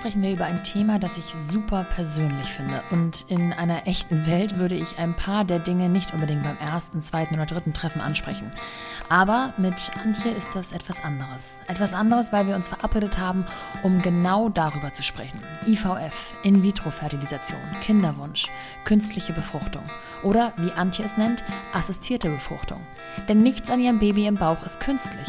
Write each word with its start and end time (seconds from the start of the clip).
sprechen 0.00 0.22
wir 0.22 0.32
über 0.32 0.46
ein 0.46 0.64
Thema, 0.64 0.98
das 0.98 1.18
ich 1.18 1.26
super 1.26 1.84
persönlich 1.84 2.46
finde. 2.46 2.82
Und 2.90 3.26
in 3.28 3.52
einer 3.52 3.86
echten 3.86 4.24
Welt 4.24 4.56
würde 4.56 4.74
ich 4.74 4.98
ein 4.98 5.14
paar 5.14 5.44
der 5.44 5.58
Dinge 5.58 5.90
nicht 5.90 6.14
unbedingt 6.14 6.42
beim 6.42 6.56
ersten, 6.56 7.02
zweiten 7.02 7.34
oder 7.34 7.44
dritten 7.44 7.74
Treffen 7.74 8.00
ansprechen. 8.00 8.50
Aber 9.10 9.52
mit 9.58 9.74
Antje 10.02 10.30
ist 10.30 10.48
das 10.54 10.72
etwas 10.72 11.04
anderes. 11.04 11.60
Etwas 11.66 11.92
anderes, 11.92 12.32
weil 12.32 12.46
wir 12.46 12.56
uns 12.56 12.68
verabredet 12.68 13.18
haben, 13.18 13.44
um 13.82 14.00
genau 14.00 14.48
darüber 14.48 14.90
zu 14.90 15.02
sprechen. 15.02 15.38
IVF, 15.66 16.32
In-vitro-Fertilisation, 16.44 17.60
Kinderwunsch, 17.82 18.46
künstliche 18.86 19.34
Befruchtung. 19.34 19.82
Oder, 20.22 20.54
wie 20.56 20.72
Antje 20.72 21.04
es 21.04 21.18
nennt, 21.18 21.44
assistierte 21.74 22.30
Befruchtung. 22.30 22.80
Denn 23.28 23.42
nichts 23.42 23.68
an 23.68 23.80
ihrem 23.80 23.98
Baby 23.98 24.26
im 24.26 24.36
Bauch 24.36 24.64
ist 24.64 24.80
künstlich. 24.80 25.28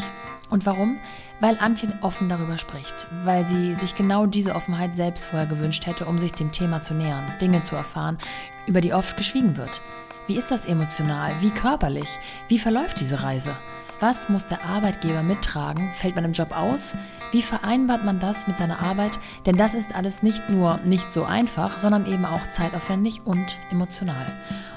Und 0.52 0.66
warum? 0.66 1.00
Weil 1.40 1.56
Antje 1.58 1.88
offen 2.02 2.28
darüber 2.28 2.58
spricht, 2.58 3.06
weil 3.24 3.48
sie 3.48 3.74
sich 3.74 3.96
genau 3.96 4.26
diese 4.26 4.54
Offenheit 4.54 4.94
selbst 4.94 5.24
vorher 5.24 5.48
gewünscht 5.48 5.86
hätte, 5.86 6.04
um 6.04 6.18
sich 6.18 6.32
dem 6.32 6.52
Thema 6.52 6.82
zu 6.82 6.92
nähern, 6.92 7.24
Dinge 7.40 7.62
zu 7.62 7.74
erfahren, 7.74 8.18
über 8.66 8.82
die 8.82 8.92
oft 8.92 9.16
geschwiegen 9.16 9.56
wird. 9.56 9.80
Wie 10.26 10.36
ist 10.36 10.50
das 10.50 10.66
emotional? 10.66 11.40
Wie 11.40 11.48
körperlich? 11.48 12.18
Wie 12.48 12.58
verläuft 12.58 13.00
diese 13.00 13.22
Reise? 13.22 13.56
Was 13.98 14.28
muss 14.28 14.46
der 14.46 14.62
Arbeitgeber 14.62 15.22
mittragen? 15.22 15.90
Fällt 15.94 16.16
man 16.16 16.26
im 16.26 16.34
Job 16.34 16.54
aus? 16.54 16.96
Wie 17.30 17.40
vereinbart 17.40 18.04
man 18.04 18.20
das 18.20 18.46
mit 18.46 18.58
seiner 18.58 18.80
Arbeit? 18.80 19.18
Denn 19.46 19.56
das 19.56 19.72
ist 19.72 19.94
alles 19.94 20.22
nicht 20.22 20.50
nur 20.50 20.80
nicht 20.84 21.14
so 21.14 21.24
einfach, 21.24 21.78
sondern 21.78 22.04
eben 22.04 22.26
auch 22.26 22.50
zeitaufwendig 22.50 23.24
und 23.24 23.56
emotional. 23.70 24.26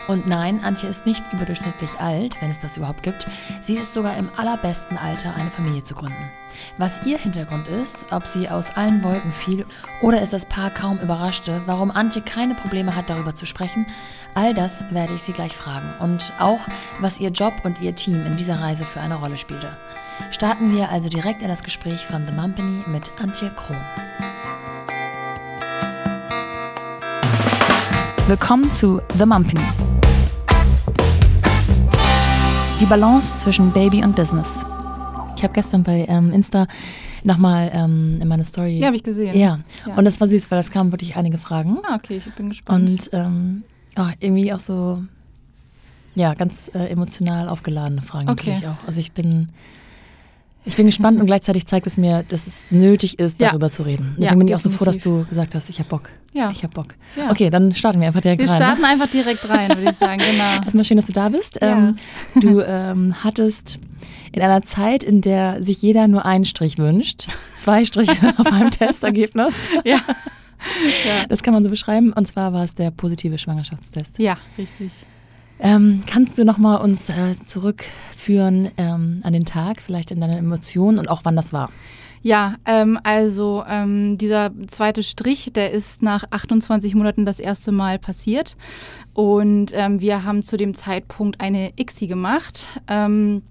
Und 0.08 0.28
nein, 0.28 0.64
Antje 0.64 0.88
ist 0.88 1.06
nicht 1.06 1.24
überdurchschnittlich 1.34 2.00
alt, 2.00 2.40
wenn 2.42 2.52
es 2.52 2.60
das 2.60 2.78
überhaupt 2.78 3.02
gibt. 3.02 3.26
Sie 3.62 3.76
ist 3.76 3.94
sogar 3.94 4.16
im 4.18 4.30
allerbesten 4.38 4.98
Alter, 4.98 5.36
eine 5.36 5.50
Familie 5.50 5.84
zu 5.84 5.96
gründen. 5.96 6.30
Was 6.78 7.06
ihr 7.06 7.18
Hintergrund 7.18 7.68
ist, 7.68 8.14
ob 8.14 8.28
sie 8.28 8.48
aus 8.50 8.78
allen 8.78 9.04
Wolken 9.04 9.32
fiel 9.32 9.66
oder 10.02 10.22
es 10.22 10.30
das 10.30 10.46
Paar 10.46 10.70
kaum 10.70 11.00
überraschte, 11.00 11.62
warum 11.66 11.92
Antje 11.92 12.22
keine 12.22 12.56
Probleme 12.56 12.96
hat, 12.96 13.10
darüber 13.10 13.34
zu 13.36 13.46
sprechen, 13.46 13.86
all 14.36 14.54
das 14.54 14.86
werde 14.92 15.16
ich 15.16 15.24
sie 15.24 15.34
gleich 15.34 15.58
fragen. 15.58 15.90
Und 16.00 16.34
auch, 16.40 16.60
was 17.00 17.20
ihr 17.20 17.30
Job 17.30 17.54
und 17.64 17.82
ihr 17.82 17.96
Team 17.96 18.26
in 18.26 18.34
dieser 18.34 18.62
Reise 18.62 18.86
für 18.86 19.02
eine 19.02 19.16
Rolle 19.16 19.38
spielte. 19.38 19.78
Starten 20.32 20.72
wir 20.72 20.90
also 20.90 21.10
direkt 21.10 21.42
in 21.42 21.50
das 21.50 21.64
Gespräch 21.64 22.06
von 22.06 22.26
The 22.26 22.32
Mumpany 22.32 22.84
mit 22.88 23.12
Antje 23.22 23.50
Krohn. 23.50 23.82
Willkommen 28.28 28.72
zu 28.72 29.02
The 29.18 29.26
Mumpany. 29.26 29.95
Die 32.82 32.86
Balance 32.86 33.38
zwischen 33.38 33.72
Baby 33.72 34.04
und 34.04 34.18
Business. 34.18 34.66
Ich 35.38 35.44
habe 35.44 35.54
gestern 35.54 35.84
bei 35.84 36.06
ähm, 36.10 36.34
Insta 36.34 36.68
nochmal 37.24 37.72
ähm, 37.74 38.20
in 38.22 38.28
meine 38.28 38.44
Story. 38.44 38.80
Ja, 38.80 38.88
habe 38.88 38.98
ich 38.98 39.04
gesehen. 39.04 39.38
Ja. 39.38 39.60
ja. 39.86 39.96
und 39.96 40.04
das 40.04 40.20
war 40.20 40.28
süß, 40.28 40.52
weil 40.52 40.60
das 40.60 40.72
kamen 40.72 40.92
wirklich 40.92 41.16
einige 41.16 41.38
Fragen. 41.38 41.78
Ah, 41.88 41.96
okay, 41.96 42.22
ich 42.26 42.34
bin 42.36 42.50
gespannt. 42.50 42.90
Und 42.90 43.10
ähm, 43.14 43.64
oh, 43.98 44.10
irgendwie 44.20 44.52
auch 44.52 44.60
so, 44.60 45.02
ja, 46.16 46.34
ganz 46.34 46.70
äh, 46.74 46.88
emotional 46.88 47.48
aufgeladene 47.48 48.02
Fragen 48.02 48.30
okay. 48.30 48.52
natürlich 48.52 48.68
auch. 48.68 48.88
Also 48.88 49.00
ich 49.00 49.14
bin 49.14 49.50
ich 50.66 50.76
bin 50.76 50.88
gespannt 50.88 51.20
und 51.20 51.28
gleichzeitig 51.28 51.68
zeigt 51.68 51.86
es 51.86 51.98
mir, 51.98 52.24
dass 52.24 52.48
es 52.48 52.66
nötig 52.72 53.20
ist, 53.20 53.40
darüber 53.40 53.68
ja. 53.68 53.72
zu 53.72 53.84
reden. 53.84 54.16
Deswegen 54.18 54.26
ja, 54.26 54.36
bin 54.36 54.48
ich 54.48 54.56
auch 54.56 54.60
so 54.60 54.70
froh, 54.70 54.86
dass 54.86 55.00
du 55.00 55.24
gesagt 55.26 55.54
hast, 55.54 55.70
ich 55.70 55.80
habe 55.80 55.90
Bock. 55.90 56.10
Ja. 56.34 56.52
Ich 56.52 56.64
habe 56.64 56.74
Bock. 56.74 56.88
Ja. 57.16 57.32
Okay, 57.32 57.50
dann 57.50 57.74
starten 57.74 58.00
wir 58.00 58.08
einfach 58.08 58.22
direkt 58.22 58.42
wir 58.42 58.50
rein. 58.50 58.60
Wir 58.60 58.66
starten 58.66 58.82
ne? 58.82 58.88
einfach 58.88 59.08
direkt 59.08 59.48
rein, 59.48 59.70
würde 59.70 59.92
ich 59.92 59.98
sagen, 59.98 60.20
genau. 60.20 60.56
Erstmal 60.66 60.84
schön, 60.84 60.98
dass 60.98 61.06
du 61.06 61.14
da 61.14 61.30
bist. 61.30 61.60
Ähm, 61.62 61.96
du 62.36 62.62
ähm, 62.62 63.16
hattest 63.24 63.80
in 64.32 64.42
einer 64.42 64.64
Zeit, 64.64 65.04
in 65.04 65.22
der 65.22 65.64
sich 65.64 65.82
jeder 65.82 66.08
nur 66.08 66.26
einen 66.26 66.46
Strich 66.46 66.78
wünscht, 66.78 67.28
zwei 67.56 67.86
Striche 67.86 68.34
auf 68.38 68.48
einem 68.48 68.72
Testergebnis. 68.72 69.70
Ja. 71.06 71.26
Das 71.30 71.44
kann 71.44 71.54
man 71.54 71.64
so 71.64 71.70
beschreiben. 71.70 72.12
Und 72.12 72.26
zwar 72.26 72.52
war 72.52 72.64
es 72.64 72.74
der 72.74 72.90
positive 72.90 73.38
Schwangerschaftstest. 73.38 74.18
Ja, 74.18 74.38
richtig. 74.58 74.94
Ähm, 75.60 76.04
kannst 76.06 76.38
du 76.38 76.46
nochmal 76.46 76.82
uns 76.82 77.10
äh, 77.10 77.34
zurückführen 77.34 78.70
ähm, 78.78 79.20
an 79.24 79.34
den 79.34 79.46
Tag, 79.46 79.82
vielleicht 79.82 80.12
in 80.12 80.20
deine 80.20 80.38
Emotionen 80.38 81.00
und 81.00 81.10
auch 81.10 81.22
wann 81.24 81.36
das 81.36 81.54
war? 81.54 81.70
Ja, 82.26 82.56
ähm, 82.66 83.00
also 83.04 83.64
ähm, 83.70 84.18
dieser 84.18 84.52
zweite 84.68 85.04
Strich, 85.04 85.52
der 85.54 85.72
ist 85.72 86.02
nach 86.02 86.24
28 86.32 86.96
Monaten 86.96 87.24
das 87.24 87.40
erste 87.40 87.72
Mal 87.72 88.00
passiert. 88.00 88.58
Und 89.14 89.72
ähm, 89.74 90.02
wir 90.02 90.24
haben 90.24 90.44
zu 90.44 90.58
dem 90.58 90.74
Zeitpunkt 90.74 91.40
eine 91.40 91.72
ICSI 91.80 92.08
gemacht. 92.08 92.82
Ähm, 92.88 93.44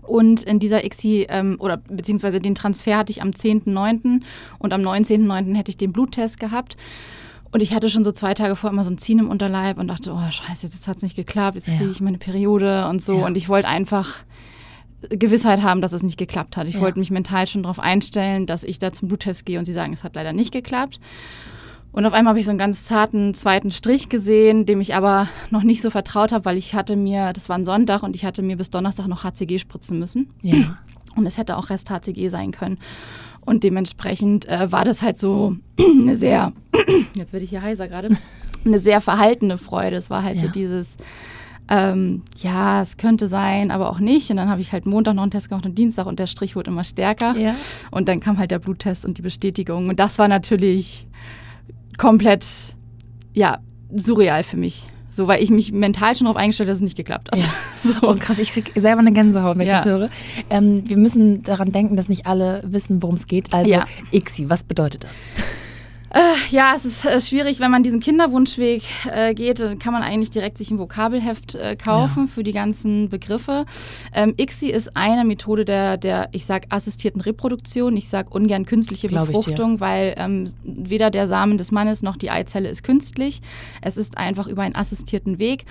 und 0.00 0.42
in 0.44 0.58
dieser 0.58 0.82
ICSI, 0.82 1.26
ähm, 1.28 1.56
oder 1.58 1.76
beziehungsweise 1.76 2.40
den 2.40 2.54
Transfer 2.54 2.96
hatte 2.96 3.12
ich 3.12 3.20
am 3.20 3.32
10.9. 3.32 4.22
und 4.58 4.72
am 4.72 4.80
19.9. 4.80 5.54
hätte 5.54 5.68
ich 5.70 5.76
den 5.76 5.92
Bluttest 5.92 6.40
gehabt. 6.40 6.78
Und 7.52 7.62
ich 7.62 7.74
hatte 7.74 7.90
schon 7.90 8.02
so 8.02 8.12
zwei 8.12 8.32
Tage 8.32 8.56
vor 8.56 8.70
immer 8.70 8.82
so 8.82 8.90
ein 8.90 8.98
Ziehen 8.98 9.18
im 9.18 9.28
Unterleib 9.28 9.78
und 9.78 9.88
dachte, 9.88 10.12
oh 10.12 10.30
scheiße, 10.30 10.66
jetzt 10.66 10.88
hat 10.88 10.96
es 10.96 11.02
nicht 11.02 11.16
geklappt, 11.16 11.54
jetzt 11.54 11.68
ja. 11.68 11.76
kriege 11.76 11.90
ich 11.90 12.00
meine 12.00 12.18
Periode 12.18 12.88
und 12.88 13.02
so. 13.02 13.18
Ja. 13.18 13.26
Und 13.26 13.36
ich 13.36 13.48
wollte 13.50 13.68
einfach 13.68 14.24
Gewissheit 15.10 15.62
haben, 15.62 15.82
dass 15.82 15.92
es 15.92 16.02
nicht 16.02 16.16
geklappt 16.16 16.56
hat. 16.56 16.66
Ich 16.66 16.74
ja. 16.74 16.80
wollte 16.80 16.98
mich 16.98 17.10
mental 17.10 17.46
schon 17.46 17.62
darauf 17.62 17.78
einstellen, 17.78 18.46
dass 18.46 18.64
ich 18.64 18.78
da 18.78 18.92
zum 18.92 19.08
Bluttest 19.08 19.44
gehe 19.44 19.58
und 19.58 19.66
sie 19.66 19.74
sagen, 19.74 19.92
es 19.92 20.02
hat 20.02 20.14
leider 20.14 20.32
nicht 20.32 20.50
geklappt. 20.50 20.98
Und 21.92 22.06
auf 22.06 22.14
einmal 22.14 22.30
habe 22.30 22.38
ich 22.38 22.46
so 22.46 22.50
einen 22.50 22.58
ganz 22.58 22.84
zarten 22.84 23.34
zweiten 23.34 23.70
Strich 23.70 24.08
gesehen, 24.08 24.64
dem 24.64 24.80
ich 24.80 24.94
aber 24.94 25.28
noch 25.50 25.62
nicht 25.62 25.82
so 25.82 25.90
vertraut 25.90 26.32
habe, 26.32 26.46
weil 26.46 26.56
ich 26.56 26.74
hatte 26.74 26.96
mir, 26.96 27.34
das 27.34 27.50
war 27.50 27.58
ein 27.58 27.66
Sonntag 27.66 28.02
und 28.02 28.16
ich 28.16 28.24
hatte 28.24 28.40
mir 28.40 28.56
bis 28.56 28.70
Donnerstag 28.70 29.08
noch 29.08 29.24
HCG 29.24 29.58
spritzen 29.58 29.98
müssen. 29.98 30.30
Ja. 30.40 30.78
Und 31.16 31.26
es 31.26 31.36
hätte 31.36 31.58
auch 31.58 31.68
Rest 31.68 31.90
HCG 31.90 32.30
sein 32.30 32.52
können. 32.52 32.78
Und 33.44 33.64
dementsprechend 33.64 34.48
äh, 34.48 34.70
war 34.70 34.84
das 34.84 35.02
halt 35.02 35.18
so 35.18 35.56
eine 35.80 36.16
sehr, 36.16 36.52
jetzt 37.14 37.32
werde 37.32 37.44
ich 37.44 37.50
hier 37.50 37.62
heiser 37.62 37.88
gerade, 37.88 38.10
eine 38.64 38.78
sehr 38.78 39.00
verhaltene 39.00 39.58
Freude. 39.58 39.96
Es 39.96 40.10
war 40.10 40.22
halt 40.22 40.36
ja. 40.36 40.42
so 40.42 40.48
dieses, 40.48 40.96
ähm, 41.68 42.22
ja, 42.38 42.82
es 42.82 42.96
könnte 42.96 43.28
sein, 43.28 43.70
aber 43.70 43.90
auch 43.90 43.98
nicht. 43.98 44.30
Und 44.30 44.36
dann 44.36 44.48
habe 44.48 44.60
ich 44.60 44.72
halt 44.72 44.86
Montag 44.86 45.14
noch 45.14 45.22
einen 45.22 45.30
Test 45.30 45.48
gemacht 45.48 45.66
und 45.66 45.76
Dienstag 45.76 46.06
und 46.06 46.18
der 46.18 46.26
Strich 46.26 46.54
wurde 46.54 46.70
immer 46.70 46.84
stärker. 46.84 47.36
Ja. 47.36 47.54
Und 47.90 48.08
dann 48.08 48.20
kam 48.20 48.38
halt 48.38 48.50
der 48.50 48.58
Bluttest 48.58 49.04
und 49.04 49.18
die 49.18 49.22
Bestätigung. 49.22 49.88
Und 49.88 49.98
das 49.98 50.18
war 50.18 50.28
natürlich 50.28 51.06
komplett, 51.98 52.44
ja, 53.34 53.58
surreal 53.94 54.42
für 54.42 54.56
mich. 54.56 54.88
So, 55.14 55.28
weil 55.28 55.42
ich 55.42 55.50
mich 55.50 55.72
mental 55.72 56.16
schon 56.16 56.24
darauf 56.24 56.38
eingestellt 56.38 56.68
habe, 56.68 56.72
dass 56.72 56.78
es 56.78 56.82
nicht 56.82 56.96
geklappt 56.96 57.30
hat. 57.30 57.38
Ja. 57.38 57.48
So. 57.82 57.94
Oh 58.02 58.14
krass, 58.14 58.38
ich 58.38 58.52
kriege 58.52 58.80
selber 58.80 59.00
eine 59.00 59.12
Gänsehaut, 59.12 59.58
wenn 59.58 59.66
ich 59.66 59.72
das 59.72 59.84
höre. 59.84 60.08
Ähm, 60.50 60.88
wir 60.88 60.96
müssen 60.96 61.42
daran 61.42 61.72
denken, 61.72 61.96
dass 61.96 62.08
nicht 62.08 62.26
alle 62.26 62.62
wissen, 62.64 63.02
worum 63.02 63.16
es 63.16 63.26
geht. 63.26 63.52
Also 63.52 63.72
ja. 63.72 63.86
ICSI, 64.12 64.48
was 64.48 64.62
bedeutet 64.62 65.02
das? 65.02 65.26
Äh, 66.14 66.20
ja, 66.50 66.74
es 66.76 66.84
ist 66.84 67.06
äh, 67.06 67.20
schwierig, 67.20 67.58
wenn 67.60 67.70
man 67.70 67.82
diesen 67.82 68.00
Kinderwunschweg 68.00 68.82
äh, 69.06 69.32
geht, 69.32 69.60
dann 69.60 69.78
kann 69.78 69.94
man 69.94 70.02
eigentlich 70.02 70.30
direkt 70.30 70.58
sich 70.58 70.70
ein 70.70 70.78
Vokabelheft 70.78 71.54
äh, 71.54 71.74
kaufen 71.74 72.26
ja. 72.26 72.32
für 72.32 72.42
die 72.42 72.52
ganzen 72.52 73.08
Begriffe. 73.08 73.64
Ähm, 74.12 74.34
ICSI 74.36 74.70
ist 74.70 74.94
eine 74.94 75.24
Methode 75.24 75.64
der, 75.64 75.96
der 75.96 76.28
ich 76.32 76.44
sag, 76.44 76.66
assistierten 76.68 77.22
Reproduktion. 77.22 77.96
Ich 77.96 78.10
sag 78.10 78.34
ungern 78.34 78.66
künstliche 78.66 79.08
Glaub 79.08 79.28
Befruchtung, 79.28 79.80
weil 79.80 80.14
ähm, 80.18 80.52
weder 80.64 81.10
der 81.10 81.26
Samen 81.26 81.56
des 81.56 81.72
Mannes 81.72 82.02
noch 82.02 82.16
die 82.16 82.30
Eizelle 82.30 82.68
ist 82.68 82.84
künstlich. 82.84 83.40
Es 83.80 83.96
ist 83.96 84.18
einfach 84.18 84.48
über 84.48 84.62
einen 84.62 84.74
assistierten 84.74 85.38
Weg. 85.38 85.64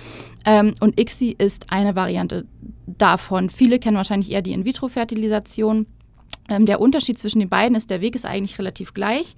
Ähm, 0.44 0.74
und 0.80 0.98
ICSI 0.98 1.36
ist 1.38 1.70
eine 1.70 1.94
Variante 1.94 2.46
davon. 2.86 3.48
Viele 3.48 3.78
kennen 3.78 3.96
wahrscheinlich 3.96 4.32
eher 4.32 4.42
die 4.42 4.52
In-vitro-Fertilisation. 4.52 5.86
Ähm, 6.48 6.66
der 6.66 6.80
Unterschied 6.80 7.20
zwischen 7.20 7.38
den 7.38 7.48
beiden 7.48 7.76
ist, 7.76 7.90
der 7.90 8.00
Weg 8.00 8.16
ist 8.16 8.26
eigentlich 8.26 8.58
relativ 8.58 8.92
gleich. 8.92 9.36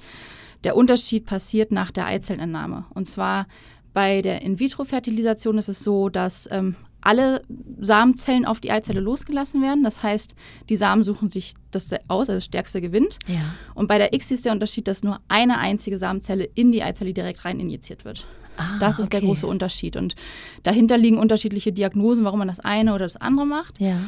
Der 0.64 0.76
Unterschied 0.76 1.26
passiert 1.26 1.72
nach 1.72 1.90
der 1.90 2.06
Eizellentnahme. 2.06 2.86
Und 2.94 3.06
zwar 3.06 3.46
bei 3.92 4.22
der 4.22 4.42
In-vitro-Fertilisation 4.42 5.58
ist 5.58 5.68
es 5.68 5.84
so, 5.84 6.08
dass 6.08 6.48
ähm, 6.50 6.74
alle 7.04 7.42
Samenzellen 7.80 8.46
auf 8.46 8.60
die 8.60 8.72
Eizelle 8.72 9.00
losgelassen 9.00 9.62
werden. 9.62 9.84
Das 9.84 10.02
heißt, 10.02 10.34
die 10.68 10.76
Samen 10.76 11.04
suchen 11.04 11.30
sich 11.30 11.54
das 11.70 11.92
aus, 12.08 12.28
also 12.28 12.32
das 12.32 12.46
stärkste 12.46 12.80
gewinnt. 12.80 13.18
Ja. 13.28 13.40
Und 13.74 13.86
bei 13.86 13.98
der 13.98 14.14
X 14.14 14.30
ist 14.30 14.46
der 14.46 14.52
Unterschied, 14.52 14.88
dass 14.88 15.04
nur 15.04 15.20
eine 15.28 15.58
einzige 15.58 15.98
Samenzelle 15.98 16.48
in 16.54 16.72
die 16.72 16.82
Eizelle 16.82 17.12
direkt 17.12 17.44
rein 17.44 17.60
injiziert 17.60 18.04
wird. 18.04 18.26
Ah, 18.56 18.78
das 18.78 18.98
ist 18.98 19.06
okay. 19.06 19.20
der 19.20 19.28
große 19.28 19.46
Unterschied. 19.46 19.96
Und 19.96 20.14
dahinter 20.62 20.96
liegen 20.96 21.18
unterschiedliche 21.18 21.72
Diagnosen, 21.72 22.24
warum 22.24 22.38
man 22.38 22.48
das 22.48 22.60
eine 22.60 22.94
oder 22.94 23.04
das 23.04 23.16
andere 23.16 23.46
macht. 23.46 23.80
Ja. 23.80 23.98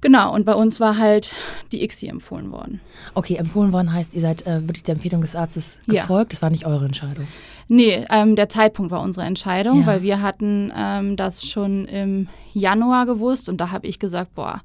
Genau, 0.00 0.32
und 0.32 0.46
bei 0.46 0.54
uns 0.54 0.78
war 0.78 0.96
halt 0.96 1.32
die 1.72 1.82
ICSI 1.82 2.06
empfohlen 2.08 2.52
worden. 2.52 2.80
Okay, 3.14 3.34
empfohlen 3.34 3.72
worden 3.72 3.92
heißt, 3.92 4.14
ihr 4.14 4.20
seid 4.20 4.46
äh, 4.46 4.62
wirklich 4.62 4.84
der 4.84 4.94
Empfehlung 4.94 5.20
des 5.20 5.34
Arztes 5.34 5.80
gefolgt. 5.86 6.32
Ja. 6.32 6.34
Das 6.36 6.42
war 6.42 6.50
nicht 6.50 6.66
eure 6.66 6.84
Entscheidung. 6.84 7.26
Nee, 7.68 8.04
ähm, 8.10 8.36
der 8.36 8.48
Zeitpunkt 8.48 8.90
war 8.90 9.02
unsere 9.02 9.26
Entscheidung, 9.26 9.80
ja. 9.80 9.86
weil 9.86 10.02
wir 10.02 10.22
hatten 10.22 10.72
ähm, 10.74 11.16
das 11.16 11.46
schon 11.46 11.84
im 11.86 12.28
Januar 12.54 13.06
gewusst 13.06 13.48
und 13.48 13.60
da 13.60 13.70
habe 13.70 13.86
ich 13.86 13.98
gesagt, 13.98 14.34
boah, 14.34 14.62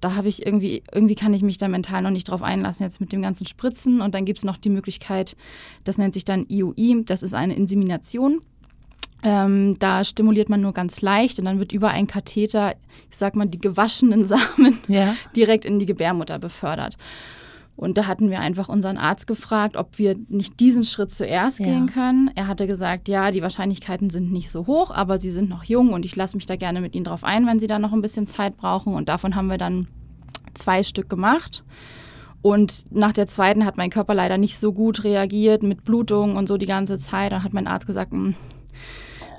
da 0.00 0.16
habe 0.16 0.28
ich 0.28 0.44
irgendwie, 0.44 0.82
irgendwie 0.92 1.14
kann 1.14 1.32
ich 1.32 1.42
mich 1.42 1.56
da 1.56 1.66
mental 1.66 2.02
noch 2.02 2.10
nicht 2.10 2.28
drauf 2.28 2.42
einlassen, 2.42 2.84
jetzt 2.84 3.00
mit 3.00 3.12
dem 3.12 3.22
ganzen 3.22 3.46
Spritzen. 3.46 4.02
Und 4.02 4.14
dann 4.14 4.26
gibt 4.26 4.38
es 4.38 4.44
noch 4.44 4.58
die 4.58 4.68
Möglichkeit, 4.68 5.34
das 5.84 5.96
nennt 5.96 6.12
sich 6.12 6.26
dann 6.26 6.46
IUI, 6.46 7.04
das 7.06 7.22
ist 7.22 7.34
eine 7.34 7.56
Insemination. 7.56 8.42
Ähm, 9.24 9.76
da 9.78 10.04
stimuliert 10.04 10.48
man 10.50 10.60
nur 10.60 10.72
ganz 10.74 11.00
leicht 11.00 11.38
und 11.38 11.46
dann 11.46 11.58
wird 11.58 11.72
über 11.72 11.88
einen 11.88 12.06
Katheter, 12.06 12.74
ich 13.10 13.16
sag 13.16 13.34
mal, 13.36 13.46
die 13.46 13.58
gewaschenen 13.58 14.24
Samen 14.26 14.78
ja. 14.88 15.16
direkt 15.34 15.64
in 15.64 15.78
die 15.78 15.86
Gebärmutter 15.86 16.38
befördert. 16.38 16.96
Und 17.76 17.98
da 17.98 18.06
hatten 18.06 18.30
wir 18.30 18.38
einfach 18.38 18.68
unseren 18.68 18.98
Arzt 18.98 19.26
gefragt, 19.26 19.76
ob 19.76 19.98
wir 19.98 20.14
nicht 20.28 20.60
diesen 20.60 20.84
Schritt 20.84 21.10
zuerst 21.10 21.58
Ja. 21.58 21.66
gehen 21.66 21.86
können. 21.86 22.30
Er 22.36 22.46
hatte 22.46 22.68
gesagt, 22.68 23.08
ja, 23.08 23.32
die 23.32 23.42
Wahrscheinlichkeiten 23.42 24.10
sind 24.10 24.30
nicht 24.30 24.50
so 24.52 24.66
hoch, 24.68 24.92
aber 24.92 25.18
sie 25.18 25.30
sind 25.30 25.48
noch 25.48 25.64
jung 25.64 25.92
und 25.92 26.04
ich 26.06 26.14
lasse 26.14 26.36
mich 26.36 26.46
da 26.46 26.54
gerne 26.54 26.80
mit 26.80 26.94
ihnen 26.94 27.04
drauf 27.04 27.24
ein, 27.24 27.46
wenn 27.48 27.58
sie 27.58 27.66
da 27.66 27.80
noch 27.80 27.92
ein 27.92 28.02
bisschen 28.02 28.28
Zeit 28.28 28.56
brauchen. 28.56 28.94
Und 28.94 29.08
davon 29.08 29.34
haben 29.34 29.48
wir 29.48 29.58
dann 29.58 29.88
zwei 30.54 30.84
Stück 30.84 31.08
gemacht. 31.08 31.64
Und 32.42 32.84
nach 32.90 33.12
der 33.12 33.26
zweiten 33.26 33.64
hat 33.64 33.76
mein 33.76 33.90
Körper 33.90 34.14
leider 34.14 34.38
nicht 34.38 34.58
so 34.58 34.72
gut 34.72 35.02
reagiert 35.02 35.62
mit 35.64 35.82
Blutung 35.82 36.36
und 36.36 36.46
so 36.46 36.58
die 36.58 36.66
ganze 36.66 36.98
Zeit. 36.98 37.32
Dann 37.32 37.42
hat 37.42 37.54
mein 37.54 37.66
Arzt 37.66 37.86
gesagt, 37.88 38.12
"Hm, 38.12 38.36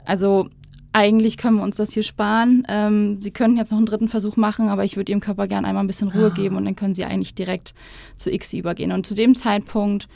also 0.06 0.50
eigentlich 0.94 1.36
können 1.36 1.58
wir 1.58 1.64
uns 1.64 1.76
das 1.76 1.92
hier 1.92 2.04
sparen. 2.04 2.66
Ähm, 2.70 3.22
sie 3.22 3.32
könnten 3.32 3.58
jetzt 3.58 3.72
noch 3.72 3.78
einen 3.78 3.86
dritten 3.86 4.08
Versuch 4.08 4.38
machen, 4.38 4.70
aber 4.70 4.86
ich 4.86 4.96
würde 4.96 5.12
Ihrem 5.12 5.20
Körper 5.20 5.48
gerne 5.48 5.68
einmal 5.68 5.84
ein 5.84 5.88
bisschen 5.88 6.08
Ruhe 6.08 6.32
geben 6.32 6.56
und 6.56 6.64
dann 6.64 6.78
können 6.78 6.96
Sie 6.96 7.04
eigentlich 7.04 7.36
direkt 7.36 7.74
zu 8.16 8.32
ICSI 8.32 8.60
übergehen. 8.60 8.94
Und 8.94 9.06
zu 9.06 9.14
dem 9.14 9.36
Zeitpunkt 9.36 10.08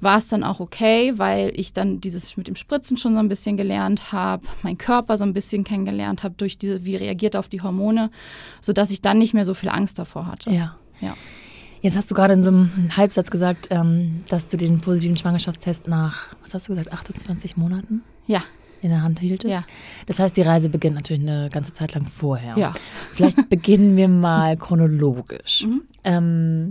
war 0.00 0.18
es 0.18 0.28
dann 0.28 0.42
auch 0.42 0.60
okay, 0.60 1.12
weil 1.16 1.52
ich 1.54 1.72
dann 1.72 2.00
dieses 2.00 2.36
mit 2.36 2.48
dem 2.48 2.56
Spritzen 2.56 2.96
schon 2.96 3.12
so 3.14 3.18
ein 3.18 3.28
bisschen 3.28 3.56
gelernt 3.56 4.12
habe, 4.12 4.46
meinen 4.62 4.78
Körper 4.78 5.18
so 5.18 5.24
ein 5.24 5.34
bisschen 5.34 5.64
kennengelernt 5.64 6.22
habe 6.22 6.34
durch 6.36 6.56
diese, 6.56 6.84
wie 6.84 6.96
reagiert 6.96 7.34
er 7.34 7.40
auf 7.40 7.48
die 7.48 7.60
Hormone, 7.62 8.10
sodass 8.60 8.90
ich 8.90 9.02
dann 9.02 9.18
nicht 9.18 9.34
mehr 9.34 9.44
so 9.44 9.54
viel 9.54 9.68
Angst 9.68 9.98
davor 9.98 10.26
hatte. 10.26 10.50
Ja. 10.50 10.76
Ja. 11.00 11.14
Jetzt 11.82 11.96
hast 11.96 12.10
du 12.10 12.14
gerade 12.14 12.32
in 12.32 12.42
so 12.42 12.48
einem 12.48 12.96
Halbsatz 12.96 13.30
gesagt, 13.30 13.68
ähm, 13.70 14.22
dass 14.30 14.48
du 14.48 14.56
den 14.56 14.80
positiven 14.80 15.18
Schwangerschaftstest 15.18 15.86
nach, 15.86 16.28
was 16.40 16.54
hast 16.54 16.68
du 16.68 16.72
gesagt, 16.72 16.92
28 16.92 17.58
Monaten 17.58 18.02
Ja. 18.26 18.42
In 18.84 18.90
der 18.90 19.02
Hand 19.02 19.18
hieltest? 19.18 19.52
Ja. 19.52 19.64
Das 20.06 20.18
heißt, 20.18 20.36
die 20.36 20.42
Reise 20.42 20.68
beginnt 20.68 20.94
natürlich 20.94 21.22
eine 21.22 21.48
ganze 21.50 21.72
Zeit 21.72 21.94
lang 21.94 22.04
vorher. 22.04 22.56
Ja. 22.56 22.74
Vielleicht 23.12 23.48
beginnen 23.48 23.96
wir 23.96 24.08
mal 24.08 24.56
chronologisch. 24.56 25.64
Mhm. 25.66 25.82
Ähm, 26.04 26.68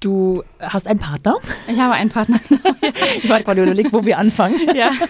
du 0.00 0.42
hast 0.60 0.86
einen 0.86 1.00
Partner. 1.00 1.36
Ich 1.66 1.78
habe 1.78 1.94
einen 1.94 2.10
Partner. 2.10 2.38
Ich 3.16 3.28
war 3.30 3.42
gerade 3.42 3.62
überlegt, 3.62 3.92
wo 3.94 4.04
wir 4.04 4.18
anfangen. 4.18 4.76
ja. 4.76 4.90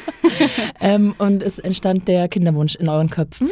Ähm, 0.80 1.14
und 1.18 1.42
es 1.42 1.58
entstand 1.58 2.08
der 2.08 2.28
Kinderwunsch 2.28 2.74
in 2.76 2.88
euren 2.88 3.08
Köpfen. 3.10 3.50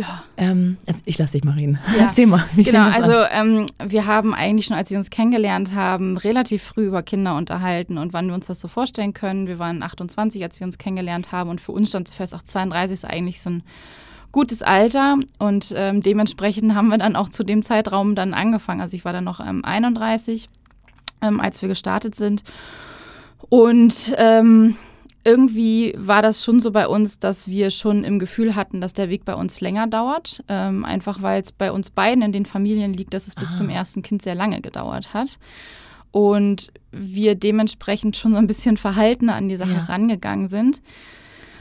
Ja. 0.00 0.24
Ähm, 0.38 0.78
ich 1.04 1.18
lasse 1.18 1.32
dich 1.32 1.44
mal 1.44 1.52
reden. 1.52 1.78
Ja. 1.94 2.06
Erzähl 2.06 2.26
mal. 2.26 2.42
Wie 2.54 2.62
Genau, 2.62 2.88
also 2.88 3.12
ähm, 3.30 3.66
wir 3.84 4.06
haben 4.06 4.32
eigentlich 4.32 4.64
schon, 4.64 4.76
als 4.76 4.88
wir 4.88 4.96
uns 4.96 5.10
kennengelernt 5.10 5.74
haben, 5.74 6.16
relativ 6.16 6.62
früh 6.62 6.86
über 6.86 7.02
Kinder 7.02 7.36
unterhalten 7.36 7.98
und 7.98 8.14
wann 8.14 8.26
wir 8.26 8.34
uns 8.34 8.46
das 8.46 8.60
so 8.60 8.68
vorstellen 8.68 9.12
können. 9.12 9.46
Wir 9.46 9.58
waren 9.58 9.82
28, 9.82 10.42
als 10.42 10.58
wir 10.58 10.66
uns 10.66 10.78
kennengelernt 10.78 11.32
haben 11.32 11.50
und 11.50 11.60
für 11.60 11.72
uns 11.72 11.90
stand 11.90 12.08
so 12.08 12.14
fest, 12.14 12.34
auch 12.34 12.40
32 12.40 12.94
ist 12.94 13.04
eigentlich 13.04 13.42
so 13.42 13.50
ein 13.50 13.62
gutes 14.32 14.62
Alter 14.62 15.18
und 15.38 15.74
ähm, 15.76 16.02
dementsprechend 16.02 16.74
haben 16.74 16.88
wir 16.88 16.96
dann 16.96 17.14
auch 17.14 17.28
zu 17.28 17.44
dem 17.44 17.62
Zeitraum 17.62 18.14
dann 18.14 18.32
angefangen. 18.32 18.80
Also 18.80 18.96
ich 18.96 19.04
war 19.04 19.12
dann 19.12 19.24
noch 19.24 19.40
ähm, 19.40 19.66
31, 19.66 20.48
ähm, 21.20 21.40
als 21.40 21.60
wir 21.60 21.68
gestartet 21.68 22.14
sind 22.14 22.42
und 23.50 24.14
ähm, 24.16 24.76
irgendwie 25.24 25.94
war 25.98 26.22
das 26.22 26.42
schon 26.44 26.60
so 26.60 26.70
bei 26.70 26.86
uns, 26.88 27.18
dass 27.18 27.46
wir 27.48 27.70
schon 27.70 28.04
im 28.04 28.18
Gefühl 28.18 28.54
hatten, 28.56 28.80
dass 28.80 28.94
der 28.94 29.08
Weg 29.10 29.24
bei 29.24 29.34
uns 29.34 29.60
länger 29.60 29.86
dauert. 29.86 30.42
Ähm, 30.48 30.84
einfach 30.84 31.22
weil 31.22 31.42
es 31.42 31.52
bei 31.52 31.70
uns 31.72 31.90
beiden 31.90 32.22
in 32.22 32.32
den 32.32 32.46
Familien 32.46 32.92
liegt, 32.94 33.12
dass 33.14 33.26
es 33.26 33.34
bis 33.34 33.52
Ah. 33.52 33.56
zum 33.58 33.68
ersten 33.68 34.02
Kind 34.02 34.22
sehr 34.22 34.34
lange 34.34 34.60
gedauert 34.60 35.12
hat. 35.14 35.38
Und 36.10 36.72
wir 36.90 37.34
dementsprechend 37.36 38.16
schon 38.16 38.32
so 38.32 38.38
ein 38.38 38.46
bisschen 38.46 38.76
verhaltener 38.76 39.34
an 39.36 39.48
die 39.48 39.56
Sache 39.56 39.70
Ja. 39.72 39.84
rangegangen 39.84 40.48
sind. 40.48 40.80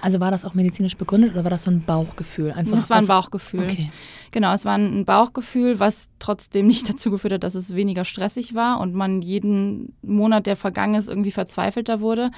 Also 0.01 0.19
war 0.19 0.31
das 0.31 0.45
auch 0.45 0.53
medizinisch 0.53 0.97
begründet 0.97 1.33
oder 1.33 1.43
war 1.43 1.51
das 1.51 1.63
so 1.63 1.71
ein 1.71 1.81
Bauchgefühl? 1.81 2.51
Einfach 2.51 2.75
Das 2.75 2.89
war 2.89 2.97
ein 2.97 3.07
Bauchgefühl. 3.07 3.63
Okay. 3.63 3.89
Genau, 4.31 4.53
es 4.53 4.63
war 4.63 4.77
ein 4.77 5.05
Bauchgefühl, 5.05 5.79
was 5.79 6.09
trotzdem 6.19 6.67
nicht 6.67 6.89
dazu 6.89 7.11
geführt 7.11 7.33
hat, 7.33 7.43
dass 7.43 7.55
es 7.55 7.75
weniger 7.75 8.05
stressig 8.05 8.53
war 8.55 8.79
und 8.79 8.93
man 8.93 9.21
jeden 9.21 9.93
Monat, 10.01 10.45
der 10.45 10.55
vergangen 10.55 10.95
ist, 10.95 11.09
irgendwie 11.09 11.31
verzweifelter 11.31 11.99
wurde. 11.99 12.31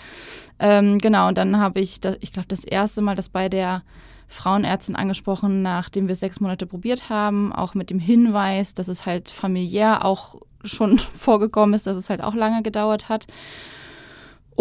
Ähm, 0.59 0.97
genau, 0.99 1.27
und 1.27 1.37
dann 1.37 1.57
habe 1.57 1.79
ich, 1.79 1.99
da, 1.99 2.15
ich 2.19 2.31
glaube, 2.31 2.47
das 2.47 2.63
erste 2.63 3.01
Mal 3.01 3.15
das 3.15 3.29
bei 3.29 3.49
der 3.49 3.83
Frauenärztin 4.27 4.95
angesprochen, 4.95 5.61
nachdem 5.61 6.07
wir 6.07 6.15
sechs 6.15 6.39
Monate 6.39 6.65
probiert 6.65 7.09
haben, 7.09 7.51
auch 7.51 7.73
mit 7.73 7.89
dem 7.89 7.99
Hinweis, 7.99 8.73
dass 8.73 8.87
es 8.87 9.05
halt 9.05 9.29
familiär 9.29 10.05
auch 10.05 10.35
schon 10.63 10.97
vorgekommen 11.17 11.73
ist, 11.73 11.85
dass 11.85 11.97
es 11.97 12.09
halt 12.09 12.23
auch 12.23 12.33
lange 12.33 12.63
gedauert 12.63 13.09
hat. 13.09 13.27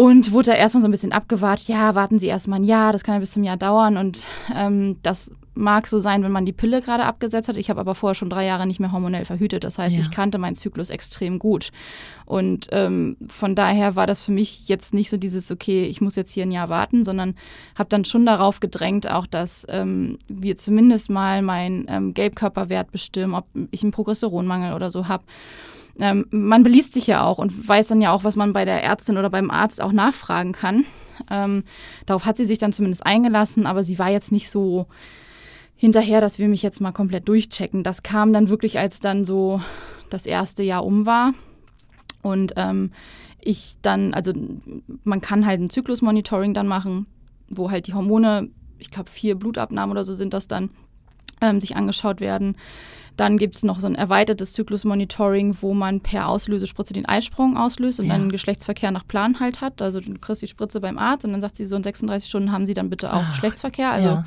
Und 0.01 0.31
wurde 0.31 0.49
da 0.49 0.57
erstmal 0.57 0.81
so 0.81 0.87
ein 0.87 0.91
bisschen 0.91 1.11
abgewartet, 1.11 1.67
ja, 1.67 1.93
warten 1.93 2.17
Sie 2.17 2.25
erstmal 2.25 2.59
ein 2.59 2.63
Jahr, 2.63 2.91
das 2.91 3.03
kann 3.03 3.13
ja 3.13 3.19
bis 3.19 3.33
zum 3.33 3.43
Jahr 3.43 3.55
dauern. 3.55 3.97
Und 3.97 4.25
ähm, 4.51 4.97
das 5.03 5.31
mag 5.53 5.87
so 5.87 5.99
sein, 5.99 6.23
wenn 6.23 6.31
man 6.31 6.43
die 6.43 6.53
Pille 6.53 6.81
gerade 6.81 7.05
abgesetzt 7.05 7.47
hat. 7.47 7.55
Ich 7.55 7.69
habe 7.69 7.79
aber 7.79 7.93
vorher 7.93 8.15
schon 8.15 8.31
drei 8.31 8.47
Jahre 8.47 8.65
nicht 8.65 8.79
mehr 8.79 8.91
hormonell 8.91 9.25
verhütet. 9.25 9.63
Das 9.63 9.77
heißt, 9.77 9.95
Ja. 9.95 10.01
ich 10.01 10.09
kannte 10.09 10.39
meinen 10.39 10.55
Zyklus 10.55 10.89
extrem 10.89 11.37
gut. 11.37 11.69
Und 12.25 12.67
ähm, 12.71 13.15
von 13.27 13.53
daher 13.53 13.95
war 13.95 14.07
das 14.07 14.23
für 14.23 14.31
mich 14.31 14.67
jetzt 14.69 14.95
nicht 14.95 15.11
so 15.11 15.17
dieses, 15.17 15.51
okay, 15.51 15.83
ich 15.85 16.01
muss 16.01 16.15
jetzt 16.15 16.31
hier 16.31 16.45
ein 16.47 16.51
Jahr 16.51 16.69
warten, 16.69 17.05
sondern 17.05 17.35
habe 17.77 17.89
dann 17.89 18.03
schon 18.03 18.25
darauf 18.25 18.59
gedrängt, 18.59 19.07
auch 19.07 19.27
dass 19.27 19.67
ähm, 19.69 20.17
wir 20.27 20.55
zumindest 20.57 21.11
mal 21.11 21.43
meinen 21.43 21.85
ähm, 21.89 22.15
Gelbkörperwert 22.15 22.91
bestimmen, 22.91 23.35
ob 23.35 23.45
ich 23.69 23.83
einen 23.83 23.91
Progesteronmangel 23.91 24.73
oder 24.73 24.89
so 24.89 25.07
habe. 25.07 25.25
Ähm, 25.99 26.25
man 26.31 26.63
beliest 26.63 26.93
sich 26.93 27.07
ja 27.07 27.23
auch 27.23 27.37
und 27.37 27.67
weiß 27.67 27.87
dann 27.87 28.01
ja 28.01 28.11
auch, 28.11 28.23
was 28.23 28.35
man 28.35 28.53
bei 28.53 28.65
der 28.65 28.83
Ärztin 28.83 29.17
oder 29.17 29.29
beim 29.29 29.51
Arzt 29.51 29.81
auch 29.81 29.91
nachfragen 29.91 30.53
kann. 30.53 30.85
Ähm, 31.29 31.63
darauf 32.05 32.25
hat 32.25 32.37
sie 32.37 32.45
sich 32.45 32.57
dann 32.57 32.73
zumindest 32.73 33.05
eingelassen, 33.05 33.65
aber 33.65 33.83
sie 33.83 33.99
war 33.99 34.09
jetzt 34.09 34.31
nicht 34.31 34.49
so 34.49 34.87
hinterher, 35.75 36.21
dass 36.21 36.39
wir 36.39 36.47
mich 36.47 36.61
jetzt 36.61 36.79
mal 36.79 36.91
komplett 36.91 37.27
durchchecken. 37.27 37.83
Das 37.83 38.03
kam 38.03 38.33
dann 38.33 38.49
wirklich, 38.49 38.79
als 38.79 38.99
dann 38.99 39.25
so 39.25 39.61
das 40.09 40.25
erste 40.25 40.63
Jahr 40.63 40.85
um 40.85 41.05
war. 41.05 41.33
Und 42.21 42.53
ähm, 42.55 42.91
ich 43.39 43.77
dann, 43.81 44.13
also 44.13 44.31
man 45.03 45.21
kann 45.21 45.45
halt 45.45 45.59
ein 45.59 45.69
Zyklusmonitoring 45.69 46.53
dann 46.53 46.67
machen, 46.67 47.07
wo 47.49 47.71
halt 47.71 47.87
die 47.87 47.93
Hormone, 47.93 48.49
ich 48.77 48.91
glaube 48.91 49.09
vier 49.09 49.35
Blutabnahmen 49.35 49.91
oder 49.91 50.03
so 50.03 50.15
sind 50.15 50.33
das 50.33 50.47
dann, 50.47 50.69
ähm, 51.41 51.59
sich 51.59 51.75
angeschaut 51.75 52.21
werden. 52.21 52.55
Dann 53.17 53.37
gibt 53.37 53.55
es 53.57 53.63
noch 53.63 53.79
so 53.79 53.87
ein 53.87 53.95
erweitertes 53.95 54.53
Zyklusmonitoring, 54.53 55.57
wo 55.61 55.73
man 55.73 55.99
per 56.01 56.27
Auslösespritze 56.27 56.93
den 56.93 57.05
Eisprung 57.05 57.57
auslöst 57.57 57.99
und 57.99 58.07
Ja. 58.07 58.13
dann 58.13 58.31
Geschlechtsverkehr 58.31 58.89
nach 58.91 59.05
Plan 59.05 59.39
halt 59.39 59.61
hat. 59.61 59.81
Also 59.81 59.99
du 59.99 60.13
kriegst 60.17 60.41
die 60.41 60.47
Spritze 60.47 60.79
beim 60.79 60.97
Arzt 60.97 61.25
und 61.25 61.31
dann 61.33 61.41
sagt 61.41 61.57
sie 61.57 61.65
so 61.65 61.75
in 61.75 61.83
36 61.83 62.27
Stunden 62.29 62.51
haben 62.51 62.65
sie 62.65 62.73
dann 62.73 62.89
bitte 62.89 63.13
auch 63.13 63.23
Ah, 63.23 63.29
Geschlechtsverkehr. 63.31 63.91
Also 63.91 64.07
ja. 64.09 64.25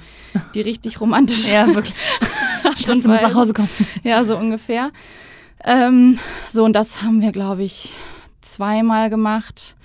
die 0.55 0.61
richtig 0.61 1.01
romantische 1.01 1.55
Ja, 1.55 1.67
wirklich. 1.75 1.95
Musst 2.87 3.09
Weise. 3.09 3.23
nach 3.23 3.35
Hause 3.35 3.53
kommen. 3.53 3.69
ja, 4.05 4.25
so 4.25 4.37
ungefähr. 4.37 4.91
Ähm, 5.65 6.19
so, 6.51 6.65
und 6.65 6.75
das 6.75 7.03
haben 7.03 7.21
wir, 7.23 7.33
glaube 7.33 7.63
ich, 7.63 7.93
zweimal 8.43 9.09
gemacht. 9.11 9.77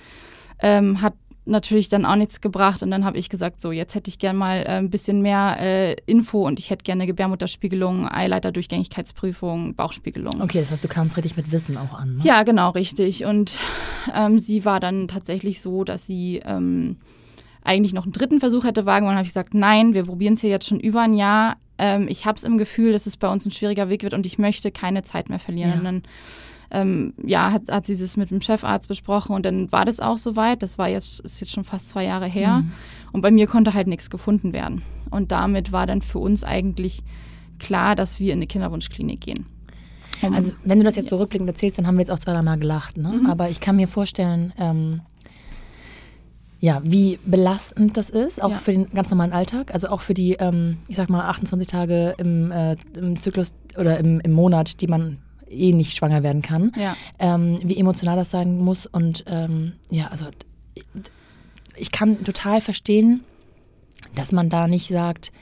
Ähm, 0.62 1.00
hat 1.00 1.14
natürlich 1.50 1.88
dann 1.88 2.06
auch 2.06 2.16
nichts 2.16 2.40
gebracht. 2.40 2.82
Und 2.82 2.90
dann 2.90 3.04
habe 3.04 3.18
ich 3.18 3.28
gesagt, 3.28 3.60
so, 3.60 3.72
jetzt 3.72 3.94
hätte 3.94 4.08
ich 4.08 4.18
gern 4.18 4.36
mal 4.36 4.62
äh, 4.62 4.78
ein 4.78 4.90
bisschen 4.90 5.20
mehr 5.20 5.56
äh, 5.60 5.96
Info 6.06 6.46
und 6.46 6.58
ich 6.58 6.70
hätte 6.70 6.84
gerne 6.84 7.06
Gebärmutterspiegelung, 7.06 8.08
Eileiterdurchgängigkeitsprüfung, 8.08 9.74
Bauchspiegelung. 9.74 10.40
Okay, 10.40 10.60
das 10.60 10.70
heißt, 10.70 10.84
du 10.84 10.88
kamst 10.88 11.16
richtig 11.16 11.36
mit 11.36 11.52
Wissen 11.52 11.76
auch 11.76 11.92
an. 11.92 12.16
Ne? 12.16 12.24
Ja, 12.24 12.42
genau, 12.44 12.70
richtig. 12.70 13.24
Und 13.24 13.58
ähm, 14.14 14.38
sie 14.38 14.64
war 14.64 14.80
dann 14.80 15.08
tatsächlich 15.08 15.60
so, 15.60 15.84
dass 15.84 16.06
sie 16.06 16.40
ähm, 16.44 16.96
eigentlich 17.62 17.92
noch 17.92 18.04
einen 18.04 18.12
dritten 18.12 18.40
Versuch 18.40 18.64
hätte 18.64 18.86
wagen 18.86 19.06
wollen. 19.06 19.16
habe 19.16 19.26
ich 19.26 19.30
gesagt, 19.30 19.54
nein, 19.54 19.94
wir 19.94 20.04
probieren 20.04 20.34
es 20.34 20.40
hier 20.40 20.50
jetzt 20.50 20.68
schon 20.68 20.80
über 20.80 21.02
ein 21.02 21.14
Jahr. 21.14 21.56
Ähm, 21.78 22.08
ich 22.08 22.26
habe 22.26 22.36
es 22.36 22.44
im 22.44 22.58
Gefühl, 22.58 22.92
dass 22.92 23.06
es 23.06 23.16
bei 23.16 23.28
uns 23.28 23.46
ein 23.46 23.50
schwieriger 23.50 23.88
Weg 23.88 24.02
wird 24.02 24.14
und 24.14 24.26
ich 24.26 24.38
möchte 24.38 24.70
keine 24.70 25.02
Zeit 25.02 25.28
mehr 25.28 25.38
verlieren. 25.38 25.84
Ja. 25.84 26.00
Ähm, 26.72 27.12
ja, 27.24 27.50
hat, 27.52 27.62
hat 27.70 27.86
sie 27.86 27.96
das 27.96 28.16
mit 28.16 28.30
dem 28.30 28.40
Chefarzt 28.40 28.86
besprochen 28.88 29.34
und 29.34 29.44
dann 29.44 29.70
war 29.72 29.84
das 29.84 29.98
auch 30.00 30.18
soweit. 30.18 30.62
Das 30.62 30.78
war 30.78 30.88
jetzt, 30.88 31.20
ist 31.20 31.40
jetzt 31.40 31.50
schon 31.52 31.64
fast 31.64 31.88
zwei 31.88 32.04
Jahre 32.04 32.26
her. 32.26 32.58
Mhm. 32.58 32.72
Und 33.12 33.22
bei 33.22 33.30
mir 33.32 33.46
konnte 33.48 33.74
halt 33.74 33.88
nichts 33.88 34.08
gefunden 34.08 34.52
werden. 34.52 34.82
Und 35.10 35.32
damit 35.32 35.72
war 35.72 35.86
dann 35.86 36.00
für 36.00 36.20
uns 36.20 36.44
eigentlich 36.44 37.00
klar, 37.58 37.96
dass 37.96 38.20
wir 38.20 38.32
in 38.32 38.38
eine 38.38 38.46
Kinderwunschklinik 38.46 39.20
gehen. 39.20 39.46
Um- 40.22 40.32
Also, 40.34 40.52
wenn 40.64 40.78
du 40.78 40.84
das 40.84 40.94
jetzt 40.96 41.08
so 41.08 41.16
rückblickend 41.16 41.48
erzählst, 41.48 41.76
dann 41.78 41.86
haben 41.88 41.96
wir 41.96 42.02
jetzt 42.02 42.10
auch 42.10 42.18
zwei, 42.20 42.32
dreimal 42.32 42.58
gelacht. 42.58 42.96
Ne? 42.98 43.08
Mhm. 43.22 43.26
Aber 43.26 43.48
ich 43.50 43.58
kann 43.60 43.74
mir 43.76 43.88
vorstellen, 43.88 44.52
ähm, 44.58 45.00
ja, 46.60 46.82
wie 46.84 47.18
belastend 47.24 47.96
das 47.96 48.10
ist, 48.10 48.42
auch 48.42 48.50
Ja. 48.50 48.56
für 48.58 48.72
den 48.72 48.90
ganz 48.90 49.10
normalen 49.10 49.32
Alltag. 49.32 49.72
Also 49.72 49.88
auch 49.88 50.02
für 50.02 50.12
die, 50.14 50.34
ähm, 50.34 50.76
ich 50.88 50.96
sag 50.96 51.08
mal, 51.08 51.26
28 51.28 51.66
Tage 51.68 52.14
im, 52.18 52.52
äh, 52.52 52.76
im 52.98 53.18
Zyklus 53.18 53.54
oder 53.78 53.98
im, 53.98 54.20
im 54.20 54.32
Monat, 54.32 54.80
die 54.82 54.86
man 54.86 55.18
eh 55.50 55.72
nicht 55.72 55.96
schwanger 55.96 56.22
werden 56.22 56.42
kann. 56.42 56.72
ja. 56.76 56.96
ähm, 57.18 57.58
wie 57.62 57.76
emotional 57.78 58.16
das 58.16 58.30
sein 58.30 58.58
muss. 58.58 58.86
Und 58.86 59.24
ähm, 59.26 59.72
ja, 59.90 60.06
also 60.08 60.26
ich 61.76 61.90
kann 61.92 62.22
total 62.24 62.60
verstehen, 62.60 63.22
dass 64.14 64.32
man 64.32 64.48
da 64.48 64.66
nicht 64.68 64.88
sagt, 64.88 65.32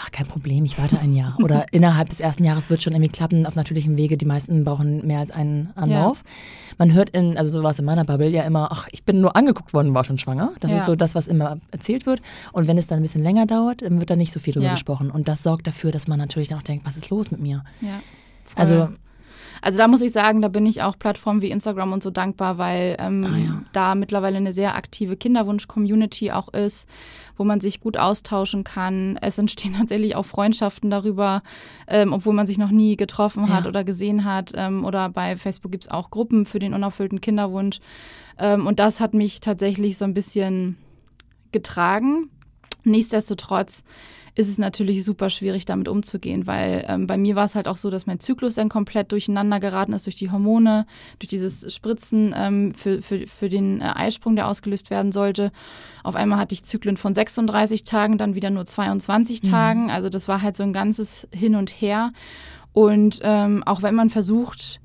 ach, 0.00 0.10
kein 0.10 0.26
Problem, 0.26 0.64
ich 0.64 0.78
warte 0.78 0.98
ein 0.98 1.14
Jahr. 1.14 1.36
Oder 1.42 1.66
innerhalb 1.72 2.08
des 2.10 2.20
ersten 2.20 2.44
Jahres 2.44 2.68
wird 2.70 2.82
schon 2.82 2.92
irgendwie 2.92 3.10
klappen, 3.10 3.46
auf 3.46 3.56
natürlichem 3.56 3.96
Wege. 3.96 4.16
Die 4.16 4.26
meisten 4.26 4.64
brauchen 4.64 5.06
mehr 5.06 5.20
als 5.20 5.30
einen 5.30 5.70
Anlauf. 5.76 6.24
Man 6.76 6.92
hört 6.92 7.10
in, 7.10 7.36
also 7.38 7.50
so 7.58 7.62
war 7.64 7.70
es 7.70 7.78
in 7.78 7.84
meiner 7.84 8.04
Bubble 8.04 8.28
ja 8.28 8.42
immer, 8.44 8.68
ach, 8.70 8.86
ich 8.92 9.04
bin 9.04 9.20
nur 9.20 9.34
angeguckt 9.34 9.72
worden, 9.72 9.94
war 9.94 10.04
schon 10.04 10.18
schwanger. 10.18 10.52
Das 10.60 10.70
Ja. 10.70 10.78
ist 10.78 10.84
so 10.84 10.94
das, 10.94 11.14
was 11.14 11.26
immer 11.26 11.58
erzählt 11.70 12.06
wird. 12.06 12.20
Und 12.52 12.66
wenn 12.68 12.76
es 12.78 12.86
dann 12.86 12.98
ein 12.98 13.02
bisschen 13.02 13.22
länger 13.22 13.46
dauert, 13.46 13.82
dann 13.82 13.98
wird 13.98 14.10
da 14.10 14.16
nicht 14.16 14.32
so 14.32 14.40
viel 14.40 14.52
drüber 14.52 14.66
Ja. 14.66 14.72
gesprochen. 14.72 15.10
Und 15.10 15.26
das 15.28 15.42
sorgt 15.42 15.66
dafür, 15.66 15.90
dass 15.90 16.06
man 16.06 16.18
natürlich 16.18 16.48
dann 16.48 16.58
auch 16.58 16.62
denkt, 16.64 16.84
was 16.84 16.96
ist 16.96 17.08
los 17.10 17.30
mit 17.30 17.40
mir? 17.40 17.64
Ja. 17.80 18.00
Also 18.54 18.88
Also 19.62 19.78
da 19.78 19.88
muss 19.88 20.02
ich 20.02 20.12
sagen, 20.12 20.40
da 20.40 20.48
bin 20.48 20.66
ich 20.66 20.82
auch 20.82 20.98
Plattformen 20.98 21.42
wie 21.42 21.50
Instagram 21.50 21.92
und 21.92 22.02
so 22.02 22.10
dankbar, 22.10 22.58
weil 22.58 22.96
ähm, 22.98 23.24
ah, 23.24 23.36
ja. 23.36 23.62
da 23.72 23.94
mittlerweile 23.94 24.36
eine 24.36 24.52
sehr 24.52 24.74
aktive 24.74 25.16
Kinderwunsch-Community 25.16 26.30
auch 26.32 26.48
ist, 26.48 26.88
wo 27.36 27.44
man 27.44 27.60
sich 27.60 27.80
gut 27.80 27.96
austauschen 27.96 28.64
kann. 28.64 29.18
Es 29.20 29.38
entstehen 29.38 29.74
tatsächlich 29.78 30.16
auch 30.16 30.26
Freundschaften 30.26 30.90
darüber, 30.90 31.42
ähm, 31.86 32.12
obwohl 32.12 32.34
man 32.34 32.46
sich 32.46 32.58
noch 32.58 32.70
nie 32.70 32.96
getroffen 32.96 33.52
hat 33.52 33.64
ja. 33.64 33.68
oder 33.68 33.84
gesehen 33.84 34.24
hat. 34.24 34.52
Ähm, 34.54 34.84
oder 34.84 35.08
bei 35.08 35.36
Facebook 35.36 35.72
gibt 35.72 35.84
es 35.84 35.90
auch 35.90 36.10
Gruppen 36.10 36.44
für 36.44 36.58
den 36.58 36.74
unerfüllten 36.74 37.20
Kinderwunsch. 37.20 37.80
Ähm, 38.38 38.66
und 38.66 38.78
das 38.78 39.00
hat 39.00 39.14
mich 39.14 39.40
tatsächlich 39.40 39.98
so 39.98 40.04
ein 40.04 40.14
bisschen 40.14 40.76
getragen. 41.52 42.30
Nichtsdestotrotz 42.84 43.84
ist 44.38 44.48
es 44.48 44.56
natürlich 44.56 45.04
super 45.04 45.30
schwierig, 45.30 45.64
damit 45.64 45.88
umzugehen, 45.88 46.46
weil 46.46 46.84
ähm, 46.86 47.08
bei 47.08 47.18
mir 47.18 47.34
war 47.34 47.44
es 47.44 47.56
halt 47.56 47.66
auch 47.66 47.76
so, 47.76 47.90
dass 47.90 48.06
mein 48.06 48.20
Zyklus 48.20 48.54
dann 48.54 48.68
komplett 48.68 49.10
durcheinander 49.10 49.58
geraten 49.58 49.92
ist 49.92 50.06
durch 50.06 50.14
die 50.14 50.30
Hormone, 50.30 50.86
durch 51.18 51.26
dieses 51.26 51.74
Spritzen 51.74 52.32
ähm, 52.38 52.72
für, 52.72 53.02
für, 53.02 53.26
für 53.26 53.48
den 53.48 53.80
äh, 53.80 53.90
Eisprung, 53.96 54.36
der 54.36 54.46
ausgelöst 54.46 54.90
werden 54.90 55.10
sollte. 55.10 55.50
Auf 56.04 56.14
einmal 56.14 56.38
hatte 56.38 56.54
ich 56.54 56.62
Zyklen 56.62 56.96
von 56.96 57.16
36 57.16 57.82
Tagen, 57.82 58.16
dann 58.16 58.36
wieder 58.36 58.50
nur 58.50 58.64
22 58.64 59.42
mhm. 59.42 59.48
Tagen. 59.48 59.90
Also 59.90 60.08
das 60.08 60.28
war 60.28 60.40
halt 60.40 60.56
so 60.56 60.62
ein 60.62 60.72
ganzes 60.72 61.26
Hin 61.34 61.56
und 61.56 61.70
Her. 61.70 62.12
Und 62.72 63.18
ähm, 63.24 63.64
auch 63.66 63.82
wenn 63.82 63.96
man 63.96 64.08
versucht, 64.08 64.78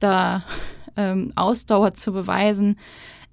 da 0.00 0.44
ähm, 0.96 1.30
Ausdauer 1.36 1.92
zu 1.92 2.12
beweisen, 2.12 2.78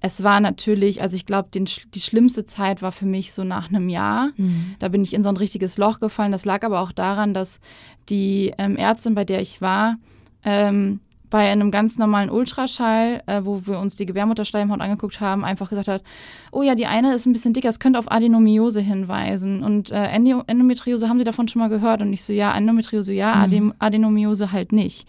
es 0.02 0.24
war 0.24 0.40
natürlich, 0.40 1.00
also 1.00 1.14
ich 1.14 1.26
glaube, 1.26 1.48
die 1.52 2.00
schlimmste 2.00 2.44
Zeit 2.44 2.82
war 2.82 2.90
für 2.90 3.06
mich 3.06 3.32
so 3.32 3.44
nach 3.44 3.68
einem 3.68 3.88
Jahr. 3.88 4.30
Mhm. 4.36 4.74
Da 4.80 4.88
bin 4.88 5.04
ich 5.04 5.14
in 5.14 5.22
so 5.22 5.28
ein 5.28 5.36
richtiges 5.36 5.78
Loch 5.78 6.00
gefallen. 6.00 6.32
Das 6.32 6.44
lag 6.44 6.64
aber 6.64 6.80
auch 6.80 6.90
daran, 6.90 7.34
dass 7.34 7.60
die 8.08 8.52
ähm, 8.58 8.76
Ärztin, 8.76 9.14
bei 9.14 9.24
der 9.24 9.40
ich 9.40 9.62
war, 9.62 9.96
ähm, 10.44 10.98
bei 11.30 11.50
einem 11.50 11.70
ganz 11.70 11.98
normalen 11.98 12.30
Ultraschall, 12.30 13.22
äh, 13.26 13.42
wo 13.44 13.64
wir 13.66 13.78
uns 13.78 13.94
die 13.94 14.04
Gebärmutterschleimhaut 14.04 14.80
angeguckt 14.80 15.20
haben, 15.20 15.44
einfach 15.44 15.70
gesagt 15.70 15.88
hat, 15.88 16.02
oh 16.50 16.62
ja, 16.62 16.74
die 16.74 16.86
eine 16.86 17.14
ist 17.14 17.24
ein 17.24 17.32
bisschen 17.32 17.54
dicker, 17.54 17.68
es 17.68 17.78
könnte 17.78 18.00
auf 18.00 18.10
Adenomiose 18.10 18.80
hinweisen. 18.80 19.62
Und 19.62 19.92
äh, 19.92 20.08
Endometriose 20.08 21.08
haben 21.08 21.18
Sie 21.18 21.24
davon 21.24 21.46
schon 21.46 21.60
mal 21.60 21.68
gehört? 21.68 22.02
Und 22.02 22.12
ich 22.12 22.24
so, 22.24 22.32
ja, 22.32 22.54
Endometriose 22.56 23.12
ja, 23.12 23.46
mhm. 23.46 23.72
Adenomiose 23.78 24.50
halt 24.50 24.72
nicht 24.72 25.06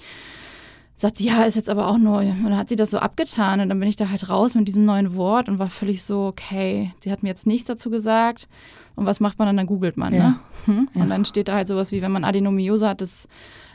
sagt 0.95 1.17
sie, 1.17 1.27
ja, 1.27 1.43
ist 1.43 1.55
jetzt 1.55 1.69
aber 1.69 1.87
auch 1.87 1.97
neu. 1.97 2.29
Und 2.29 2.43
dann 2.43 2.57
hat 2.57 2.69
sie 2.69 2.75
das 2.75 2.91
so 2.91 2.97
abgetan 2.97 3.59
und 3.59 3.69
dann 3.69 3.79
bin 3.79 3.89
ich 3.89 3.95
da 3.95 4.09
halt 4.09 4.29
raus 4.29 4.55
mit 4.55 4.67
diesem 4.67 4.85
neuen 4.85 5.15
Wort 5.15 5.49
und 5.49 5.59
war 5.59 5.69
völlig 5.69 6.03
so, 6.03 6.27
okay, 6.27 6.91
sie 7.03 7.11
hat 7.11 7.23
mir 7.23 7.29
jetzt 7.29 7.47
nichts 7.47 7.67
dazu 7.67 7.89
gesagt. 7.89 8.47
Und 8.95 9.05
was 9.05 9.19
macht 9.19 9.39
man 9.39 9.47
dann? 9.47 9.57
Dann 9.57 9.65
googelt 9.65 9.97
man, 9.97 10.13
ja. 10.13 10.29
ne? 10.29 10.39
Hm? 10.65 10.89
Ja. 10.93 11.01
Und 11.01 11.09
dann 11.09 11.25
steht 11.25 11.47
da 11.47 11.55
halt 11.55 11.67
sowas 11.67 11.91
wie, 11.91 12.01
wenn 12.03 12.11
man 12.11 12.23
Adenomiose 12.23 12.87
hat, 12.87 13.01
dass 13.01 13.27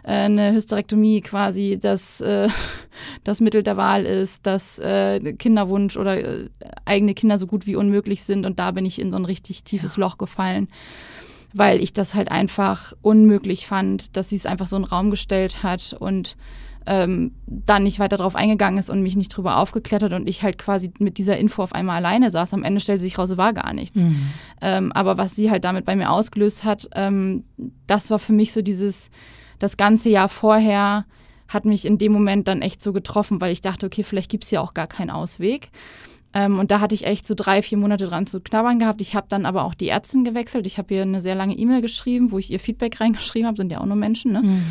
äh, 0.05 0.13
eine 0.13 0.53
Hysterektomie 0.53 1.21
quasi 1.21 1.77
das, 1.81 2.21
äh, 2.21 2.49
das 3.25 3.41
Mittel 3.41 3.65
der 3.65 3.77
Wahl 3.77 4.05
ist, 4.05 4.47
dass 4.47 4.79
äh, 4.79 5.33
Kinderwunsch 5.35 5.97
oder 5.97 6.19
äh, 6.19 6.49
eigene 6.85 7.15
Kinder 7.15 7.39
so 7.39 7.49
gut 7.49 7.67
wie 7.67 7.75
unmöglich 7.75 8.23
sind. 8.23 8.47
Und 8.47 8.61
da 8.61 8.71
bin 8.71 8.87
ich 8.87 9.01
in 9.01 9.11
so 9.11 9.19
ein 9.19 9.25
richtig 9.25 9.65
tiefes 9.65 9.97
ja. 9.97 10.03
Loch 10.03 10.19
gefallen 10.19 10.69
weil 11.55 11.83
ich 11.83 11.95
das 11.95 12.15
halt 12.15 12.31
einfach 12.31 12.93
unmöglich 13.01 13.67
fand, 13.67 14.19
dass 14.19 14.29
sie 14.29 14.37
es 14.37 14.45
einfach 14.45 14.67
so 14.67 14.77
in 14.77 14.83
den 14.83 14.89
Raum 14.89 15.11
gestellt 15.11 15.63
hat 15.63 15.97
und 15.99 16.37
ähm, 16.89 17.33
dann 17.47 17.83
nicht 17.83 17.99
weiter 17.99 18.17
darauf 18.17 18.35
eingegangen 18.35 18.79
ist 18.79 18.89
und 18.89 19.03
mich 19.03 19.15
nicht 19.15 19.29
drüber 19.29 19.59
aufgeklärt 19.59 20.03
hat 20.03 20.15
und 20.15 20.27
ich 20.27 20.43
halt 20.43 20.57
quasi 20.57 20.91
mit 20.99 21.19
dieser 21.19 21.37
Info 21.37 21.63
auf 21.63 21.75
einmal 21.75 21.97
alleine 21.97 22.31
saß. 22.31 22.55
Am 22.55 22.65
Ende 22.65 22.81
stellte 22.81 23.03
sich 23.03 23.19
raus, 23.19 23.37
war 23.37 23.53
gar 23.53 23.75
nichts. 23.75 24.03
Mhm. 24.03 24.31
Ähm, 24.63 24.93
aber 24.93 25.19
was 25.19 25.37
sie 25.37 25.51
halt 25.51 25.65
damit 25.65 25.85
bei 25.85 25.97
mir 25.97 26.11
ausgelöst 26.11 26.65
hat, 26.65 26.89
ähm, 26.95 27.45
das 27.87 28.11
war 28.11 28.19
für 28.19 28.33
mich 28.33 28.55
so 28.55 28.63
dieses, 28.63 29.11
das 29.59 29.77
ganze 29.77 30.09
Jahr 30.09 30.31
vorher 30.31 31.05
hat 31.47 31.67
mich 31.67 31.85
in 31.85 31.99
dem 31.99 32.13
Moment 32.13 32.49
dann 32.49 32.63
echt 32.63 32.83
so 32.83 32.95
getroffen, 32.95 33.39
weil 33.41 33.53
ich 33.53 33.61
dachte, 33.61 33.85
okay, 33.85 34.03
vielleicht 34.03 34.31
gibt 34.31 34.45
es 34.45 34.51
ja 34.51 34.63
auch 34.63 34.73
gar 34.73 34.87
keinen 34.87 35.11
Ausweg. 35.11 35.69
Ähm, 36.33 36.59
und 36.59 36.71
da 36.71 36.81
hatte 36.81 36.95
ich 36.95 37.05
echt 37.05 37.27
so 37.27 37.35
drei, 37.35 37.61
vier 37.61 37.77
Monate 37.77 38.07
dran 38.07 38.27
zu 38.27 38.41
knabbern 38.41 38.79
gehabt. 38.79 39.03
Ich 39.03 39.15
habe 39.15 39.27
dann 39.29 39.45
aber 39.45 39.65
auch 39.65 39.75
die 39.75 39.89
Ärztin 39.89 40.25
gewechselt. 40.25 40.67
Ich 40.67 40.79
habe 40.79 40.95
ihr 40.95 41.03
eine 41.03 41.21
sehr 41.21 41.35
lange 41.35 41.55
E-Mail 41.55 41.83
geschrieben, 41.83 42.33
wo 42.33 42.39
ich 42.39 42.51
ihr 42.51 42.61
Feedback 42.61 42.99
reingeschrieben 43.01 43.47
habe, 43.47 43.59
sind 43.59 43.71
ja 43.71 43.81
auch 43.81 43.87
nur 43.87 43.97
Menschen, 43.97 44.33
ne? 44.33 44.43
Mhm 44.43 44.65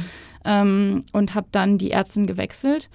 ähm, 0.47 1.03
und 1.11 1.35
habe 1.35 1.47
dann 1.51 1.77
die 1.77 1.91
Ärztin 1.91 2.25
gewechselt. 2.25 2.89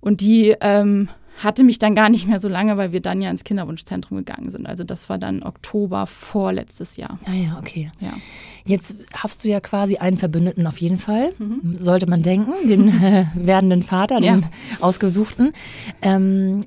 Und 0.00 0.20
die 0.20 0.54
ähm, 0.60 1.08
hatte 1.38 1.64
mich 1.64 1.78
dann 1.78 1.94
gar 1.94 2.08
nicht 2.08 2.28
mehr 2.28 2.40
so 2.40 2.48
lange, 2.48 2.76
weil 2.76 2.92
wir 2.92 3.00
dann 3.00 3.20
ja 3.20 3.30
ins 3.30 3.42
Kinderwunschzentrum 3.42 4.18
gegangen 4.18 4.50
sind. 4.50 4.66
Also 4.66 4.84
das 4.84 5.08
war 5.08 5.18
dann 5.18 5.42
Oktober 5.42 6.06
vorletztes 6.06 6.96
Jahr. 6.96 7.18
Ja, 7.26 7.32
ja, 7.32 7.58
okay. 7.58 7.90
Ja. 8.00 8.12
Jetzt 8.64 8.96
hast 9.12 9.44
du 9.44 9.48
ja 9.48 9.60
quasi 9.60 9.96
einen 9.96 10.16
Verbündeten 10.16 10.66
auf 10.66 10.78
jeden 10.78 10.98
Fall, 10.98 11.32
mhm. 11.38 11.74
sollte 11.74 12.06
man 12.06 12.22
denken, 12.22 12.52
den 12.68 12.88
äh, 13.02 13.26
werdenden 13.34 13.82
Vater, 13.82 14.20
den 14.20 14.40
ja. 14.40 14.50
ausgesuchten. 14.80 15.52
Ähm, 16.02 16.60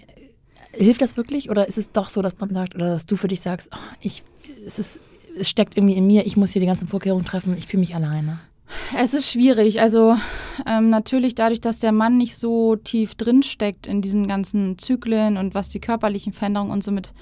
hilft 0.74 1.02
das 1.02 1.18
wirklich 1.18 1.50
oder 1.50 1.68
ist 1.68 1.78
es 1.78 1.92
doch 1.92 2.10
so, 2.10 2.22
dass 2.22 2.38
man 2.40 2.54
sagt 2.54 2.76
oder 2.76 2.90
dass 2.90 3.06
du 3.06 3.16
für 3.16 3.28
dich 3.28 3.42
sagst, 3.42 3.70
oh, 3.74 3.96
ich, 4.02 4.24
es, 4.66 4.80
ist, 4.80 5.00
es 5.40 5.50
steckt 5.50 5.78
irgendwie 5.78 5.96
in 5.96 6.06
mir, 6.06 6.26
ich 6.26 6.38
muss 6.38 6.52
hier 6.52 6.60
die 6.60 6.68
ganzen 6.68 6.88
Vorkehrungen 6.88 7.26
treffen, 7.26 7.56
ich 7.58 7.68
fühle 7.68 7.82
mich 7.82 7.96
alleine? 7.96 8.40
Es 8.96 9.14
ist 9.14 9.30
schwierig. 9.30 9.82
Also 9.82 10.16
ähm, 10.66 10.90
natürlich 10.90 11.36
dadurch, 11.36 11.62
dass 11.62 11.80
der 11.80 11.92
Mann 11.92 12.18
nicht 12.18 12.38
so 12.38 12.76
tief 12.76 13.16
drin 13.16 13.44
steckt 13.44 13.88
in 13.88 14.02
diesen 14.02 14.28
ganzen 14.28 14.78
Zyklen 14.78 15.38
und 15.38 15.56
was 15.56 15.70
die 15.70 15.80
körperlichen 15.80 16.34
Veränderungen 16.34 16.72
und 16.72 16.84
so 16.84 16.92
mit, 16.92 17.14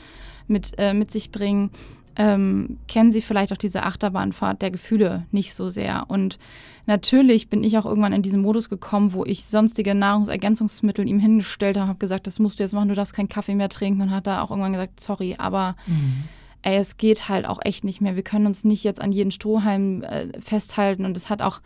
mit, 0.48 0.74
äh, 0.78 0.94
mit 0.94 1.12
sich 1.12 1.32
bringen, 1.32 1.72
ähm, 2.18 2.78
kennen 2.88 3.12
sie 3.12 3.22
vielleicht 3.22 3.52
auch 3.52 3.58
diese 3.58 3.84
Achterbahnfahrt 3.84 4.62
der 4.62 4.72
Gefühle 4.72 5.26
nicht 5.32 5.54
so 5.54 5.70
sehr. 5.70 6.06
Und 6.08 6.40
natürlich 6.86 7.50
bin 7.50 7.64
ich 7.64 7.78
auch 7.78 7.86
irgendwann 7.86 8.14
in 8.14 8.22
diesen 8.22 8.42
Modus 8.42 8.70
gekommen, 8.70 9.14
wo 9.14 9.26
ich 9.26 9.46
sonstige 9.46 9.94
Nahrungsergänzungsmittel 9.96 11.08
ihm 11.08 11.20
hingestellt 11.20 11.78
habe, 11.78 11.90
habe 11.90 12.00
gesagt, 12.00 12.26
das 12.26 12.40
musst 12.40 12.60
du 12.60 12.64
jetzt 12.64 12.74
machen, 12.74 12.88
du 12.88 12.96
darfst 12.96 13.14
keinen 13.14 13.30
Kaffee 13.30 13.56
mehr 13.56 13.70
trinken 13.70 14.02
und 14.02 14.12
hat 14.12 14.28
da 14.28 14.42
auch 14.42 14.50
irgendwann 14.50 14.74
gesagt, 14.74 15.04
sorry, 15.04 15.36
aber 15.38 15.76
mhm 15.88 16.24
ey, 16.66 16.78
es 16.78 16.98
geht 16.98 17.30
halt 17.30 17.46
auch 17.46 17.60
echt 17.64 17.84
nicht 17.84 18.02
mehr. 18.02 18.16
Wir 18.16 18.24
können 18.24 18.48
uns 18.48 18.64
nicht 18.64 18.84
jetzt 18.84 19.00
an 19.00 19.12
jeden 19.12 19.32
Strohhalm 19.32 20.02
äh, 20.02 20.28
festhalten. 20.42 21.06
Und 21.06 21.16
es 21.16 21.30
hat 21.30 21.42
auch 21.42 21.62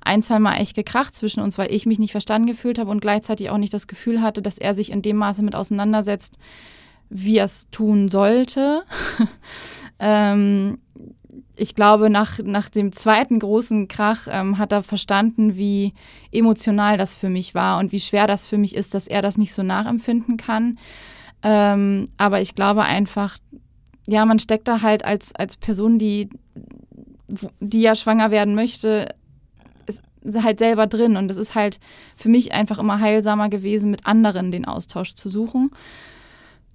ein, 0.00 0.22
zwei 0.22 0.38
Mal 0.38 0.56
echt 0.58 0.76
gekracht 0.76 1.14
zwischen 1.14 1.40
uns, 1.40 1.58
weil 1.58 1.72
ich 1.72 1.86
mich 1.86 1.98
nicht 1.98 2.12
verstanden 2.12 2.46
gefühlt 2.46 2.78
habe 2.78 2.90
und 2.90 3.00
gleichzeitig 3.00 3.50
auch 3.50 3.58
nicht 3.58 3.74
das 3.74 3.88
Gefühl 3.88 4.22
hatte, 4.22 4.42
dass 4.42 4.58
er 4.58 4.74
sich 4.74 4.92
in 4.92 5.02
dem 5.02 5.16
Maße 5.16 5.42
mit 5.42 5.56
auseinandersetzt, 5.56 6.36
wie 7.10 7.38
er 7.38 7.46
es 7.46 7.68
tun 7.70 8.08
sollte. 8.08 8.84
ähm, 9.98 10.78
ich 11.56 11.74
glaube, 11.74 12.08
nach, 12.08 12.38
nach 12.38 12.68
dem 12.68 12.92
zweiten 12.92 13.40
großen 13.40 13.88
Krach 13.88 14.28
ähm, 14.30 14.58
hat 14.58 14.70
er 14.70 14.84
verstanden, 14.84 15.56
wie 15.56 15.94
emotional 16.30 16.96
das 16.96 17.16
für 17.16 17.28
mich 17.28 17.56
war 17.56 17.80
und 17.80 17.90
wie 17.90 18.00
schwer 18.00 18.28
das 18.28 18.46
für 18.46 18.58
mich 18.58 18.76
ist, 18.76 18.94
dass 18.94 19.08
er 19.08 19.20
das 19.20 19.36
nicht 19.36 19.52
so 19.52 19.64
nachempfinden 19.64 20.36
kann. 20.36 20.78
Ähm, 21.42 22.08
aber 22.16 22.40
ich 22.40 22.54
glaube 22.54 22.82
einfach, 22.82 23.36
ja, 24.06 24.24
man 24.24 24.38
steckt 24.38 24.68
da 24.68 24.82
halt 24.82 25.04
als, 25.04 25.34
als 25.34 25.56
Person, 25.56 25.98
die, 25.98 26.28
die 27.60 27.80
ja 27.80 27.94
schwanger 27.94 28.30
werden 28.30 28.54
möchte, 28.54 29.14
ist 29.86 30.42
halt 30.42 30.58
selber 30.58 30.86
drin. 30.86 31.16
Und 31.16 31.30
es 31.30 31.36
ist 31.36 31.54
halt 31.54 31.78
für 32.16 32.28
mich 32.28 32.52
einfach 32.52 32.78
immer 32.78 33.00
heilsamer 33.00 33.48
gewesen, 33.48 33.90
mit 33.90 34.06
anderen 34.06 34.50
den 34.50 34.64
Austausch 34.64 35.14
zu 35.14 35.28
suchen. 35.28 35.70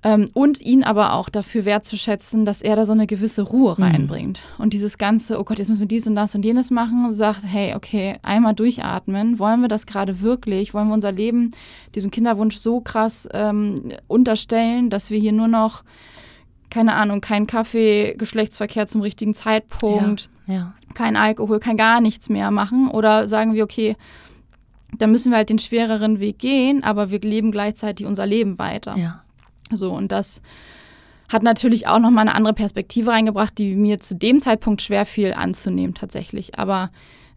Ähm, 0.01 0.29
und 0.33 0.61
ihn 0.61 0.85
aber 0.85 1.13
auch 1.13 1.27
dafür 1.27 1.65
wertzuschätzen, 1.65 2.45
dass 2.45 2.61
er 2.61 2.77
da 2.77 2.85
so 2.85 2.93
eine 2.93 3.05
gewisse 3.05 3.41
Ruhe 3.41 3.75
mhm. 3.77 3.83
reinbringt. 3.83 4.39
Mhm. 4.57 4.63
Und 4.63 4.73
dieses 4.73 4.97
ganze, 4.97 5.37
oh 5.37 5.43
Gott, 5.43 5.59
jetzt 5.59 5.67
müssen 5.67 5.81
wir 5.81 5.87
dies 5.87 6.07
und 6.07 6.15
das 6.15 6.35
und 6.35 6.45
jenes 6.45 6.71
machen, 6.71 7.11
sagt, 7.11 7.41
hey, 7.43 7.75
okay, 7.75 8.17
einmal 8.21 8.53
durchatmen. 8.53 9.39
Wollen 9.39 9.59
wir 9.59 9.67
das 9.67 9.85
gerade 9.85 10.21
wirklich? 10.21 10.73
Wollen 10.73 10.87
wir 10.87 10.93
unser 10.93 11.11
Leben 11.11 11.51
diesem 11.95 12.11
Kinderwunsch 12.11 12.55
so 12.55 12.79
krass 12.79 13.27
ähm, 13.33 13.91
unterstellen, 14.07 14.89
dass 14.89 15.09
wir 15.09 15.19
hier 15.19 15.33
nur 15.33 15.49
noch 15.49 15.83
keine 16.69 16.93
Ahnung, 16.93 17.21
kein 17.21 17.47
Kaffee, 17.47 18.15
Geschlechtsverkehr 18.17 18.87
zum 18.87 19.01
richtigen 19.01 19.35
Zeitpunkt, 19.35 20.29
ja, 20.47 20.53
ja. 20.53 20.73
kein 20.93 21.15
Alkohol, 21.15 21.59
kein 21.59 21.77
gar 21.77 22.01
nichts 22.01 22.29
mehr 22.29 22.51
machen? 22.51 22.89
Oder 22.89 23.27
sagen 23.27 23.53
wir, 23.53 23.63
okay, 23.63 23.95
dann 24.97 25.11
müssen 25.11 25.31
wir 25.31 25.37
halt 25.37 25.49
den 25.49 25.59
schwereren 25.59 26.19
Weg 26.19 26.39
gehen, 26.39 26.83
aber 26.83 27.11
wir 27.11 27.19
leben 27.19 27.51
gleichzeitig 27.51 28.05
unser 28.05 28.25
Leben 28.25 28.57
weiter. 28.57 28.97
Ja. 28.97 29.23
So, 29.71 29.91
und 29.91 30.11
das 30.11 30.41
hat 31.29 31.43
natürlich 31.43 31.87
auch 31.87 31.99
nochmal 31.99 32.27
eine 32.27 32.35
andere 32.35 32.53
Perspektive 32.53 33.11
reingebracht, 33.11 33.57
die 33.57 33.75
mir 33.75 33.99
zu 33.99 34.15
dem 34.15 34.41
Zeitpunkt 34.41 34.81
schwer 34.81 35.05
fiel 35.05 35.33
anzunehmen 35.33 35.93
tatsächlich. 35.93 36.57
Aber 36.57 36.89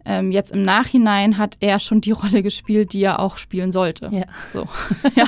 ähm, 0.04 0.32
jetzt 0.32 0.52
im 0.52 0.64
Nachhinein 0.64 1.38
hat 1.38 1.56
er 1.60 1.80
schon 1.80 2.00
die 2.00 2.10
Rolle 2.12 2.42
gespielt, 2.42 2.92
die 2.92 3.02
er 3.02 3.20
auch 3.20 3.36
spielen 3.36 3.72
sollte. 3.72 4.08
Ja. 4.12 4.24
So. 4.52 4.66
ja. 5.16 5.26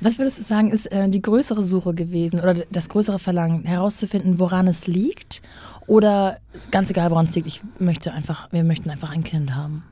Was 0.00 0.18
würdest 0.18 0.38
du 0.38 0.42
sagen, 0.42 0.70
ist 0.70 0.86
äh, 0.86 1.08
die 1.08 1.22
größere 1.22 1.62
Suche 1.62 1.94
gewesen 1.94 2.40
oder 2.40 2.54
das 2.54 2.88
größere 2.88 3.18
Verlangen, 3.18 3.64
herauszufinden, 3.64 4.38
woran 4.38 4.66
es 4.68 4.86
liegt? 4.86 5.42
Oder 5.86 6.38
ganz 6.70 6.90
egal, 6.90 7.10
woran 7.10 7.24
es 7.24 7.34
liegt, 7.34 7.46
ich 7.46 7.62
möchte 7.78 8.12
einfach, 8.12 8.52
wir 8.52 8.62
möchten 8.62 8.90
einfach 8.90 9.10
ein 9.10 9.24
Kind 9.24 9.54
haben? 9.54 9.84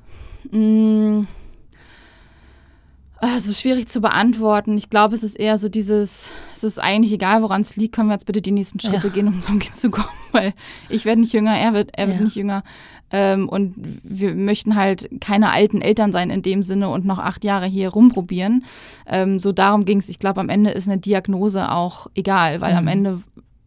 Mm. 0.51 1.27
Ah, 3.19 3.35
es 3.37 3.47
ist 3.47 3.63
schwierig 3.63 3.89
zu 3.89 4.03
beantworten. 4.03 4.77
Ich 4.77 4.91
glaube, 4.91 5.15
es 5.15 5.23
ist 5.23 5.37
eher 5.37 5.59
so 5.59 5.71
dieses, 5.71 6.31
es 6.53 6.65
ist 6.65 6.79
eigentlich 6.79 7.13
egal, 7.13 7.43
woran 7.43 7.63
es 7.63 7.75
liegt, 7.75 7.95
können 7.95 8.09
wir 8.09 8.15
jetzt 8.15 8.27
bitte 8.27 8.43
die 8.43 8.53
nächsten 8.53 8.79
Schritte 8.79 9.07
ja. 9.09 9.13
gehen, 9.13 9.29
um 9.29 9.41
zum 9.41 9.59
Kind 9.59 9.75
zu 9.75 9.91
kommen, 9.91 10.09
weil 10.33 10.53
ich 10.91 11.07
werde 11.07 11.23
nicht 11.23 11.33
jünger, 11.33 11.57
er 11.57 11.73
wird, 11.73 11.91
er 11.97 12.09
wird 12.09 12.21
nicht 12.21 12.37
jünger. 12.37 12.63
Ähm, 13.11 13.49
und 13.49 13.75
wir 14.03 14.35
möchten 14.35 14.77
halt 14.77 15.09
keine 15.21 15.51
alten 15.51 15.81
Eltern 15.81 16.13
sein 16.13 16.29
in 16.29 16.43
dem 16.43 16.63
Sinne 16.63 16.91
und 16.91 17.07
noch 17.07 17.19
acht 17.19 17.43
Jahre 17.45 17.67
hier 17.67 17.89
rumprobieren. 17.89 18.65
Ähm, 19.07 19.39
so 19.39 19.53
darum 19.53 19.85
ging 19.87 19.99
es. 19.99 20.09
Ich 20.09 20.19
glaube, 20.19 20.41
am 20.41 20.49
Ende 20.51 20.71
ist 20.71 20.89
eine 20.89 20.99
Diagnose 20.99 21.71
auch 21.71 22.09
egal, 22.15 22.61
weil 22.61 22.73
mhm. 22.73 22.79
am 22.79 22.89
Ende 22.89 23.23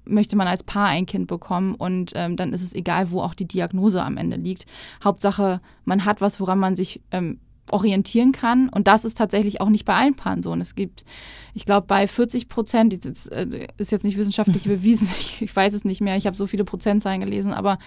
möchte 0.05 0.35
man 0.35 0.47
als 0.47 0.63
Paar 0.63 0.87
ein 0.87 1.05
Kind 1.05 1.27
bekommen 1.27 1.75
und 1.75 2.11
ähm, 2.15 2.35
dann 2.35 2.53
ist 2.53 2.63
es 2.63 2.73
egal, 2.73 3.11
wo 3.11 3.21
auch 3.21 3.33
die 3.33 3.47
Diagnose 3.47 4.03
am 4.03 4.17
Ende 4.17 4.37
liegt. 4.37 4.65
Hauptsache, 5.03 5.61
man 5.85 6.05
hat 6.05 6.21
was, 6.21 6.39
woran 6.39 6.59
man 6.59 6.75
sich 6.75 7.01
ähm, 7.11 7.39
orientieren 7.71 8.31
kann. 8.31 8.69
Und 8.69 8.87
das 8.87 9.05
ist 9.05 9.17
tatsächlich 9.17 9.61
auch 9.61 9.69
nicht 9.69 9.85
bei 9.85 9.95
allen 9.95 10.15
Paaren 10.15 10.43
so. 10.43 10.51
Und 10.51 10.61
es 10.61 10.75
gibt, 10.75 11.05
ich 11.53 11.65
glaube, 11.65 11.87
bei 11.87 12.07
40 12.07 12.47
Prozent, 12.47 13.05
das 13.05 13.27
äh, 13.27 13.67
ist 13.77 13.91
jetzt 13.91 14.03
nicht 14.03 14.17
wissenschaftlich 14.17 14.63
bewiesen, 14.65 15.07
ich, 15.41 15.55
weiß 15.55 15.73
es 15.73 15.85
nicht 15.85 16.01
mehr, 16.01 16.17
ich 16.17 16.27
habe 16.27 16.37
so 16.37 16.45
viele 16.47 16.63
Prozentzahlen 16.63 17.21
gelesen, 17.21 17.53
aber 17.53 17.77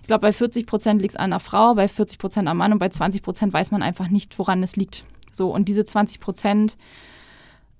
ich 0.00 0.06
glaube, 0.06 0.22
bei 0.22 0.32
40 0.32 0.66
Prozent 0.66 1.02
liegt 1.02 1.14
es 1.14 1.20
an 1.20 1.30
der 1.30 1.40
Frau, 1.40 1.74
bei 1.74 1.88
40 1.88 2.18
Prozent 2.18 2.48
am 2.48 2.58
Mann 2.58 2.72
und 2.72 2.78
bei 2.78 2.88
20 2.88 3.22
Prozent 3.22 3.52
weiß 3.52 3.70
man 3.70 3.82
einfach 3.82 4.08
nicht, 4.08 4.38
woran 4.38 4.62
es 4.62 4.76
liegt. 4.76 5.04
So, 5.32 5.52
und 5.52 5.68
diese 5.68 5.84
20 5.84 6.20
Prozent, 6.20 6.76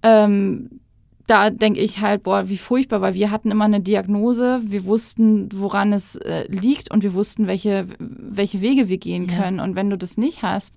ähm, 0.03 0.81
da 1.27 1.51
denke 1.51 1.81
ich 1.81 2.01
halt, 2.01 2.23
boah, 2.23 2.49
wie 2.49 2.57
furchtbar, 2.57 3.01
weil 3.01 3.15
wir 3.15 3.31
hatten 3.31 3.51
immer 3.51 3.65
eine 3.65 3.81
Diagnose, 3.81 4.61
wir 4.65 4.85
wussten, 4.85 5.49
woran 5.53 5.93
es 5.93 6.17
äh, 6.17 6.47
liegt 6.49 6.91
und 6.91 7.03
wir 7.03 7.15
wussten, 7.15 7.47
welche, 7.47 7.87
welche 7.99 8.61
Wege 8.61 8.89
wir 8.89 8.99
gehen 8.99 9.27
können. 9.27 9.59
Ja. 9.59 9.65
Und 9.65 9.75
wenn 9.75 9.91
du 9.91 9.99
das 9.99 10.17
nicht 10.17 10.43
hast, 10.43 10.75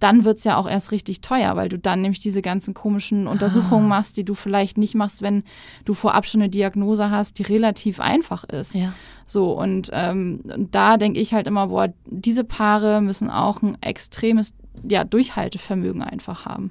dann 0.00 0.24
wird 0.24 0.38
es 0.38 0.44
ja 0.44 0.56
auch 0.56 0.68
erst 0.68 0.90
richtig 0.92 1.20
teuer, 1.20 1.54
weil 1.56 1.68
du 1.68 1.78
dann 1.78 2.00
nämlich 2.02 2.20
diese 2.20 2.42
ganzen 2.42 2.74
komischen 2.74 3.26
Untersuchungen 3.26 3.86
ah. 3.86 3.96
machst, 3.96 4.16
die 4.16 4.24
du 4.24 4.34
vielleicht 4.34 4.78
nicht 4.78 4.94
machst, 4.94 5.22
wenn 5.22 5.44
du 5.84 5.94
vorab 5.94 6.26
schon 6.26 6.40
eine 6.40 6.50
Diagnose 6.50 7.10
hast, 7.10 7.38
die 7.38 7.42
relativ 7.42 8.00
einfach 8.00 8.44
ist. 8.44 8.74
Ja. 8.74 8.92
So, 9.26 9.52
und, 9.52 9.90
ähm, 9.92 10.40
und 10.44 10.74
da 10.74 10.96
denke 10.96 11.20
ich 11.20 11.34
halt 11.34 11.46
immer, 11.46 11.68
boah, 11.68 11.92
diese 12.06 12.42
Paare 12.42 13.00
müssen 13.00 13.30
auch 13.30 13.62
ein 13.62 13.80
extremes 13.82 14.54
ja, 14.88 15.04
Durchhaltevermögen 15.04 16.02
einfach 16.02 16.46
haben. 16.46 16.70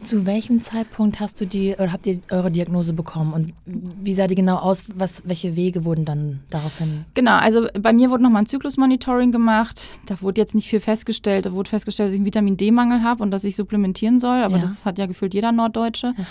Zu 0.00 0.26
welchem 0.26 0.60
Zeitpunkt 0.60 1.20
hast 1.20 1.40
du 1.40 1.46
die 1.46 1.74
oder 1.74 1.92
habt 1.92 2.06
ihr 2.06 2.20
eure 2.30 2.50
Diagnose 2.50 2.92
bekommen 2.92 3.32
und 3.32 3.54
wie 3.64 4.14
sah 4.14 4.26
die 4.26 4.34
genau 4.34 4.56
aus? 4.56 4.84
Was, 4.94 5.22
welche 5.24 5.56
Wege 5.56 5.84
wurden 5.84 6.04
dann 6.04 6.40
daraufhin? 6.50 7.04
Genau, 7.14 7.36
also 7.36 7.68
bei 7.80 7.92
mir 7.92 8.10
wurde 8.10 8.22
nochmal 8.22 8.42
ein 8.42 8.46
Zyklusmonitoring 8.46 9.32
gemacht. 9.32 9.98
Da 10.06 10.20
wurde 10.20 10.40
jetzt 10.40 10.54
nicht 10.54 10.68
viel 10.68 10.80
festgestellt. 10.80 11.46
Da 11.46 11.52
wurde 11.52 11.70
festgestellt, 11.70 12.08
dass 12.08 12.14
ich 12.14 12.18
einen 12.18 12.26
Vitamin 12.26 12.56
D-Mangel 12.56 13.02
habe 13.02 13.22
und 13.22 13.30
dass 13.30 13.44
ich 13.44 13.56
supplementieren 13.56 14.20
soll. 14.20 14.42
Aber 14.42 14.56
ja. 14.56 14.62
das 14.62 14.84
hat 14.84 14.98
ja 14.98 15.06
gefühlt 15.06 15.34
jeder 15.34 15.52
Norddeutsche. 15.52 16.14
Ja. 16.16 16.24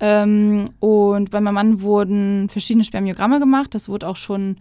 Ähm, 0.00 0.66
und 0.80 1.30
bei 1.30 1.40
meinem 1.40 1.54
Mann 1.54 1.82
wurden 1.82 2.48
verschiedene 2.48 2.84
Spermiogramme 2.84 3.38
gemacht. 3.38 3.74
Das 3.74 3.88
wurde 3.88 4.08
auch 4.08 4.16
schon 4.16 4.56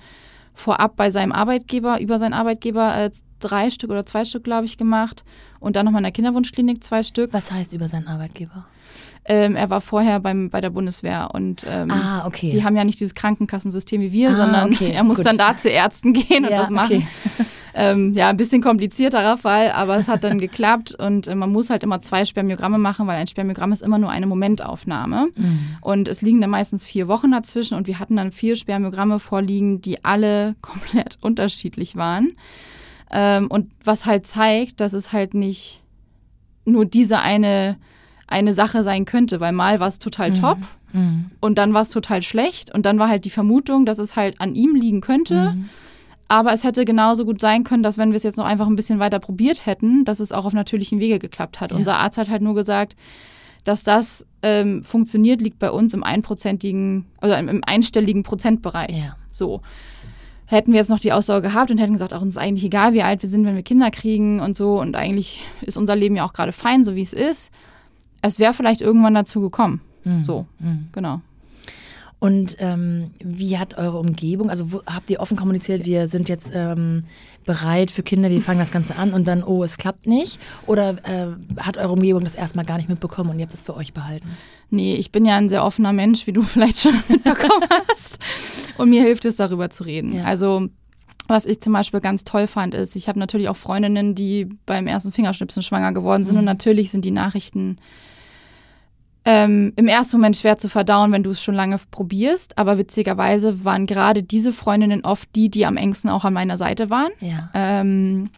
vorab 0.53 0.95
bei 0.95 1.09
seinem 1.09 1.31
Arbeitgeber, 1.31 1.99
über 1.99 2.19
seinen 2.19 2.33
Arbeitgeber 2.33 2.95
äh, 2.97 3.11
drei 3.43 3.69
Stück 3.69 3.89
oder 3.89 4.05
zwei 4.05 4.25
Stück, 4.25 4.43
glaube 4.43 4.65
ich, 4.65 4.77
gemacht. 4.77 5.23
Und 5.59 5.75
dann 5.75 5.85
nochmal 5.85 5.99
in 5.99 6.03
der 6.03 6.11
Kinderwunschklinik 6.11 6.83
zwei 6.83 7.03
Stück. 7.03 7.33
Was 7.33 7.51
heißt 7.51 7.73
über 7.73 7.87
seinen 7.87 8.07
Arbeitgeber? 8.07 8.65
Ähm, 9.25 9.55
er 9.55 9.69
war 9.69 9.79
vorher 9.79 10.19
beim, 10.19 10.49
bei 10.49 10.59
der 10.59 10.69
Bundeswehr 10.69 11.29
und 11.33 11.65
ähm, 11.67 11.89
ah, 11.89 12.25
okay. 12.27 12.51
die 12.51 12.65
haben 12.65 12.75
ja 12.75 12.83
nicht 12.83 12.99
dieses 12.99 13.15
Krankenkassensystem 13.15 14.01
wie 14.01 14.11
wir, 14.11 14.31
ah, 14.31 14.35
sondern 14.35 14.73
okay, 14.73 14.91
er 14.93 15.05
muss 15.05 15.17
gut. 15.17 15.25
dann 15.25 15.37
da 15.37 15.55
zu 15.55 15.69
Ärzten 15.69 16.11
gehen 16.11 16.43
und 16.43 16.51
ja, 16.51 16.57
das 16.57 16.69
machen. 16.69 16.97
Okay. 16.97 17.45
Ähm, 17.75 18.13
ja, 18.13 18.29
ein 18.29 18.37
bisschen 18.37 18.61
komplizierterer 18.61 19.37
Fall, 19.37 19.71
aber 19.71 19.97
es 19.97 20.07
hat 20.07 20.23
dann 20.23 20.37
geklappt 20.37 20.93
und 20.93 21.27
äh, 21.27 21.35
man 21.35 21.51
muss 21.51 21.69
halt 21.69 21.83
immer 21.83 21.99
zwei 22.01 22.23
Spermiogramme 22.25 22.77
machen, 22.77 23.07
weil 23.07 23.17
ein 23.17 23.27
Spermiogramm 23.27 23.71
ist 23.71 23.81
immer 23.81 23.97
nur 23.97 24.11
eine 24.11 24.27
Momentaufnahme. 24.27 25.29
Mhm. 25.35 25.77
Und 25.81 26.07
es 26.07 26.21
liegen 26.21 26.39
dann 26.39 26.51
meistens 26.51 26.85
vier 26.85 27.07
Wochen 27.07 27.31
dazwischen 27.31 27.75
und 27.75 27.87
wir 27.87 27.99
hatten 27.99 28.15
dann 28.15 28.31
vier 28.31 28.55
Spermiogramme 28.55 29.19
vorliegen, 29.19 29.81
die 29.81 30.05
alle 30.05 30.55
komplett 30.61 31.17
unterschiedlich 31.21 31.95
waren. 31.95 32.33
Ähm, 33.15 33.47
und 33.47 33.71
was 33.83 34.07
halt 34.07 34.25
zeigt, 34.25 34.79
dass 34.79 34.93
es 34.93 35.13
halt 35.13 35.35
nicht 35.35 35.83
nur 36.65 36.85
diese 36.85 37.19
eine, 37.19 37.77
eine 38.27 38.53
Sache 38.53 38.83
sein 38.83 39.05
könnte, 39.05 39.39
weil 39.39 39.51
mal 39.51 39.79
war 39.79 39.87
es 39.87 39.99
total 39.99 40.31
mhm. 40.31 40.35
top 40.35 40.57
mhm. 40.93 41.31
und 41.39 41.57
dann 41.59 41.73
war 41.73 41.83
es 41.83 41.89
total 41.89 42.23
schlecht 42.23 42.73
und 42.73 42.87
dann 42.87 42.97
war 42.97 43.09
halt 43.09 43.25
die 43.25 43.29
Vermutung, 43.29 43.85
dass 43.85 43.99
es 43.99 44.15
halt 44.15 44.41
an 44.41 44.55
ihm 44.55 44.75
liegen 44.75 44.99
könnte. 44.99 45.53
Mhm. 45.55 45.69
Aber 46.27 46.53
es 46.53 46.63
hätte 46.63 46.85
genauso 46.85 47.25
gut 47.25 47.39
sein 47.39 47.63
können, 47.63 47.83
dass 47.83 47.99
wenn 47.99 48.09
wir 48.09 48.15
es 48.15 48.23
jetzt 48.23 48.37
noch 48.37 48.45
einfach 48.45 48.65
ein 48.65 48.75
bisschen 48.75 48.97
weiter 48.97 49.19
probiert 49.19 49.67
hätten, 49.67 50.05
dass 50.05 50.19
es 50.19 50.31
auch 50.31 50.45
auf 50.45 50.53
natürlichen 50.53 50.99
Wege 50.99 51.19
geklappt 51.19 51.61
hat. 51.61 51.69
Ja. 51.69 51.77
Unser 51.77 51.97
Arzt 51.97 52.17
hat 52.17 52.29
halt 52.29 52.41
nur 52.41 52.55
gesagt, 52.55 52.95
dass 53.63 53.83
das 53.83 54.25
ähm, 54.41 54.83
funktioniert, 54.83 55.41
liegt 55.41 55.59
bei 55.59 55.69
uns 55.69 55.93
im 55.93 56.03
einprozentigen, 56.03 57.05
also 57.21 57.35
im 57.35 57.63
einstelligen 57.63 58.23
Prozentbereich. 58.23 59.03
Ja. 59.03 59.15
So. 59.31 59.61
Hätten 60.53 60.71
wir 60.71 60.79
jetzt 60.79 60.89
noch 60.89 60.99
die 60.99 61.11
Ausdauer 61.11 61.41
gehabt 61.41 61.71
und 61.71 61.79
hätten 61.79 61.93
gesagt, 61.93 62.13
auch 62.13 62.21
uns 62.21 62.35
ist 62.35 62.41
eigentlich 62.41 62.63
egal, 62.63 62.93
wie 62.93 63.01
alt 63.01 63.23
wir 63.23 63.29
sind, 63.29 63.43
wenn 63.43 63.55
wir 63.55 63.63
Kinder 63.63 63.89
kriegen 63.89 64.39
und 64.39 64.55
so. 64.55 64.79
Und 64.79 64.95
eigentlich 64.95 65.43
ist 65.61 65.77
unser 65.77 65.95
Leben 65.95 66.15
ja 66.15 66.25
auch 66.25 66.33
gerade 66.33 66.51
fein, 66.51 66.85
so 66.85 66.95
wie 66.95 67.01
es 67.01 67.11
ist. 67.11 67.51
Es 68.21 68.37
wäre 68.37 68.53
vielleicht 68.53 68.81
irgendwann 68.81 69.15
dazu 69.15 69.41
gekommen. 69.41 69.81
Mhm. 70.03 70.21
So, 70.21 70.45
mhm. 70.59 70.85
genau. 70.91 71.21
Und 72.19 72.55
ähm, 72.59 73.11
wie 73.19 73.57
hat 73.57 73.79
eure 73.79 73.97
Umgebung, 73.97 74.51
also 74.51 74.71
wo, 74.71 74.81
habt 74.85 75.09
ihr 75.09 75.19
offen 75.19 75.35
kommuniziert, 75.35 75.85
wir 75.85 76.07
sind 76.07 76.29
jetzt 76.29 76.51
ähm, 76.53 77.03
bereit 77.45 77.91
für 77.91 78.03
Kinder, 78.03 78.29
wir 78.29 78.41
fangen 78.41 78.59
das 78.59 78.71
Ganze 78.71 78.95
an 78.95 79.11
und 79.11 79.27
dann, 79.27 79.43
oh, 79.43 79.63
es 79.63 79.77
klappt 79.77 80.05
nicht? 80.05 80.39
Oder 80.67 80.91
äh, 81.03 81.35
hat 81.59 81.77
eure 81.77 81.91
Umgebung 81.91 82.23
das 82.23 82.35
erstmal 82.35 82.63
gar 82.63 82.77
nicht 82.77 82.87
mitbekommen 82.87 83.31
und 83.31 83.39
ihr 83.39 83.43
habt 83.43 83.53
das 83.53 83.63
für 83.63 83.75
euch 83.75 83.91
behalten? 83.91 84.29
Nee, 84.69 84.95
ich 84.95 85.11
bin 85.11 85.25
ja 85.25 85.35
ein 85.35 85.49
sehr 85.49 85.65
offener 85.65 85.93
Mensch, 85.93 86.25
wie 86.25 86.31
du 86.31 86.41
vielleicht 86.43 86.77
schon 86.77 86.93
mitbekommen 87.09 87.67
hast. 87.89 88.19
Und 88.77 88.89
mir 88.89 89.01
hilft 89.03 89.25
es, 89.25 89.37
darüber 89.37 89.69
zu 89.69 89.83
reden. 89.83 90.15
Ja. 90.15 90.23
Also 90.25 90.69
was 91.27 91.45
ich 91.45 91.61
zum 91.61 91.73
Beispiel 91.73 92.01
ganz 92.01 92.23
toll 92.23 92.47
fand, 92.47 92.73
ist, 92.73 92.95
ich 92.95 93.07
habe 93.07 93.19
natürlich 93.19 93.47
auch 93.47 93.55
Freundinnen, 93.55 94.13
die 94.13 94.49
beim 94.65 94.87
ersten 94.87 95.11
Fingerschnipsen 95.11 95.63
schwanger 95.63 95.93
geworden 95.93 96.25
sind. 96.25 96.35
Mhm. 96.35 96.39
Und 96.39 96.45
natürlich 96.45 96.91
sind 96.91 97.05
die 97.05 97.11
Nachrichten 97.11 97.77
ähm, 99.25 99.71
im 99.77 99.87
ersten 99.87 100.17
Moment 100.17 100.35
schwer 100.35 100.57
zu 100.57 100.67
verdauen, 100.67 101.13
wenn 101.13 101.23
du 101.23 101.29
es 101.29 101.41
schon 101.41 101.55
lange 101.55 101.79
probierst. 101.91 102.57
Aber 102.57 102.77
witzigerweise 102.77 103.63
waren 103.63 103.85
gerade 103.85 104.21
diese 104.21 104.51
Freundinnen 104.51 105.05
oft 105.05 105.29
die, 105.35 105.49
die 105.49 105.65
am 105.65 105.77
engsten 105.77 106.09
auch 106.09 106.25
an 106.25 106.33
meiner 106.33 106.57
Seite 106.57 106.89
waren. 106.89 107.11
Ja. 107.21 107.49
Ähm, 107.53 108.29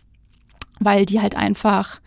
weil 0.79 1.05
die 1.05 1.21
halt 1.21 1.35
einfach, 1.35 2.01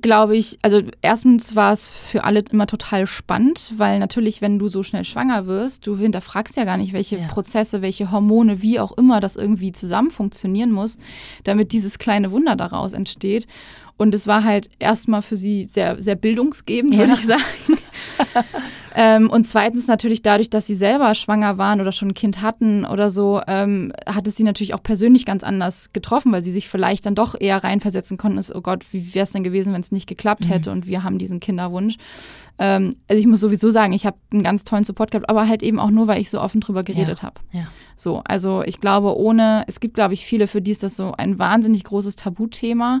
glaube 0.00 0.36
ich, 0.36 0.58
also 0.62 0.82
erstens 1.02 1.56
war 1.56 1.72
es 1.72 1.88
für 1.88 2.24
alle 2.24 2.40
immer 2.50 2.66
total 2.66 3.06
spannend, 3.06 3.72
weil 3.76 3.98
natürlich, 3.98 4.40
wenn 4.40 4.58
du 4.58 4.68
so 4.68 4.82
schnell 4.82 5.04
schwanger 5.04 5.46
wirst, 5.46 5.86
du 5.86 5.96
hinterfragst 5.96 6.56
ja 6.56 6.64
gar 6.64 6.76
nicht, 6.76 6.92
welche 6.92 7.18
ja. 7.18 7.26
Prozesse, 7.26 7.82
welche 7.82 8.10
Hormone, 8.10 8.62
wie 8.62 8.80
auch 8.80 8.92
immer 8.96 9.20
das 9.20 9.36
irgendwie 9.36 9.72
zusammen 9.72 10.10
funktionieren 10.10 10.72
muss, 10.72 10.98
damit 11.44 11.72
dieses 11.72 11.98
kleine 11.98 12.30
Wunder 12.30 12.56
daraus 12.56 12.92
entsteht. 12.92 13.46
Und 13.98 14.14
es 14.14 14.28
war 14.28 14.44
halt 14.44 14.70
erstmal 14.78 15.22
für 15.22 15.36
sie 15.36 15.64
sehr, 15.64 16.00
sehr 16.00 16.14
bildungsgebend, 16.14 16.96
würde 16.96 17.12
ja. 17.12 17.18
ich 17.18 17.26
sagen. 17.26 17.42
ähm, 18.94 19.28
und 19.28 19.42
zweitens 19.42 19.88
natürlich 19.88 20.22
dadurch, 20.22 20.50
dass 20.50 20.66
sie 20.66 20.76
selber 20.76 21.16
schwanger 21.16 21.58
waren 21.58 21.80
oder 21.80 21.90
schon 21.90 22.10
ein 22.10 22.14
Kind 22.14 22.40
hatten 22.40 22.84
oder 22.84 23.10
so, 23.10 23.40
ähm, 23.48 23.92
hat 24.06 24.28
es 24.28 24.36
sie 24.36 24.44
natürlich 24.44 24.72
auch 24.72 24.82
persönlich 24.84 25.26
ganz 25.26 25.42
anders 25.42 25.92
getroffen, 25.92 26.30
weil 26.30 26.44
sie 26.44 26.52
sich 26.52 26.68
vielleicht 26.68 27.06
dann 27.06 27.16
doch 27.16 27.34
eher 27.38 27.62
reinversetzen 27.64 28.16
konnten, 28.18 28.38
ist, 28.38 28.54
oh 28.54 28.60
Gott, 28.60 28.86
wie 28.92 29.14
wäre 29.14 29.24
es 29.24 29.32
denn 29.32 29.42
gewesen, 29.42 29.74
wenn 29.74 29.80
es 29.80 29.90
nicht 29.90 30.06
geklappt 30.06 30.44
mhm. 30.44 30.50
hätte 30.50 30.70
und 30.70 30.86
wir 30.86 31.02
haben 31.02 31.18
diesen 31.18 31.40
Kinderwunsch. 31.40 31.96
Ähm, 32.60 32.94
also 33.08 33.18
ich 33.18 33.26
muss 33.26 33.40
sowieso 33.40 33.68
sagen, 33.70 33.92
ich 33.94 34.06
habe 34.06 34.16
einen 34.32 34.44
ganz 34.44 34.62
tollen 34.62 34.84
Support 34.84 35.10
gehabt, 35.10 35.28
aber 35.28 35.48
halt 35.48 35.64
eben 35.64 35.80
auch 35.80 35.90
nur, 35.90 36.06
weil 36.06 36.20
ich 36.20 36.30
so 36.30 36.40
offen 36.40 36.60
drüber 36.60 36.84
geredet 36.84 37.18
ja. 37.18 37.24
habe. 37.24 37.40
Ja. 37.50 37.66
So, 37.96 38.22
also 38.24 38.62
ich 38.62 38.80
glaube, 38.80 39.16
ohne, 39.16 39.64
es 39.66 39.80
gibt, 39.80 39.94
glaube 39.94 40.14
ich, 40.14 40.24
viele, 40.24 40.46
für 40.46 40.62
die 40.62 40.70
ist 40.70 40.84
das 40.84 40.94
so 40.94 41.14
ein 41.18 41.40
wahnsinnig 41.40 41.82
großes 41.82 42.14
Tabuthema. 42.14 43.00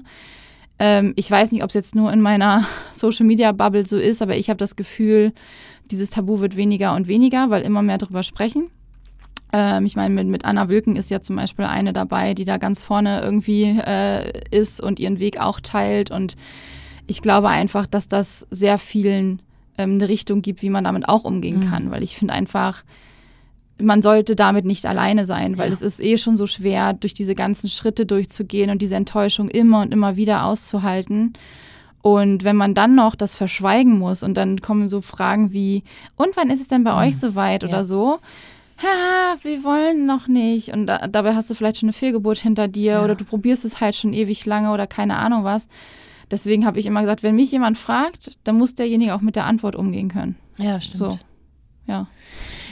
Ähm, 0.78 1.12
ich 1.16 1.30
weiß 1.30 1.52
nicht, 1.52 1.62
ob 1.62 1.70
es 1.70 1.74
jetzt 1.74 1.94
nur 1.94 2.12
in 2.12 2.20
meiner 2.20 2.64
Social 2.92 3.26
Media 3.26 3.52
Bubble 3.52 3.86
so 3.86 3.98
ist, 3.98 4.22
aber 4.22 4.36
ich 4.36 4.50
habe 4.50 4.58
das 4.58 4.76
Gefühl, 4.76 5.32
dieses 5.90 6.10
Tabu 6.10 6.40
wird 6.40 6.56
weniger 6.56 6.94
und 6.94 7.08
weniger, 7.08 7.50
weil 7.50 7.62
immer 7.62 7.82
mehr 7.82 7.98
darüber 7.98 8.22
sprechen. 8.22 8.70
Ähm, 9.52 9.86
ich 9.86 9.96
meine, 9.96 10.14
mit, 10.14 10.28
mit 10.28 10.44
Anna 10.44 10.68
Wilken 10.68 10.96
ist 10.96 11.10
ja 11.10 11.20
zum 11.20 11.36
Beispiel 11.36 11.64
eine 11.64 11.92
dabei, 11.92 12.34
die 12.34 12.44
da 12.44 12.58
ganz 12.58 12.82
vorne 12.82 13.20
irgendwie 13.20 13.64
äh, 13.64 14.40
ist 14.50 14.80
und 14.80 15.00
ihren 15.00 15.20
Weg 15.20 15.40
auch 15.40 15.60
teilt. 15.60 16.10
Und 16.10 16.36
ich 17.06 17.22
glaube 17.22 17.48
einfach, 17.48 17.86
dass 17.86 18.08
das 18.08 18.46
sehr 18.50 18.78
vielen 18.78 19.40
ähm, 19.78 19.94
eine 19.94 20.08
Richtung 20.08 20.42
gibt, 20.42 20.62
wie 20.62 20.70
man 20.70 20.84
damit 20.84 21.08
auch 21.08 21.24
umgehen 21.24 21.60
mhm. 21.60 21.70
kann, 21.70 21.90
weil 21.90 22.02
ich 22.02 22.16
finde 22.16 22.34
einfach, 22.34 22.84
man 23.80 24.02
sollte 24.02 24.34
damit 24.34 24.64
nicht 24.64 24.86
alleine 24.86 25.26
sein, 25.26 25.58
weil 25.58 25.68
ja. 25.68 25.72
es 25.72 25.82
ist 25.82 26.00
eh 26.00 26.18
schon 26.18 26.36
so 26.36 26.46
schwer, 26.46 26.92
durch 26.92 27.14
diese 27.14 27.34
ganzen 27.34 27.68
Schritte 27.68 28.06
durchzugehen 28.06 28.70
und 28.70 28.82
diese 28.82 28.96
Enttäuschung 28.96 29.48
immer 29.48 29.82
und 29.82 29.92
immer 29.92 30.16
wieder 30.16 30.44
auszuhalten. 30.44 31.32
Und 32.02 32.44
wenn 32.44 32.56
man 32.56 32.74
dann 32.74 32.94
noch 32.94 33.14
das 33.14 33.34
verschweigen 33.34 33.98
muss 33.98 34.22
und 34.22 34.34
dann 34.34 34.60
kommen 34.60 34.88
so 34.88 35.00
Fragen 35.00 35.52
wie, 35.52 35.82
und 36.16 36.36
wann 36.36 36.50
ist 36.50 36.60
es 36.60 36.68
denn 36.68 36.84
bei 36.84 36.92
mhm. 36.92 36.98
euch 36.98 37.18
soweit 37.18 37.62
ja. 37.62 37.68
oder 37.68 37.84
so? 37.84 38.18
Haha, 38.78 39.36
wir 39.42 39.64
wollen 39.64 40.06
noch 40.06 40.28
nicht. 40.28 40.72
Und 40.72 40.86
da, 40.86 41.08
dabei 41.08 41.34
hast 41.34 41.50
du 41.50 41.54
vielleicht 41.54 41.78
schon 41.78 41.88
eine 41.88 41.92
Fehlgeburt 41.92 42.38
hinter 42.38 42.68
dir 42.68 42.92
ja. 42.92 43.04
oder 43.04 43.16
du 43.16 43.24
probierst 43.24 43.64
es 43.64 43.80
halt 43.80 43.96
schon 43.96 44.12
ewig 44.12 44.46
lange 44.46 44.72
oder 44.72 44.86
keine 44.86 45.16
Ahnung 45.16 45.44
was 45.44 45.68
Deswegen 46.30 46.66
habe 46.66 46.78
ich 46.78 46.86
immer 46.86 47.00
gesagt, 47.00 47.22
wenn 47.22 47.34
mich 47.34 47.50
jemand 47.50 47.78
fragt, 47.78 48.38
dann 48.44 48.58
muss 48.58 48.74
derjenige 48.74 49.14
auch 49.14 49.20
mit 49.20 49.36
der 49.36 49.46
Antwort 49.46 49.76
umgehen 49.76 50.08
können. 50.08 50.36
Ja, 50.58 50.80
stimmt. 50.80 50.98
So, 50.98 51.18
ja. 51.86 52.06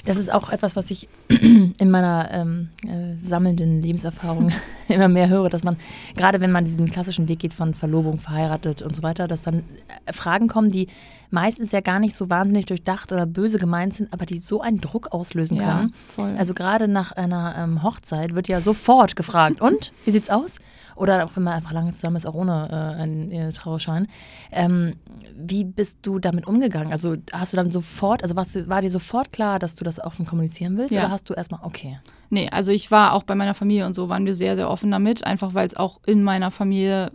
Das 0.07 0.17
ist 0.17 0.33
auch 0.33 0.49
etwas, 0.51 0.77
was 0.77 0.91
ich 0.91 1.09
in 1.29 1.91
meiner 1.91 2.31
ähm, 2.31 2.69
äh, 2.87 3.17
sammelnden 3.19 3.83
Lebenserfahrung 3.83 4.53
immer 4.89 5.09
mehr 5.09 5.29
höre, 5.29 5.49
dass 5.49 5.65
man, 5.65 5.77
gerade 6.17 6.41
wenn 6.41 6.53
man 6.53 6.65
diesen 6.65 6.89
klassischen 6.89 7.29
Weg 7.29 7.41
geht 7.41 7.55
von 7.55 7.75
Verlobung, 7.75 8.19
verheiratet 8.19 8.83
und 8.83 8.95
so 8.95 9.03
weiter, 9.03 9.27
dass 9.27 9.43
dann 9.43 9.65
äh, 10.07 10.13
Fragen 10.13 10.47
kommen, 10.49 10.71
die 10.71 10.89
meistens 11.31 11.73
ja 11.73 11.81
gar 11.81 11.99
nicht 11.99 12.15
so 12.15 12.31
wahnsinnig 12.31 12.67
durchdacht 12.67 13.11
oder 13.13 13.27
böse 13.27 13.59
gemeint 13.59 13.95
sind, 13.95 14.13
aber 14.13 14.27
die 14.27 14.39
so 14.39 14.61
einen 14.61 14.81
Druck 14.81 15.13
auslösen 15.13 15.57
Ja, 15.57 15.79
können. 15.79 15.95
voll. 16.15 16.35
Also 16.39 16.55
gerade 16.55 16.87
nach 16.87 17.13
einer 17.13 17.57
ähm, 17.59 17.83
Hochzeit 17.83 18.35
wird 18.35 18.49
ja 18.49 18.61
sofort 18.61 19.17
gefragt, 19.17 19.61
und, 19.61 19.93
wie 20.05 20.13
sieht's 20.13 20.31
aus? 20.31 20.59
Oder 20.95 21.25
auch 21.25 21.31
wenn 21.35 21.43
man 21.43 21.55
einfach 21.55 21.73
lange 21.73 21.91
zusammen 21.91 22.17
ist, 22.17 22.27
auch 22.27 22.35
ohne 22.35 22.69
äh, 22.71 23.03
einen 23.03 23.31
äh, 23.31 23.53
Trauerschein. 23.53 24.07
Ähm, 24.51 24.95
wie 25.37 25.65
bist 25.65 25.99
du 26.03 26.19
damit 26.19 26.47
umgegangen? 26.47 26.91
Also 26.91 27.15
hast 27.33 27.53
du 27.53 27.57
dann 27.57 27.71
sofort, 27.71 28.23
also 28.23 28.35
warst 28.37 28.55
du, 28.55 28.69
war 28.69 28.81
dir 28.81 28.91
sofort 28.91 29.33
klar, 29.33 29.59
dass 29.59 29.75
du 29.75 29.85
das 29.85 30.01
offen 30.01 30.25
kommunizieren 30.25 30.79
willst? 30.79 30.95
Ja. 30.95 31.11
Hast 31.17 31.31
du 31.31 31.33
erstmal, 31.33 31.61
okay. 31.63 31.99
Nee, 32.29 32.51
also 32.51 32.73
ich 32.73 32.91
war 32.91 33.15
auch 33.15 33.23
bei 33.23 33.35
meiner 33.35 33.55
Familie 33.55 33.87
und 33.87 33.95
so, 33.95 34.11
waren 34.11 34.27
wir 34.27 34.35
sehr, 34.35 34.55
sehr 34.55 34.69
offen 34.69 34.91
damit, 34.91 35.25
einfach 35.25 35.55
weil 35.55 35.67
es 35.67 35.75
auch 35.75 35.99
in 36.05 36.23
meiner 36.23 36.51
Familie 36.51 37.11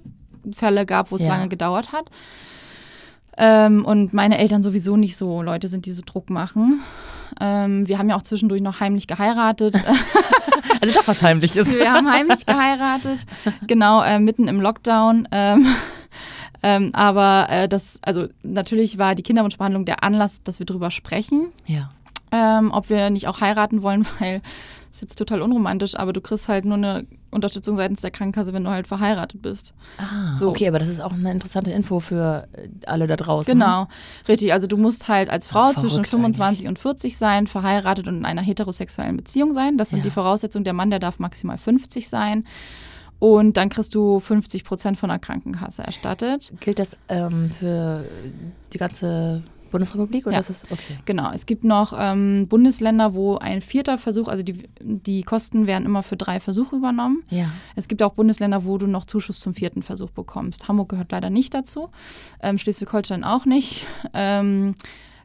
Fälle 0.55 0.87
gab, 0.87 1.11
wo 1.11 1.17
es 1.17 1.21
Ja. 1.21 1.27
lange 1.29 1.49
gedauert 1.49 1.91
hat. 1.91 2.05
Ähm, 3.37 3.85
und 3.85 4.11
meine 4.11 4.39
Eltern 4.39 4.63
sowieso 4.63 4.97
nicht 4.97 5.15
so 5.15 5.43
Leute 5.43 5.67
sind, 5.67 5.85
die 5.85 5.91
so 5.91 6.01
Druck 6.03 6.31
machen. 6.31 6.81
Ähm, 7.39 7.87
wir 7.87 7.99
haben 7.99 8.09
ja 8.09 8.15
auch 8.15 8.23
zwischendurch 8.23 8.61
noch 8.63 8.79
heimlich 8.79 9.05
geheiratet. 9.05 9.75
Also 10.81 10.95
doch 10.95 11.07
was 11.07 11.21
Heimliches. 11.21 11.75
wir 11.75 11.91
haben 11.93 12.11
heimlich 12.11 12.43
geheiratet, 12.47 13.19
genau, 13.67 14.01
äh, 14.01 14.17
mitten 14.19 14.47
im 14.47 14.59
Lockdown. 14.59 15.27
Ähm, 15.31 15.67
ähm, 16.63 16.89
aber 16.93 17.47
äh, 17.51 17.67
das, 17.67 17.99
also 18.01 18.27
natürlich 18.41 18.97
war 18.97 19.13
die 19.13 19.21
Kinderwunschbehandlung 19.21 19.85
der 19.85 20.03
Anlass, 20.03 20.41
dass 20.41 20.57
wir 20.57 20.65
drüber 20.65 20.89
sprechen 20.89 21.49
Ja. 21.67 21.91
Ähm, 22.32 22.72
ob 22.72 22.89
wir 22.89 23.10
nicht 23.10 23.28
auch 23.28 23.41
heiraten 23.41 23.82
wollen, 23.82 24.06
weil 24.20 24.41
das 24.89 24.98
ist 24.98 25.02
jetzt 25.04 25.15
total 25.17 25.41
unromantisch, 25.41 25.96
aber 25.96 26.12
du 26.12 26.20
kriegst 26.20 26.50
halt 26.50 26.65
nur 26.65 26.76
eine 26.76 27.06
Unterstützung 27.32 27.78
seitens 27.78 28.02
der 28.02 28.12
Krankenkasse, 28.12 28.52
wenn 28.52 28.65
du 28.65 28.72
halt 28.72 28.88
verheiratet 28.88 29.41
bist. 29.41 29.74
Ah, 29.98 30.36
So. 30.36 30.50
okay, 30.50 30.67
aber 30.67 30.80
das 30.80 30.89
ist 30.89 31.00
auch 31.00 31.13
eine 31.13 31.32
interessante 31.32 31.72
Info 31.72 32.02
für 32.02 32.46
äh, 32.52 32.67
alle 32.88 33.08
da 33.08 33.15
draußen. 33.15 33.54
Genau, 33.54 33.88
richtig. 34.28 34.52
Also 34.52 34.67
du 34.67 34.76
musst 34.76 35.08
halt 35.08 35.30
als 35.30 35.48
Frau 35.48 35.70
Ach, 35.70 35.74
zwischen 35.74 35.89
verrückt 36.04 36.10
25 36.10 36.67
und 36.67 36.78
40 36.78 37.17
sein, 37.17 37.48
verheiratet 37.48 38.10
und 38.10 38.17
in 38.17 38.26
einer 38.26 38.41
heterosexuellen 38.41 39.15
Beziehung 39.15 39.54
sein. 39.54 39.78
Das 39.78 39.91
sind 39.91 40.00
Ja. 40.00 40.04
die 40.04 40.12
Voraussetzungen. 40.12 40.65
Der 40.65 40.74
Mann, 40.74 40.89
der 40.89 41.00
darf 41.00 41.20
maximal 41.20 41.58
50 41.58 42.10
sein. 42.10 42.44
Und 43.20 43.56
dann 43.56 43.70
kriegst 43.70 43.96
du 43.96 44.20
50 44.20 44.65
Prozent 44.65 44.98
von 44.98 45.08
der 45.08 45.20
Krankenkasse 45.20 45.84
erstattet. 45.84 46.52
Gilt 46.60 46.80
das 46.80 46.98
ähm, 47.08 47.50
für 47.50 48.04
die 48.74 48.78
ganze 48.78 49.41
Bundesrepublik 49.71 50.25
oder 50.27 50.34
Ja. 50.34 50.39
ist 50.39 50.49
es 50.49 50.65
okay? 50.69 50.97
Genau, 51.05 51.31
es 51.34 51.45
gibt 51.45 51.63
noch 51.63 51.93
ähm, 51.97 52.47
Bundesländer, 52.47 53.13
wo 53.13 53.38
ein 53.38 53.62
vierter 53.62 53.97
Versuch, 53.97 54.27
also 54.27 54.43
die, 54.43 54.63
die 54.81 55.23
Kosten 55.23 55.65
werden 55.67 55.86
immer 55.86 56.03
für 56.03 56.17
drei 56.17 56.39
Versuche 56.39 56.75
übernommen. 56.75 57.23
Ja. 57.29 57.49
Es 57.75 57.88
gibt 57.88 58.03
auch 58.03 58.13
Bundesländer, 58.13 58.65
wo 58.65 58.77
du 58.77 58.88
noch 58.88 59.05
Zuschuss 59.05 59.39
zum 59.39 59.53
vierten 59.53 59.81
Versuch 59.81 60.12
bekommst. 60.12 60.67
Hamburg 60.67 60.89
gehört 60.89 61.12
leider 61.12 61.29
nicht 61.29 61.53
dazu, 61.53 61.89
ähm, 62.41 62.57
Schleswig-Holstein 62.57 63.23
auch 63.23 63.45
nicht. 63.45 63.86
Ähm, 64.13 64.75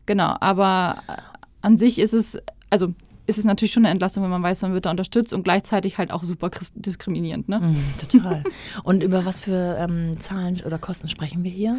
genau, 0.07 0.37
aber 0.41 1.03
äh, 1.09 1.13
an 1.61 1.77
sich 1.77 1.99
ist 1.99 2.13
es, 2.13 2.39
also 2.71 2.95
ist 3.27 3.39
es 3.39 3.45
natürlich 3.45 3.73
schon 3.73 3.85
eine 3.85 3.91
Entlastung, 3.91 4.23
wenn 4.23 4.31
man 4.31 4.43
weiß, 4.43 4.63
man 4.63 4.73
wird 4.73 4.87
da 4.87 4.91
unterstützt 4.93 5.33
und 5.33 5.43
gleichzeitig 5.43 5.99
halt 5.99 6.13
auch 6.13 6.23
super 6.23 6.49
diskriminierend. 6.77 7.49
Ne? 7.49 7.59
Mhm, 7.59 7.85
total. 8.09 8.45
Und 8.85 9.03
über 9.03 9.25
was 9.25 9.41
für 9.41 9.77
ähm, 9.81 10.17
Zahlen 10.21 10.61
oder 10.65 10.79
Kosten 10.79 11.09
sprechen 11.09 11.43
wir 11.43 11.51
hier? 11.51 11.77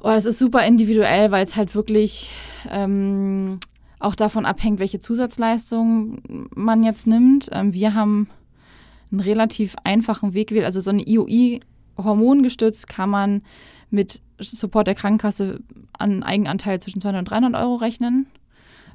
Oh, 0.00 0.08
das 0.08 0.24
ist 0.24 0.38
super 0.38 0.64
individuell, 0.66 1.30
weil 1.30 1.44
es 1.44 1.56
halt 1.56 1.74
wirklich 1.74 2.30
ähm, 2.70 3.58
auch 3.98 4.14
davon 4.14 4.46
abhängt, 4.46 4.78
welche 4.78 4.98
Zusatzleistungen 4.98 6.48
man 6.54 6.82
jetzt 6.82 7.06
nimmt. 7.06 7.48
Ähm, 7.52 7.72
wir 7.72 7.94
haben 7.94 8.28
einen 9.10 9.20
relativ 9.20 9.76
einfachen 9.84 10.34
Weg 10.34 10.48
gewählt. 10.48 10.66
Also 10.66 10.80
so 10.80 10.90
eine 10.90 11.06
IOI 11.06 11.60
hormongestützt 11.96 12.88
kann 12.88 13.10
man 13.10 13.42
mit 13.90 14.20
Support 14.38 14.86
der 14.86 14.94
Krankenkasse 14.94 15.60
an 15.98 16.22
Eigenanteil 16.22 16.80
zwischen 16.80 17.00
200 17.00 17.20
und 17.20 17.30
300 17.30 17.62
Euro 17.62 17.76
rechnen, 17.76 18.26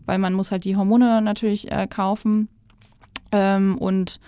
weil 0.05 0.19
man 0.19 0.33
muss 0.33 0.51
halt 0.51 0.65
die 0.65 0.75
Hormone 0.75 1.21
natürlich 1.21 1.71
äh, 1.71 1.87
kaufen 1.87 2.47
ähm, 3.31 3.77
und 3.77 4.19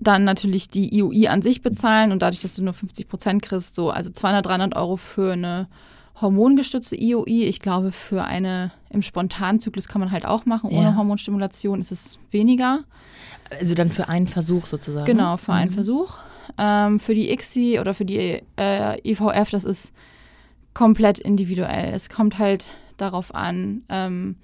dann 0.00 0.24
natürlich 0.24 0.68
die 0.70 0.94
IOI 0.96 1.28
an 1.28 1.42
sich 1.42 1.62
bezahlen 1.62 2.10
und 2.10 2.22
dadurch, 2.22 2.40
dass 2.42 2.54
du 2.54 2.64
nur 2.64 2.72
50 2.72 3.06
Prozent 3.08 3.42
kriegst, 3.42 3.74
so 3.74 3.90
also 3.90 4.10
200, 4.10 4.44
300 4.46 4.76
Euro 4.76 4.96
für 4.96 5.32
eine 5.32 5.68
hormongestützte 6.20 6.96
IOI. 7.00 7.44
Ich 7.46 7.60
glaube, 7.60 7.92
für 7.92 8.24
eine 8.24 8.72
im 8.90 9.02
Spontanzyklus 9.02 9.88
kann 9.88 10.00
man 10.00 10.10
halt 10.10 10.26
auch 10.26 10.44
machen. 10.46 10.70
Ohne 10.70 10.88
Ja. 10.90 10.96
Hormonstimulation 10.96 11.80
ist 11.80 11.92
es 11.92 12.18
weniger. 12.30 12.80
Also 13.58 13.74
dann 13.74 13.90
für 13.90 14.08
einen 14.08 14.26
Versuch 14.26 14.66
sozusagen. 14.66 15.06
Genau, 15.06 15.36
für 15.36 15.52
einen 15.52 15.70
Mhm. 15.70 15.74
Versuch. 15.74 16.18
Ähm, 16.58 16.98
für 16.98 17.14
die 17.14 17.30
ICSI 17.30 17.78
oder 17.78 17.94
für 17.94 18.04
die 18.04 18.42
äh, 18.58 19.08
IVF, 19.08 19.50
das 19.50 19.64
ist 19.64 19.92
komplett 20.74 21.18
individuell. 21.18 21.92
Es 21.94 22.08
kommt 22.08 22.38
halt 22.38 22.66
darauf 22.96 23.34
an, 23.34 23.82
ähm, 23.88 24.36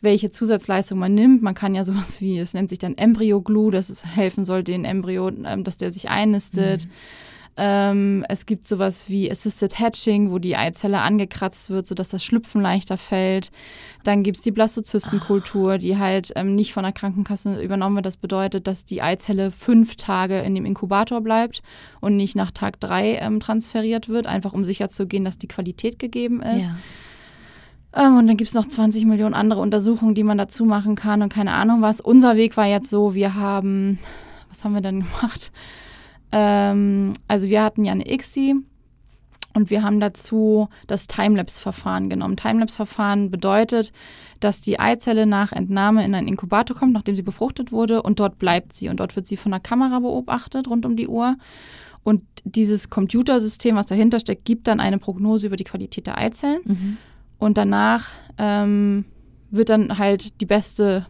welche 0.00 0.30
Zusatzleistung 0.30 0.98
man 0.98 1.14
nimmt. 1.14 1.42
Man 1.42 1.54
kann 1.54 1.74
ja 1.74 1.84
sowas 1.84 2.20
wie, 2.20 2.38
es 2.38 2.54
nennt 2.54 2.70
sich 2.70 2.78
dann 2.78 2.96
Embryo-Glue, 2.96 3.70
dass 3.70 3.88
es 3.88 4.04
helfen 4.04 4.44
soll, 4.44 4.62
den 4.62 4.84
Embryo, 4.84 5.28
ähm, 5.28 5.64
dass 5.64 5.76
der 5.76 5.90
sich 5.90 6.08
einnistet. 6.08 6.88
Ähm, 7.58 8.24
es 8.28 8.44
gibt 8.44 8.68
sowas 8.68 9.08
wie 9.08 9.30
Assisted 9.30 9.78
Hatching, 9.78 10.30
wo 10.30 10.38
die 10.38 10.56
Eizelle 10.56 11.00
angekratzt 11.00 11.70
wird, 11.70 11.86
sodass 11.86 12.10
das 12.10 12.22
Schlüpfen 12.22 12.60
leichter 12.60 12.98
fällt. 12.98 13.50
Dann 14.04 14.22
gibt 14.22 14.36
es 14.36 14.42
die 14.42 14.50
Blastozystenkultur, 14.50 15.78
die 15.78 15.96
halt 15.96 16.32
ähm, 16.36 16.54
nicht 16.54 16.74
von 16.74 16.82
der 16.82 16.92
Krankenkasse 16.92 17.62
übernommen 17.62 17.96
wird. 17.96 18.06
Das 18.06 18.18
bedeutet, 18.18 18.66
dass 18.66 18.84
die 18.84 19.00
Eizelle 19.00 19.50
fünf 19.50 19.96
Tage 19.96 20.40
in 20.40 20.54
dem 20.54 20.66
Inkubator 20.66 21.22
bleibt 21.22 21.62
und 22.00 22.14
nicht 22.14 22.36
nach 22.36 22.50
Tag 22.50 22.78
drei 22.78 23.16
ähm, 23.16 23.40
transferiert 23.40 24.10
wird, 24.10 24.26
einfach 24.26 24.52
um 24.52 24.66
sicherzugehen, 24.66 25.24
dass 25.24 25.38
die 25.38 25.48
Qualität 25.48 25.98
gegeben 25.98 26.42
ist. 26.42 26.66
Ja. 26.68 26.76
Ähm, 27.96 28.18
und 28.18 28.26
dann 28.26 28.36
gibt 28.36 28.48
es 28.48 28.54
noch 28.54 28.66
20 28.66 29.06
Millionen 29.06 29.34
andere 29.34 29.60
Untersuchungen, 29.60 30.14
die 30.14 30.22
man 30.22 30.38
dazu 30.38 30.64
machen 30.64 30.94
kann 30.94 31.22
und 31.22 31.32
keine 31.32 31.54
Ahnung 31.54 31.80
was. 31.80 32.00
Unser 32.00 32.36
Weg 32.36 32.56
war 32.56 32.66
jetzt 32.66 32.90
so, 32.90 33.14
wir 33.14 33.34
haben, 33.34 33.98
was 34.50 34.64
haben 34.64 34.74
wir 34.74 34.82
denn 34.82 35.00
gemacht? 35.20 35.50
Ähm, 36.30 37.14
also 37.26 37.48
wir 37.48 37.62
hatten 37.62 37.84
ja 37.84 37.92
eine 37.92 38.08
ICSI 38.08 38.56
und 39.54 39.70
wir 39.70 39.82
haben 39.82 40.00
dazu 40.00 40.68
das 40.86 41.06
Timelapse-Verfahren 41.06 42.10
genommen. 42.10 42.36
Timelapse-Verfahren 42.36 43.30
bedeutet, 43.30 43.92
dass 44.40 44.60
die 44.60 44.78
Eizelle 44.78 45.24
nach 45.24 45.52
Entnahme 45.52 46.04
in 46.04 46.14
einen 46.14 46.28
Inkubator 46.28 46.76
kommt, 46.76 46.92
nachdem 46.92 47.16
sie 47.16 47.22
befruchtet 47.22 47.72
wurde 47.72 48.02
und 48.02 48.20
dort 48.20 48.38
bleibt 48.38 48.74
sie 48.74 48.90
und 48.90 49.00
dort 49.00 49.16
wird 49.16 49.26
sie 49.26 49.38
von 49.38 49.52
der 49.52 49.60
Kamera 49.60 50.00
beobachtet 50.00 50.68
rund 50.68 50.84
um 50.84 50.96
die 50.96 51.08
Uhr. 51.08 51.36
Und 52.02 52.22
dieses 52.44 52.90
Computersystem, 52.90 53.74
was 53.74 53.86
dahinter 53.86 54.20
steckt, 54.20 54.44
gibt 54.44 54.68
dann 54.68 54.78
eine 54.78 54.98
Prognose 54.98 55.46
über 55.46 55.56
die 55.56 55.64
Qualität 55.64 56.06
der 56.06 56.18
Eizellen. 56.18 56.60
Mhm. 56.64 56.96
Und 57.38 57.58
danach 57.58 58.08
ähm, 58.38 59.04
wird 59.50 59.68
dann 59.68 59.98
halt 59.98 60.40
die 60.40 60.46
beste 60.46 61.06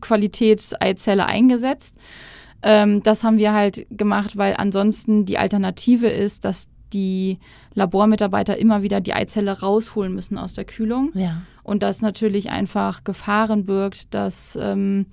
Qualitätseizelle 0.00 1.26
eingesetzt. 1.26 1.94
Ähm, 2.62 3.02
das 3.02 3.24
haben 3.24 3.38
wir 3.38 3.52
halt 3.52 3.86
gemacht, 3.90 4.36
weil 4.36 4.54
ansonsten 4.56 5.24
die 5.24 5.38
Alternative 5.38 6.08
ist, 6.08 6.44
dass 6.44 6.68
die 6.92 7.38
Labormitarbeiter 7.74 8.56
immer 8.56 8.82
wieder 8.82 9.00
die 9.00 9.12
Eizelle 9.12 9.60
rausholen 9.60 10.14
müssen 10.14 10.38
aus 10.38 10.54
der 10.54 10.64
Kühlung. 10.64 11.10
Ja. 11.14 11.42
Und 11.62 11.82
das 11.82 12.00
natürlich 12.00 12.50
einfach 12.50 13.04
Gefahren 13.04 13.66
birgt, 13.66 14.14
dass 14.14 14.58
ähm, 14.60 15.06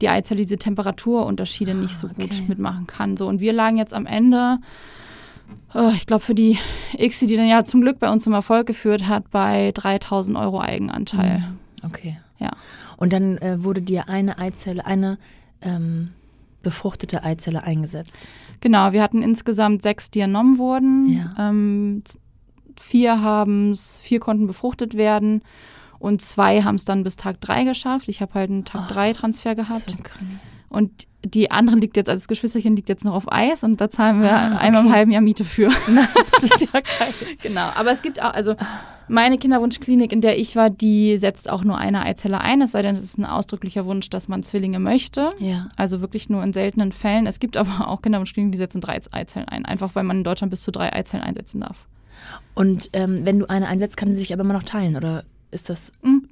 die 0.00 0.08
Eizelle 0.08 0.42
diese 0.42 0.56
Temperaturunterschiede 0.56 1.74
nicht 1.74 1.96
so 1.96 2.08
gut 2.08 2.32
okay. 2.32 2.44
mitmachen 2.48 2.86
kann. 2.86 3.16
So, 3.16 3.28
und 3.28 3.40
wir 3.40 3.52
lagen 3.52 3.76
jetzt 3.76 3.94
am 3.94 4.06
Ende, 4.06 4.58
ich 5.94 6.06
glaube, 6.06 6.24
für 6.24 6.34
die 6.34 6.58
ICSI, 6.98 7.26
die 7.26 7.36
dann 7.36 7.46
ja 7.46 7.64
zum 7.64 7.80
Glück 7.80 7.98
bei 7.98 8.10
uns 8.10 8.24
zum 8.24 8.32
Erfolg 8.32 8.66
geführt 8.66 9.06
hat, 9.06 9.30
bei 9.30 9.72
3000 9.74 10.36
Euro 10.36 10.60
Eigenanteil. 10.60 11.38
Mhm. 11.38 11.86
Okay. 11.86 12.18
Ja. 12.38 12.50
Und 12.96 13.12
dann 13.12 13.38
äh, 13.38 13.62
wurde 13.62 13.82
dir 13.82 14.08
eine 14.08 14.38
Eizelle, 14.38 14.84
eine 14.84 15.18
ähm, 15.62 16.10
befruchtete 16.62 17.24
Eizelle 17.24 17.64
eingesetzt. 17.64 18.16
Genau, 18.60 18.92
wir 18.92 19.02
hatten 19.02 19.22
insgesamt 19.22 19.82
sechs, 19.82 20.10
die 20.10 20.20
entnommen 20.20 20.58
wurden. 20.58 21.12
Ja. 21.12 21.48
Ähm, 21.50 22.02
vier 22.78 23.22
haben's, 23.22 23.98
vier 24.02 24.20
konnten 24.20 24.46
befruchtet 24.46 24.94
werden 24.94 25.42
und 25.98 26.22
zwei 26.22 26.62
haben 26.62 26.76
es 26.76 26.84
dann 26.84 27.04
bis 27.04 27.16
Tag 27.16 27.40
drei 27.40 27.64
geschafft. 27.64 28.08
Ich 28.08 28.20
habe 28.20 28.34
halt 28.34 28.50
einen 28.50 28.64
Tag 28.64 28.86
Oh, 28.88 28.92
drei 28.92 29.12
Transfer 29.12 29.54
gehabt. 29.54 29.90
So. 29.90 29.96
Und 30.70 31.06
die 31.22 31.50
andere 31.50 31.76
liegt 31.76 31.96
jetzt, 31.98 32.08
also 32.08 32.20
das 32.20 32.28
Geschwisterchen 32.28 32.76
liegt 32.76 32.88
jetzt 32.88 33.04
noch 33.04 33.12
auf 33.12 33.30
Eis 33.30 33.62
und 33.64 33.78
da 33.80 33.90
zahlen 33.90 34.22
wir 34.22 34.30
Ah, 34.32 34.56
einmal 34.56 34.80
im 34.82 34.86
okay. 34.86 34.96
halben 34.96 35.10
Jahr 35.10 35.20
Miete 35.20 35.44
für. 35.44 35.68
Das 36.32 36.44
ist 36.44 36.60
ja 36.60 36.68
geil. 36.72 36.82
genau. 37.42 37.68
Aber 37.74 37.90
es 37.90 38.00
gibt 38.00 38.22
auch, 38.22 38.32
also 38.32 38.54
meine 39.08 39.36
Kinderwunschklinik, 39.36 40.12
in 40.12 40.20
der 40.22 40.38
ich 40.38 40.56
war, 40.56 40.70
die 40.70 41.18
setzt 41.18 41.50
auch 41.50 41.64
nur 41.64 41.76
eine 41.76 42.02
Eizelle 42.02 42.40
ein, 42.40 42.62
es 42.62 42.70
sei 42.70 42.80
denn, 42.82 42.94
es 42.94 43.02
ist 43.02 43.18
ein 43.18 43.26
ausdrücklicher 43.26 43.84
Wunsch, 43.84 44.08
dass 44.08 44.28
man 44.28 44.42
Zwillinge 44.44 44.78
möchte. 44.78 45.30
Ja. 45.40 45.66
Also 45.76 46.00
wirklich 46.00 46.30
nur 46.30 46.42
in 46.44 46.52
seltenen 46.54 46.92
Fällen. 46.92 47.26
Es 47.26 47.40
gibt 47.40 47.56
aber 47.58 47.88
auch 47.88 48.00
Kinderwunschkliniken, 48.00 48.52
die 48.52 48.58
setzen 48.58 48.80
drei 48.80 48.98
Eizellen 49.10 49.48
ein, 49.48 49.66
einfach 49.66 49.94
weil 49.96 50.04
man 50.04 50.18
in 50.18 50.24
Deutschland 50.24 50.50
bis 50.52 50.62
zu 50.62 50.70
drei 50.70 50.92
Eizellen 50.92 51.22
einsetzen 51.24 51.60
darf. 51.60 51.86
Und 52.54 52.88
ähm, 52.92 53.26
wenn 53.26 53.38
du 53.40 53.46
eine 53.50 53.66
einsetzt, 53.66 53.96
kann 53.96 54.08
sie 54.10 54.14
sich 54.20 54.32
aber 54.32 54.42
immer 54.42 54.54
noch 54.54 54.62
teilen, 54.62 54.96
oder 54.96 55.24
ist 55.50 55.68
das. 55.68 55.90
Mhm. 56.02 56.28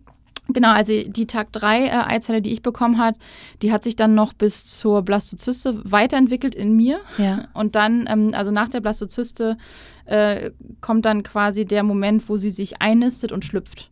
Genau, 0.51 0.73
also 0.73 0.93
die 1.07 1.27
Tag 1.27 1.53
3 1.53 1.85
äh, 1.85 1.91
Eizelle, 1.91 2.41
die 2.41 2.53
ich 2.53 2.63
bekommen 2.63 2.99
hat, 2.99 3.17
die 3.61 3.71
hat 3.71 3.85
sich 3.85 3.97
dann 3.97 4.15
noch 4.15 4.33
bis 4.33 4.65
zur 4.65 5.03
Blastozyste 5.03 5.83
weiterentwickelt 5.85 6.55
in 6.55 6.75
mir. 6.75 7.01
Ja. 7.19 7.49
Und 7.55 7.75
dann, 7.75 8.09
ähm, 8.09 8.31
also 8.33 8.51
nach 8.51 8.71
der 8.71 8.81
Blastozyste, 8.81 9.59
äh, 10.07 10.51
kommt 10.81 11.05
dann 11.05 11.23
quasi 11.23 11.67
der 11.67 11.83
Moment, 11.83 12.29
wo 12.31 12.37
sie 12.37 12.49
sich 12.49 12.81
einnistet 12.81 13.31
und 13.31 13.45
schlüpft. 13.45 13.91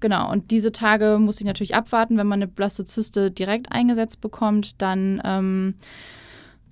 Genau, 0.00 0.30
und 0.30 0.50
diese 0.50 0.72
Tage 0.72 1.16
muss 1.18 1.40
ich 1.40 1.46
natürlich 1.46 1.74
abwarten. 1.74 2.18
Wenn 2.18 2.26
man 2.26 2.42
eine 2.42 2.46
Blastozyste 2.46 3.30
direkt 3.30 3.72
eingesetzt 3.72 4.20
bekommt, 4.20 4.82
dann, 4.82 5.22
ähm, 5.24 5.74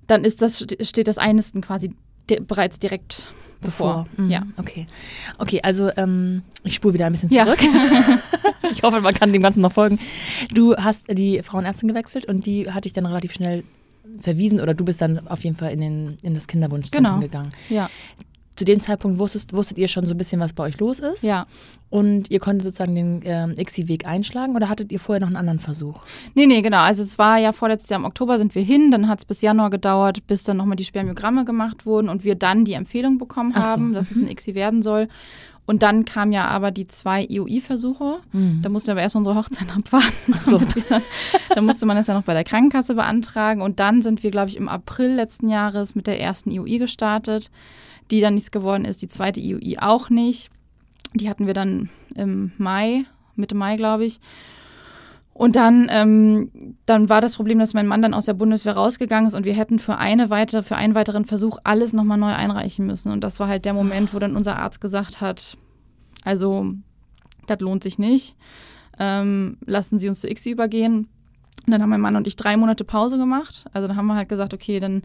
dann 0.05 0.23
ist 0.23 0.43
das, 0.43 0.67
steht 0.81 1.07
das 1.07 1.17
Einnisten 1.17 1.61
quasi 1.61 1.95
di 2.29 2.39
bereits 2.39 2.77
direkt 2.77 3.33
bevor. 3.61 4.07
Mhm. 4.17 4.29
Ja. 4.29 4.43
Okay. 4.57 4.85
Okay, 5.37 5.59
also 5.63 5.89
ähm, 5.97 6.43
ich 6.63 6.75
spule 6.75 6.93
wieder 6.93 7.05
ein 7.05 7.11
bisschen 7.11 7.29
Ja. 7.31 7.45
zurück. 7.45 7.59
ich 8.71 8.83
hoffe, 8.83 9.01
man 9.01 9.13
kann 9.13 9.31
dem 9.33 9.41
Ganzen 9.41 9.61
noch 9.61 9.71
folgen. 9.73 9.99
Du 10.53 10.75
hast 10.75 11.05
die 11.11 11.41
Frauenärztin 11.43 11.87
gewechselt 11.89 12.25
und 12.25 12.45
die 12.45 12.71
hat 12.71 12.85
dich 12.85 12.93
dann 12.93 13.05
relativ 13.05 13.33
schnell 13.33 13.63
verwiesen 14.19 14.61
oder 14.61 14.73
du 14.73 14.85
bist 14.85 15.01
dann 15.01 15.27
auf 15.27 15.43
jeden 15.43 15.55
Fall 15.55 15.71
in, 15.71 15.81
den, 15.81 16.17
in 16.21 16.33
das 16.35 16.47
Kinderwunschzentrum 16.47 17.15
Genau. 17.15 17.25
gegangen. 17.25 17.49
Ja, 17.69 17.89
Zu 18.55 18.65
dem 18.65 18.79
Zeitpunkt 18.79 19.19
wusstest, 19.19 19.53
wusstet 19.53 19.77
ihr 19.77 19.87
schon 19.87 20.05
so 20.05 20.13
ein 20.13 20.17
bisschen, 20.17 20.39
was 20.39 20.53
bei 20.53 20.63
euch 20.63 20.79
los 20.79 20.99
ist? 20.99 21.23
ja. 21.23 21.45
Und 21.91 22.29
ihr 22.29 22.39
konntet 22.39 22.65
sozusagen 22.65 22.95
den 22.95 23.21
ähm, 23.23 23.53
ICSI-Weg 23.57 24.05
einschlagen 24.05 24.55
oder 24.55 24.67
hattet 24.67 24.91
ihr 24.91 24.99
vorher 24.99 25.21
noch 25.21 25.27
einen 25.27 25.37
anderen 25.37 25.59
Versuch? 25.59 26.01
Nee, 26.33 26.45
nee, 26.45 26.61
genau. 26.61 26.79
Also 26.79 27.03
es 27.03 27.17
war 27.17 27.37
ja 27.37 27.53
vorletztes 27.53 27.89
Jahr 27.89 27.99
im 27.99 28.05
Oktober 28.05 28.37
sind 28.37 28.53
wir 28.53 28.63
hin, 28.63 28.91
dann 28.91 29.07
hat 29.07 29.19
es 29.19 29.25
bis 29.25 29.41
Januar 29.41 29.69
gedauert, 29.69 30.27
bis 30.27 30.43
dann 30.43 30.57
nochmal 30.57 30.75
die 30.75 30.83
Spermiogramme 30.83 31.45
gemacht 31.45 31.85
wurden 31.85 32.09
und 32.09 32.25
wir 32.25 32.35
dann 32.35 32.65
die 32.65 32.73
Empfehlung 32.73 33.17
bekommen 33.17 33.53
so, 33.53 33.61
haben, 33.61 33.93
dass 33.93 34.11
es 34.11 34.17
ein 34.17 34.27
ICSI 34.27 34.55
werden 34.55 34.83
soll. 34.83 35.07
Und 35.67 35.81
dann 35.81 36.05
kamen 36.05 36.31
ja 36.31 36.47
aber 36.47 36.71
die 36.71 36.85
zwei 36.87 37.25
IOI-Versuche. 37.25 38.19
Da 38.61 38.69
mussten 38.69 38.87
wir 38.87 38.91
aber 38.91 39.01
erstmal 39.01 39.21
unsere 39.21 39.35
Hochzeit 39.37 39.67
abwarten. 39.75 40.33
So. 40.39 40.61
da 41.55 41.61
musste 41.61 41.85
man 41.85 41.97
das 41.97 42.07
ja 42.07 42.13
noch 42.13 42.23
bei 42.23 42.33
der 42.33 42.43
Krankenkasse 42.43 42.93
beantragen. 42.93 43.61
Und 43.61 43.79
dann 43.79 44.01
sind 44.01 44.21
wir, 44.21 44.31
glaube 44.31 44.49
ich, 44.49 44.57
im 44.57 44.69
April 44.69 45.13
letzten 45.13 45.49
Jahres 45.49 45.95
mit 45.95 46.07
der 46.07 46.19
ersten 46.19 46.51
IOI 46.51 46.77
gestartet, 46.77 47.49
die 48.11 48.21
dann 48.21 48.35
nichts 48.35 48.51
geworden 48.51 48.85
ist. 48.85 49.01
Die 49.01 49.07
zweite 49.07 49.39
IOI 49.39 49.77
auch 49.79 50.09
nicht. 50.09 50.49
Die 51.13 51.29
hatten 51.29 51.47
wir 51.47 51.53
dann 51.53 51.89
im 52.15 52.51
Mai, 52.57 53.05
Mitte 53.35 53.55
Mai, 53.55 53.77
glaube 53.77 54.05
ich. 54.05 54.19
Und 55.33 55.57
dann, 55.57 55.87
ähm, 55.91 56.75
dann 56.85 57.09
war 57.09 57.19
das 57.19 57.35
Problem, 57.35 57.59
dass 57.59 57.73
mein 57.73 57.87
Mann 57.87 58.01
dann 58.01 58.13
aus 58.13 58.25
der 58.25 58.33
Bundeswehr 58.33 58.73
rausgegangen 58.73 59.27
ist 59.27 59.33
und 59.33 59.43
wir 59.43 59.53
hätten 59.53 59.79
für 59.79 59.97
eine 59.97 60.29
weitere, 60.29 60.63
für 60.63 60.77
einen 60.77 60.95
weiteren 60.95 61.25
Versuch 61.25 61.57
alles 61.65 61.91
nochmal 61.91 62.17
neu 62.17 62.31
einreichen 62.31 62.85
müssen. 62.85 63.11
Und 63.11 63.21
das 63.21 63.37
war 63.41 63.49
halt 63.49 63.65
der 63.65 63.73
Moment, 63.73 64.13
wo 64.13 64.19
dann 64.19 64.37
unser 64.37 64.57
Arzt 64.57 64.79
gesagt 64.79 65.19
hat, 65.19 65.57
also 66.23 66.73
das 67.47 67.59
lohnt 67.59 67.83
sich 67.83 67.99
nicht. 67.99 68.35
Ähm, 68.97 69.57
lassen 69.65 69.99
Sie 69.99 70.07
uns 70.07 70.21
zu 70.21 70.29
ICSI 70.29 70.51
übergehen. 70.51 71.09
Und 71.65 71.71
dann 71.71 71.81
haben 71.81 71.89
mein 71.89 71.99
Mann 71.99 72.15
und 72.15 72.27
ich 72.27 72.37
drei 72.37 72.55
Monate 72.55 72.85
Pause 72.85 73.17
gemacht. 73.17 73.65
Also 73.73 73.89
dann 73.89 73.97
haben 73.97 74.07
wir 74.07 74.15
halt 74.15 74.29
gesagt, 74.29 74.53
okay, 74.53 74.79
dann 74.79 75.01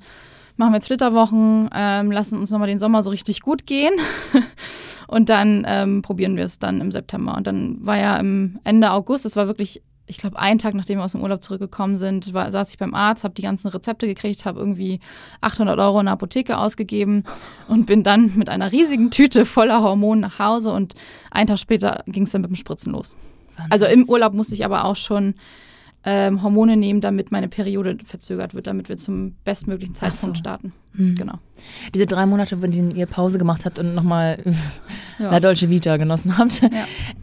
machen 0.60 0.72
wir 0.72 0.76
jetzt 0.76 0.86
Flitterwochen, 0.86 1.70
ähm, 1.74 2.12
lassen 2.12 2.38
uns 2.38 2.50
nochmal 2.50 2.68
den 2.68 2.78
Sommer 2.78 3.02
so 3.02 3.10
richtig 3.10 3.40
gut 3.40 3.66
gehen. 3.66 3.94
und 5.08 5.30
dann 5.30 5.64
ähm, 5.66 6.02
probieren 6.02 6.36
wir 6.36 6.44
es 6.44 6.58
dann 6.58 6.80
im 6.82 6.92
September. 6.92 7.34
Und 7.34 7.46
dann 7.46 7.84
war 7.84 7.96
ja 7.96 8.16
im 8.18 8.60
Ende 8.62 8.90
August, 8.92 9.24
das 9.24 9.36
war 9.36 9.46
wirklich, 9.46 9.82
ich 10.06 10.18
glaube, 10.18 10.38
einen 10.38 10.58
Tag 10.58 10.74
nachdem 10.74 10.98
wir 10.98 11.04
aus 11.04 11.12
dem 11.12 11.22
Urlaub 11.22 11.42
zurückgekommen 11.42 11.96
sind, 11.96 12.34
war, 12.34 12.52
saß 12.52 12.68
ich 12.70 12.78
beim 12.78 12.94
Arzt, 12.94 13.24
habe 13.24 13.32
die 13.32 13.42
ganzen 13.42 13.68
Rezepte 13.68 14.06
gekriegt, 14.06 14.44
habe 14.44 14.60
irgendwie 14.60 15.00
800 15.40 15.78
Euro 15.78 15.98
in 15.98 16.06
der 16.06 16.12
Apotheke 16.12 16.58
ausgegeben 16.58 17.24
und 17.66 17.86
bin 17.86 18.02
dann 18.02 18.36
mit 18.36 18.50
einer 18.50 18.70
riesigen 18.70 19.10
Tüte 19.10 19.46
voller 19.46 19.82
Hormone 19.82 20.20
nach 20.20 20.38
Hause. 20.38 20.72
Und 20.72 20.94
einen 21.30 21.48
Tag 21.48 21.58
später 21.58 22.04
ging 22.06 22.24
es 22.24 22.32
dann 22.32 22.42
mit 22.42 22.50
dem 22.50 22.56
Spritzen 22.56 22.92
los. 22.92 23.14
Wahnsinn. 23.56 23.72
Also 23.72 23.86
im 23.86 24.06
Urlaub 24.08 24.34
musste 24.34 24.54
ich 24.54 24.66
aber 24.66 24.84
auch 24.84 24.96
schon 24.96 25.34
ähm, 26.04 26.42
Hormone 26.42 26.76
nehmen, 26.76 27.00
damit 27.02 27.30
meine 27.30 27.48
Periode 27.48 27.98
verzögert 28.04 28.54
wird, 28.54 28.66
damit 28.66 28.88
wir 28.88 28.96
zum 28.96 29.34
bestmöglichen 29.44 29.94
Ach 30.00 30.00
so. 30.00 30.06
Zeitpunkt 30.10 30.38
starten. 30.38 30.72
Mhm. 30.94 31.14
Genau. 31.14 31.34
Diese 31.94 32.06
drei 32.06 32.24
Monate, 32.24 32.56
denen 32.56 32.90
ihr 32.96 33.04
Pause 33.06 33.38
gemacht 33.38 33.64
habt 33.66 33.78
und 33.78 33.94
nochmal 33.94 34.38
Ja. 35.18 35.30
La 35.32 35.40
Dolce 35.40 35.68
Vita 35.68 35.98
genossen 35.98 36.38
habt, 36.38 36.62
Ja. 36.62 36.68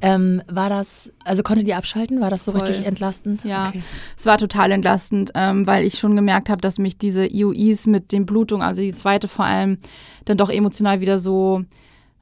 ähm, 0.01 0.43
war 0.47 0.69
das, 0.69 1.11
also 1.25 1.41
konntet 1.41 1.67
ihr 1.67 1.75
abschalten? 1.77 2.21
War 2.21 2.29
das 2.29 2.45
so 2.45 2.51
Voll. 2.51 2.61
richtig 2.61 2.85
entlastend? 2.85 3.43
Ja. 3.43 3.69
Okay. 3.69 3.81
Es 4.15 4.27
war 4.27 4.37
total 4.37 4.71
entlastend, 4.71 5.31
ähm, 5.33 5.65
weil 5.65 5.83
ich 5.83 5.95
schon 5.97 6.15
gemerkt 6.15 6.49
habe, 6.49 6.61
dass 6.61 6.77
mich 6.77 6.99
diese 6.99 7.25
IUIs 7.25 7.87
mit 7.87 8.11
den 8.11 8.27
Blutungen, 8.27 8.65
also 8.65 8.83
die 8.83 8.93
zweite 8.93 9.27
vor 9.27 9.45
allem, 9.45 9.79
dann 10.25 10.37
doch 10.37 10.51
emotional 10.51 11.01
wieder 11.01 11.17
so 11.17 11.63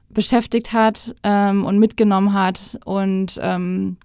beschäftigt 0.08 0.72
hat 0.72 1.14
ähm, 1.22 1.66
und 1.66 1.78
mitgenommen 1.78 2.32
hat. 2.32 2.78
Und 2.86 3.38
ähm, 3.42 3.98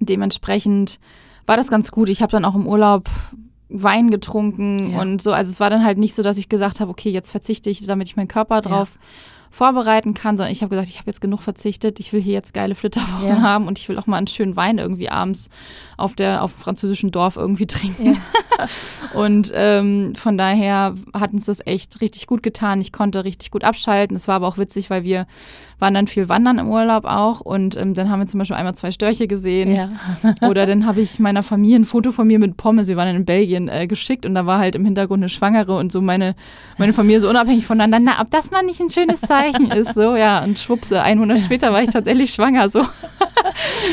dementsprechend 0.00 0.98
war 1.46 1.56
das 1.56 1.68
ganz 1.68 1.90
gut. 1.90 2.08
Ich 2.08 2.22
habe 2.22 2.32
dann 2.32 2.44
auch 2.44 2.54
im 2.54 2.66
Urlaub 2.66 3.08
Wein 3.68 4.10
getrunken 4.10 4.92
Ja. 4.92 5.00
und 5.00 5.22
so. 5.22 5.32
Also 5.32 5.50
es 5.50 5.60
war 5.60 5.70
dann 5.70 5.84
halt 5.84 5.96
nicht 5.98 6.14
so, 6.14 6.22
dass 6.22 6.36
ich 6.38 6.48
gesagt 6.48 6.80
habe, 6.80 6.90
okay, 6.90 7.10
jetzt 7.10 7.30
verzichte 7.30 7.70
ich, 7.70 7.84
damit 7.86 8.08
ich 8.08 8.16
meinen 8.16 8.28
Körper 8.28 8.60
drauf 8.60 8.98
vorbereiten 9.52 10.14
kann, 10.14 10.36
sondern 10.36 10.52
ich 10.52 10.62
habe 10.62 10.70
gesagt, 10.70 10.88
ich 10.90 10.98
habe 10.98 11.08
jetzt 11.10 11.20
genug 11.20 11.42
verzichtet, 11.42 11.98
ich 11.98 12.12
will 12.12 12.20
hier 12.20 12.34
jetzt 12.34 12.54
geile 12.54 12.74
Flitterwochen 12.76 13.28
Ja. 13.28 13.42
haben 13.42 13.66
und 13.66 13.78
ich 13.80 13.88
will 13.88 13.98
auch 13.98 14.06
mal 14.06 14.16
einen 14.16 14.28
schönen 14.28 14.54
Wein 14.54 14.78
irgendwie 14.78 15.08
abends 15.08 15.50
auf 15.96 16.14
der 16.14 16.42
auf 16.44 16.54
dem 16.54 16.60
französischen 16.60 17.10
Dorf 17.10 17.36
irgendwie 17.36 17.66
trinken. 17.66 18.16
und 19.14 19.52
ähm, 19.54 20.14
von 20.14 20.36
daher 20.38 20.94
hat 21.14 21.32
uns 21.32 21.46
das 21.46 21.64
echt 21.66 22.00
richtig 22.00 22.26
gut 22.26 22.42
getan. 22.42 22.80
Ich 22.80 22.92
konnte 22.92 23.24
richtig 23.24 23.50
gut 23.50 23.64
abschalten. 23.64 24.16
Es 24.16 24.28
war 24.28 24.36
aber 24.36 24.48
auch 24.48 24.58
witzig, 24.58 24.90
weil 24.90 25.04
wir 25.04 25.26
waren 25.78 25.94
dann 25.94 26.06
viel 26.06 26.28
wandern 26.28 26.58
im 26.58 26.68
Urlaub 26.68 27.04
auch 27.04 27.40
und 27.40 27.76
ähm, 27.76 27.94
dann 27.94 28.10
haben 28.10 28.20
wir 28.20 28.26
zum 28.26 28.38
Beispiel 28.38 28.56
einmal 28.56 28.74
zwei 28.74 28.92
Störche 28.92 29.26
gesehen. 29.26 29.74
Ja. 29.74 29.90
Oder 30.48 30.66
dann 30.66 30.86
habe 30.86 31.00
ich 31.00 31.18
meiner 31.18 31.42
Familie 31.42 31.76
ein 31.76 31.84
Foto 31.84 32.12
von 32.12 32.26
mir 32.26 32.38
mit 32.38 32.56
Pommes, 32.56 32.88
wir 32.88 32.96
waren 32.96 33.14
in 33.14 33.24
Belgien, 33.24 33.68
äh, 33.68 33.86
geschickt 33.86 34.26
und 34.26 34.34
da 34.34 34.46
war 34.46 34.58
halt 34.58 34.74
im 34.74 34.84
Hintergrund 34.84 35.22
eine 35.22 35.28
Schwangere 35.28 35.76
und 35.76 35.90
so 35.90 36.00
meine, 36.00 36.34
meine 36.78 36.92
Familie 36.92 37.20
so 37.20 37.28
unabhängig 37.28 37.66
voneinander. 37.66 37.98
Na, 37.98 38.20
ob 38.20 38.30
das 38.30 38.50
mal 38.50 38.62
nicht 38.62 38.80
ein 38.80 38.90
schönes 38.90 39.20
Zeichen 39.20 39.70
ist, 39.70 39.94
so, 39.94 40.16
ja. 40.16 40.44
Und 40.44 40.58
schwuppse, 40.58 41.02
ein 41.02 41.18
Monat 41.18 41.40
später 41.40 41.72
war 41.72 41.82
ich 41.82 41.90
tatsächlich 41.90 42.32
schwanger, 42.32 42.68
so. 42.68 42.84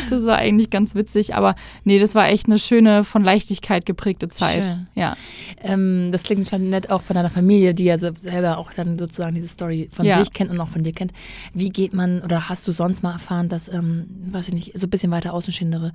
Das 0.10 0.26
war 0.26 0.38
eigentlich 0.38 0.70
ganz 0.70 0.96
witzig, 0.96 1.36
aber 1.36 1.56
nee, 1.84 2.00
das 2.00 2.16
war 2.16 2.28
echt 2.28 2.48
eine 2.48 2.60
schöne, 2.60 3.04
von 3.04 3.24
Leichtigkeit 3.24 3.86
geprägte 3.86 4.28
Zeit. 4.28 4.57
Schön. 4.64 4.88
Ja. 4.96 5.16
Ähm, 5.62 6.10
das 6.12 6.24
klingt 6.24 6.50
schon 6.50 6.70
nett 6.70 6.90
auch 6.92 7.02
von 7.02 7.16
deiner 7.16 7.30
Familie, 7.30 7.74
die 7.74 7.86
ja 7.86 7.98
so 7.98 8.14
selber 8.14 8.58
auch 8.58 8.72
dann 8.74 8.98
sozusagen 9.00 9.36
diese 9.36 9.48
Story 9.48 9.90
von 9.92 10.06
Ja. 10.06 10.20
sich 10.20 10.34
kennt 10.34 10.52
und 10.52 10.60
auch 10.60 10.70
von 10.70 10.84
dir 10.84 10.94
kennt. 10.94 11.12
Wie 11.54 11.70
geht 11.70 11.94
man 11.94 12.22
oder 12.22 12.50
hast 12.50 12.68
du 12.68 12.72
sonst 12.72 13.04
mal 13.04 13.14
erfahren, 13.14 13.50
dass, 13.50 13.68
ähm, 13.68 14.06
weiß 14.32 14.50
ich 14.50 14.54
nicht, 14.54 14.72
so 14.80 14.88
ein 14.88 14.90
bisschen 14.90 15.12
weiter 15.12 15.34
Außenstehende 15.34 15.92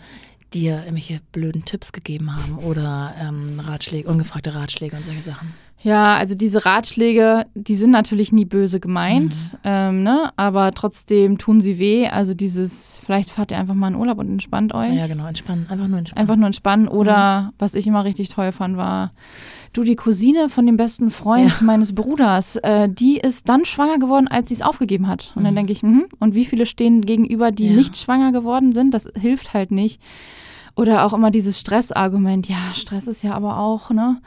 dir 0.52 0.80
irgendwelche 0.80 1.20
blöden 1.32 1.64
Tipps 1.64 1.92
gegeben 1.92 2.34
haben 2.34 2.58
oder 2.58 3.14
ähm, 3.18 3.58
Ratschläge, 3.60 4.08
ungefragte 4.08 4.54
Ratschläge 4.54 4.96
und 4.96 5.04
solche 5.06 5.22
Sachen? 5.22 5.52
Ja, 5.82 6.16
also 6.16 6.36
diese 6.36 6.64
Ratschläge, 6.64 7.44
die 7.54 7.74
sind 7.74 7.90
natürlich 7.90 8.32
nie 8.32 8.44
böse 8.44 8.78
gemeint, 8.78 9.34
ähm, 9.64 10.04
ne? 10.04 10.32
aber 10.36 10.72
trotzdem 10.72 11.38
tun 11.38 11.60
sie 11.60 11.78
weh. 11.78 12.06
Also 12.06 12.34
dieses, 12.34 12.98
vielleicht 13.04 13.30
fahrt 13.30 13.50
ihr 13.50 13.58
einfach 13.58 13.74
mal 13.74 13.88
in 13.88 13.96
Urlaub 13.96 14.18
und 14.18 14.28
entspannt 14.28 14.74
euch. 14.74 14.94
Ja, 14.94 15.08
genau, 15.08 15.26
entspannen, 15.26 15.66
einfach 15.68 15.88
nur 15.88 15.98
entspannen. 15.98 16.20
Einfach 16.20 16.36
nur 16.36 16.46
entspannen. 16.46 16.86
Oder 16.86 17.52
was 17.58 17.74
ich 17.74 17.88
immer 17.88 18.04
richtig 18.04 18.28
toll 18.28 18.52
fand, 18.52 18.76
war, 18.76 19.10
du, 19.72 19.82
die 19.82 19.96
Cousine 19.96 20.48
von 20.48 20.66
dem 20.66 20.76
besten 20.76 21.10
Freund 21.10 21.60
meines 21.62 21.94
Bruders, 21.94 22.56
äh, 22.56 22.88
die 22.88 23.16
ist 23.16 23.48
dann 23.48 23.64
schwanger 23.64 23.98
geworden, 23.98 24.28
als 24.28 24.50
sie 24.50 24.54
es 24.54 24.62
aufgegeben 24.62 25.08
hat. 25.08 25.32
Und 25.34 25.42
dann 25.42 25.56
denke 25.56 25.72
ich, 25.72 25.82
mhm. 25.82 26.06
und 26.20 26.36
wie 26.36 26.44
viele 26.44 26.66
stehen 26.66 27.02
gegenüber, 27.02 27.50
die 27.50 27.66
Ja. 27.66 27.72
nicht 27.72 27.96
schwanger 27.96 28.30
geworden 28.30 28.72
sind? 28.72 28.94
Das 28.94 29.08
hilft 29.18 29.52
halt 29.52 29.72
nicht. 29.72 30.00
Oder 30.76 31.04
auch 31.04 31.12
immer 31.12 31.32
dieses 31.32 31.58
Stressargument, 31.58 32.48
ja, 32.48 32.56
Stress 32.74 33.08
ist 33.08 33.22
ja 33.22 33.34
aber 33.34 33.58
auch, 33.58 33.90
ne? 33.90 34.18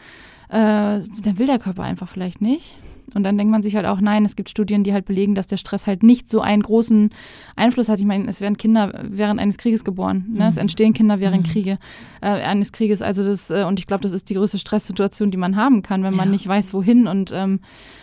Äh, 0.49 1.01
dann 1.23 1.37
will 1.37 1.47
der 1.47 1.59
Körper 1.59 1.83
einfach 1.83 2.09
vielleicht 2.09 2.41
nicht. 2.41 2.77
Und 3.13 3.23
dann 3.23 3.37
denkt 3.37 3.51
man 3.51 3.63
sich 3.63 3.75
halt 3.75 3.85
auch, 3.85 4.01
nein, 4.01 4.25
es 4.25 4.35
gibt 4.35 4.49
Studien, 4.49 4.83
die 4.83 4.91
halt 4.91 5.05
belegen, 5.05 5.35
dass 5.35 5.47
der 5.47 5.57
Stress 5.57 5.87
halt 5.87 6.03
nicht 6.03 6.29
so 6.29 6.41
einen 6.41 6.61
großen 6.61 7.11
Einfluss 7.55 7.87
hat. 7.87 7.99
Ich 7.99 8.05
meine, 8.05 8.27
es 8.27 8.41
werden 8.41 8.57
Kinder 8.57 8.91
während 9.07 9.39
eines 9.39 9.57
Krieges 9.57 9.85
geboren. 9.85 10.25
Ne? 10.33 10.47
Es 10.47 10.57
entstehen 10.57 10.93
Kinder 10.93 11.19
während 11.19 11.47
Kriege, 11.47 11.77
äh, 12.21 12.27
eines 12.27 12.71
Krieges. 12.73 13.01
Also 13.01 13.23
das, 13.23 13.51
äh, 13.51 13.63
und 13.63 13.79
ich 13.79 13.87
glaube, 13.87 14.01
das 14.01 14.11
ist 14.11 14.29
die 14.29 14.33
größte 14.33 14.57
Stresssituation, 14.57 15.31
die 15.31 15.37
man 15.37 15.55
haben 15.55 15.81
kann, 15.81 16.03
wenn 16.03 16.15
man 16.15 16.27
Ja. 16.27 16.31
nicht 16.31 16.47
weiß, 16.47 16.73
wohin. 16.73 17.07
Und 17.07 17.31
ähm, 17.33 17.59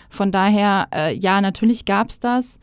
von 0.09 0.33
daher, 0.33 0.89
äh, 0.95 1.15
ja, 1.15 1.41
natürlich 1.41 1.85
gab's 1.85 2.19
das. 2.21 2.59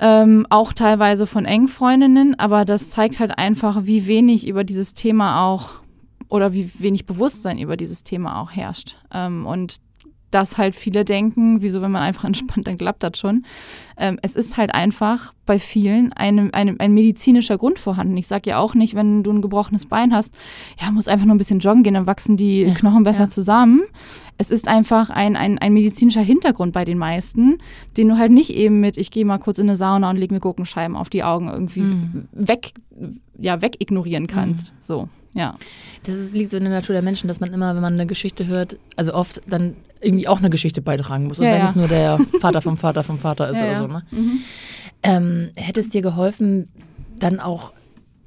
Ähm, 0.00 0.46
auch 0.50 0.72
teilweise 0.72 1.26
von 1.26 1.44
Engfreundinnen, 1.46 2.38
aber 2.38 2.64
das 2.64 2.90
zeigt 2.90 3.20
halt 3.20 3.38
einfach, 3.38 3.86
wie 3.86 4.06
wenig 4.06 4.46
über 4.48 4.64
dieses 4.64 4.92
Thema 4.92 5.46
auch 5.46 5.83
oder 6.34 6.52
wie 6.52 6.68
wenig 6.80 7.06
Bewusstsein 7.06 7.58
über 7.58 7.76
dieses 7.76 8.02
Thema 8.02 8.40
auch 8.40 8.50
herrscht. 8.50 8.96
Ähm, 9.12 9.46
und 9.46 9.76
dass 10.32 10.58
halt 10.58 10.74
viele 10.74 11.04
denken, 11.04 11.62
wieso, 11.62 11.80
wenn 11.80 11.92
man 11.92 12.02
einfach 12.02 12.24
entspannt, 12.24 12.66
dann 12.66 12.76
klappt 12.76 13.04
das 13.04 13.16
schon. 13.16 13.44
Ähm, 13.96 14.18
es 14.20 14.34
ist 14.34 14.56
halt 14.56 14.74
einfach 14.74 15.32
bei 15.46 15.60
vielen 15.60 16.12
eine, 16.12 16.52
eine, 16.52 16.74
ein 16.80 16.92
medizinischer 16.92 17.56
Grund 17.56 17.78
vorhanden. 17.78 18.16
Ich 18.16 18.26
sage 18.26 18.50
ja 18.50 18.58
auch 18.58 18.74
nicht, 18.74 18.96
wenn 18.96 19.22
du 19.22 19.30
ein 19.30 19.42
gebrochenes 19.42 19.86
Bein 19.86 20.12
hast, 20.12 20.34
ja, 20.80 20.90
musst 20.90 21.08
einfach 21.08 21.24
nur 21.24 21.36
ein 21.36 21.38
bisschen 21.38 21.60
joggen 21.60 21.84
gehen, 21.84 21.94
dann 21.94 22.08
wachsen 22.08 22.36
die 22.36 22.64
Knochen 22.74 23.04
besser 23.04 23.24
ja. 23.24 23.28
zusammen. 23.28 23.82
Es 24.36 24.50
ist 24.50 24.66
einfach 24.66 25.10
ein, 25.10 25.36
ein, 25.36 25.60
ein 25.60 25.72
medizinischer 25.72 26.22
Hintergrund 26.22 26.72
bei 26.72 26.84
den 26.84 26.98
meisten, 26.98 27.58
den 27.96 28.08
du 28.08 28.18
halt 28.18 28.32
nicht 28.32 28.50
eben 28.50 28.80
mit, 28.80 28.96
ich 28.96 29.12
gehe 29.12 29.24
mal 29.24 29.38
kurz 29.38 29.58
in 29.58 29.68
eine 29.68 29.76
Sauna 29.76 30.10
und 30.10 30.16
lege 30.16 30.34
mir 30.34 30.40
Gurkenscheiben 30.40 30.96
auf 30.96 31.10
die 31.10 31.22
Augen 31.22 31.48
irgendwie 31.48 31.82
mhm. 31.82 32.28
weg, 32.32 32.72
ja, 33.38 33.62
wegignorieren 33.62 34.26
kannst. 34.26 34.72
Mhm. 34.72 34.76
So. 34.80 35.08
Ja. 35.34 35.56
Das 36.04 36.14
ist, 36.14 36.32
liegt 36.32 36.50
so 36.50 36.56
in 36.56 36.64
der 36.64 36.72
Natur 36.72 36.92
der 36.92 37.02
Menschen, 37.02 37.28
dass 37.28 37.40
man 37.40 37.52
immer, 37.52 37.74
wenn 37.74 37.82
man 37.82 37.94
eine 37.94 38.06
Geschichte 38.06 38.46
hört, 38.46 38.78
also 38.96 39.14
oft 39.14 39.40
dann 39.46 39.76
irgendwie 40.00 40.28
auch 40.28 40.38
eine 40.38 40.50
Geschichte 40.50 40.80
beitragen 40.80 41.26
muss. 41.26 41.38
Und 41.38 41.46
ja, 41.46 41.52
wenn 41.52 41.60
ja. 41.60 41.68
es 41.68 41.76
nur 41.76 41.88
der 41.88 42.18
Vater 42.40 42.62
vom 42.62 42.76
Vater 42.76 43.02
vom 43.02 43.18
Vater 43.18 43.50
ist 43.50 43.60
ja, 43.60 43.66
oder 43.66 43.76
so. 43.76 43.86
Ne? 43.88 44.02
Mhm. 44.10 44.40
Ähm, 45.02 45.50
hätte 45.56 45.80
es 45.80 45.88
dir 45.90 46.02
geholfen, 46.02 46.68
dann 47.18 47.40
auch, 47.40 47.72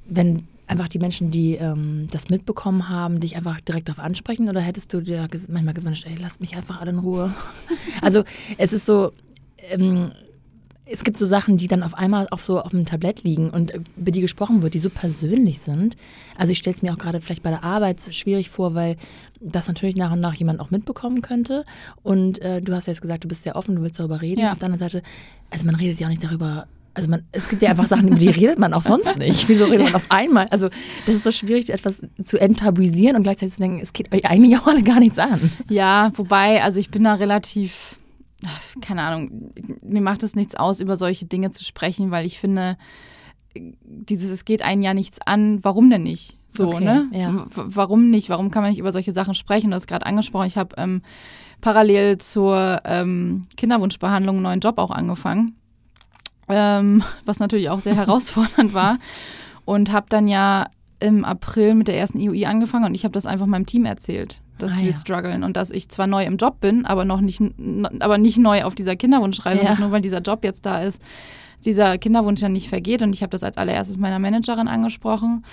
wenn 0.06 0.44
einfach 0.66 0.88
die 0.88 0.98
Menschen, 0.98 1.30
die 1.30 1.54
ähm, 1.54 2.08
das 2.10 2.28
mitbekommen 2.28 2.88
haben, 2.88 3.20
dich 3.20 3.36
einfach 3.36 3.60
direkt 3.60 3.88
darauf 3.88 4.04
ansprechen? 4.04 4.48
Oder 4.48 4.60
hättest 4.60 4.92
du 4.92 5.00
dir 5.00 5.26
manchmal 5.48 5.74
gewünscht, 5.74 6.06
ey, 6.06 6.16
lass 6.20 6.40
mich 6.40 6.56
einfach 6.56 6.80
alle 6.80 6.90
in 6.90 6.98
Ruhe? 6.98 7.32
also 8.02 8.24
es 8.58 8.72
ist 8.72 8.86
so, 8.86 9.12
ähm, 9.70 10.12
es 10.90 11.04
gibt 11.04 11.18
so 11.18 11.26
Sachen, 11.26 11.56
die 11.56 11.66
dann 11.66 11.82
auf 11.82 11.94
einmal 11.94 12.26
auf 12.30 12.42
so 12.42 12.60
auf 12.60 12.70
dem 12.70 12.86
Tablett 12.86 13.22
liegen 13.22 13.50
und 13.50 13.72
über 13.96 14.10
die 14.10 14.20
gesprochen 14.20 14.62
wird, 14.62 14.74
die 14.74 14.78
so 14.78 14.90
persönlich 14.90 15.60
sind. 15.60 15.96
Also 16.36 16.52
ich 16.52 16.58
stelle 16.58 16.74
es 16.74 16.82
mir 16.82 16.92
auch 16.92 16.98
gerade 16.98 17.20
vielleicht 17.20 17.42
bei 17.42 17.50
der 17.50 17.62
Arbeit 17.64 18.00
schwierig 18.12 18.48
vor, 18.48 18.74
weil 18.74 18.96
das 19.40 19.68
natürlich 19.68 19.96
nach 19.96 20.12
und 20.12 20.20
nach 20.20 20.34
jemand 20.34 20.60
auch 20.60 20.70
mitbekommen 20.70 21.20
könnte. 21.20 21.64
Und 22.02 22.40
äh, 22.40 22.60
du 22.60 22.74
hast 22.74 22.86
ja 22.86 22.92
jetzt 22.92 23.02
gesagt, 23.02 23.24
du 23.24 23.28
bist 23.28 23.42
sehr 23.42 23.56
offen, 23.56 23.76
du 23.76 23.82
willst 23.82 24.00
darüber 24.00 24.22
reden. 24.22 24.40
Ja. 24.40 24.52
Auf 24.52 24.58
der 24.58 24.66
anderen 24.66 24.90
Seite, 24.90 25.02
also 25.50 25.66
man 25.66 25.74
redet 25.74 26.00
ja 26.00 26.06
auch 26.06 26.10
nicht 26.10 26.24
darüber, 26.24 26.66
also 26.94 27.08
man, 27.10 27.22
es 27.32 27.48
gibt 27.48 27.62
ja 27.62 27.70
einfach 27.70 27.86
Sachen, 27.86 28.08
über 28.08 28.18
die 28.18 28.28
redet 28.28 28.58
man 28.58 28.72
auch 28.72 28.82
sonst 28.82 29.18
nicht. 29.18 29.48
Wieso 29.48 29.66
redet 29.66 29.86
man 29.86 29.94
auf 29.94 30.10
einmal? 30.10 30.48
Also 30.48 30.68
das 31.06 31.14
ist 31.14 31.24
so 31.24 31.30
schwierig, 31.30 31.68
etwas 31.68 32.02
zu 32.24 32.40
enttabuisieren 32.40 33.16
und 33.16 33.22
gleichzeitig 33.22 33.54
zu 33.54 33.60
denken, 33.60 33.80
es 33.82 33.92
geht 33.92 34.12
euch 34.14 34.24
eigentlich 34.24 34.58
auch 34.58 34.66
alle 34.66 34.82
gar 34.82 35.00
nichts 35.00 35.18
an. 35.18 35.38
Ja, 35.68 36.12
wobei, 36.16 36.62
also 36.62 36.80
ich 36.80 36.90
bin 36.90 37.04
da 37.04 37.14
relativ 37.14 37.96
keine 38.80 39.02
Ahnung, 39.02 39.52
mir 39.82 40.00
macht 40.00 40.22
es 40.22 40.36
nichts 40.36 40.54
aus, 40.54 40.80
über 40.80 40.96
solche 40.96 41.26
Dinge 41.26 41.50
zu 41.50 41.64
sprechen, 41.64 42.10
weil 42.10 42.26
ich 42.26 42.38
finde, 42.38 42.76
dieses, 43.54 44.30
es 44.30 44.44
geht 44.44 44.62
einen 44.62 44.82
ja 44.82 44.94
nichts 44.94 45.18
an, 45.24 45.64
warum 45.64 45.90
denn 45.90 46.02
nicht? 46.02 46.36
So, 46.50 46.68
okay, 46.68 46.84
ne? 46.84 47.08
Ja. 47.12 47.46
Warum 47.54 48.10
nicht? 48.10 48.30
Warum 48.30 48.50
kann 48.50 48.62
man 48.62 48.70
nicht 48.70 48.78
über 48.78 48.92
solche 48.92 49.12
Sachen 49.12 49.34
sprechen? 49.34 49.70
Du 49.70 49.76
hast 49.76 49.86
gerade 49.86 50.06
angesprochen, 50.06 50.46
ich 50.46 50.56
habe 50.56 50.74
ähm, 50.78 51.02
parallel 51.60 52.18
zur 52.18 52.80
ähm, 52.84 53.42
Kinderwunschbehandlung 53.56 54.36
einen 54.36 54.42
neuen 54.44 54.60
Job 54.60 54.78
auch 54.78 54.90
angefangen, 54.90 55.56
ähm, 56.48 57.02
was 57.24 57.40
natürlich 57.40 57.70
auch 57.70 57.80
sehr 57.80 57.96
herausfordernd 57.96 58.72
war. 58.72 58.98
Und 59.64 59.92
habe 59.92 60.06
dann 60.08 60.28
ja 60.28 60.68
im 61.00 61.24
April 61.24 61.74
mit 61.74 61.88
der 61.88 61.98
ersten 61.98 62.18
IUI 62.18 62.46
angefangen 62.46 62.86
und 62.86 62.94
ich 62.94 63.04
habe 63.04 63.12
das 63.12 63.26
einfach 63.26 63.46
meinem 63.46 63.66
Team 63.66 63.84
erzählt 63.84 64.40
dass 64.58 64.74
ah, 64.74 64.78
wir 64.78 64.90
ja. 64.90 64.92
strugglen 64.92 65.44
und 65.44 65.56
dass 65.56 65.70
ich 65.70 65.88
zwar 65.88 66.06
neu 66.06 66.24
im 66.24 66.36
Job 66.36 66.60
bin, 66.60 66.84
aber 66.84 67.04
noch 67.04 67.20
nicht, 67.20 67.40
aber 68.00 68.18
nicht 68.18 68.38
neu 68.38 68.64
auf 68.64 68.74
dieser 68.74 68.96
Kinderwunschreise, 68.96 69.64
ja. 69.64 69.78
nur 69.78 69.90
weil 69.90 70.02
dieser 70.02 70.20
Job 70.20 70.44
jetzt 70.44 70.66
da 70.66 70.82
ist, 70.82 71.00
dieser 71.64 71.98
Kinderwunsch 71.98 72.40
ja 72.40 72.48
nicht 72.48 72.68
vergeht. 72.68 73.02
Und 73.02 73.14
ich 73.14 73.22
habe 73.22 73.30
das 73.30 73.42
als 73.42 73.56
allererstes 73.56 73.96
meiner 73.96 74.18
Managerin 74.18 74.68
angesprochen 74.68 75.44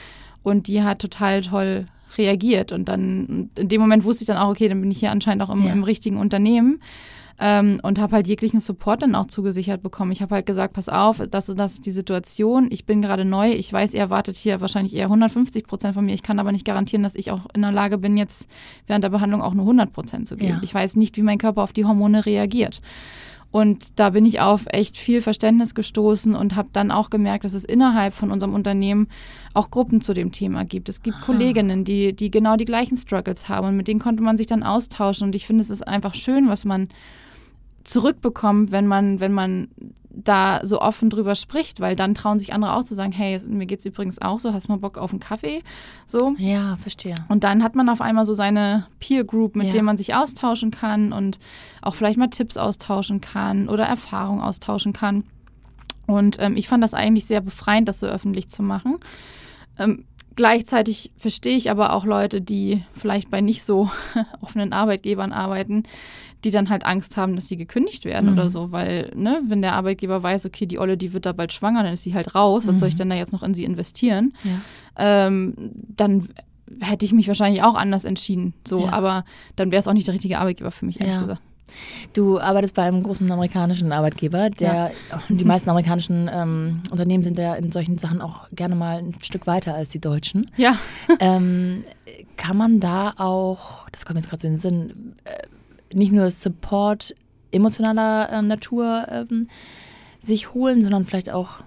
und 0.43 0.67
die 0.67 0.83
hat 0.83 0.99
total 0.99 1.41
toll 1.41 1.87
reagiert. 2.17 2.71
Und 2.71 2.89
dann 2.89 3.49
in 3.57 3.67
dem 3.67 3.81
Moment 3.81 4.03
wusste 4.03 4.23
ich 4.23 4.27
dann 4.27 4.37
auch, 4.37 4.49
okay, 4.49 4.67
dann 4.67 4.81
bin 4.81 4.91
ich 4.91 4.99
hier 4.99 5.11
anscheinend 5.11 5.43
auch 5.43 5.49
im, 5.49 5.65
ja. 5.65 5.73
im 5.73 5.83
richtigen 5.83 6.17
Unternehmen. 6.17 6.79
Ähm, 7.37 7.81
und 7.83 7.99
habe 7.99 8.15
halt 8.15 8.27
jeglichen 8.27 8.61
Support 8.61 9.01
dann 9.01 9.13
auch 9.13 9.27
zugesichert 9.27 9.83
bekommen. 9.83 10.13
Ich 10.13 10.21
habe 10.21 10.35
halt 10.35 10.45
gesagt, 10.45 10.73
pass 10.73 10.87
auf, 10.87 11.21
das 11.29 11.49
und 11.49 11.59
das 11.59 11.73
ist 11.73 11.85
die 11.85 11.91
Situation. 11.91 12.67
Ich 12.71 12.85
bin 12.85 13.01
gerade 13.01 13.25
neu. 13.25 13.51
Ich 13.51 13.71
weiß, 13.73 13.93
ihr 13.93 13.99
erwartet 13.99 14.37
hier 14.37 14.61
wahrscheinlich 14.61 14.95
eher 14.95 15.05
150 15.05 15.67
Prozent 15.67 15.95
von 15.95 16.05
mir. 16.05 16.13
Ich 16.13 16.23
kann 16.23 16.39
aber 16.39 16.53
nicht 16.53 16.65
garantieren, 16.65 17.03
dass 17.03 17.15
ich 17.15 17.31
auch 17.31 17.41
in 17.53 17.61
der 17.61 17.73
Lage 17.73 17.97
bin, 17.97 18.15
jetzt 18.15 18.49
während 18.87 19.03
der 19.03 19.09
Behandlung 19.09 19.41
auch 19.41 19.53
nur 19.53 19.65
100 19.65 19.91
Prozent 19.91 20.29
zu 20.29 20.37
geben. 20.37 20.53
Ja. 20.53 20.59
Ich 20.63 20.73
weiß 20.73 20.95
nicht, 20.95 21.17
wie 21.17 21.23
mein 21.23 21.37
Körper 21.37 21.61
auf 21.61 21.73
die 21.73 21.83
Hormone 21.83 22.25
reagiert. 22.25 22.81
Und 23.55 23.99
da 23.99 24.09
bin 24.09 24.25
ich 24.25 24.41
auf 24.41 24.65
echt 24.67 24.97
viel 24.97 25.21
Verständnis 25.21 25.75
gestoßen 25.75 26.35
und 26.35 26.57
habe 26.57 26.67
dann 26.73 26.91
auch 26.91 27.09
gemerkt, 27.09 27.45
dass 27.45 27.53
es 27.53 27.63
innerhalb 27.63 28.13
von 28.13 28.29
unserem 28.29 28.53
Unternehmen 28.53 29.07
auch 29.53 29.71
Gruppen 29.71 30.01
zu 30.01 30.13
dem 30.13 30.33
Thema 30.33 30.65
gibt. 30.65 30.89
Es 30.89 31.01
gibt 31.01 31.15
Aha. 31.15 31.25
Kolleginnen, 31.25 31.85
die, 31.85 32.13
die 32.13 32.29
genau 32.29 32.57
die 32.57 32.65
gleichen 32.65 32.97
Struggles 32.97 33.47
haben 33.47 33.67
und 33.67 33.77
mit 33.77 33.87
denen 33.87 34.01
konnte 34.01 34.23
man 34.23 34.35
sich 34.35 34.47
dann 34.47 34.61
austauschen. 34.61 35.27
Und 35.27 35.35
ich 35.35 35.47
finde, 35.47 35.61
es 35.61 35.69
ist 35.69 35.87
einfach 35.87 36.15
schön, 36.15 36.49
was 36.49 36.65
man 36.65 36.89
zurückbekommt, 37.85 38.71
wenn 38.71 38.87
man, 38.87 39.19
wenn 39.19 39.31
man 39.31 39.69
da 40.15 40.61
so 40.63 40.81
offen 40.81 41.09
drüber 41.09 41.35
spricht, 41.35 41.79
weil 41.79 41.95
dann 41.95 42.15
trauen 42.15 42.39
sich 42.39 42.53
andere 42.53 42.73
auch 42.73 42.83
zu 42.83 42.95
sagen, 42.95 43.11
hey, 43.11 43.39
mir 43.47 43.65
geht 43.65 43.79
es 43.79 43.85
übrigens 43.85 44.21
auch 44.21 44.39
so, 44.39 44.53
hast 44.53 44.69
mal 44.69 44.77
Bock 44.77 44.97
auf 44.97 45.11
einen 45.11 45.19
Kaffee? 45.19 45.61
So. 46.05 46.35
Ja, 46.37 46.77
verstehe. 46.77 47.15
Und 47.27 47.43
dann 47.43 47.63
hat 47.63 47.75
man 47.75 47.89
auf 47.89 48.01
einmal 48.01 48.25
so 48.25 48.33
seine 48.33 48.87
Peer 48.99 49.23
Group, 49.23 49.55
mit 49.55 49.67
ja. 49.67 49.71
der 49.73 49.83
man 49.83 49.97
sich 49.97 50.15
austauschen 50.15 50.71
kann 50.71 51.11
und 51.11 51.39
auch 51.81 51.95
vielleicht 51.95 52.17
mal 52.17 52.29
Tipps 52.29 52.57
austauschen 52.57 53.21
kann 53.21 53.67
oder 53.67 53.85
Erfahrungen 53.85 54.41
austauschen 54.41 54.93
kann. 54.93 55.25
Und 56.07 56.37
ähm, 56.39 56.55
ich 56.55 56.67
fand 56.67 56.83
das 56.83 56.93
eigentlich 56.93 57.25
sehr 57.25 57.41
befreiend, 57.41 57.87
das 57.87 57.99
so 57.99 58.07
öffentlich 58.07 58.47
zu 58.47 58.63
machen. 58.63 58.97
Ähm, 59.77 60.05
gleichzeitig 60.35 61.11
verstehe 61.17 61.57
ich 61.57 61.71
aber 61.71 61.93
auch 61.93 62.05
Leute, 62.05 62.41
die 62.41 62.83
vielleicht 62.93 63.29
bei 63.29 63.41
nicht 63.41 63.63
so 63.63 63.89
offenen 64.41 64.71
Arbeitgebern 64.71 65.33
arbeiten, 65.33 65.83
die 66.45 66.51
dann 66.51 66.69
halt 66.69 66.85
Angst 66.85 67.17
haben, 67.17 67.35
dass 67.35 67.47
sie 67.47 67.57
gekündigt 67.57 68.05
werden 68.05 68.27
mhm. 68.31 68.33
oder 68.37 68.49
so, 68.49 68.71
weil, 68.71 69.11
ne, 69.15 69.41
wenn 69.45 69.61
der 69.61 69.73
Arbeitgeber 69.73 70.23
weiß, 70.23 70.45
okay, 70.45 70.65
die 70.65 70.79
Olle, 70.79 70.95
die 70.97 71.11
wird 71.13 71.25
da 71.25 71.33
bald 71.33 71.51
schwanger, 71.51 71.83
dann 71.83 71.93
ist 71.93 72.03
sie 72.03 72.13
halt 72.13 72.35
raus, 72.35 72.65
mhm. 72.65 72.73
was 72.73 72.79
soll 72.79 72.89
ich 72.89 72.95
mhm. 72.95 72.99
denn 72.99 73.09
da 73.09 73.15
jetzt 73.15 73.33
noch 73.33 73.43
in 73.43 73.53
sie 73.53 73.63
investieren? 73.63 74.33
Ja. 74.43 75.27
Ähm, 75.27 75.53
dann 75.95 76.29
hätte 76.79 77.05
ich 77.05 77.13
mich 77.13 77.27
wahrscheinlich 77.27 77.63
auch 77.63 77.75
anders 77.75 78.05
entschieden, 78.05 78.53
so, 78.65 78.85
ja. 78.85 78.93
aber 78.93 79.25
dann 79.55 79.71
wäre 79.71 79.79
es 79.79 79.87
auch 79.87 79.93
nicht 79.93 80.07
der 80.07 80.13
richtige 80.13 80.39
Arbeitgeber 80.39 80.71
für 80.71 80.85
mich, 80.85 80.99
ehrlich 80.99 81.15
ja. 81.15 81.21
gesagt. 81.21 81.41
Du 82.13 82.39
arbeitest 82.39 82.75
bei 82.75 82.83
einem 82.83 83.01
großen 83.01 83.29
amerikanischen 83.31 83.91
Arbeitgeber, 83.91 84.51
der 84.51 84.91
ja. 85.09 85.21
die 85.29 85.45
meisten 85.45 85.69
amerikanischen 85.69 86.29
ähm, 86.31 86.81
Unternehmen 86.91 87.23
sind 87.23 87.39
ja 87.39 87.55
in 87.55 87.71
solchen 87.71 87.97
Sachen 87.97 88.21
auch 88.21 88.47
gerne 88.49 88.75
mal 88.75 88.99
ein 88.99 89.15
Stück 89.21 89.47
weiter 89.47 89.73
als 89.73 89.89
die 89.89 89.99
deutschen. 89.99 90.45
Ja. 90.57 90.75
Ähm, 91.19 91.83
kann 92.37 92.55
man 92.55 92.79
da 92.79 93.13
auch, 93.17 93.89
das 93.89 94.05
kommt 94.05 94.19
jetzt 94.19 94.29
gerade 94.29 94.41
so 94.41 94.47
in 94.47 94.53
den 94.53 94.59
Sinn, 94.59 95.15
äh, 95.23 95.47
nicht 95.95 96.11
nur 96.11 96.29
Support 96.29 97.15
emotionaler 97.51 98.29
äh, 98.29 98.41
Natur 98.41 99.07
ähm, 99.09 99.47
sich 100.19 100.53
holen, 100.53 100.81
sondern 100.81 101.05
vielleicht 101.05 101.29
auch 101.29 101.61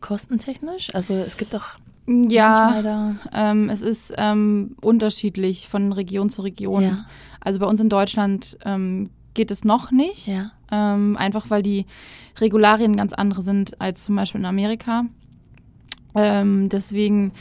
kostentechnisch? 0.00 0.88
Also 0.94 1.14
es 1.14 1.36
gibt 1.36 1.54
doch 1.54 1.76
ja, 2.06 3.14
ähm, 3.32 3.68
es 3.68 3.82
ist 3.82 4.14
ähm, 4.16 4.74
unterschiedlich 4.80 5.68
von 5.68 5.92
Region 5.92 6.28
zu 6.28 6.42
Region. 6.42 6.82
Ja. 6.82 7.06
Also 7.40 7.60
bei 7.60 7.66
uns 7.66 7.80
in 7.80 7.88
Deutschland 7.88 8.58
ähm, 8.64 9.10
geht 9.34 9.50
es 9.50 9.64
noch 9.64 9.92
nicht, 9.92 10.26
ja. 10.26 10.50
Ähm, 10.72 11.16
einfach 11.16 11.50
weil 11.50 11.62
die 11.62 11.86
Regularien 12.40 12.96
ganz 12.96 13.12
andere 13.12 13.42
sind 13.42 13.80
als 13.80 14.04
zum 14.04 14.16
Beispiel 14.16 14.40
in 14.40 14.46
Amerika. 14.46 15.04
Ähm, 16.14 16.68
deswegen 16.68 17.32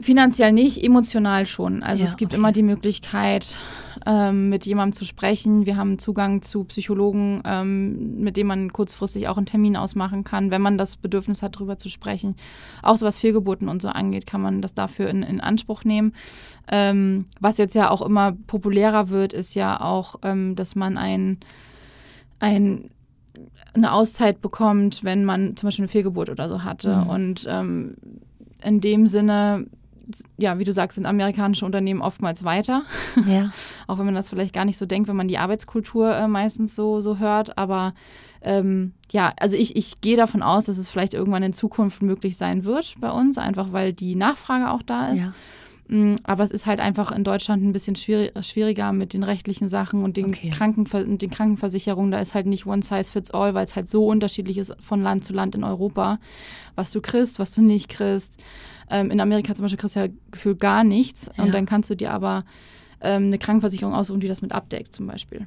finanziell 0.00 0.52
nicht, 0.52 0.82
emotional 0.82 1.46
schon. 1.46 1.82
Also 1.82 2.02
ja, 2.02 2.08
es 2.08 2.16
gibt 2.16 2.32
okay. 2.32 2.38
immer 2.38 2.52
die 2.52 2.62
Möglichkeit, 2.62 3.58
ähm, 4.04 4.48
mit 4.48 4.66
jemandem 4.66 4.94
zu 4.94 5.04
sprechen. 5.04 5.66
Wir 5.66 5.76
haben 5.76 5.98
Zugang 5.98 6.42
zu 6.42 6.64
Psychologen, 6.64 7.42
ähm, 7.44 8.20
mit 8.20 8.36
denen 8.36 8.48
man 8.48 8.72
kurzfristig 8.72 9.28
auch 9.28 9.36
einen 9.36 9.46
Termin 9.46 9.76
ausmachen 9.76 10.22
kann, 10.22 10.50
wenn 10.50 10.62
man 10.62 10.78
das 10.78 10.96
Bedürfnis 10.96 11.42
hat, 11.42 11.56
darüber 11.56 11.78
zu 11.78 11.88
sprechen. 11.88 12.36
Auch 12.82 12.96
so 12.96 13.06
was 13.06 13.18
Fehlgeburten 13.18 13.68
und 13.68 13.80
so 13.80 13.88
angeht, 13.88 14.26
kann 14.26 14.42
man 14.42 14.62
das 14.62 14.74
dafür 14.74 15.08
in, 15.08 15.22
in 15.22 15.40
Anspruch 15.40 15.84
nehmen. 15.84 16.12
Ähm, 16.70 17.26
was 17.40 17.58
jetzt 17.58 17.74
ja 17.74 17.90
auch 17.90 18.02
immer 18.02 18.32
populärer 18.46 19.08
wird, 19.08 19.32
ist 19.32 19.54
ja 19.54 19.80
auch, 19.80 20.16
ähm, 20.22 20.56
dass 20.56 20.76
man 20.76 20.98
ein, 20.98 21.38
ein 22.38 22.90
eine 23.74 23.92
Auszeit 23.92 24.40
bekommt, 24.40 25.04
wenn 25.04 25.26
man 25.26 25.56
zum 25.56 25.66
Beispiel 25.66 25.82
eine 25.82 25.90
Fehlgeburt 25.90 26.30
oder 26.30 26.48
so 26.48 26.64
hatte. 26.64 26.96
Mhm. 26.96 27.06
Und 27.06 27.46
ähm, 27.48 27.96
in 28.62 28.80
dem 28.80 29.06
Sinne 29.06 29.66
ja, 30.36 30.58
wie 30.58 30.64
du 30.64 30.72
sagst, 30.72 30.96
sind 30.96 31.06
amerikanische 31.06 31.64
Unternehmen 31.64 32.02
oftmals 32.02 32.44
weiter. 32.44 32.82
Ja. 33.26 33.50
Auch 33.86 33.98
wenn 33.98 34.04
man 34.04 34.14
das 34.14 34.28
vielleicht 34.28 34.52
gar 34.52 34.64
nicht 34.64 34.76
so 34.76 34.86
denkt, 34.86 35.08
wenn 35.08 35.16
man 35.16 35.26
die 35.26 35.38
Arbeitskultur 35.38 36.14
äh, 36.14 36.28
meistens 36.28 36.76
so, 36.76 37.00
so 37.00 37.18
hört. 37.18 37.58
Aber 37.58 37.94
ähm, 38.42 38.92
ja, 39.10 39.32
also 39.40 39.56
ich, 39.56 39.74
ich 39.74 40.00
gehe 40.00 40.16
davon 40.16 40.42
aus, 40.42 40.66
dass 40.66 40.78
es 40.78 40.88
vielleicht 40.88 41.14
irgendwann 41.14 41.42
in 41.42 41.52
Zukunft 41.52 42.02
möglich 42.02 42.36
sein 42.36 42.64
wird 42.64 42.94
bei 43.00 43.10
uns, 43.10 43.38
einfach 43.38 43.72
weil 43.72 43.92
die 43.92 44.14
Nachfrage 44.14 44.70
auch 44.70 44.82
da 44.82 45.08
ist. 45.12 45.24
Ja. 45.24 45.32
Mm, 45.88 46.16
aber 46.24 46.42
es 46.44 46.50
ist 46.50 46.66
halt 46.66 46.80
einfach 46.80 47.12
in 47.12 47.22
Deutschland 47.22 47.62
ein 47.62 47.72
bisschen 47.72 47.96
schwierig, 47.96 48.32
schwieriger 48.44 48.92
mit 48.92 49.12
den 49.12 49.22
rechtlichen 49.22 49.68
Sachen 49.68 50.02
und 50.02 50.16
den, 50.16 50.26
okay. 50.26 50.50
Krankenver 50.50 51.04
den 51.04 51.30
Krankenversicherungen. 51.30 52.10
Da 52.10 52.18
ist 52.18 52.34
halt 52.34 52.46
nicht 52.46 52.66
one 52.66 52.82
size 52.82 53.10
fits 53.10 53.30
all, 53.30 53.54
weil 53.54 53.64
es 53.64 53.76
halt 53.76 53.90
so 53.90 54.06
unterschiedlich 54.06 54.58
ist 54.58 54.74
von 54.80 55.02
Land 55.02 55.24
zu 55.24 55.32
Land 55.32 55.54
in 55.54 55.64
Europa, 55.64 56.18
was 56.74 56.90
du 56.90 57.00
kriegst, 57.00 57.38
was 57.38 57.52
du 57.52 57.62
nicht 57.62 57.88
kriegst. 57.88 58.38
Ähm, 58.90 59.10
in 59.10 59.20
Amerika 59.20 59.54
zum 59.54 59.64
Beispiel 59.64 59.78
kriegst 59.78 59.96
du 59.96 60.00
ja 60.00 60.08
gefühlt 60.30 60.60
gar 60.60 60.84
nichts. 60.84 61.30
Ja. 61.36 61.44
Und 61.44 61.54
dann 61.54 61.66
kannst 61.66 61.90
du 61.90 61.94
dir 61.94 62.10
aber 62.10 62.44
ähm, 63.00 63.26
eine 63.26 63.38
Krankenversicherung 63.38 63.94
aussuchen, 63.94 64.20
die 64.20 64.28
das 64.28 64.42
mit 64.42 64.52
abdeckt, 64.52 64.94
zum 64.94 65.06
Beispiel. 65.06 65.46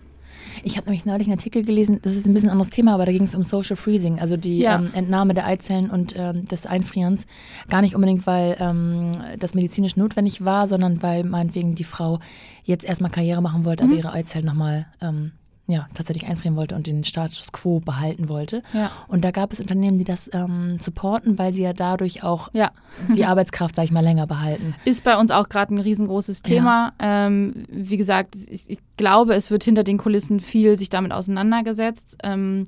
Ich 0.63 0.77
habe 0.77 0.87
nämlich 0.87 1.05
neulich 1.05 1.27
einen 1.27 1.37
Artikel 1.37 1.61
gelesen, 1.63 1.99
das 2.01 2.15
ist 2.15 2.27
ein 2.27 2.33
bisschen 2.33 2.49
ein 2.49 2.53
anderes 2.53 2.69
Thema, 2.69 2.93
aber 2.93 3.05
da 3.05 3.11
ging 3.11 3.23
es 3.23 3.35
um 3.35 3.43
Social 3.43 3.75
Freezing, 3.75 4.19
also 4.19 4.37
die 4.37 4.59
Ja. 4.59 4.77
ähm, 4.79 4.89
Entnahme 4.93 5.33
der 5.33 5.45
Eizellen 5.45 5.89
und 5.89 6.13
ähm, 6.17 6.45
des 6.45 6.65
Einfrierens. 6.65 7.25
Gar 7.69 7.81
nicht 7.81 7.95
unbedingt, 7.95 8.25
weil 8.27 8.57
ähm, 8.59 9.13
das 9.39 9.53
medizinisch 9.53 9.95
notwendig 9.97 10.43
war, 10.45 10.67
sondern 10.67 11.01
weil 11.01 11.23
meinetwegen 11.23 11.75
die 11.75 11.83
Frau 11.83 12.19
jetzt 12.63 12.85
erstmal 12.85 13.11
Karriere 13.11 13.41
machen 13.41 13.65
wollte, 13.65 13.83
Mhm. 13.83 13.89
aber 13.91 13.97
ihre 13.99 14.11
Eizellen 14.11 14.45
nochmal 14.45 14.85
ähm, 15.01 15.31
ja, 15.69 15.87
tatsächlich 15.93 16.27
einfrieren 16.27 16.55
wollte 16.55 16.73
und 16.73 16.87
den 16.87 17.03
Status 17.03 17.51
quo 17.51 17.79
behalten 17.79 18.27
wollte. 18.27 18.63
Ja. 18.73 18.89
Und 19.07 19.23
da 19.23 19.29
gab 19.29 19.53
es 19.53 19.59
Unternehmen, 19.59 19.97
die 19.97 20.03
das 20.03 20.27
ähm, 20.33 20.79
supporten, 20.79 21.37
weil 21.37 21.53
sie 21.53 21.61
ja 21.61 21.73
dadurch 21.73 22.23
auch 22.23 22.49
Ja. 22.53 22.71
die 23.15 23.23
Arbeitskraft, 23.23 23.75
sag 23.75 23.83
ich 23.85 23.91
mal, 23.91 24.03
länger 24.03 24.25
behalten. 24.25 24.73
Ist 24.85 25.03
bei 25.03 25.15
uns 25.15 25.29
auch 25.29 25.47
gerade 25.47 25.75
ein 25.75 25.79
riesengroßes 25.79 26.41
Thema. 26.41 26.93
Ähm, 26.97 27.65
wie 27.69 27.97
gesagt, 27.97 28.35
ich, 28.35 28.67
ich 28.67 28.79
glaube, 28.97 29.35
es 29.35 29.51
wird 29.51 29.63
hinter 29.63 29.83
den 29.83 29.99
Kulissen 29.99 30.39
viel 30.39 30.79
sich 30.79 30.89
damit 30.89 31.11
auseinandergesetzt. 31.11 32.17
Ähm, 32.23 32.65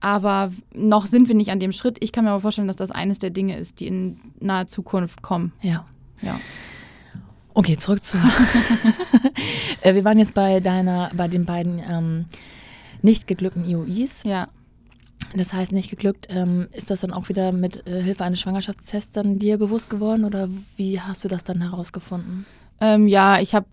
aber 0.00 0.50
noch 0.74 1.06
sind 1.06 1.28
wir 1.28 1.36
nicht 1.36 1.50
an 1.52 1.60
dem 1.60 1.70
Schritt. 1.72 1.98
Ich 2.00 2.10
kann 2.10 2.24
mir 2.24 2.30
aber 2.32 2.40
vorstellen, 2.40 2.66
dass 2.66 2.76
das 2.76 2.90
eines 2.90 3.20
der 3.20 3.30
Dinge 3.30 3.56
ist, 3.58 3.78
die 3.78 3.86
in 3.86 4.18
naher 4.40 4.66
Zukunft 4.66 5.22
kommen. 5.22 5.52
Ja. 5.62 5.84
Ja. 6.20 6.38
Okay, 7.60 7.76
zurück 7.76 8.02
zu. 8.02 8.16
Äh, 9.82 9.94
Wir 9.94 10.04
waren 10.04 10.18
jetzt 10.18 10.34
bei 10.34 10.60
deiner, 10.60 11.08
bei 11.16 11.26
den 11.28 11.44
beiden 11.46 11.80
ähm, 11.88 12.24
nicht 13.02 13.26
geglückten 13.26 13.64
IOIs. 13.64 14.24
Ja. 14.24 14.48
Das 15.34 15.52
heißt, 15.54 15.72
nicht 15.72 15.88
geglückt. 15.88 16.26
Ähm, 16.30 16.68
ist 16.72 16.90
das 16.90 17.00
dann 17.00 17.12
auch 17.12 17.28
wieder 17.30 17.52
mit 17.52 17.86
äh, 17.86 18.02
Hilfe 18.02 18.24
eines 18.24 18.40
Schwangerschaftstests 18.40 19.12
dann 19.12 19.38
dir 19.38 19.56
bewusst 19.58 19.88
geworden 19.88 20.24
oder 20.24 20.48
wie 20.76 21.00
hast 21.00 21.24
du 21.24 21.28
das 21.28 21.44
dann 21.44 21.60
herausgefunden? 21.62 22.44
Ähm, 22.80 23.06
ja, 23.06 23.40
ich 23.40 23.54
habe, 23.54 23.66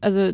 also 0.00 0.32